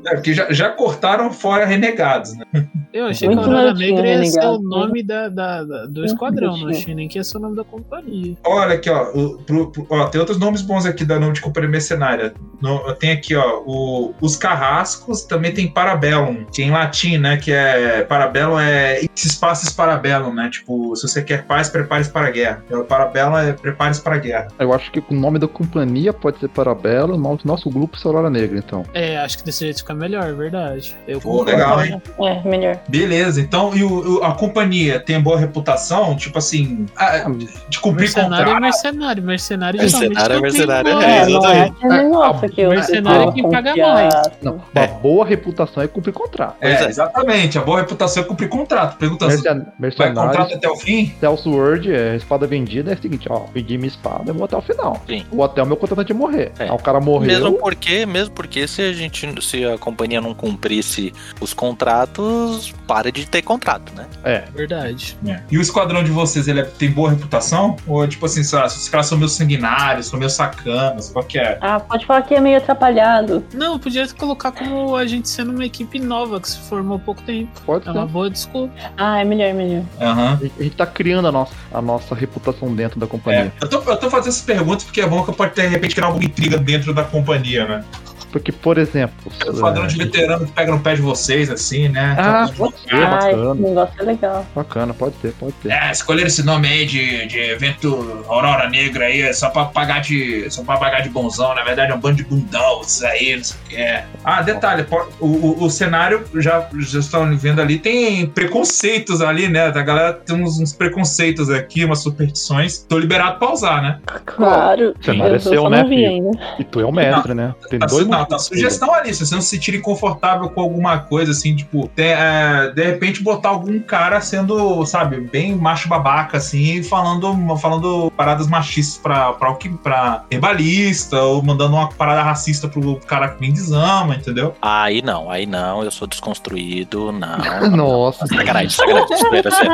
É, 0.06 0.14
porque 0.14 0.32
já, 0.34 0.50
já 0.52 0.70
cortaram 0.70 1.32
fora 1.32 1.64
renegados, 1.64 2.34
né? 2.36 2.44
Eu 2.92 3.06
achei 3.06 3.28
Muito 3.28 3.42
que 3.42 3.48
a 3.48 3.52
Aurora 3.52 3.74
Negra 3.74 4.06
ia 4.06 4.24
ser 4.24 4.38
o 4.38 4.42
renegado. 4.42 4.62
nome 4.62 5.02
da, 5.02 5.28
da- 5.28 5.64
da- 5.64 5.86
do 5.86 6.04
esquadrão, 6.04 6.56
não 6.56 6.68
achei 6.68 6.94
nem 6.94 7.08
que 7.08 7.18
ia 7.18 7.24
ser 7.24 7.38
o 7.38 7.40
nome 7.40 7.56
da 7.56 7.64
companhia. 7.64 8.36
Olha 8.44 8.74
aqui, 8.74 8.90
ó, 8.90 9.10
o- 9.14 9.38
pro- 9.38 9.70
pro- 9.70 9.86
ó, 9.90 10.06
Tem 10.08 10.20
outros 10.20 10.38
nomes 10.38 10.60
bons 10.62 10.84
aqui 10.84 11.04
da 11.04 11.18
nome 11.18 11.32
de 11.32 11.40
companhia 11.40 11.70
mercenária. 11.70 12.34
No- 12.60 12.92
tem 12.94 13.12
aqui, 13.12 13.34
ó, 13.34 13.62
o- 13.66 14.14
os 14.20 14.36
carrascos, 14.36 15.22
também 15.24 15.52
tem 15.54 15.68
Parabellum, 15.68 16.44
que 16.52 16.62
é 16.62 16.66
em 16.66 16.70
latim, 16.70 17.16
né? 17.18 17.36
Que 17.38 17.52
é. 17.52 18.02
Parabellum 18.04 18.58
é 18.60 19.00
espaços 19.16 19.70
Parabellum, 19.72 20.32
né? 20.34 20.50
Tipo, 20.50 20.94
se 20.96 21.08
você 21.08 21.22
quer 21.22 21.44
paz, 21.46 21.68
prepare-se 21.70 22.10
para 22.10 22.26
a 22.26 22.30
guerra. 22.30 22.62
Então, 22.66 22.84
Parabellum 22.84 23.36
é 23.38 23.52
prepare-se 23.52 24.00
para 24.02 24.16
a 24.16 24.18
guerra. 24.18 24.48
Eu 24.58 24.72
acho 24.72 24.90
que 24.92 25.00
o 25.00 25.14
nome 25.14 25.38
da 25.38 25.48
companhia 25.48 26.12
pode 26.12 26.38
ser 26.38 26.48
Parabelo, 26.48 27.14
o 27.14 27.18
nome 27.18 27.38
do 27.38 27.46
nosso 27.46 27.70
grupo 27.70 27.96
é 27.96 28.06
Aurora 28.06 28.28
Negra, 28.28 28.58
então. 28.58 28.84
É, 28.92 29.16
acho 29.18 29.31
que 29.38 29.44
desse 29.44 29.60
jeito 29.64 29.78
fica 29.78 29.94
melhor, 29.94 30.24
é 30.24 30.32
verdade. 30.32 30.96
Eu 31.06 31.20
Pô, 31.20 31.42
legal, 31.42 31.84
hein? 31.84 32.00
É, 32.20 32.48
melhor. 32.48 32.78
Beleza, 32.88 33.40
então, 33.40 33.74
e 33.74 33.82
o- 33.84 34.18
o- 34.20 34.24
a 34.24 34.32
companhia 34.34 34.98
tem 35.00 35.20
boa 35.20 35.38
reputação, 35.38 36.16
tipo 36.16 36.38
assim, 36.38 36.86
a- 36.96 37.26
de 37.68 37.78
cumprir 37.80 38.02
Mercenário 38.02 38.34
é 38.34 38.38
contrato. 38.44 38.60
mercenário, 38.62 39.22
mercenário 39.22 39.80
Mercenário 39.80 40.36
é 40.36 40.40
mercenário, 40.40 40.88
é, 40.90 40.92
É, 41.22 41.26
não 41.28 42.24
é 42.24 42.32
eu 42.56 42.70
Mercenário 42.70 43.22
eu 43.28 43.32
que 43.32 43.42
paga 43.42 43.76
mais. 43.76 44.14
Não, 44.42 44.60
uma 44.74 44.86
boa 44.86 45.26
reputação 45.26 45.82
é 45.82 45.88
cumprir 45.88 46.12
contrato. 46.12 46.56
É, 46.60 46.72
é. 46.72 46.88
exatamente, 46.88 47.58
a 47.58 47.62
boa 47.62 47.80
reputação 47.80 48.22
é 48.22 48.26
cumprir 48.26 48.48
contrato. 48.48 48.96
Pergunta 48.98 49.26
assim, 49.26 49.42
Mercen- 49.78 50.14
vai 50.14 50.26
contrato 50.26 50.54
até 50.54 50.68
o 50.68 50.76
fim? 50.76 51.14
Celso 51.20 51.50
Word, 51.50 51.92
é, 51.92 52.16
espada 52.16 52.46
vendida 52.46 52.90
é 52.92 52.94
o 52.94 53.00
seguinte, 53.02 53.26
ó, 53.30 53.40
pedi 53.40 53.76
minha 53.76 53.88
espada, 53.88 54.30
eu 54.30 54.34
vou 54.34 54.44
até 54.44 54.56
o 54.56 54.62
final. 54.62 55.00
Sim. 55.06 55.24
Ou 55.32 55.44
até 55.44 55.62
o 55.62 55.66
meu 55.66 55.76
contratante 55.76 56.08
de 56.08 56.14
morrer. 56.14 56.52
É. 56.58 56.64
Aí 56.64 56.70
o 56.70 56.78
cara 56.78 57.00
morreu, 57.00 57.26
Mesmo 57.28 57.52
porque, 57.58 58.06
mesmo 58.06 58.34
porque 58.34 58.66
se 58.66 58.82
a 58.82 58.92
gente, 58.92 59.21
se 59.40 59.64
a 59.64 59.78
companhia 59.78 60.20
não 60.20 60.34
cumprisse 60.34 61.12
os 61.40 61.52
contratos, 61.54 62.72
para 62.86 63.10
de 63.12 63.26
ter 63.26 63.42
contrato, 63.42 63.92
né? 63.94 64.06
é, 64.24 64.44
Verdade. 64.54 65.16
E 65.50 65.58
o 65.58 65.60
esquadrão 65.60 66.02
de 66.02 66.10
vocês, 66.10 66.48
ele 66.48 66.60
é- 66.60 66.64
tem 66.64 66.90
boa 66.90 67.10
reputação? 67.10 67.76
Ou 67.86 68.06
tipo 68.06 68.26
assim, 68.26 68.42
sei 68.42 68.58
lá, 68.58 68.68
se 68.68 68.78
os 68.78 68.88
caras 68.88 69.06
são 69.06 69.16
meio 69.18 69.28
sanguinários, 69.28 70.06
são 70.06 70.18
meio 70.18 70.30
sacanas, 70.30 71.10
qual 71.10 71.24
que 71.24 71.38
é? 71.38 71.58
Ah, 71.60 71.78
pode 71.80 72.06
falar 72.06 72.22
que 72.22 72.34
é 72.34 72.40
meio 72.40 72.58
atrapalhado. 72.58 73.44
Não, 73.54 73.78
podia 73.78 74.06
colocar 74.14 74.52
como 74.52 74.96
a 74.96 75.06
gente 75.06 75.28
sendo 75.28 75.52
uma 75.52 75.64
equipe 75.64 75.98
nova 75.98 76.40
que 76.40 76.48
se 76.48 76.58
formou 76.68 76.96
há 76.96 77.00
pouco 77.00 77.22
tempo. 77.22 77.48
pode 77.64 77.88
É 77.88 77.92
ser. 77.92 77.98
uma 77.98 78.06
boa 78.06 78.28
desculpa. 78.30 78.72
Ah, 78.96 79.20
é 79.20 79.24
melhor, 79.24 79.46
é 79.46 79.52
melhor. 79.52 79.82
Aham. 80.00 80.40
A 80.58 80.62
gente 80.62 80.76
tá 80.76 80.86
criando 80.86 81.28
a 81.28 81.32
nossa, 81.32 81.52
a 81.72 81.80
nossa 81.82 82.14
reputação 82.14 82.74
dentro 82.74 82.98
da 82.98 83.06
É, 83.06 83.08
companhia. 83.08 83.52
eu, 83.60 83.68
tô, 83.68 83.78
eu 83.90 83.96
tô 83.96 84.10
fazendo 84.10 84.28
essas 84.30 84.42
perguntas 84.42 84.84
porque 84.84 85.00
é 85.00 85.06
bom 85.06 85.22
que 85.24 85.30
eu 85.30 85.34
pode, 85.34 85.54
de 85.54 85.66
repente, 85.66 85.94
criar 85.94 86.06
alguma 86.08 86.24
intriga 86.24 86.56
dentro 86.58 86.92
da 86.94 87.04
companhia, 87.04 87.66
né? 87.66 87.84
Porque, 88.32 88.50
por 88.50 88.78
exemplo. 88.78 89.30
É 89.44 89.50
o 89.50 89.52
esquadrão 89.52 89.84
é, 89.84 89.86
de 89.88 89.96
veterano 89.98 90.46
que 90.46 90.52
pega 90.52 90.72
no 90.72 90.80
pé 90.80 90.94
de 90.94 91.02
vocês, 91.02 91.50
assim, 91.50 91.88
né? 91.88 92.16
Ah, 92.18 92.48
Então, 92.50 92.56
pode 92.66 92.80
ser, 92.80 92.94
Ah, 92.94 93.18
esse 93.18 93.36
bacana. 93.36 93.54
negócio 93.54 93.94
é 94.00 94.02
legal. 94.04 94.46
Bacana, 94.56 94.94
pode 94.94 95.14
ter, 95.16 95.32
pode 95.32 95.52
ter. 95.54 95.70
É, 95.70 95.90
escolher 95.92 96.26
esse 96.26 96.42
nome 96.42 96.66
aí 96.66 96.86
de, 96.86 97.26
de 97.26 97.38
evento 97.38 98.24
Aurora 98.26 98.68
Negra 98.70 99.04
aí 99.04 99.20
é 99.22 99.32
só 99.32 99.50
pra 99.50 99.66
pagar 99.66 100.00
de. 100.00 100.50
Só 100.50 100.62
pra 100.64 100.76
pagar 100.78 101.02
de 101.02 101.10
bonzão, 101.10 101.54
na 101.54 101.62
verdade 101.62 101.92
é 101.92 101.94
um 101.94 102.00
bando 102.00 102.16
de 102.16 102.24
bundão, 102.24 102.80
isso 102.80 103.04
aí, 103.06 103.36
não 103.36 103.44
sei 103.44 103.56
o 103.64 103.68
que 103.68 103.76
é. 103.76 104.04
Ah, 104.24 104.40
detalhe, 104.42 104.86
o, 105.20 105.26
o, 105.26 105.64
o 105.64 105.70
cenário 105.70 106.24
já, 106.36 106.66
já 106.78 106.98
estão 107.00 107.36
vendo 107.36 107.60
ali, 107.60 107.78
tem 107.78 108.26
preconceitos 108.26 109.20
ali, 109.20 109.48
né? 109.48 109.70
Da 109.70 109.82
galera 109.82 110.12
tem 110.14 110.36
uns, 110.42 110.58
uns 110.58 110.72
preconceitos 110.72 111.50
aqui, 111.50 111.84
umas 111.84 111.98
superstições. 112.00 112.78
Tô 112.78 112.98
liberado 112.98 113.38
pra 113.38 113.52
usar, 113.52 113.82
né? 113.82 113.98
Claro. 114.24 114.94
O 114.98 115.04
cenário 115.04 115.36
é 115.36 115.38
seu, 115.38 115.68
né, 115.68 115.82
não 115.82 115.88
vi 115.88 115.96
filho? 115.96 116.08
ainda. 116.08 116.30
E 116.58 116.64
tu 116.64 116.80
é 116.80 116.84
o 116.84 116.92
mestre, 116.92 117.34
né? 117.34 117.54
Tem 117.68 117.78
Tá, 117.78 117.86
dois 117.86 118.04
su- 118.04 118.08
não, 118.22 118.36
tá 118.36 118.38
sugestão 118.38 118.92
ali, 118.94 119.14
se 119.14 119.24
você 119.26 119.34
não 119.34 119.42
se 119.42 119.48
sentir 119.48 119.74
inconfortável 119.74 120.48
com 120.50 120.60
alguma 120.60 120.98
coisa, 120.98 121.32
assim, 121.32 121.54
tipo, 121.54 121.88
tem, 121.94 122.08
é, 122.12 122.70
de 122.74 122.82
repente 122.84 123.22
botar 123.22 123.50
algum 123.50 123.78
cara 123.80 124.20
sendo, 124.20 124.84
sabe, 124.86 125.20
bem 125.20 125.54
macho 125.56 125.88
babaca, 125.88 126.38
assim, 126.38 126.82
falando, 126.82 127.56
falando 127.58 128.10
paradas 128.16 128.46
machistas 128.46 128.98
pra, 128.98 129.32
pra, 129.34 129.50
o 129.50 129.56
que- 129.56 129.68
pra 129.68 130.24
herbalista, 130.30 131.20
ou 131.22 131.42
mandando 131.42 131.74
uma 131.76 131.88
parada 131.88 132.22
racista 132.22 132.68
pro 132.68 132.96
cara 133.06 133.28
que 133.28 133.40
vem 133.40 133.52
desama, 133.52 134.14
entendeu? 134.16 134.54
Aí 134.62 135.02
não, 135.02 135.30
aí 135.30 135.46
não, 135.46 135.82
eu 135.82 135.90
sou 135.90 136.06
desconstruído, 136.08 137.12
não. 137.12 137.38
Nossa, 137.76 138.26
Sacanagem, 138.26 138.70
sacanagem, 138.70 139.16
zoeira, 139.18 139.50
sério. 139.50 139.72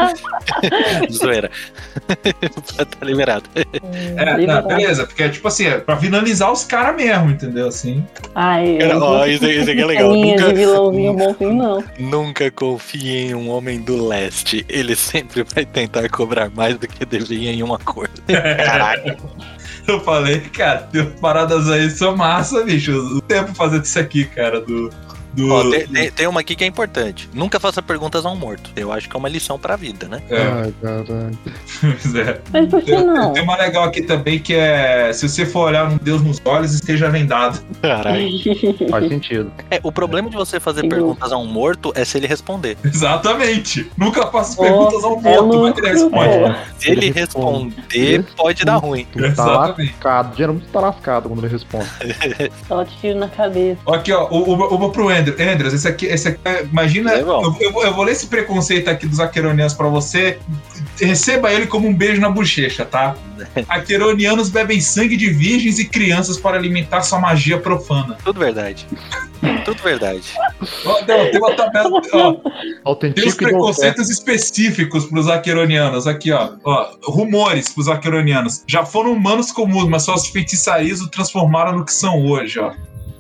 zoeira. 1.12 1.50
tá 2.74 3.04
liberado. 3.06 3.44
É, 4.16 4.46
não, 4.46 4.66
beleza, 4.66 5.06
porque 5.06 5.22
é 5.22 5.28
tipo 5.28 5.48
assim, 5.48 5.66
é 5.66 5.78
pra 5.78 5.96
finalizar 5.96 6.50
os 6.52 6.64
caras 6.64 6.96
mesmo, 6.96 7.30
entendeu? 7.30 7.68
Assim. 7.68 8.04
Ai, 8.40 8.78
Cara, 8.78 8.94
eu 8.94 9.02
ó, 9.02 9.26
isso, 9.26 9.44
isso 9.46 9.68
aqui 9.68 9.80
é 9.80 9.84
legal. 9.84 10.12
Nunca, 10.12 10.44
de 10.44 10.54
vilãozinho 10.54 11.12
bonzinho, 11.12 11.54
não. 11.54 11.84
nunca 11.98 12.48
confie 12.52 13.16
em 13.16 13.34
um 13.34 13.50
homem 13.50 13.80
do 13.80 14.06
leste. 14.06 14.64
Ele 14.68 14.94
sempre 14.94 15.42
vai 15.42 15.66
tentar 15.66 16.08
cobrar 16.08 16.48
mais 16.48 16.78
do 16.78 16.86
que 16.86 17.04
devia 17.04 17.50
em 17.50 17.64
uma 17.64 17.80
coisa. 17.80 18.12
Caraca. 18.64 19.16
Eu 19.88 19.98
falei, 20.02 20.38
cara, 20.38 20.88
paradas 21.20 21.68
aí 21.68 21.90
são 21.90 22.16
massa, 22.16 22.62
bicho. 22.62 22.92
O 22.92 23.20
tempo 23.20 23.52
fazendo 23.56 23.84
isso 23.84 23.98
aqui, 23.98 24.24
cara, 24.24 24.60
do. 24.60 24.88
Do 25.38 25.52
Ó, 25.54 25.70
tem, 25.70 25.86
tem- 25.86 26.10
tem 26.10 26.26
uma 26.26 26.40
aqui 26.40 26.54
que 26.56 26.64
é 26.64 26.66
importante. 26.66 27.28
Nunca 27.32 27.58
faça 27.60 27.80
perguntas 27.82 28.24
a 28.26 28.30
um 28.30 28.36
morto. 28.36 28.70
Eu 28.76 28.92
acho 28.92 29.08
que 29.08 29.16
é 29.16 29.18
uma 29.18 29.28
lição 29.28 29.58
pra 29.58 29.76
vida, 29.76 30.08
né? 30.08 30.20
é, 30.30 30.42
ai, 30.42 30.74
caralho. 30.82 31.38
pois 31.80 32.14
é. 32.14 32.40
Mas 32.52 32.68
por 32.68 32.82
que 32.82 32.92
Tem- 32.92 33.04
não? 33.06 33.32
Tem 33.32 33.42
uma 33.42 33.56
legal 33.56 33.84
aqui 33.84 34.02
também 34.02 34.38
que 34.38 34.54
é: 34.54 35.12
se 35.12 35.28
você 35.28 35.46
for 35.46 35.68
olhar 35.68 35.88
um 35.90 35.96
Deus 35.98 36.22
nos 36.22 36.40
olhos, 36.44 36.72
esteja 36.74 37.08
vendado. 37.10 37.60
Caralho. 37.82 38.28
Faz 38.90 39.08
sentido. 39.08 39.50
É, 39.70 39.80
o 39.82 39.92
problema 39.92 40.28
de 40.30 40.36
você 40.36 40.58
fazer 40.60 40.82
Sim. 40.82 40.88
perguntas 40.88 41.32
a 41.32 41.36
um 41.36 41.46
morto 41.46 41.92
é 41.94 42.04
se 42.04 42.16
ele 42.18 42.26
responder. 42.26 42.76
Exatamente. 42.84 43.90
Nunca 43.96 44.26
faça 44.28 44.56
Pô, 44.56 44.62
perguntas 44.62 45.04
ao 45.04 45.18
é 45.18 45.40
morto, 45.40 45.60
mas 45.62 45.78
ele 45.78 45.88
responde. 45.88 46.28
pô. 46.38 46.54
Se 46.78 46.90
ele 46.90 46.98
Ele 47.06 47.10
responde. 47.12 47.74
responder, 47.76 48.24
pode 48.36 48.64
dar 48.64 48.76
ruim. 48.76 49.06
Tu 49.12 49.18
tá 49.20 49.26
Exatamente. 49.28 49.92
lascado. 49.92 50.36
Geralmente 50.36 50.66
tá 50.72 50.80
lascado 50.80 51.28
quando 51.28 51.44
ele 51.44 51.52
responde. 51.52 51.88
Só 52.68 52.84
tiro 52.84 53.18
na 53.18 53.28
cabeça. 53.28 53.78
Aqui, 53.88 54.12
ó, 54.12 54.28
o- 54.30 54.74
uma 54.76 54.90
pro 54.90 55.08
Andrew. 55.08 55.27
Andrews, 55.38 55.72
esse 55.74 55.86
aqui, 55.88 56.06
esse 56.06 56.28
aqui 56.28 56.40
é- 56.44 56.64
imagina. 56.64 57.12
É 57.12 57.20
eu, 57.20 57.26
eu 57.60 57.72
vou- 57.72 57.84
eu 57.84 57.94
vou 57.94 58.04
ler 58.04 58.12
esse 58.12 58.26
preconceito 58.26 58.88
aqui 58.88 59.06
dos 59.06 59.20
aqueronianos 59.20 59.74
pra 59.74 59.88
você. 59.88 60.38
Receba 61.00 61.52
ele 61.52 61.66
como 61.66 61.86
um 61.86 61.94
beijo 61.94 62.20
na 62.20 62.28
bochecha, 62.30 62.84
tá? 62.84 63.14
Aqueronianos 63.68 64.48
bebem 64.48 64.80
sangue 64.80 65.16
de 65.16 65.30
virgens 65.30 65.78
e 65.78 65.84
crianças 65.84 66.36
para 66.38 66.56
alimentar 66.56 67.02
sua 67.02 67.20
magia 67.20 67.58
profana. 67.58 68.16
Tudo 68.24 68.40
verdade. 68.40 68.86
Tudo 69.64 69.80
verdade. 69.82 70.22
Ó, 70.84 70.92
não, 71.06 71.30
tem 71.30 71.38
uma 71.38 71.54
tabela. 71.54 71.90
Ó, 72.84 72.94
tem 72.96 73.12
os 73.16 73.34
e 73.34 73.36
preconceitos 73.36 74.10
específicos 74.10 75.06
pros 75.06 75.28
aqueronianos. 75.28 76.06
Aqui, 76.08 76.32
ó. 76.32 76.50
ó 76.64 76.90
rumores 77.04 77.68
pros 77.68 77.88
aqueronianos. 77.88 78.64
Já 78.66 78.84
foram 78.84 79.12
humanos 79.12 79.52
comuns, 79.52 79.88
mas 79.88 80.02
suas 80.02 80.26
feitiçarias 80.26 81.00
o 81.00 81.08
transformaram 81.08 81.78
no 81.78 81.84
que 81.84 81.92
são 81.92 82.26
hoje, 82.26 82.58
ó. 82.58 82.72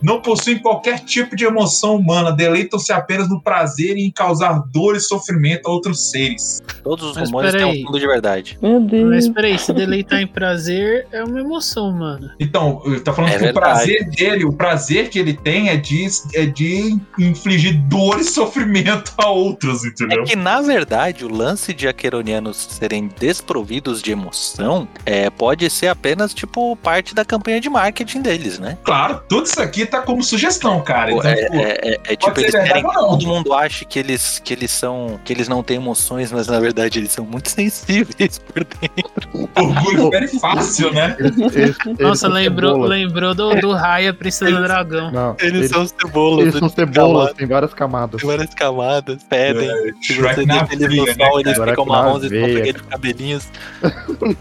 Não 0.02 0.20
possuem 0.20 0.58
qualquer 0.58 1.00
tipo 1.00 1.34
de 1.34 1.44
emoção 1.44 1.96
humana, 1.96 2.32
deleitam-se 2.32 2.92
apenas 2.92 3.28
no 3.28 3.40
prazer 3.40 3.96
e 3.96 4.06
em 4.06 4.10
causar 4.10 4.62
dor 4.72 4.96
e 4.96 5.00
sofrimento 5.00 5.66
a 5.68 5.72
outros 5.72 6.10
seres. 6.10 6.60
Todos 6.82 7.10
os 7.10 7.16
Mas 7.16 7.28
rumores 7.28 7.52
têm 7.54 7.64
um 7.64 7.86
fundo 7.86 7.98
de 7.98 8.06
verdade. 8.06 8.58
Meu 8.62 8.80
Deus. 8.80 9.08
Mas 9.08 9.28
peraí, 9.28 9.58
se 9.58 9.72
deleitar 9.72 10.20
em 10.20 10.26
prazer 10.26 11.06
é 11.12 11.22
uma 11.24 11.40
emoção, 11.40 11.92
mano. 11.92 12.30
Então, 12.38 12.80
eu 12.84 13.02
tá 13.02 13.12
falando 13.12 13.32
É 13.32 13.38
que 13.38 13.44
verdade. 13.44 13.58
o 13.58 13.60
prazer 13.60 14.10
dele, 14.10 14.44
o 14.44 14.52
prazer 14.52 15.08
que 15.10 15.18
ele 15.18 15.34
tem 15.34 15.68
é 15.68 15.76
de, 15.76 16.06
é 16.34 16.46
de 16.46 16.96
infligir 17.18 17.78
dor 17.88 18.20
e 18.20 18.24
sofrimento 18.24 19.12
a 19.18 19.28
outros, 19.28 19.84
entendeu? 19.84 20.22
É 20.22 20.26
que, 20.26 20.36
na 20.36 20.60
verdade, 20.60 21.24
o 21.24 21.32
lance 21.32 21.74
de 21.74 21.88
aqueronianos 21.88 22.56
serem 22.70 23.10
desprovidos 23.18 24.00
de 24.00 24.12
emoção 24.12 24.86
é, 25.04 25.28
pode 25.30 25.68
ser 25.70 25.88
apenas, 25.88 26.32
tipo, 26.32 26.76
parte 26.76 27.14
da 27.14 27.24
campanha 27.24 27.60
de 27.60 27.68
marketing 27.68 28.22
deles, 28.22 28.58
né? 28.58 28.78
Claro, 28.84 29.22
tudo 29.28 29.46
isso 29.46 29.60
aqui 29.60 29.87
tá 29.88 30.02
como 30.02 30.22
sugestão, 30.22 30.80
cara. 30.82 31.10
Então, 31.12 31.30
é, 31.30 31.34
tipo, 31.36 31.54
é- 31.56 31.78
é- 31.82 31.98
é 32.12 32.16
tipo, 32.16 32.40
eles 32.40 32.50
querem 32.52 32.82
que 32.84 32.92
todo 32.94 33.26
mundo 33.26 33.52
ache 33.54 33.84
que 33.84 33.98
eles, 33.98 34.38
que 34.44 34.52
eles 34.52 34.70
são. 34.70 35.18
que 35.24 35.32
eles 35.32 35.48
não 35.48 35.62
têm 35.62 35.76
emoções, 35.76 36.30
mas 36.32 36.46
na 36.46 36.58
verdade 36.60 36.98
eles 36.98 37.12
são 37.12 37.24
muito 37.24 37.48
sensíveis 37.50 38.38
por 38.52 38.64
dentro. 38.64 39.48
orgulho 39.56 40.14
é 40.14 40.28
fácil, 40.28 40.92
né? 40.92 41.16
Eles- 41.18 41.36
eles- 41.38 41.56
eles 41.56 41.76
Nossa, 41.98 42.28
lembrou, 42.28 42.78
lembrou 42.82 43.34
do, 43.34 43.54
do 43.60 43.72
Raya 43.72 44.12
Princesa 44.14 44.52
do 44.52 44.62
Dragão. 44.62 45.10
Não, 45.10 45.36
Eles, 45.40 45.54
eles, 45.54 45.70
são 45.70 45.86
cebolas. 45.86 46.40
eles 46.46 46.58
são 46.58 46.68
cebolas, 46.68 47.32
tem 47.34 47.46
várias 47.46 47.74
camadas. 47.74 48.20
Tem 48.20 48.30
várias 48.30 48.54
camadas, 48.54 49.22
pedem. 49.24 49.68
É, 49.68 49.92
Se 50.02 50.14
você 50.14 50.44
na 50.46 50.62
deixa 50.62 50.74
eles 50.74 50.88
veia, 50.88 51.00
no 51.00 51.06
né, 51.06 51.14
sol, 51.26 51.40
eles 51.40 51.58
ficam 51.58 51.86
marrons 51.86 52.24
e 52.24 52.28
ficam 52.28 52.62
de 52.62 52.72
cabelinhos. 52.84 53.48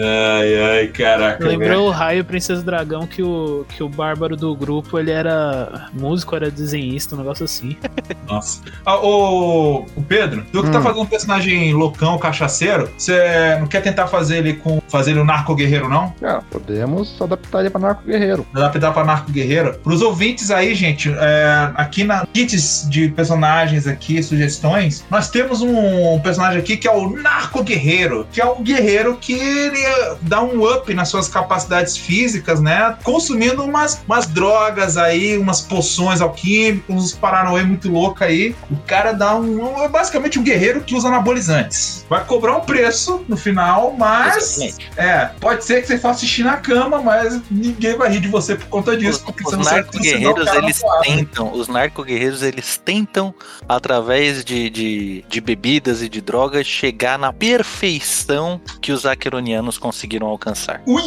Ai, 0.00 0.62
ai, 0.78 0.86
caraca. 0.88 1.44
Lembrou 1.46 1.86
o 1.88 1.90
Raio 1.90 2.24
Princesa 2.24 2.62
do 2.62 2.66
Dragão 2.66 3.06
que 3.06 3.22
o, 3.22 3.64
que 3.76 3.82
o 3.82 3.88
bárbaro 3.88 4.36
do 4.36 4.54
grupo 4.58 4.98
ele 4.98 5.10
era 5.10 5.88
músico, 5.92 6.34
era 6.36 6.50
desenhista, 6.50 7.14
um 7.14 7.18
negócio 7.18 7.44
assim. 7.44 7.76
Nossa. 8.28 8.60
Ah, 8.84 8.96
ô, 8.98 9.86
o 9.96 10.02
Pedro, 10.06 10.44
tu 10.52 10.62
que 10.62 10.70
tá 10.70 10.78
Hum. 10.78 10.82
fazendo 10.82 11.00
um 11.02 11.06
personagem 11.06 11.72
loucão, 11.72 12.18
cachaceiro, 12.18 12.90
você 12.96 13.56
não 13.60 13.66
quer 13.66 13.80
tentar 13.82 14.06
fazer 14.08 14.38
ele 14.38 14.54
com. 14.54 14.80
fazer 14.88 15.12
ele 15.12 15.20
um 15.20 15.24
narco-guerreiro, 15.24 15.88
não? 15.88 16.12
Ah, 16.22 16.42
podemos 16.50 17.20
adaptar 17.20 17.60
ele 17.60 17.70
pra 17.70 17.80
narco 17.80 18.02
guerreiro. 18.04 18.46
Adaptar 18.54 18.92
pra 18.92 19.04
narco-guerreiro. 19.04 19.78
Pros 19.82 20.02
ouvintes 20.02 20.50
aí, 20.50 20.74
gente, 20.74 21.10
é, 21.16 21.70
aqui 21.74 22.04
na 22.04 22.26
kits 22.26 22.86
de 22.88 23.08
personagens 23.08 23.86
aqui, 23.86 24.22
sugestões, 24.22 25.04
nós 25.10 25.30
temos 25.30 25.60
um 25.62 26.18
personagem 26.20 26.58
aqui 26.60 26.76
que 26.76 26.86
é 26.88 26.92
o 26.92 27.10
narco-guerreiro, 27.10 28.26
que 28.32 28.40
é 28.40 28.46
um 28.46 28.62
guerreiro 28.62 29.16
que 29.20 29.32
ele 29.32 29.78
dá 30.22 30.42
um 30.42 30.64
up 30.64 30.92
nas 30.94 31.08
suas 31.08 31.28
capacidades 31.28 31.96
físicas, 31.96 32.60
né? 32.60 32.96
Consumindo 33.02 33.62
umas, 33.64 34.02
umas 34.06 34.26
drogas 34.26 34.47
aí, 34.96 35.36
umas 35.36 35.60
poções 35.60 36.20
alquímicas, 36.20 36.84
uns 36.88 37.12
paranauê 37.12 37.62
muito 37.62 37.90
louco 37.90 38.22
aí. 38.24 38.54
O 38.70 38.76
cara 38.76 39.12
dá 39.12 39.34
um. 39.36 39.82
É 39.82 39.88
basicamente 39.88 40.38
um 40.38 40.42
guerreiro 40.42 40.80
que 40.80 40.94
usa 40.94 41.08
anabolizantes. 41.08 42.06
Vai 42.08 42.24
cobrar 42.24 42.56
um 42.56 42.60
preço 42.60 43.24
no 43.28 43.36
final, 43.36 43.94
mas. 43.96 44.58
Exatamente. 44.58 44.90
É, 44.96 45.30
pode 45.40 45.64
ser 45.64 45.80
que 45.80 45.86
você 45.86 45.98
faça 45.98 46.20
xixi 46.20 46.42
na 46.42 46.56
cama, 46.56 47.00
mas 47.00 47.40
ninguém 47.50 47.96
vai 47.96 48.10
rir 48.10 48.20
de 48.20 48.28
você 48.28 48.54
por 48.54 48.66
conta 48.66 48.96
disso, 48.96 49.18
Os, 49.18 49.24
porque 49.24 49.44
os 49.44 49.50
você 49.50 49.56
não 49.56 49.64
sabe 49.64 49.90
transformar 49.90 50.28
o 50.28 50.34
narco-guerreiros, 50.34 50.44
cara 50.44 50.60
na 50.60 50.66
eles 50.66 50.82
tentam, 51.02 51.52
os 51.52 51.68
narco-guerreiros, 51.68 52.42
eles 52.42 52.76
tentam, 52.76 53.34
através 53.68 54.44
de, 54.44 54.70
de, 54.70 55.24
de 55.28 55.40
bebidas 55.40 56.02
e 56.02 56.08
de 56.08 56.20
drogas, 56.20 56.66
chegar 56.66 57.18
na 57.18 57.32
perfeição 57.32 58.60
que 58.80 58.92
os 58.92 59.06
aqueronianos 59.06 59.78
conseguiram 59.78 60.26
alcançar. 60.26 60.82
Ui, 60.86 61.02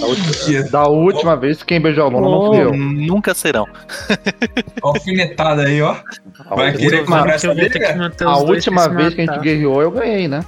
Da 0.71 0.87
última 0.87 1.35
vez, 1.35 1.63
quem 1.63 1.81
beijou 1.81 2.05
a 2.05 2.09
Luna 2.09 2.29
não 2.29 2.47
fui 2.47 2.61
eu. 2.61 2.73
Nunca 2.73 3.30
serão. 3.33 3.67
alfinetada 4.83 5.63
aí, 5.63 5.81
ó. 5.81 5.95
A 6.49 6.55
Vai 6.55 6.73
querer 6.73 6.99
última, 6.99 7.23
Que 7.23 8.23
a 8.23 8.37
última 8.37 8.87
vez 8.89 9.13
que 9.13 9.21
a 9.21 9.23
gente 9.25 9.29
matar. 9.31 9.41
guerreou, 9.41 9.81
eu 9.81 9.91
ganhei, 9.91 10.27
né? 10.27 10.43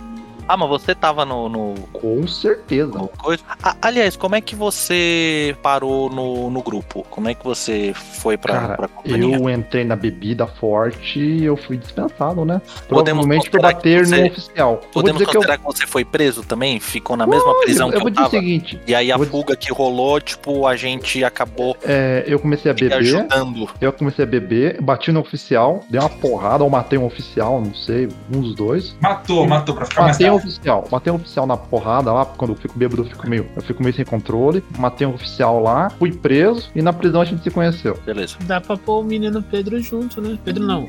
Ah, 0.48 0.58
mas 0.58 0.70
você 0.70 0.94
tava 0.96 1.26
no, 1.26 1.48
no, 1.50 1.74
Com 1.94 2.28
certeza. 2.28 2.92
no 2.94 3.08
coisa. 3.08 3.44
Ah, 3.62 3.76
aliás, 3.82 4.16
como 4.16 4.36
é 4.36 4.42
que 4.42 4.56
você 4.56 5.56
parou 5.62 6.10
no, 6.10 6.50
no 6.50 6.62
grupo? 6.62 7.06
Como 7.10 7.30
é 7.30 7.34
que 7.34 7.44
você 7.44 7.94
foi 7.94 8.38
pra, 8.38 8.54
Cara, 8.54 8.76
pra 8.76 8.88
companhia? 8.88 9.36
Eu 9.38 9.50
entrei 9.50 9.84
na 9.84 9.96
bebida 9.96 10.46
forte 10.48 11.20
e 11.20 11.44
eu 11.46 11.56
fui 11.58 11.78
dispensado, 11.78 12.44
né? 12.46 12.62
Podemos 12.90 13.26
Provavelmente 13.26 13.50
por 13.50 13.60
considerar 13.62 13.70
que 13.70 13.76
bater 13.76 14.06
você- 14.06 14.22
no 14.22 14.28
oficial. 14.28 14.80
Eu 14.84 14.90
Podemos 14.90 15.20
dizer 15.20 15.32
que 15.32 15.38
eu, 15.38 15.42
considerar 15.42 15.58
que, 15.58 15.64
você 15.66 15.88
foi 15.88 16.06
preso 16.06 16.44
também? 16.44 16.80
Ficou 16.80 17.16
na 17.18 17.26
mesma 17.28 17.54
prisão 17.62 17.88
eu 17.88 17.94
que 17.94 18.00
vou 18.00 18.08
eu 18.08 18.12
dizer 18.12 18.22
o 18.22 18.30
tava? 18.30 18.38
seguinte: 18.44 18.80
E 18.88 18.96
aí 18.96 19.12
a 19.12 19.18
fuga 19.20 19.56
que 19.56 19.72
rolou, 19.72 20.20
tipo, 20.20 20.68
a 20.68 20.76
gente 20.76 21.24
acabou 21.24 21.76
é, 21.86 22.24
eu 22.28 22.40
comecei 22.40 22.70
a 22.72 22.74
beber, 22.74 22.94
ajudando. 22.96 23.70
eu 23.80 23.94
comecei 23.94 24.24
a 24.24 24.28
beber, 24.28 24.82
bati 24.82 25.12
no 25.12 25.20
oficial, 25.22 25.84
dei 25.90 26.00
uma 26.00 26.10
porrada 26.10 26.64
ou 26.64 26.70
matei 26.70 26.98
um 27.00 27.06
oficial, 27.06 27.62
não 27.62 27.74
sei, 27.74 28.08
um 28.34 28.42
dos 28.42 28.56
dois. 28.56 28.96
Matou, 29.02 29.48
matou, 29.48 29.76
pra 29.76 29.86
ficar 29.86 30.02
mais 30.04 30.18
Matei 30.18 30.28
um 30.34 30.38
oficial, 30.38 30.88
matei 30.92 31.12
um 31.14 31.16
oficial 31.16 31.46
na 31.46 31.58
porrada 31.58 32.12
lá, 32.12 32.26
quando 32.26 32.52
eu 32.52 32.58
fico 32.58 32.78
bêbado 32.78 33.04
eu 33.04 33.06
fico 33.06 33.30
meio, 33.30 33.48
eu 33.56 33.62
fico 33.62 33.82
meio 33.82 33.96
sem 33.96 34.06
controle. 34.06 34.64
Matei 34.78 35.06
um 35.08 35.14
oficial 35.14 35.62
lá, 35.62 35.90
fui 35.92 36.12
preso 36.12 36.70
e 36.76 36.82
na 36.82 36.94
prisão 36.94 37.22
a 37.22 37.26
gente 37.26 37.44
se 37.44 37.50
conheceu. 37.50 37.98
Beleza. 38.06 38.36
Dá 38.46 38.60
pra 38.60 38.78
pôr 38.78 39.00
o 39.02 39.04
menino 39.04 39.42
Pedro 39.44 39.80
junto, 39.82 40.22
né? 40.22 40.38
Pedro 40.44 40.64
não. 40.64 40.88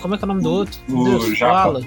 Como 0.00 0.14
é 0.14 0.18
que 0.18 0.24
é 0.24 0.26
o 0.26 0.28
nome 0.28 0.42
do 0.42 0.50
outro? 0.50 0.78
O 0.88 1.04
Deus, 1.04 1.38
Japa. 1.38 1.80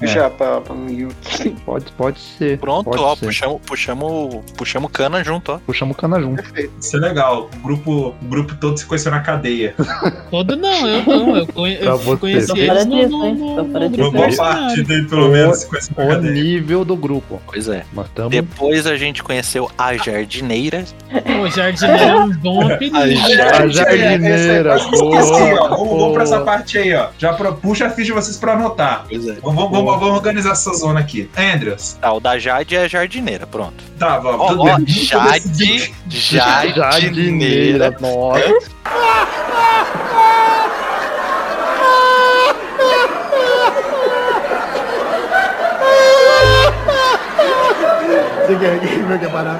É. 0.00 0.72
Um 0.72 0.88
Yuki. 0.88 1.50
Pode, 1.64 1.92
pode 1.92 2.20
ser. 2.20 2.58
Pronto, 2.58 2.84
pode 2.90 3.02
ó, 3.02 3.14
ser. 3.16 3.26
puxamos, 3.26 3.60
puxamos, 3.66 4.36
puxamos 4.56 4.90
cana 4.90 5.22
junto, 5.24 5.52
ó. 5.52 5.58
Puxamos 5.58 5.96
o 5.96 5.98
cana 5.98 6.20
junto. 6.20 6.42
Isso 6.80 6.96
é 6.96 7.00
legal. 7.00 7.50
O 7.54 7.58
grupo, 7.62 8.08
o 8.08 8.24
grupo 8.28 8.54
todo 8.56 8.76
se 8.78 8.86
conheceu 8.86 9.10
na 9.12 9.20
cadeia. 9.20 9.74
Todo 10.30 10.56
não, 10.56 10.88
eu 10.88 11.04
não. 11.04 11.36
Eu, 11.36 11.46
conhe, 11.46 11.78
eu 11.80 12.18
conheci 12.18 12.52
eles 12.58 12.66
para 12.66 12.84
no, 12.84 13.08
no, 13.08 13.34
no, 13.34 13.56
no 13.56 13.72
para 13.72 13.88
grupo 13.88 14.02
Uma 14.02 14.10
boa 14.12 14.28
disso. 14.28 14.42
mercenário. 14.42 14.66
parte 14.68 14.82
daí, 14.82 15.06
pelo 15.06 15.28
menos, 15.28 15.58
se 15.58 15.68
conheceu 15.68 15.94
na 15.96 16.04
O 16.04 16.08
cadeia. 16.08 16.32
Nível 16.52 16.84
do 16.84 16.96
grupo. 16.96 17.40
Pois 17.46 17.68
é. 17.68 17.84
Estamos. 18.04 18.30
Depois 18.30 18.86
a 18.86 18.96
gente 18.96 19.22
conheceu 19.22 19.70
a 19.76 19.96
jardineira. 19.96 20.84
Pô, 21.10 21.48
jardineiro 21.50 22.02
é 22.04 22.16
um 22.24 22.32
bom 22.36 22.66
apelido. 22.72 22.96
A 22.98 23.66
jardineira, 23.68 24.76
Esqueci, 24.76 25.02
ó. 25.02 25.68
Vamos, 25.68 25.88
vamos 25.88 26.12
pra 26.14 26.22
essa 26.24 26.40
parte 26.40 26.78
aí, 26.78 26.94
ó. 26.94 27.08
Já 27.18 27.32
pro- 27.32 27.54
puxa 27.54 27.86
a 27.86 27.90
ficha 27.90 28.06
de 28.06 28.12
vocês 28.12 28.36
pra 28.36 28.52
anotar. 28.54 29.04
Pois 29.08 29.26
é. 29.26 29.34
Vamos, 29.42 29.70
vamos, 29.70 29.98
vamos 29.98 30.16
organizar 30.16 30.52
essa 30.52 30.72
zona 30.74 31.00
aqui. 31.00 31.30
Andrews. 31.36 31.94
Tá, 32.00 32.12
o 32.12 32.20
da 32.20 32.38
Jade 32.38 32.76
é 32.76 32.88
jardineira, 32.88 33.46
pronto. 33.46 33.82
Tá, 33.98 34.18
vamos. 34.18 34.40
Ó, 34.40 34.54
ó, 34.64 34.78
Jade, 34.86 35.48
decidir. 35.48 35.92
jardineira. 36.74 37.96
Nossa. 38.00 38.42
Você 48.52 48.58
quer 48.58 48.80
quem 48.80 49.02
vai 49.04 49.18
parar? 49.30 49.58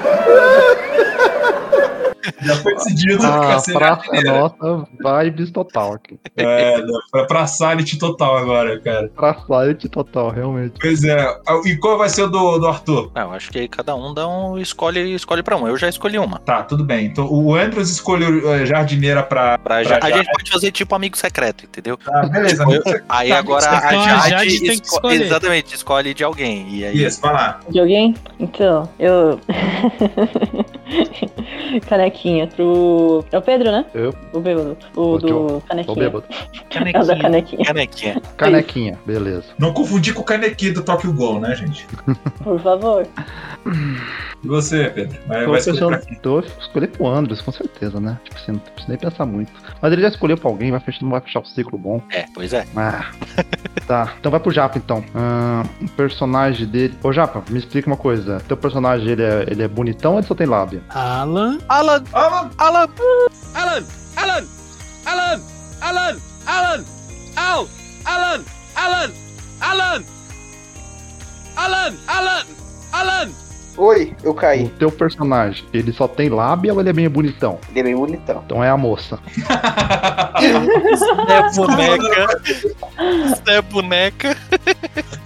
Já 2.44 2.56
foi 2.56 2.74
decidido 2.74 3.18
que 3.18 3.26
vai 3.26 3.52
A 3.54 3.58
ser 3.58 3.72
praça 3.72 4.04
jardineira. 4.04 4.38
nossa, 4.40 4.86
vibes 5.24 5.50
total 5.50 5.94
aqui. 5.94 6.18
É, 6.36 6.78
não, 6.82 7.00
foi 7.10 7.26
pra 7.26 7.46
Silent 7.46 7.96
total 7.98 8.36
agora, 8.38 8.80
cara. 8.80 9.10
Pra 9.14 9.34
site 9.34 9.88
total, 9.88 10.30
realmente. 10.30 10.74
Pois 10.80 11.04
é. 11.04 11.18
Ah, 11.46 11.60
E 11.64 11.76
qual 11.76 11.98
vai 11.98 12.08
ser 12.08 12.22
o 12.22 12.28
do, 12.28 12.58
do 12.58 12.66
Arthur? 12.66 13.10
Ah, 13.14 13.22
eu 13.22 13.32
acho 13.32 13.50
que 13.50 13.58
aí 13.58 13.68
cada 13.68 13.94
um 13.94 14.12
dá 14.14 14.26
um. 14.28 14.58
escolhe, 14.58 15.14
escolhe 15.14 15.42
pra 15.42 15.56
um. 15.56 15.66
Eu 15.66 15.76
já 15.76 15.88
escolhi 15.88 16.18
uma. 16.18 16.38
Tá, 16.40 16.62
tudo 16.62 16.84
bem. 16.84 17.06
Então, 17.06 17.26
o 17.30 17.54
Andrews 17.54 17.90
escolheu 17.90 18.52
eh, 18.52 18.66
jardineira 18.66 19.22
pra. 19.22 19.58
Pra 19.58 19.72
Pra 19.72 19.76
a 19.76 19.82
Jade. 19.84 20.12
gente 20.18 20.32
pode 20.32 20.50
fazer 20.50 20.70
tipo 20.72 20.94
amigo 20.94 21.16
secreto, 21.16 21.64
entendeu? 21.64 21.98
Ah, 22.08 22.26
beleza. 22.26 22.62
Eu- 22.64 22.82
Aí 23.08 23.28
Tá, 23.30 23.38
agora 23.38 23.70
a 23.70 23.76
Então 23.86 24.00
a 24.00 24.04
Jade, 24.04 24.30
Jade 24.30 24.50
tem 24.60 24.68
que 24.78 24.84
esco- 24.86 24.96
escolher. 24.96 25.22
Exatamente, 25.22 25.74
escolhe 25.74 26.14
de 26.14 26.24
alguém. 26.24 26.66
E 26.70 26.84
aí. 26.84 27.04
Isso, 27.04 27.20
vai 27.20 27.32
lá. 27.32 27.60
De 27.68 27.78
alguém? 27.80 28.14
Então, 28.38 28.88
eu. 28.98 29.38
Canequinha 31.88 32.46
pro. 32.46 33.24
É 33.32 33.38
o 33.38 33.42
Pedro, 33.42 33.70
né? 33.70 33.84
Eu. 33.94 34.14
O 34.32 34.40
bêbado. 34.40 34.76
O 34.94 35.00
Ô, 35.00 35.18
do 35.18 35.62
canequinha. 35.68 35.96
bêbado. 35.96 36.24
É 36.30 37.00
o 37.00 37.06
da 37.06 37.18
canequinha, 37.18 37.64
Canequinha. 37.64 38.22
Canequinha, 38.36 38.98
beleza. 39.06 39.44
Não 39.58 39.72
confundir 39.72 40.14
com 40.14 40.22
o 40.22 40.24
canequinho 40.24 40.74
do 40.74 40.82
Tokyo 40.82 41.12
Gol, 41.12 41.40
né, 41.40 41.54
gente? 41.54 41.86
por 42.42 42.60
favor. 42.60 43.06
E 44.44 44.48
você, 44.48 44.90
Pedro? 44.90 45.18
Vai, 45.26 45.44
Tô 45.44 45.50
vai 45.50 45.60
escolher 45.60 45.86
pra 45.86 45.98
quem? 45.98 46.14
tô 46.18 46.40
escolher 46.40 46.88
pro 46.88 47.06
Andres, 47.06 47.40
com 47.40 47.52
certeza, 47.52 48.00
né? 48.00 48.18
Tipo 48.24 48.36
assim, 48.36 48.52
não 48.52 48.58
precisa 48.58 48.88
nem 48.88 48.98
pensar 48.98 49.24
muito. 49.24 49.52
Mas 49.80 49.92
ele 49.92 50.02
já 50.02 50.08
escolheu 50.08 50.36
pra 50.36 50.50
alguém, 50.50 50.70
vai 50.70 50.80
fechar, 50.80 51.02
não 51.02 51.10
vai 51.10 51.20
fechar 51.20 51.40
o 51.40 51.46
ciclo 51.46 51.78
bom. 51.78 52.02
É, 52.10 52.24
pois 52.34 52.52
é. 52.52 52.64
Ah. 52.76 53.12
tá, 53.86 54.14
então 54.18 54.30
vai 54.32 54.40
pro 54.40 54.50
Japa 54.50 54.78
então. 54.78 55.04
Ah, 55.14 55.62
o 55.80 55.88
personagem 55.90 56.66
dele. 56.66 56.94
Ô 57.02 57.12
Japa, 57.12 57.42
me 57.48 57.58
explica 57.58 57.86
uma 57.86 57.96
coisa. 57.96 58.40
Teu 58.48 58.56
personagem 58.56 59.08
ele 59.08 59.22
é, 59.22 59.46
ele 59.48 59.62
é 59.62 59.68
bonitão 59.68 60.12
ou 60.12 60.18
ele 60.18 60.26
só 60.26 60.34
tem 60.34 60.46
lábia? 60.46 60.81
Alan. 60.90 61.60
Alan, 61.68 62.06
Alan, 62.12 62.50
Alan, 62.58 62.90
Alan! 63.54 63.84
Alan! 64.16 64.44
Alan! 65.06 65.38
Alan! 65.82 66.14
Alan! 66.46 66.80
Al! 67.36 67.68
Alan! 68.06 68.40
Alan! 68.76 69.10
Alan! 69.62 70.00
Alan! 71.56 71.92
Alan! 72.08 72.46
Alan! 72.92 73.28
Oi, 73.76 74.14
eu 74.22 74.34
caí. 74.34 74.64
O 74.64 74.68
teu 74.68 74.90
personagem, 74.90 75.64
ele 75.72 75.92
só 75.92 76.06
tem 76.06 76.28
lábia 76.28 76.74
ou 76.74 76.80
ele 76.80 76.90
é 76.90 76.92
bem 76.92 77.08
bonitão? 77.08 77.58
Ele 77.70 77.80
é 77.80 77.82
bem 77.84 77.96
bonitão. 77.96 78.42
Então 78.44 78.62
é 78.62 78.68
a 78.68 78.76
moça. 78.76 79.18
É 81.28 81.54
boneca. 81.54 82.42
Isso 82.44 83.42
é 83.46 83.62
boneca. 83.62 84.36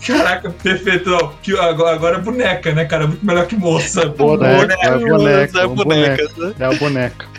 Caraca, 0.06 0.50
perfeito. 0.50 1.14
Agora, 1.60 1.94
agora 1.94 2.16
é 2.16 2.20
boneca, 2.20 2.72
né, 2.72 2.84
cara? 2.84 3.06
Muito 3.06 3.24
melhor 3.26 3.46
que 3.46 3.56
moça. 3.56 4.06
Boneca, 4.06 4.76
é 4.80 4.88
a 4.88 4.98
boneca. 4.98 5.58
É 5.58 5.60
é 5.60 5.64
a 5.64 5.68
boneca, 5.68 6.28
boneca. 6.28 6.54
É 6.60 6.64
a 6.64 6.72
boneca. 6.72 7.35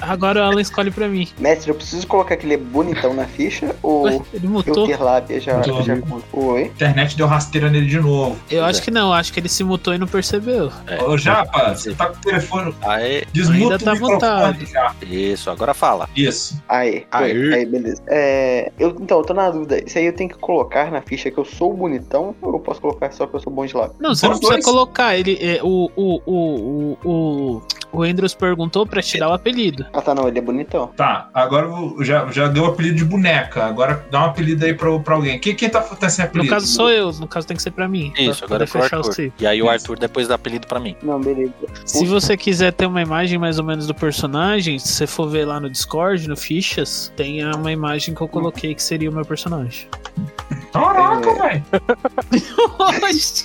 Agora 0.00 0.40
o 0.40 0.44
Alan 0.44 0.60
escolhe 0.60 0.90
pra 0.90 1.08
mim. 1.08 1.28
Mestre, 1.38 1.70
eu 1.70 1.74
preciso 1.74 2.06
colocar 2.06 2.36
que 2.36 2.46
ele 2.46 2.54
é 2.54 2.56
bonitão 2.56 3.14
na 3.14 3.24
ficha 3.26 3.74
ou 3.82 4.04
Ué, 4.04 4.20
ele 4.32 4.46
eu 4.46 4.50
mutou? 4.50 4.86
ter 4.86 5.00
lábia 5.00 5.40
já, 5.40 5.56
Mutou. 5.58 5.82
já? 5.82 5.96
Oi? 6.32 6.62
internet 6.64 7.16
deu 7.16 7.26
rasteira 7.26 7.70
nele 7.70 7.86
de 7.86 7.98
novo. 8.00 8.36
Eu 8.50 8.64
acho 8.64 8.82
que 8.82 8.90
não, 8.90 9.12
acho 9.12 9.32
que 9.32 9.40
ele 9.40 9.48
se 9.48 9.62
mutou 9.64 9.94
e 9.94 9.98
não 9.98 10.06
percebeu. 10.06 10.70
Ô, 11.06 11.16
Japa, 11.16 11.74
você 11.74 11.92
tá 11.94 12.06
com 12.06 12.16
o 12.16 12.20
telefone. 12.20 12.74
Aê, 12.82 13.24
Desmuta 13.32 13.74
Ainda 13.74 13.78
tá 13.78 13.92
o 13.92 13.94
microfone, 13.94 14.66
já. 14.66 14.94
isso, 15.02 15.50
agora 15.50 15.74
fala. 15.74 16.08
Isso. 16.16 16.60
Aí, 16.68 17.06
Aê. 17.10 17.34
foi. 17.34 17.54
Aí, 17.54 17.66
beleza. 17.66 18.02
É, 18.08 18.72
eu, 18.78 18.96
então, 19.00 19.18
eu 19.18 19.24
tô 19.24 19.34
na 19.34 19.50
dúvida. 19.50 19.82
Isso 19.84 19.98
aí 19.98 20.06
eu 20.06 20.12
tenho 20.12 20.30
que 20.30 20.38
colocar 20.38 20.90
na 20.90 21.00
ficha 21.02 21.30
que 21.30 21.38
eu 21.38 21.44
sou 21.44 21.72
bonitão 21.74 22.34
ou 22.42 22.52
eu 22.54 22.58
posso 22.60 22.80
colocar 22.80 23.10
só 23.12 23.26
que 23.26 23.34
eu 23.36 23.40
sou 23.40 23.52
bom 23.52 23.64
de 23.66 23.74
lábia? 23.76 23.94
Não, 24.00 24.14
você 24.14 24.26
Os 24.26 24.32
não 24.32 24.38
precisa 24.38 24.52
dois. 24.54 24.64
colocar. 24.64 25.16
Ele, 25.16 25.38
é, 25.40 25.60
o, 25.62 25.90
o, 25.96 26.20
o, 26.26 26.96
o, 27.04 27.08
o, 27.10 27.62
o 27.92 28.02
Andrews 28.02 28.34
perguntou 28.34 28.86
pra 28.86 29.02
te 29.02 29.18
dar 29.18 29.28
o 29.28 29.32
apelido. 29.32 29.86
Ah, 29.92 30.00
tá, 30.00 30.14
não, 30.14 30.26
ele 30.28 30.38
é 30.38 30.42
bonitão. 30.42 30.88
Tá, 30.96 31.28
agora 31.32 31.66
eu 31.66 31.96
já, 32.04 32.26
já 32.30 32.48
deu 32.48 32.64
o 32.64 32.66
apelido 32.66 32.96
de 32.96 33.04
boneca. 33.04 33.64
Agora 33.64 34.04
dá 34.10 34.22
um 34.22 34.24
apelido 34.26 34.64
aí 34.64 34.74
pra, 34.74 34.98
pra 35.00 35.14
alguém. 35.14 35.38
Quem, 35.38 35.54
quem 35.54 35.68
tá, 35.68 35.80
tá 35.80 36.08
sem 36.08 36.24
No 36.24 36.30
apelido? 36.30 36.50
caso 36.50 36.66
sou 36.66 36.90
eu, 36.90 37.12
no 37.12 37.26
caso 37.28 37.46
tem 37.46 37.56
que 37.56 37.62
ser 37.62 37.70
pra 37.70 37.86
mim. 37.88 38.12
Isso, 38.18 38.38
pra 38.38 38.46
agora 38.46 38.64
é 38.64 38.66
fechar 38.66 38.96
o 38.96 39.00
Arthur. 39.00 39.12
ciclo. 39.12 39.32
E 39.40 39.46
aí 39.46 39.62
o 39.62 39.68
Arthur 39.68 39.98
depois 39.98 40.28
dá 40.28 40.34
apelido 40.34 40.66
pra 40.66 40.80
mim. 40.80 40.96
Não, 41.02 41.20
beleza. 41.20 41.52
Se 41.84 42.06
você 42.06 42.36
quiser 42.36 42.72
ter 42.72 42.86
uma 42.86 43.02
imagem 43.02 43.38
mais 43.38 43.58
ou 43.58 43.64
menos 43.64 43.86
do 43.86 43.94
personagem, 43.94 44.78
se 44.78 44.88
você 44.88 45.06
for 45.06 45.28
ver 45.28 45.44
lá 45.44 45.60
no 45.60 45.68
Discord, 45.70 46.28
no 46.28 46.36
Fichas, 46.36 47.12
tem 47.16 47.44
uma 47.54 47.72
imagem 47.72 48.14
que 48.14 48.20
eu 48.20 48.28
coloquei 48.28 48.74
que 48.74 48.82
seria 48.82 49.10
o 49.10 49.12
meu 49.12 49.24
personagem. 49.24 49.86
Caraca, 50.72 51.30
É. 51.30 51.34
velho. 51.48 51.64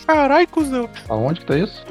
Caralho, 0.05 0.47
cuzão. 0.47 0.89
Aonde 1.09 1.41
que 1.41 1.45
tá 1.45 1.57
isso? 1.57 1.85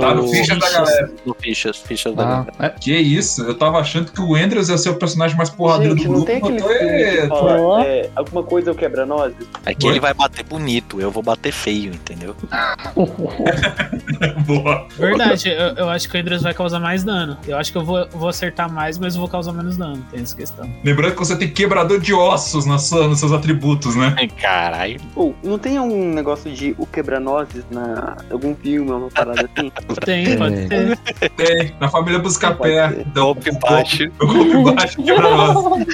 Tá 0.00 0.14
no 0.14 0.28
ficha 0.28 0.56
da 0.56 0.70
galera. 0.70 1.12
No 1.24 1.34
fichas, 1.34 1.76
fichas 1.78 2.14
da 2.14 2.22
Ah, 2.22 2.26
galera. 2.26 2.52
é. 2.60 2.68
Que 2.70 2.96
isso? 2.96 3.42
Eu 3.42 3.54
tava 3.54 3.78
achando 3.78 4.10
que 4.12 4.20
o 4.20 4.34
Andrews 4.34 4.68
ia 4.68 4.78
ser 4.78 4.90
o 4.90 4.94
personagem 4.96 5.36
mais 5.36 5.50
porradeiro 5.50 5.94
Gente, 5.96 6.06
do 6.06 6.12
não 6.12 6.24
grupo. 6.24 6.26
tem 6.26 6.36
aquele 6.58 7.02
é- 7.02 7.28
fala 7.28 7.84
é, 7.84 8.10
alguma 8.16 8.42
coisa 8.42 8.70
é 8.70 8.72
o 8.72 8.74
quebra-nozes? 8.76 9.36
É 9.64 9.74
que 9.74 9.86
Oi? 9.86 9.92
ele 9.92 10.00
vai 10.00 10.14
bater 10.14 10.44
bonito, 10.44 11.00
eu 11.00 11.10
vou 11.10 11.22
bater 11.22 11.52
feio, 11.52 11.92
entendeu? 11.92 12.34
Boa. 14.46 14.86
Verdade, 14.98 15.48
eu, 15.50 15.74
eu 15.76 15.88
acho 15.90 16.08
que 16.08 16.16
o 16.16 16.20
Andrews 16.20 16.42
vai 16.42 16.54
causar 16.54 16.80
mais 16.80 17.04
dano. 17.04 17.36
Eu 17.46 17.56
acho 17.58 17.70
que 17.72 17.78
eu 17.78 17.84
vou, 17.84 18.06
vou 18.10 18.28
acertar 18.28 18.72
mais, 18.72 18.98
mas 18.98 19.14
eu 19.14 19.20
vou 19.20 19.28
causar 19.28 19.52
menos 19.52 19.76
dano. 19.76 20.04
Tem 20.10 20.20
essa 20.22 20.34
questão. 20.36 20.68
Lembrando 20.84 21.12
que 21.12 21.18
você 21.18 21.36
tem 21.36 21.48
quebrador 21.50 22.00
de 22.00 22.14
ossos 22.14 22.64
na 22.66 22.78
sua- 22.78 23.06
nos 23.08 23.18
seus 23.20 23.32
atributos, 23.32 23.94
né? 23.96 24.14
Ai, 24.16 24.28
Caralho. 24.76 25.00
Ou, 25.14 25.34
não 25.42 25.58
tem 25.58 25.80
um 25.80 26.12
negócio 26.12 26.52
de 26.52 26.74
o 26.78 26.86
quebra-nozes 26.86 27.64
na 27.70 28.16
algum 28.30 28.54
filme, 28.54 28.90
uma 28.90 29.08
parada 29.08 29.48
assim? 29.56 29.72
Tem, 30.04 30.36
pode 30.36 30.68
ter. 30.68 30.98
Tem. 31.30 31.74
Na 31.80 31.88
família 31.88 32.18
Buscapé. 32.18 33.04
Golpe 33.14 33.50
baixo. 33.58 34.04
O 34.20 34.26
golpe 34.26 34.74
baixo 34.74 35.02
quebra 35.02 35.28
ossos. 35.28 35.86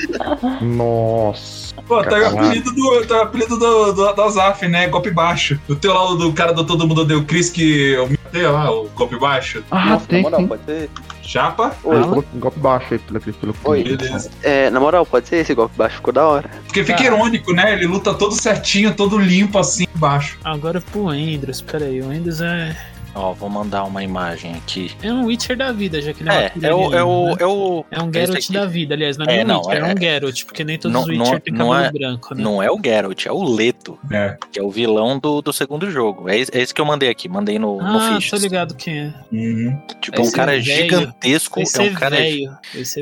Nossa. 0.61 1.75
Pô, 1.87 2.03
tá 2.03 2.17
aí 2.17 2.23
o 2.23 2.27
apelido 2.27 2.73
do, 2.73 3.07
tá 3.07 3.19
o 3.19 3.23
apelido 3.23 3.59
do, 3.59 3.93
do, 3.93 4.13
da 4.13 4.29
Zaf, 4.29 4.67
né? 4.67 4.89
Golpe 4.89 5.11
baixo. 5.11 5.61
O 5.69 5.77
teu 5.77 5.95
lá, 5.95 6.15
do 6.15 6.33
cara 6.33 6.53
do 6.53 6.65
Todo 6.65 6.87
Mundo 6.87 7.05
Deu 7.05 7.25
Chris, 7.25 7.51
que 7.51 7.93
eu 7.93 8.09
me 8.09 8.19
matei 8.25 8.47
lá, 8.47 8.71
o 8.71 8.89
golpe 8.91 9.19
baixo. 9.19 9.63
Ah, 9.71 9.91
Nossa, 9.91 10.07
tem 10.07 10.23
na 10.23 10.31
moral, 10.31 10.41
sim. 10.41 10.49
pode 10.49 10.65
ser? 10.65 10.91
Chapa. 11.23 11.75
Oi. 11.85 12.01
Colocou 12.01 12.25
um 12.35 12.41
golpe 12.41 12.59
baixo 12.59 12.95
aí 12.95 12.99
pelo, 12.99 13.21
pelo 13.21 13.55
Oi. 13.65 13.85
Beleza. 13.85 14.31
É, 14.43 14.71
na 14.71 14.81
moral, 14.81 15.07
pode 15.07 15.29
ser 15.29 15.37
esse 15.37 15.55
golpe 15.55 15.77
baixo, 15.77 15.97
ficou 15.97 16.13
da 16.13 16.27
hora. 16.27 16.51
Porque 16.65 16.85
fica 16.85 17.03
irônico, 17.03 17.53
né? 17.53 17.73
Ele 17.73 17.87
luta 17.87 18.13
todo 18.15 18.35
certinho, 18.35 18.95
todo 18.95 19.19
limpo 19.19 19.59
assim 19.59 19.87
embaixo. 19.95 20.39
Agora 20.45 20.81
pro 20.81 21.09
Andrews, 21.09 21.61
peraí, 21.61 22.01
o 22.01 22.11
Andrews 22.11 22.41
é, 22.41 22.77
Ó, 23.15 23.33
vou 23.35 23.51
mandar 23.51 23.85
uma 23.85 24.03
imagem 24.03 24.55
aqui. 24.55 24.91
é 25.03 25.13
um 25.13 25.27
Witcher 25.27 25.57
da 25.57 25.71
vida, 25.71 26.01
já 26.01 26.13
que 26.15 26.23
ele 26.23 26.31
é, 26.31 26.53
É, 26.63 26.67
é 26.67 26.75
o. 26.75 26.95
É 26.95 27.05
o, 27.05 27.27
né? 27.27 27.37
é 27.41 27.47
o, 27.47 27.85
É 27.91 28.03
um 28.03 28.13
Geralt 28.13 28.39
aqui. 28.39 28.53
da 28.53 28.65
vida, 28.67 28.95
aliás, 28.95 29.17
não 29.19 29.27
é, 29.27 29.41
É, 29.41 29.45
um 29.45 29.47
não, 29.47 29.57
Witcher, 29.59 29.73
é, 29.75 29.79
é- 29.91 29.95
um 29.95 30.01
Geralt, 30.01 30.45
porque 30.45 30.65
nem 30.65 30.79
todos 30.79 30.93
não- 30.95 31.03
os 31.03 31.09
Witcher 31.09 31.27
não- 31.33 31.41
têm 31.41 31.53
não 31.55 31.69
cabelo 31.71 31.85
é- 31.87 31.93
branco, 31.93 32.35
né? 32.35 32.43
Não 32.43 32.63
é 32.63 32.71
o 32.71 32.81
Geralt, 32.83 33.27
é 33.27 33.33
o 33.33 33.43
Leto, 33.45 33.99
É. 34.11 34.37
que 34.51 34.59
é 34.59 34.63
o 34.63 34.71
vilão 34.71 35.19
do, 35.19 35.43
do 35.43 35.53
segundo 35.53 35.91
jogo. 35.91 36.29
É, 36.29 36.39
esse- 36.39 36.51
é 36.57 36.61
esse 36.63 36.73
que 36.73 36.81
eu 36.81 36.85
mandei 36.87 37.11
aqui, 37.11 37.29
mandei 37.29 37.59
no, 37.59 37.77
no 37.77 37.99
Ah, 37.99 38.19
tô 38.31 38.37
ligado 38.37 38.75
quem 38.75 38.99
é. 38.99 39.15
Uhum. 39.31 39.79
Tipo, 40.01 40.21
Esse 40.23 40.31
um 40.31 40.33
cara 40.33 40.59
gigantesco. 40.61 41.61
Esse 41.61 41.81
É 41.83 41.87
é 41.87 41.91
um 41.91 41.95
cara. 41.95 42.17
é 42.19 42.33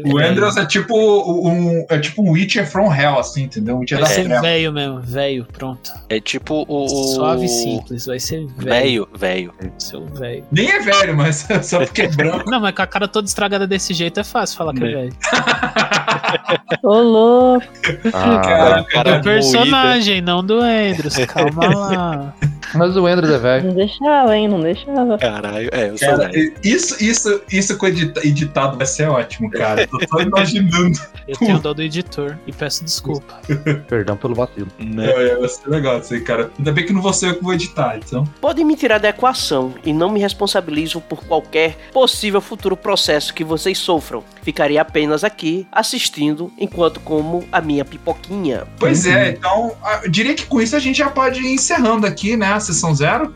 O. 0.04 0.18
Andrews 0.18 0.56
é 0.56 0.66
tipo 0.66 0.94
um, 0.96 1.86
é 1.88 1.98
tipo 1.98 2.22
um 2.22 2.30
Witcher 2.32 2.66
from 2.66 2.92
Hell, 2.92 3.18
assim, 3.18 3.44
entendeu? 3.44 3.76
Um 3.76 3.80
Witcher 3.80 4.00
Vai 4.00 4.08
da 4.08 4.14
ser 4.14 4.40
velho 4.40 4.72
mesmo, 4.72 5.00
velho, 5.00 5.46
pronto. 5.52 5.92
É 6.08 6.20
tipo 6.20 6.64
o. 6.68 6.84
o- 6.84 6.88
Suave 7.14 7.44
e 7.44 7.48
simples, 7.48 8.06
vai 8.06 8.18
ser 8.18 8.46
velho. 8.56 9.08
Velho, 9.14 9.52
velho. 9.52 9.54
Seu 9.78 9.99
velho. 10.06 10.44
Nem 10.50 10.70
é 10.70 10.80
velho, 10.80 11.16
mas 11.16 11.46
só 11.62 11.78
porque 11.84 12.02
é 12.02 12.08
branco. 12.08 12.50
Não, 12.50 12.60
mas 12.60 12.74
com 12.74 12.82
a 12.82 12.86
cara 12.86 13.06
toda 13.08 13.26
estragada 13.26 13.66
desse 13.66 13.92
jeito 13.94 14.18
é 14.20 14.24
fácil 14.24 14.56
falar 14.58 14.74
que 14.74 14.84
é 14.84 14.86
É. 14.88 14.94
velho. 14.94 15.12
Ô, 16.82 16.98
louco. 17.00 17.66
Ah, 18.12 18.40
Cara, 18.40 18.84
cara 18.84 19.18
Do 19.18 19.24
personagem, 19.24 20.20
não 20.20 20.44
do 20.44 20.60
Andrews. 20.60 21.16
Calma 21.26 21.66
lá. 21.74 22.34
mas 22.74 22.96
o 22.96 23.06
Andrews 23.06 23.32
é 23.32 23.38
velho. 23.38 23.66
Não 23.68 23.74
deixava, 23.74 24.36
hein? 24.36 24.48
Não 24.48 24.60
deixava. 24.60 25.18
Caralho, 25.18 25.68
é, 25.72 25.90
eu 25.90 25.98
sou 25.98 26.08
Cara, 26.08 26.28
velho. 26.28 26.54
isso, 26.64 27.02
isso, 27.02 27.42
isso 27.50 27.76
com 27.76 27.86
edita- 27.86 28.26
editado 28.26 28.76
vai 28.76 28.86
ser 28.86 29.08
ótimo, 29.08 29.50
cara. 29.50 29.86
Tô 29.86 29.98
só 30.08 30.20
imaginando. 30.20 30.98
Eu 31.30 31.36
tenho 31.36 31.60
dó 31.60 31.72
do 31.72 31.80
editor 31.80 32.36
e 32.44 32.50
peço 32.52 32.82
desculpa. 32.84 33.40
Perdão 33.86 34.16
pelo 34.16 34.34
vacilo. 34.34 34.66
Né? 34.80 35.06
É, 35.08 35.36
vai 35.36 35.48
ser 35.48 35.68
legal 35.68 36.00
isso 36.00 36.12
aí, 36.12 36.20
cara. 36.22 36.50
Ainda 36.58 36.72
bem 36.72 36.84
que 36.84 36.92
não 36.92 37.00
vou 37.00 37.12
ser 37.12 37.28
eu 37.28 37.34
que 37.36 37.44
vou 37.44 37.54
editar, 37.54 37.96
então. 38.04 38.24
Podem 38.40 38.64
me 38.64 38.74
tirar 38.74 38.98
da 38.98 39.10
equação 39.10 39.72
e 39.84 39.92
não 39.92 40.10
me 40.10 40.18
responsabilizo 40.18 41.00
por 41.00 41.22
qualquer 41.24 41.76
possível 41.92 42.40
futuro 42.40 42.76
processo 42.76 43.32
que 43.32 43.44
vocês 43.44 43.78
sofram. 43.78 44.24
Ficaria 44.42 44.80
apenas 44.80 45.22
aqui 45.22 45.68
assistindo 45.70 46.50
enquanto 46.58 46.98
como 46.98 47.44
a 47.52 47.60
minha 47.60 47.84
pipoquinha. 47.84 48.64
Pois 48.78 49.04
Uhum. 49.06 49.12
é, 49.12 49.30
então, 49.30 49.76
eu 50.02 50.10
diria 50.10 50.34
que 50.34 50.46
com 50.46 50.60
isso 50.60 50.74
a 50.74 50.80
gente 50.80 50.96
já 50.98 51.10
pode 51.10 51.40
ir 51.40 51.52
encerrando 51.54 52.06
aqui, 52.08 52.36
né, 52.36 52.46
a 52.62 52.66
sessão 52.66 52.94
zero. 52.94 53.32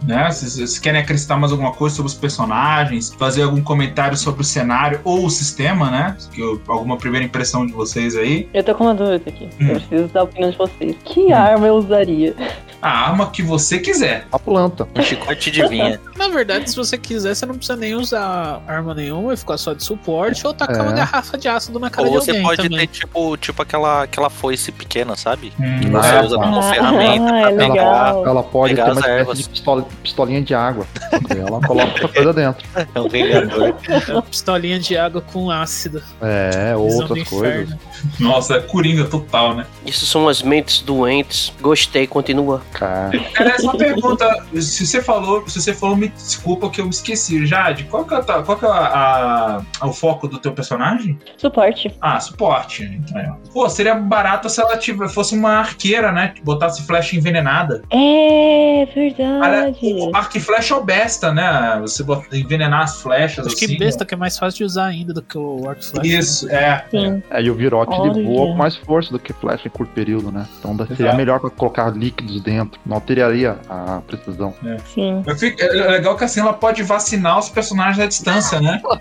Né? 0.00 0.30
Se 0.30 0.48
vocês 0.48 0.78
querem 0.78 1.00
acrescentar 1.00 1.36
mais 1.40 1.50
alguma 1.50 1.72
coisa 1.72 1.96
sobre 1.96 2.08
os 2.08 2.14
personagens, 2.14 3.12
fazer 3.18 3.42
algum 3.42 3.60
comentário 3.60 4.16
sobre 4.16 4.42
o 4.42 4.44
cenário 4.44 5.00
ou 5.02 5.26
o 5.26 5.30
sistema, 5.30 5.90
né? 5.90 6.16
Que 6.32 6.40
eu- 6.40 6.60
alguma 6.68 6.96
primeira 6.96 7.26
impressão 7.26 7.66
de 7.66 7.72
vocês 7.72 8.14
aí. 8.16 8.48
Eu 8.54 8.62
tô 8.62 8.76
com 8.76 8.84
uma 8.84 8.94
dúvida 8.94 9.24
aqui. 9.28 9.48
Hum. 9.60 9.66
Eu 9.70 9.80
preciso 9.80 10.08
da 10.12 10.22
opinião 10.22 10.50
de 10.52 10.56
vocês. 10.56 10.96
Que 11.04 11.32
arma 11.32 11.66
eu 11.66 11.74
usaria? 11.74 12.32
A 12.80 12.90
arma 13.08 13.30
que 13.30 13.42
você 13.42 13.78
quiser. 13.78 14.26
A 14.30 14.38
planta. 14.38 14.86
Um 14.94 15.02
chicote 15.02 15.50
de 15.50 15.66
vinha. 15.68 16.00
Na 16.16 16.28
verdade, 16.28 16.70
se 16.70 16.76
você 16.76 16.96
quiser, 16.96 17.34
você 17.34 17.44
não 17.46 17.54
precisa 17.56 17.76
nem 17.76 17.94
usar 17.94 18.60
arma 18.68 18.94
nenhuma 18.94 19.34
e 19.34 19.36
ficar 19.36 19.56
só 19.58 19.72
de 19.72 19.82
suporte 19.82 20.46
ou 20.46 20.54
tacar 20.54 20.76
É. 20.78 20.82
uma 20.82 20.92
garrafa 20.92 21.36
de 21.36 21.48
ácido 21.48 21.78
na 21.80 21.90
cara 21.90 22.06
Ou 22.08 22.12
de 22.18 22.24
você 22.24 22.30
alguém 22.30 22.44
pode 22.44 22.62
também. 22.62 22.78
ter, 22.80 22.86
tipo, 22.86 23.36
tipo 23.36 23.62
aquela, 23.62 24.02
aquela 24.04 24.30
foice 24.30 24.70
pequena, 24.70 25.16
sabe? 25.16 25.52
Hum, 25.58 25.80
Que 25.80 25.88
você 25.88 26.08
Ah, 26.08 26.22
usa 26.24 26.36
tá. 26.38 26.42
como 26.44 26.58
Ah, 26.58 26.62
ferramenta 26.62 27.24
é 27.36 27.40
pra 27.40 27.50
legal. 27.50 27.68
pegar. 27.72 28.30
Ela 28.30 28.42
pode 28.42 28.74
Pegar 28.74 28.84
ter 28.86 28.92
uma 28.92 29.06
ervas. 29.08 29.38
de 29.38 29.48
pistola- 29.48 29.86
pistolinha 30.02 30.42
de 30.42 30.54
água. 30.54 30.86
Ela 31.30 31.60
coloca 31.60 31.86
outra 31.88 32.08
coisa 32.08 32.32
dentro. 32.32 32.66
É 32.94 33.00
um 33.00 33.08
vingador. 33.08 33.74
É 33.88 34.10
uma 34.12 34.22
pistolinha 34.22 34.78
de 34.78 34.96
água 34.96 35.20
com 35.20 35.50
ácido. 35.50 36.02
É, 36.22 36.74
Visão 36.74 37.00
outras 37.00 37.28
coisas. 37.28 37.76
Nossa, 38.20 38.54
é 38.54 38.60
coringa 38.60 39.04
total, 39.04 39.54
né? 39.56 39.66
Isso 39.84 40.06
são 40.06 40.28
as 40.28 40.42
mentes 40.42 40.80
doentes. 40.80 41.52
Gostei, 41.60 42.06
continua. 42.06 42.62
Cara, 42.72 43.10
Cara, 43.34 43.50
essa 43.50 43.72
pergunta, 43.76 44.44
se 44.60 44.86
você 44.86 45.02
falou, 45.02 45.46
se 45.48 45.60
você 45.60 45.72
falou, 45.74 45.96
me 45.96 46.08
desculpa 46.08 46.68
que 46.70 46.80
eu 46.80 46.84
me 46.84 46.90
esqueci. 46.90 47.44
Jade, 47.46 47.84
qual 47.84 48.04
que 48.04 48.14
é, 48.14 48.18
a 48.18 48.22
qual 48.22 48.56
que 48.58 48.64
é 48.64 48.68
a- 48.68 49.62
a- 49.80 49.86
o 49.86 49.92
foco 49.92 50.28
do 50.28 50.38
teu 50.38 50.52
personagem? 50.52 51.18
Suporte. 51.36 51.94
Ah, 52.00 52.20
suporte. 52.20 52.84
Então, 52.84 53.18
é. 53.18 53.32
Pô, 53.52 53.68
seria 53.68 53.94
barato 53.94 54.48
se 54.48 54.60
ela 54.60 54.76
tivesse, 54.76 55.14
fosse 55.14 55.34
uma 55.34 55.58
arqueira, 55.58 56.12
né? 56.12 56.34
Botasse 56.44 56.86
flecha 56.86 57.16
envenenada. 57.16 57.82
É 57.90 58.86
verdade. 58.94 59.78
o 59.82 60.14
arco 60.16 60.36
e 60.36 60.40
flecha 60.40 60.74
é 60.74 60.76
o 60.76 60.84
besta, 60.84 61.32
né? 61.32 61.78
Você 61.80 62.02
bota- 62.02 62.36
envenenar 62.36 62.82
as 62.82 63.00
flechas 63.00 63.46
Acho 63.46 63.56
assim. 63.56 63.66
que 63.66 63.78
besta 63.78 64.04
que 64.04 64.14
é 64.14 64.16
mais 64.16 64.38
fácil 64.38 64.58
de 64.58 64.64
usar 64.64 64.86
ainda 64.86 65.12
do 65.12 65.22
que 65.22 65.36
o 65.38 65.68
Arc 65.68 65.82
Flash. 65.84 66.06
Isso, 66.06 66.50
é. 66.50 66.84
Sim. 66.90 67.22
é, 67.30 67.42
e 67.42 67.50
o 67.50 67.54
Virote 67.54 67.92
ele 67.94 68.10
Olha. 68.10 68.24
voa 68.24 68.46
com 68.48 68.54
mais 68.54 68.76
força 68.76 69.10
do 69.10 69.18
que 69.18 69.32
flecha 69.32 69.66
em 69.68 69.70
curto 69.70 69.92
período, 69.92 70.30
né? 70.30 70.46
Então 70.58 70.76
seria 70.76 70.94
Exato. 71.04 71.16
melhor 71.16 71.40
pra 71.40 71.50
colocar 71.50 71.90
líquidos 71.94 72.40
dentro. 72.42 72.57
Não 72.86 72.96
alteraria 72.96 73.56
a 73.68 74.00
precisão. 74.06 74.54
Sim. 74.94 75.22
Eu 75.26 75.36
fico- 75.36 75.60
é 75.62 75.66
legal 75.90 76.16
que 76.16 76.24
assim 76.24 76.40
ela 76.40 76.52
pode 76.52 76.82
vacinar 76.82 77.38
os 77.38 77.48
personagens 77.48 77.98
à 77.98 78.06
distância, 78.06 78.60
né? 78.60 78.80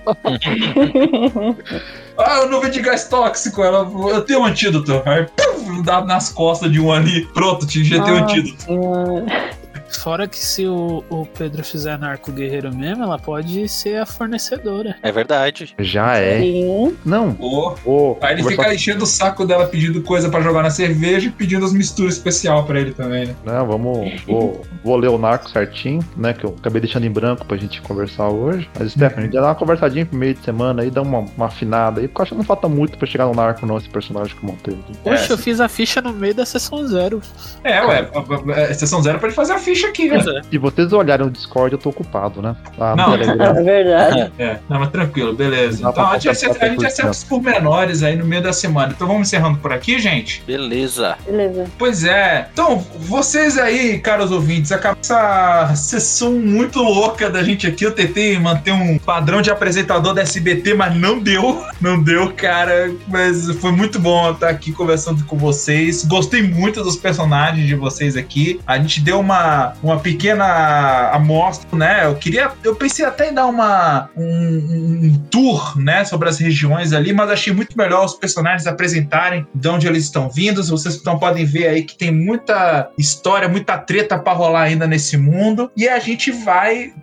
Ah, 2.19 2.37
eu 2.39 2.49
não 2.49 2.59
vi 2.59 2.71
de 2.71 2.81
gás 2.81 3.07
tóxico. 3.07 3.63
Ela, 3.63 3.87
eu 4.09 4.21
tenho 4.23 4.39
um 4.39 4.45
antídoto. 4.45 5.03
Aí, 5.05 5.27
pum, 5.35 5.83
dá 5.83 6.01
nas 6.03 6.29
costas 6.29 6.71
de 6.71 6.79
um 6.79 6.91
ali. 6.91 7.25
Pronto, 7.27 7.67
te 7.67 7.79
injetei 7.81 8.11
um 8.11 8.19
Nossa 8.19 8.33
antídoto. 8.33 8.61
senhora. 8.63 9.25
Fora 9.89 10.27
que 10.27 10.37
se 10.37 10.65
o, 10.67 11.03
o 11.09 11.25
Pedro 11.25 11.63
fizer 11.63 11.97
narco 11.97 12.31
guerreiro 12.31 12.73
mesmo, 12.75 13.03
ela 13.03 13.17
pode 13.17 13.67
ser 13.69 13.97
a 13.97 14.05
fornecedora. 14.05 14.95
É 15.01 15.11
verdade. 15.11 15.73
Já 15.79 16.17
é. 16.17 16.39
Sim. 16.39 16.95
Não. 17.05 17.35
Ô, 17.39 18.17
Aí 18.21 18.33
ele 18.33 18.43
fica 18.43 18.73
enchendo 18.73 19.03
o 19.03 19.07
saco 19.07 19.45
dela 19.45 19.65
pedindo 19.67 20.01
coisa 20.01 20.29
pra 20.29 20.41
jogar 20.41 20.63
na 20.63 20.69
cerveja 20.69 21.27
e 21.27 21.31
pedindo 21.31 21.65
as 21.65 21.73
misturas 21.73 22.13
especial 22.15 22.65
pra 22.65 22.79
ele 22.79 22.91
também, 22.93 23.27
né? 23.27 23.35
Não, 23.45 23.65
vamos. 23.65 24.21
Vou, 24.25 24.61
vou 24.83 24.97
ler 24.97 25.09
o 25.09 25.17
narco 25.17 25.49
certinho, 25.49 26.01
né? 26.15 26.33
Que 26.33 26.45
eu 26.45 26.55
acabei 26.57 26.81
deixando 26.81 27.05
em 27.05 27.11
branco 27.11 27.45
pra 27.45 27.57
gente 27.57 27.81
conversar 27.81 28.29
hoje. 28.29 28.69
Mas, 28.77 28.91
Stephanie, 28.91 29.19
a 29.19 29.21
gente 29.23 29.33
dá 29.33 29.43
uma 29.43 29.55
conversadinha 29.55 30.05
pro 30.05 30.17
meio 30.17 30.33
de 30.33 30.43
semana 30.43 30.81
aí, 30.83 30.91
dá 30.91 31.01
uma, 31.01 31.19
uma 31.19 31.45
afinada 31.45 32.01
aí, 32.01 32.07
porque 32.07 32.21
eu 32.21 32.23
acho 32.23 32.31
que 32.31 32.37
não 32.37 32.43
falta 32.43 32.67
muito 32.67 32.97
pra 32.97 33.07
chegar 33.07 33.25
no 33.25 33.33
narco, 33.33 33.65
não, 33.65 33.77
esse 33.77 33.89
personagem 33.89 34.35
que 34.35 34.43
eu 34.43 34.49
montei. 34.49 34.77
Poxa, 35.03 35.33
eu 35.33 35.37
fiz 35.37 35.59
a 35.59 35.69
ficha 35.69 36.01
no 36.01 36.13
meio 36.13 36.33
da 36.33 36.45
sessão 36.45 36.85
zero. 36.87 37.21
É, 37.63 37.83
ué, 37.85 38.09
a, 38.13 38.59
a, 38.59 38.63
a 38.65 38.73
sessão 38.73 39.01
zero 39.01 39.19
pode 39.19 39.33
fazer 39.33 39.53
a 39.53 39.59
ficha 39.59 39.76
aqui, 39.85 40.09
né? 40.09 40.23
Se 40.49 40.57
vocês 40.57 40.91
olharem 40.93 41.25
o 41.25 41.29
Discord, 41.29 41.73
eu 41.73 41.79
tô 41.79 41.89
ocupado, 41.89 42.41
né? 42.41 42.55
Lá 42.77 42.95
no 42.95 43.03
Não. 43.03 43.11
Telegram. 43.11 43.57
É 43.57 43.63
verdade. 43.63 44.31
É, 44.37 44.57
não, 44.69 44.79
mas 44.79 44.89
tranquilo, 44.89 45.33
beleza. 45.33 45.79
Então 45.87 46.07
a 46.07 46.13
gente, 46.13 46.29
acerta, 46.29 46.65
a 46.65 46.69
gente 46.69 46.85
acerta 46.85 47.11
os 47.11 47.23
pormenores 47.23 48.03
aí 48.03 48.15
no 48.15 48.25
meio 48.25 48.41
da 48.41 48.53
semana. 48.53 48.93
Então 48.95 49.07
vamos 49.07 49.27
encerrando 49.27 49.57
por 49.59 49.71
aqui, 49.73 49.99
gente? 49.99 50.43
Beleza. 50.45 51.17
Beleza. 51.25 51.65
Pois 51.77 52.03
é. 52.03 52.47
Então, 52.51 52.79
vocês 52.99 53.57
aí, 53.57 53.99
caros 53.99 54.31
ouvintes, 54.31 54.71
acabou 54.71 54.99
essa 55.01 55.73
sessão 55.75 56.33
muito 56.33 56.81
louca 56.81 57.29
da 57.29 57.43
gente 57.43 57.67
aqui. 57.67 57.83
Eu 57.85 57.91
tentei 57.91 58.37
manter 58.39 58.71
um 58.71 58.97
padrão 58.97 59.41
de 59.41 59.49
apresentador 59.49 60.13
da 60.13 60.21
SBT, 60.21 60.73
mas 60.73 60.95
não 60.95 61.19
deu. 61.19 61.63
Não 61.79 62.01
deu, 62.01 62.33
cara. 62.33 62.91
Mas 63.07 63.49
foi 63.55 63.71
muito 63.71 63.99
bom 63.99 64.31
estar 64.31 64.49
aqui 64.49 64.71
conversando 64.71 65.23
com 65.25 65.37
vocês. 65.37 66.05
Gostei 66.05 66.41
muito 66.41 66.83
dos 66.83 66.95
personagens 66.95 67.67
de 67.67 67.75
vocês 67.75 68.15
aqui. 68.15 68.59
A 68.65 68.77
gente 68.77 69.01
deu 69.01 69.19
uma, 69.19 69.66
uma 69.81 69.99
pequena 69.99 71.09
amostra, 71.11 71.77
né? 71.77 72.05
Eu 72.05 72.15
queria. 72.15 72.51
Eu 72.63 72.75
pensei 72.75 73.05
até 73.05 73.29
em 73.29 73.33
dar 73.33 73.45
uma, 73.45 74.09
um, 74.15 75.03
um 75.03 75.25
tour, 75.29 75.77
né, 75.77 76.05
sobre 76.05 76.29
as 76.29 76.39
regiões 76.39 76.93
ali, 76.93 77.13
mas 77.13 77.29
achei 77.29 77.53
muito 77.53 77.77
melhor 77.77 78.05
os 78.05 78.13
personagens 78.13 78.67
apresentarem 78.67 79.45
de 79.53 79.67
onde 79.67 79.87
eles 79.87 80.03
estão 80.03 80.29
vindo. 80.29 80.63
Vocês 80.63 80.95
então 80.95 81.17
podem 81.19 81.45
ver 81.45 81.67
aí 81.67 81.83
que 81.83 81.97
tem 81.97 82.11
muita 82.11 82.89
história, 82.97 83.47
muita 83.47 83.77
treta 83.77 84.17
pra 84.17 84.33
rolar 84.33 84.63
ainda 84.63 84.87
nesse 84.87 85.17
mundo. 85.17 85.71
E 85.75 85.87
a 85.87 85.99
gente 85.99 86.31
vai 86.31 86.93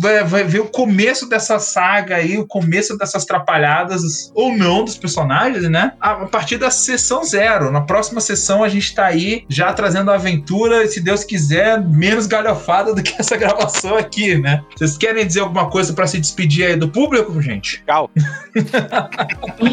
vai, 0.00 0.44
ver 0.44 0.60
o 0.60 0.66
começo 0.66 1.28
dessa 1.28 1.58
saga 1.58 2.16
aí, 2.16 2.38
o 2.38 2.46
começo 2.46 2.96
dessas 2.96 3.24
trapalhadas, 3.24 4.30
ou 4.34 4.56
não, 4.56 4.84
dos 4.84 4.96
personagens, 4.96 5.68
né? 5.68 5.92
A, 6.00 6.26
partir 6.26 6.56
da 6.56 6.70
sessão 6.70 7.22
zero. 7.24 7.70
Na 7.70 7.82
próxima 7.82 8.20
sessão 8.20 8.64
a 8.64 8.68
gente 8.68 8.94
tá 8.94 9.06
aí 9.06 9.44
já 9.48 9.72
trazendo 9.72 10.10
a 10.10 10.14
aventura, 10.14 10.86
se 10.88 11.00
Deus 11.00 11.24
quiser, 11.24 11.80
menos 12.14 12.26
galhofada 12.26 12.94
do 12.94 13.02
que 13.02 13.14
essa 13.18 13.36
gravação 13.36 13.96
aqui, 13.96 14.38
né? 14.38 14.62
Vocês 14.76 14.96
querem 14.96 15.26
dizer 15.26 15.40
alguma 15.40 15.68
coisa 15.68 15.92
pra 15.92 16.06
se 16.06 16.20
despedir 16.20 16.66
aí 16.66 16.76
do 16.76 16.88
público, 16.88 17.40
gente? 17.42 17.82
Tchau. 17.84 18.08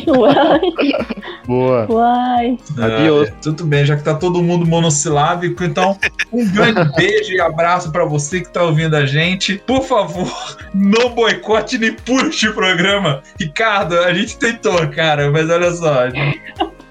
Uai. 0.08 0.60
Boa. 1.46 1.88
Uai. 1.90 2.58
Adiós. 2.80 3.30
Ah, 3.30 3.34
tudo 3.42 3.66
bem, 3.66 3.86
já 3.86 3.96
que 3.96 4.04
tá 4.04 4.16
todo 4.16 4.42
mundo 4.42 4.66
monossilábico, 4.66 5.64
então 5.64 5.98
um 6.32 6.48
grande 6.52 6.84
beijo 6.98 7.34
e 7.34 7.40
abraço 7.40 7.92
pra 7.92 8.06
você 8.06 8.42
que 8.42 8.50
tá 8.50 8.64
ouvindo 8.64 8.96
a 8.96 9.06
gente. 9.06 9.62
Por 9.68 9.84
favor, 9.84 10.32
não 10.74 11.10
boicote 11.14 11.78
nem 11.78 11.94
puxe 11.94 12.48
o 12.48 12.54
programa. 12.54 13.22
Ricardo, 13.40 14.00
a 14.00 14.14
gente 14.14 14.38
tentou, 14.38 14.88
cara, 14.90 15.30
mas 15.30 15.50
olha 15.50 15.72
só. 15.72 16.08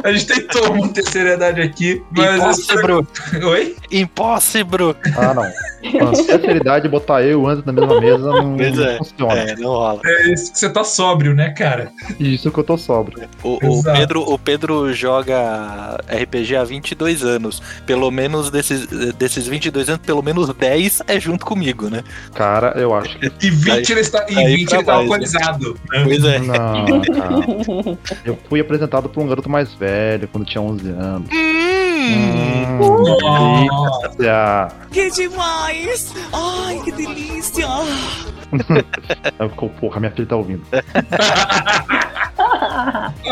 A 0.02 0.12
gente, 0.12 0.26
tentou 0.26 0.76
manter 0.76 1.02
seriedade 1.04 1.60
aqui, 1.60 2.02
mas. 2.10 2.36
Impossible. 2.36 3.06
Oi? 3.44 3.76
Impossible. 3.90 4.96
Ah, 5.16 5.34
não. 5.34 5.42
Manter 6.04 6.34
a 6.34 6.40
seriedade 6.40 6.86
e 6.86 6.90
botar 6.90 7.22
eu 7.22 7.46
antes 7.46 7.64
na 7.64 7.72
mesma 7.72 8.00
mesa 8.00 8.30
não, 8.30 8.56
é. 8.60 8.98
funciona. 8.98 9.34
É, 9.34 9.56
não 9.56 9.70
rola. 9.70 10.00
É 10.04 10.32
isso 10.32 10.52
que 10.52 10.58
você 10.58 10.70
tá 10.70 10.84
sóbrio, 10.84 11.34
né, 11.34 11.50
cara? 11.50 11.90
Isso 12.18 12.50
que 12.50 12.58
eu 12.58 12.64
tô 12.64 12.76
sóbrio. 12.76 13.28
O, 13.42 13.58
o. 13.62 13.82
Pedro, 13.82 14.22
o 14.22 14.38
Pedro 14.38 14.92
joga 14.92 15.98
RPG 16.08 16.56
há 16.56 16.64
22 16.64 17.24
anos. 17.24 17.62
Pelo 17.86 18.10
menos 18.10 18.50
desses, 18.50 18.86
desses 19.14 19.46
22 19.46 19.88
anos, 19.88 20.02
pelo 20.04 20.22
menos 20.22 20.52
10 20.52 21.02
é 21.06 21.20
junto 21.20 21.44
comigo, 21.44 21.88
né? 21.88 22.02
Cara, 22.34 22.74
eu 22.76 22.94
acho 22.94 23.18
que. 23.18 23.30
E 23.40 23.50
20 23.50 23.90
ele 23.90 24.00
está, 24.00 24.26
e 24.28 24.38
aí 24.38 24.56
20 24.56 24.68
pra 24.68 24.78
ele 24.78 24.84
tá 24.86 24.92
né? 24.92 24.98
alcoolizado. 24.98 25.80
né? 25.90 26.04
Pois 26.04 26.24
é. 26.24 26.38
Não. 26.38 27.98
Eu 28.24 28.38
fui 28.48 28.60
apresentado 28.60 29.08
por 29.08 29.22
um 29.22 29.28
garoto 29.28 29.48
mais 29.48 29.72
velho 29.74 29.89
quando 30.32 30.46
tinha 30.46 30.62
11 30.62 30.88
anos. 30.90 31.28
Hum, 31.32 32.78
Nossa. 33.66 34.08
delícia. 34.18 34.68
Que 34.90 35.10
demais! 35.10 36.14
Ai, 36.32 36.80
que 36.84 36.92
delícia! 36.92 37.66
Aí 39.38 39.48
ficou, 39.48 39.68
porra, 39.70 40.00
minha 40.00 40.12
filha 40.12 40.26
tá 40.28 40.36
ouvindo. 40.36 40.62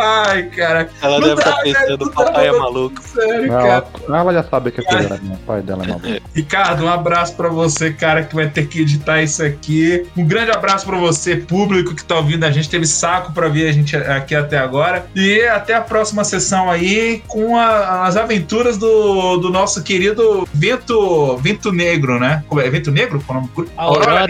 Ai, 0.01 0.45
cara. 0.45 0.89
Ela 1.03 1.19
Não 1.19 1.29
deve 1.29 1.41
estar 1.41 1.57
velho, 1.63 1.75
pensando, 1.75 2.05
não 2.07 2.13
dá, 2.13 2.25
papai 2.25 2.47
é 2.49 2.53
maluco. 2.53 3.03
Sério, 3.03 3.49
cara. 3.49 3.85
Ela, 4.07 4.19
ela 4.21 4.33
já 4.35 4.45
sabe 4.45 4.71
que 4.71 4.81
aquele 4.81 5.05
era 5.07 5.19
meu 5.21 5.37
pai 5.39 5.63
dela 5.63 5.83
é 5.85 5.87
maluco. 5.89 6.09
Ricardo, 6.35 6.85
um 6.85 6.89
abraço 6.89 7.35
pra 7.35 7.49
você, 7.49 7.93
cara, 7.93 8.23
que 8.23 8.35
vai 8.35 8.49
ter 8.49 8.67
que 8.69 8.81
editar 8.83 9.23
isso 9.23 9.43
aqui. 9.43 10.07
Um 10.17 10.25
grande 10.27 10.51
abraço 10.51 10.85
pra 10.87 10.97
você, 10.97 11.37
público 11.37 11.95
que 11.95 12.05
tá 12.05 12.17
ouvindo 12.17 12.45
a 12.45 12.51
gente. 12.51 12.69
Teve 12.69 12.87
saco 12.87 13.33
pra 13.33 13.49
ver 13.49 13.69
a 13.69 13.73
gente 13.73 13.97
aqui 13.97 14.35
até 14.35 14.59
agora. 14.59 15.07
E 15.17 15.43
até 15.47 15.75
a 15.75 15.81
próxima 15.81 16.23
sessão 16.23 16.71
aí 16.71 17.23
com 17.27 17.57
a- 17.57 18.07
as 18.07 18.17
aventuras 18.17 18.77
do, 18.77 19.39
do 19.39 19.51
nosso 19.51 19.83
querido 19.83 20.47
Vento, 20.53 21.37
Vento 21.39 21.73
Negro, 21.73 22.21
né? 22.21 22.45
Como 22.47 22.61
é? 22.61 22.69
Vento 22.71 22.91
Negro? 22.93 23.23
Qual 23.27 23.39
é 23.39 23.43
o 23.43 23.49
nome? 23.57 23.69
Aurora. 23.77 24.27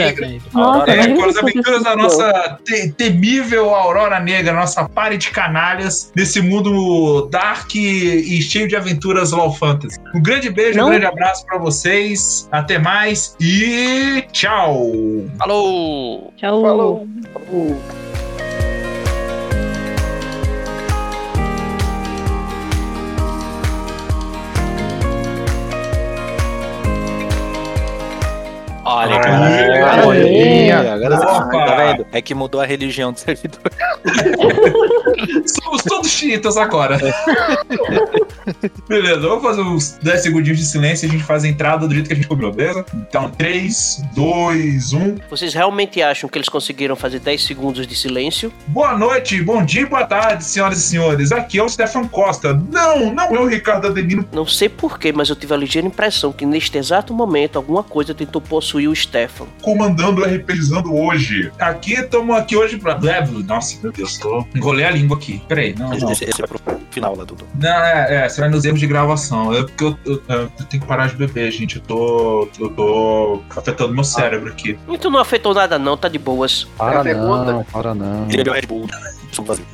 Nossa, 0.79 0.91
É, 0.91 0.95
imagina 0.95 1.17
com 1.17 1.25
as 1.25 1.37
aventuras 1.37 1.83
da 1.83 1.97
nossa 1.97 2.59
te- 2.65 2.93
temível 2.93 3.75
Aurora 3.75 4.21
Negra, 4.21 4.53
nossa 4.53 4.89
pare 4.89 5.17
de 5.17 5.31
canalhas 5.31 6.13
nesse 6.15 6.41
mundo 6.41 7.29
dark 7.31 7.75
e 7.75 8.41
cheio 8.43 8.69
de 8.69 8.77
aventuras 8.77 9.33
low 9.33 9.53
fantasy. 9.53 9.97
Um 10.15 10.21
grande 10.23 10.51
beijo, 10.51 10.79
um 10.79 10.83
Não. 10.83 10.91
grande 10.91 11.07
abraço 11.07 11.45
pra 11.47 11.59
vocês. 11.59 12.49
Até 12.53 12.79
mais 12.79 13.35
e 13.41 14.25
tchau. 14.33 14.91
Falou! 15.39 16.33
Tchau. 16.37 16.63
Falou. 16.63 17.07
Olha, 28.85 29.17
Aê, 29.17 29.21
cara. 29.23 29.68
Aê. 29.85 30.71
Agora 30.71 31.17
você 31.17 31.51
tá 31.51 31.77
vendo? 31.77 32.07
É 32.13 32.23
que 32.23 32.35
mudou 32.35 32.61
a 32.61 32.67
religião 32.67 33.13
do 33.13 33.19
servidor. 33.19 33.61
Somos 35.47 35.83
todos 35.83 36.11
chiitas 36.11 36.57
agora. 36.57 36.99
beleza, 38.89 39.21
vamos 39.21 39.43
fazer 39.43 39.63
uns 39.63 39.99
10 40.03 40.23
segundinhos 40.23 40.59
de 40.59 40.67
silêncio 40.67 41.07
e 41.07 41.09
a 41.09 41.13
gente 41.13 41.25
faz 41.25 41.45
a 41.45 41.49
entrada 41.49 41.87
do 41.87 41.95
jeito 41.95 42.07
que 42.07 42.13
a 42.13 42.17
gente 42.17 42.29
cobrou, 42.29 42.53
beleza? 42.53 42.85
Então, 42.95 43.31
3, 43.31 44.03
2, 44.15 44.93
1. 44.93 45.17
Vocês 45.31 45.55
realmente 45.55 46.03
acham 46.03 46.29
que 46.29 46.39
eles 46.39 46.49
conseguiram 46.49 46.97
fazer 46.97 47.21
10 47.21 47.45
segundos 47.45 47.87
de 47.87 47.97
silêncio? 47.97 48.53
Boa 48.69 48.97
noite, 48.97 49.43
bom 49.43 49.65
dia 49.65 49.83
e 49.83 49.87
boa 49.87 50.05
tarde, 50.05 50.45
senhoras 50.45 50.79
e 50.79 50.83
senhores. 50.83 51.33
Aqui 51.33 51.59
é 51.59 51.63
o 51.63 51.69
Stefan 51.69 52.07
Costa. 52.07 52.55
Não, 52.71 53.13
não 53.13 53.37
é 53.37 53.41
o 53.41 53.47
Ricardo 53.47 53.89
Adelino. 53.89 54.27
Não 54.33 54.47
sei 54.47 54.69
porquê, 54.69 55.13
mas 55.13 55.29
eu 55.29 55.37
tive 55.37 55.55
a 55.55 55.57
ligeira 55.57 55.87
impressão 55.87 56.33
que 56.33 56.47
neste 56.47 56.79
exato 56.79 57.13
momento 57.13 57.57
alguma 57.57 57.83
coisa 57.83 58.15
tentou 58.15 58.41
possuir 58.41 58.89
o 58.89 58.97
Stefan. 58.97 59.47
Comandando 59.73 60.23
o 60.23 60.25
RPGizando 60.25 60.95
hoje. 60.95 61.53
Aqui, 61.59 61.93
estamos 61.95 62.35
aqui 62.37 62.57
hoje 62.57 62.79
pra. 62.79 62.99
Nossa, 63.47 63.77
meu 63.83 63.93
Deus, 63.93 64.17
tô. 64.17 64.47
Enrolei 64.55 64.87
a 64.87 64.91
língua 64.91 65.17
aqui. 65.17 65.43
Peraí, 65.47 65.75
não, 65.79 65.91
não. 65.91 66.11
Esse, 66.11 66.25
esse 66.25 66.43
é 66.43 66.47
pro 66.47 66.59
final 66.91 67.15
lá, 67.15 67.25
Dudu. 67.25 67.45
Não, 67.61 67.69
é, 67.69 68.25
é, 68.25 68.29
será 68.29 68.49
nos 68.49 68.65
erros 68.65 68.81
de 68.81 68.87
gravação. 68.87 69.53
É 69.53 69.63
porque 69.63 69.85
eu, 69.85 69.99
eu- 70.07 70.23
eu 70.29 70.49
tenho 70.69 70.83
que 70.83 70.89
parar 70.89 71.09
de 71.09 71.17
beber, 71.17 71.51
gente. 71.51 71.77
Eu 71.77 71.83
tô. 71.83 72.49
Eu 72.59 72.71
tô 72.71 73.43
afetando 73.57 73.93
meu 73.95 74.05
cérebro 74.05 74.49
aqui. 74.51 74.79
Então 74.89 75.11
não 75.11 75.19
afetou 75.21 75.53
nada 75.53 75.79
não, 75.79 75.97
tá 75.97 76.09
de 76.09 76.19
boas. 76.19 76.65
Para 76.79 77.03
pergunta. 77.03 77.53
não, 77.53 77.65
para 77.65 77.95
não. 77.95 78.25
Ele 78.29 78.39
bebeu 78.39 78.55
Red 78.55 78.63
Bull. 78.67 78.87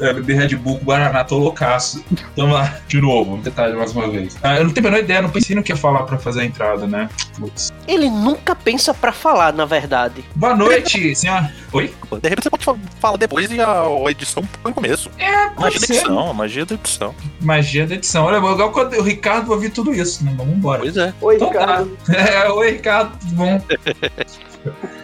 É, 0.01 0.13
beber 0.13 0.37
Red 0.39 0.57
Bull 0.57 0.79
com 0.79 0.85
Guaraná, 0.85 1.25
tô 1.25 1.39
loucaço. 1.39 2.05
Vamos 2.37 2.55
lá, 2.55 2.77
de 2.89 3.01
novo, 3.01 3.31
vamos 3.31 3.45
tentar 3.45 3.71
mais 3.75 3.93
uma 3.93 4.09
vez. 4.09 4.37
Ah, 4.43 4.57
eu 4.57 4.65
não 4.65 4.71
tenho 4.73 4.87
a 4.87 4.91
menor 4.91 5.03
ideia, 5.05 5.23
não 5.23 5.31
pensei 5.31 5.55
no 5.57 5.63
que 5.63 5.73
ia 5.73 5.77
falar 5.77 6.03
pra 6.05 6.19
fazer 6.19 6.43
a 6.43 6.45
entrada, 6.45 6.87
né? 6.87 7.09
Putz. 7.39 7.73
Ele 7.87 8.09
nunca 8.11 8.55
pensa 8.55 8.93
pra 8.95 9.13
falar, 9.13 9.53
na 9.53 9.65
verdade. 9.65 10.25
Boa 10.35 10.55
noite, 10.55 11.15
senhora. 11.15 11.53
Oi? 11.73 11.93
De 12.23 12.29
repente 12.29 12.45
você 12.45 12.51
pode 12.51 12.65
fa- 12.65 12.77
falar 13.01 13.17
depois 13.17 13.51
e 13.51 13.61
a, 13.61 13.83
a 13.83 14.11
edição 14.11 14.43
põe 14.63 14.71
no 14.71 14.75
começo. 14.75 15.11
É, 15.19 15.31
Magia 15.31 15.51
pode 15.57 15.81
da 15.81 15.87
ser. 15.87 15.93
edição, 15.95 16.35
magia 16.35 16.67
da 16.67 16.75
edição. 16.75 17.15
Magia 17.41 17.87
da 17.87 17.95
edição. 17.95 18.25
Olha, 18.25 18.39
legal 18.39 18.71
quando 18.73 18.95
o 18.99 19.03
Ricardo 19.03 19.47
vai 19.47 19.57
ouvir 19.57 19.71
tudo 19.71 19.93
isso, 19.95 20.25
né? 20.25 20.33
Vamos 20.37 20.55
embora. 20.57 20.81
Pois 20.81 20.97
é. 20.97 21.13
Oi, 21.21 21.37
Então 21.37 21.51
tá. 21.53 21.61
Ricardo. 21.61 21.99
É, 22.15 22.49
oi, 22.51 22.71
Ricardo, 22.73 23.19
tudo 23.19 23.35
bom? 23.35 23.61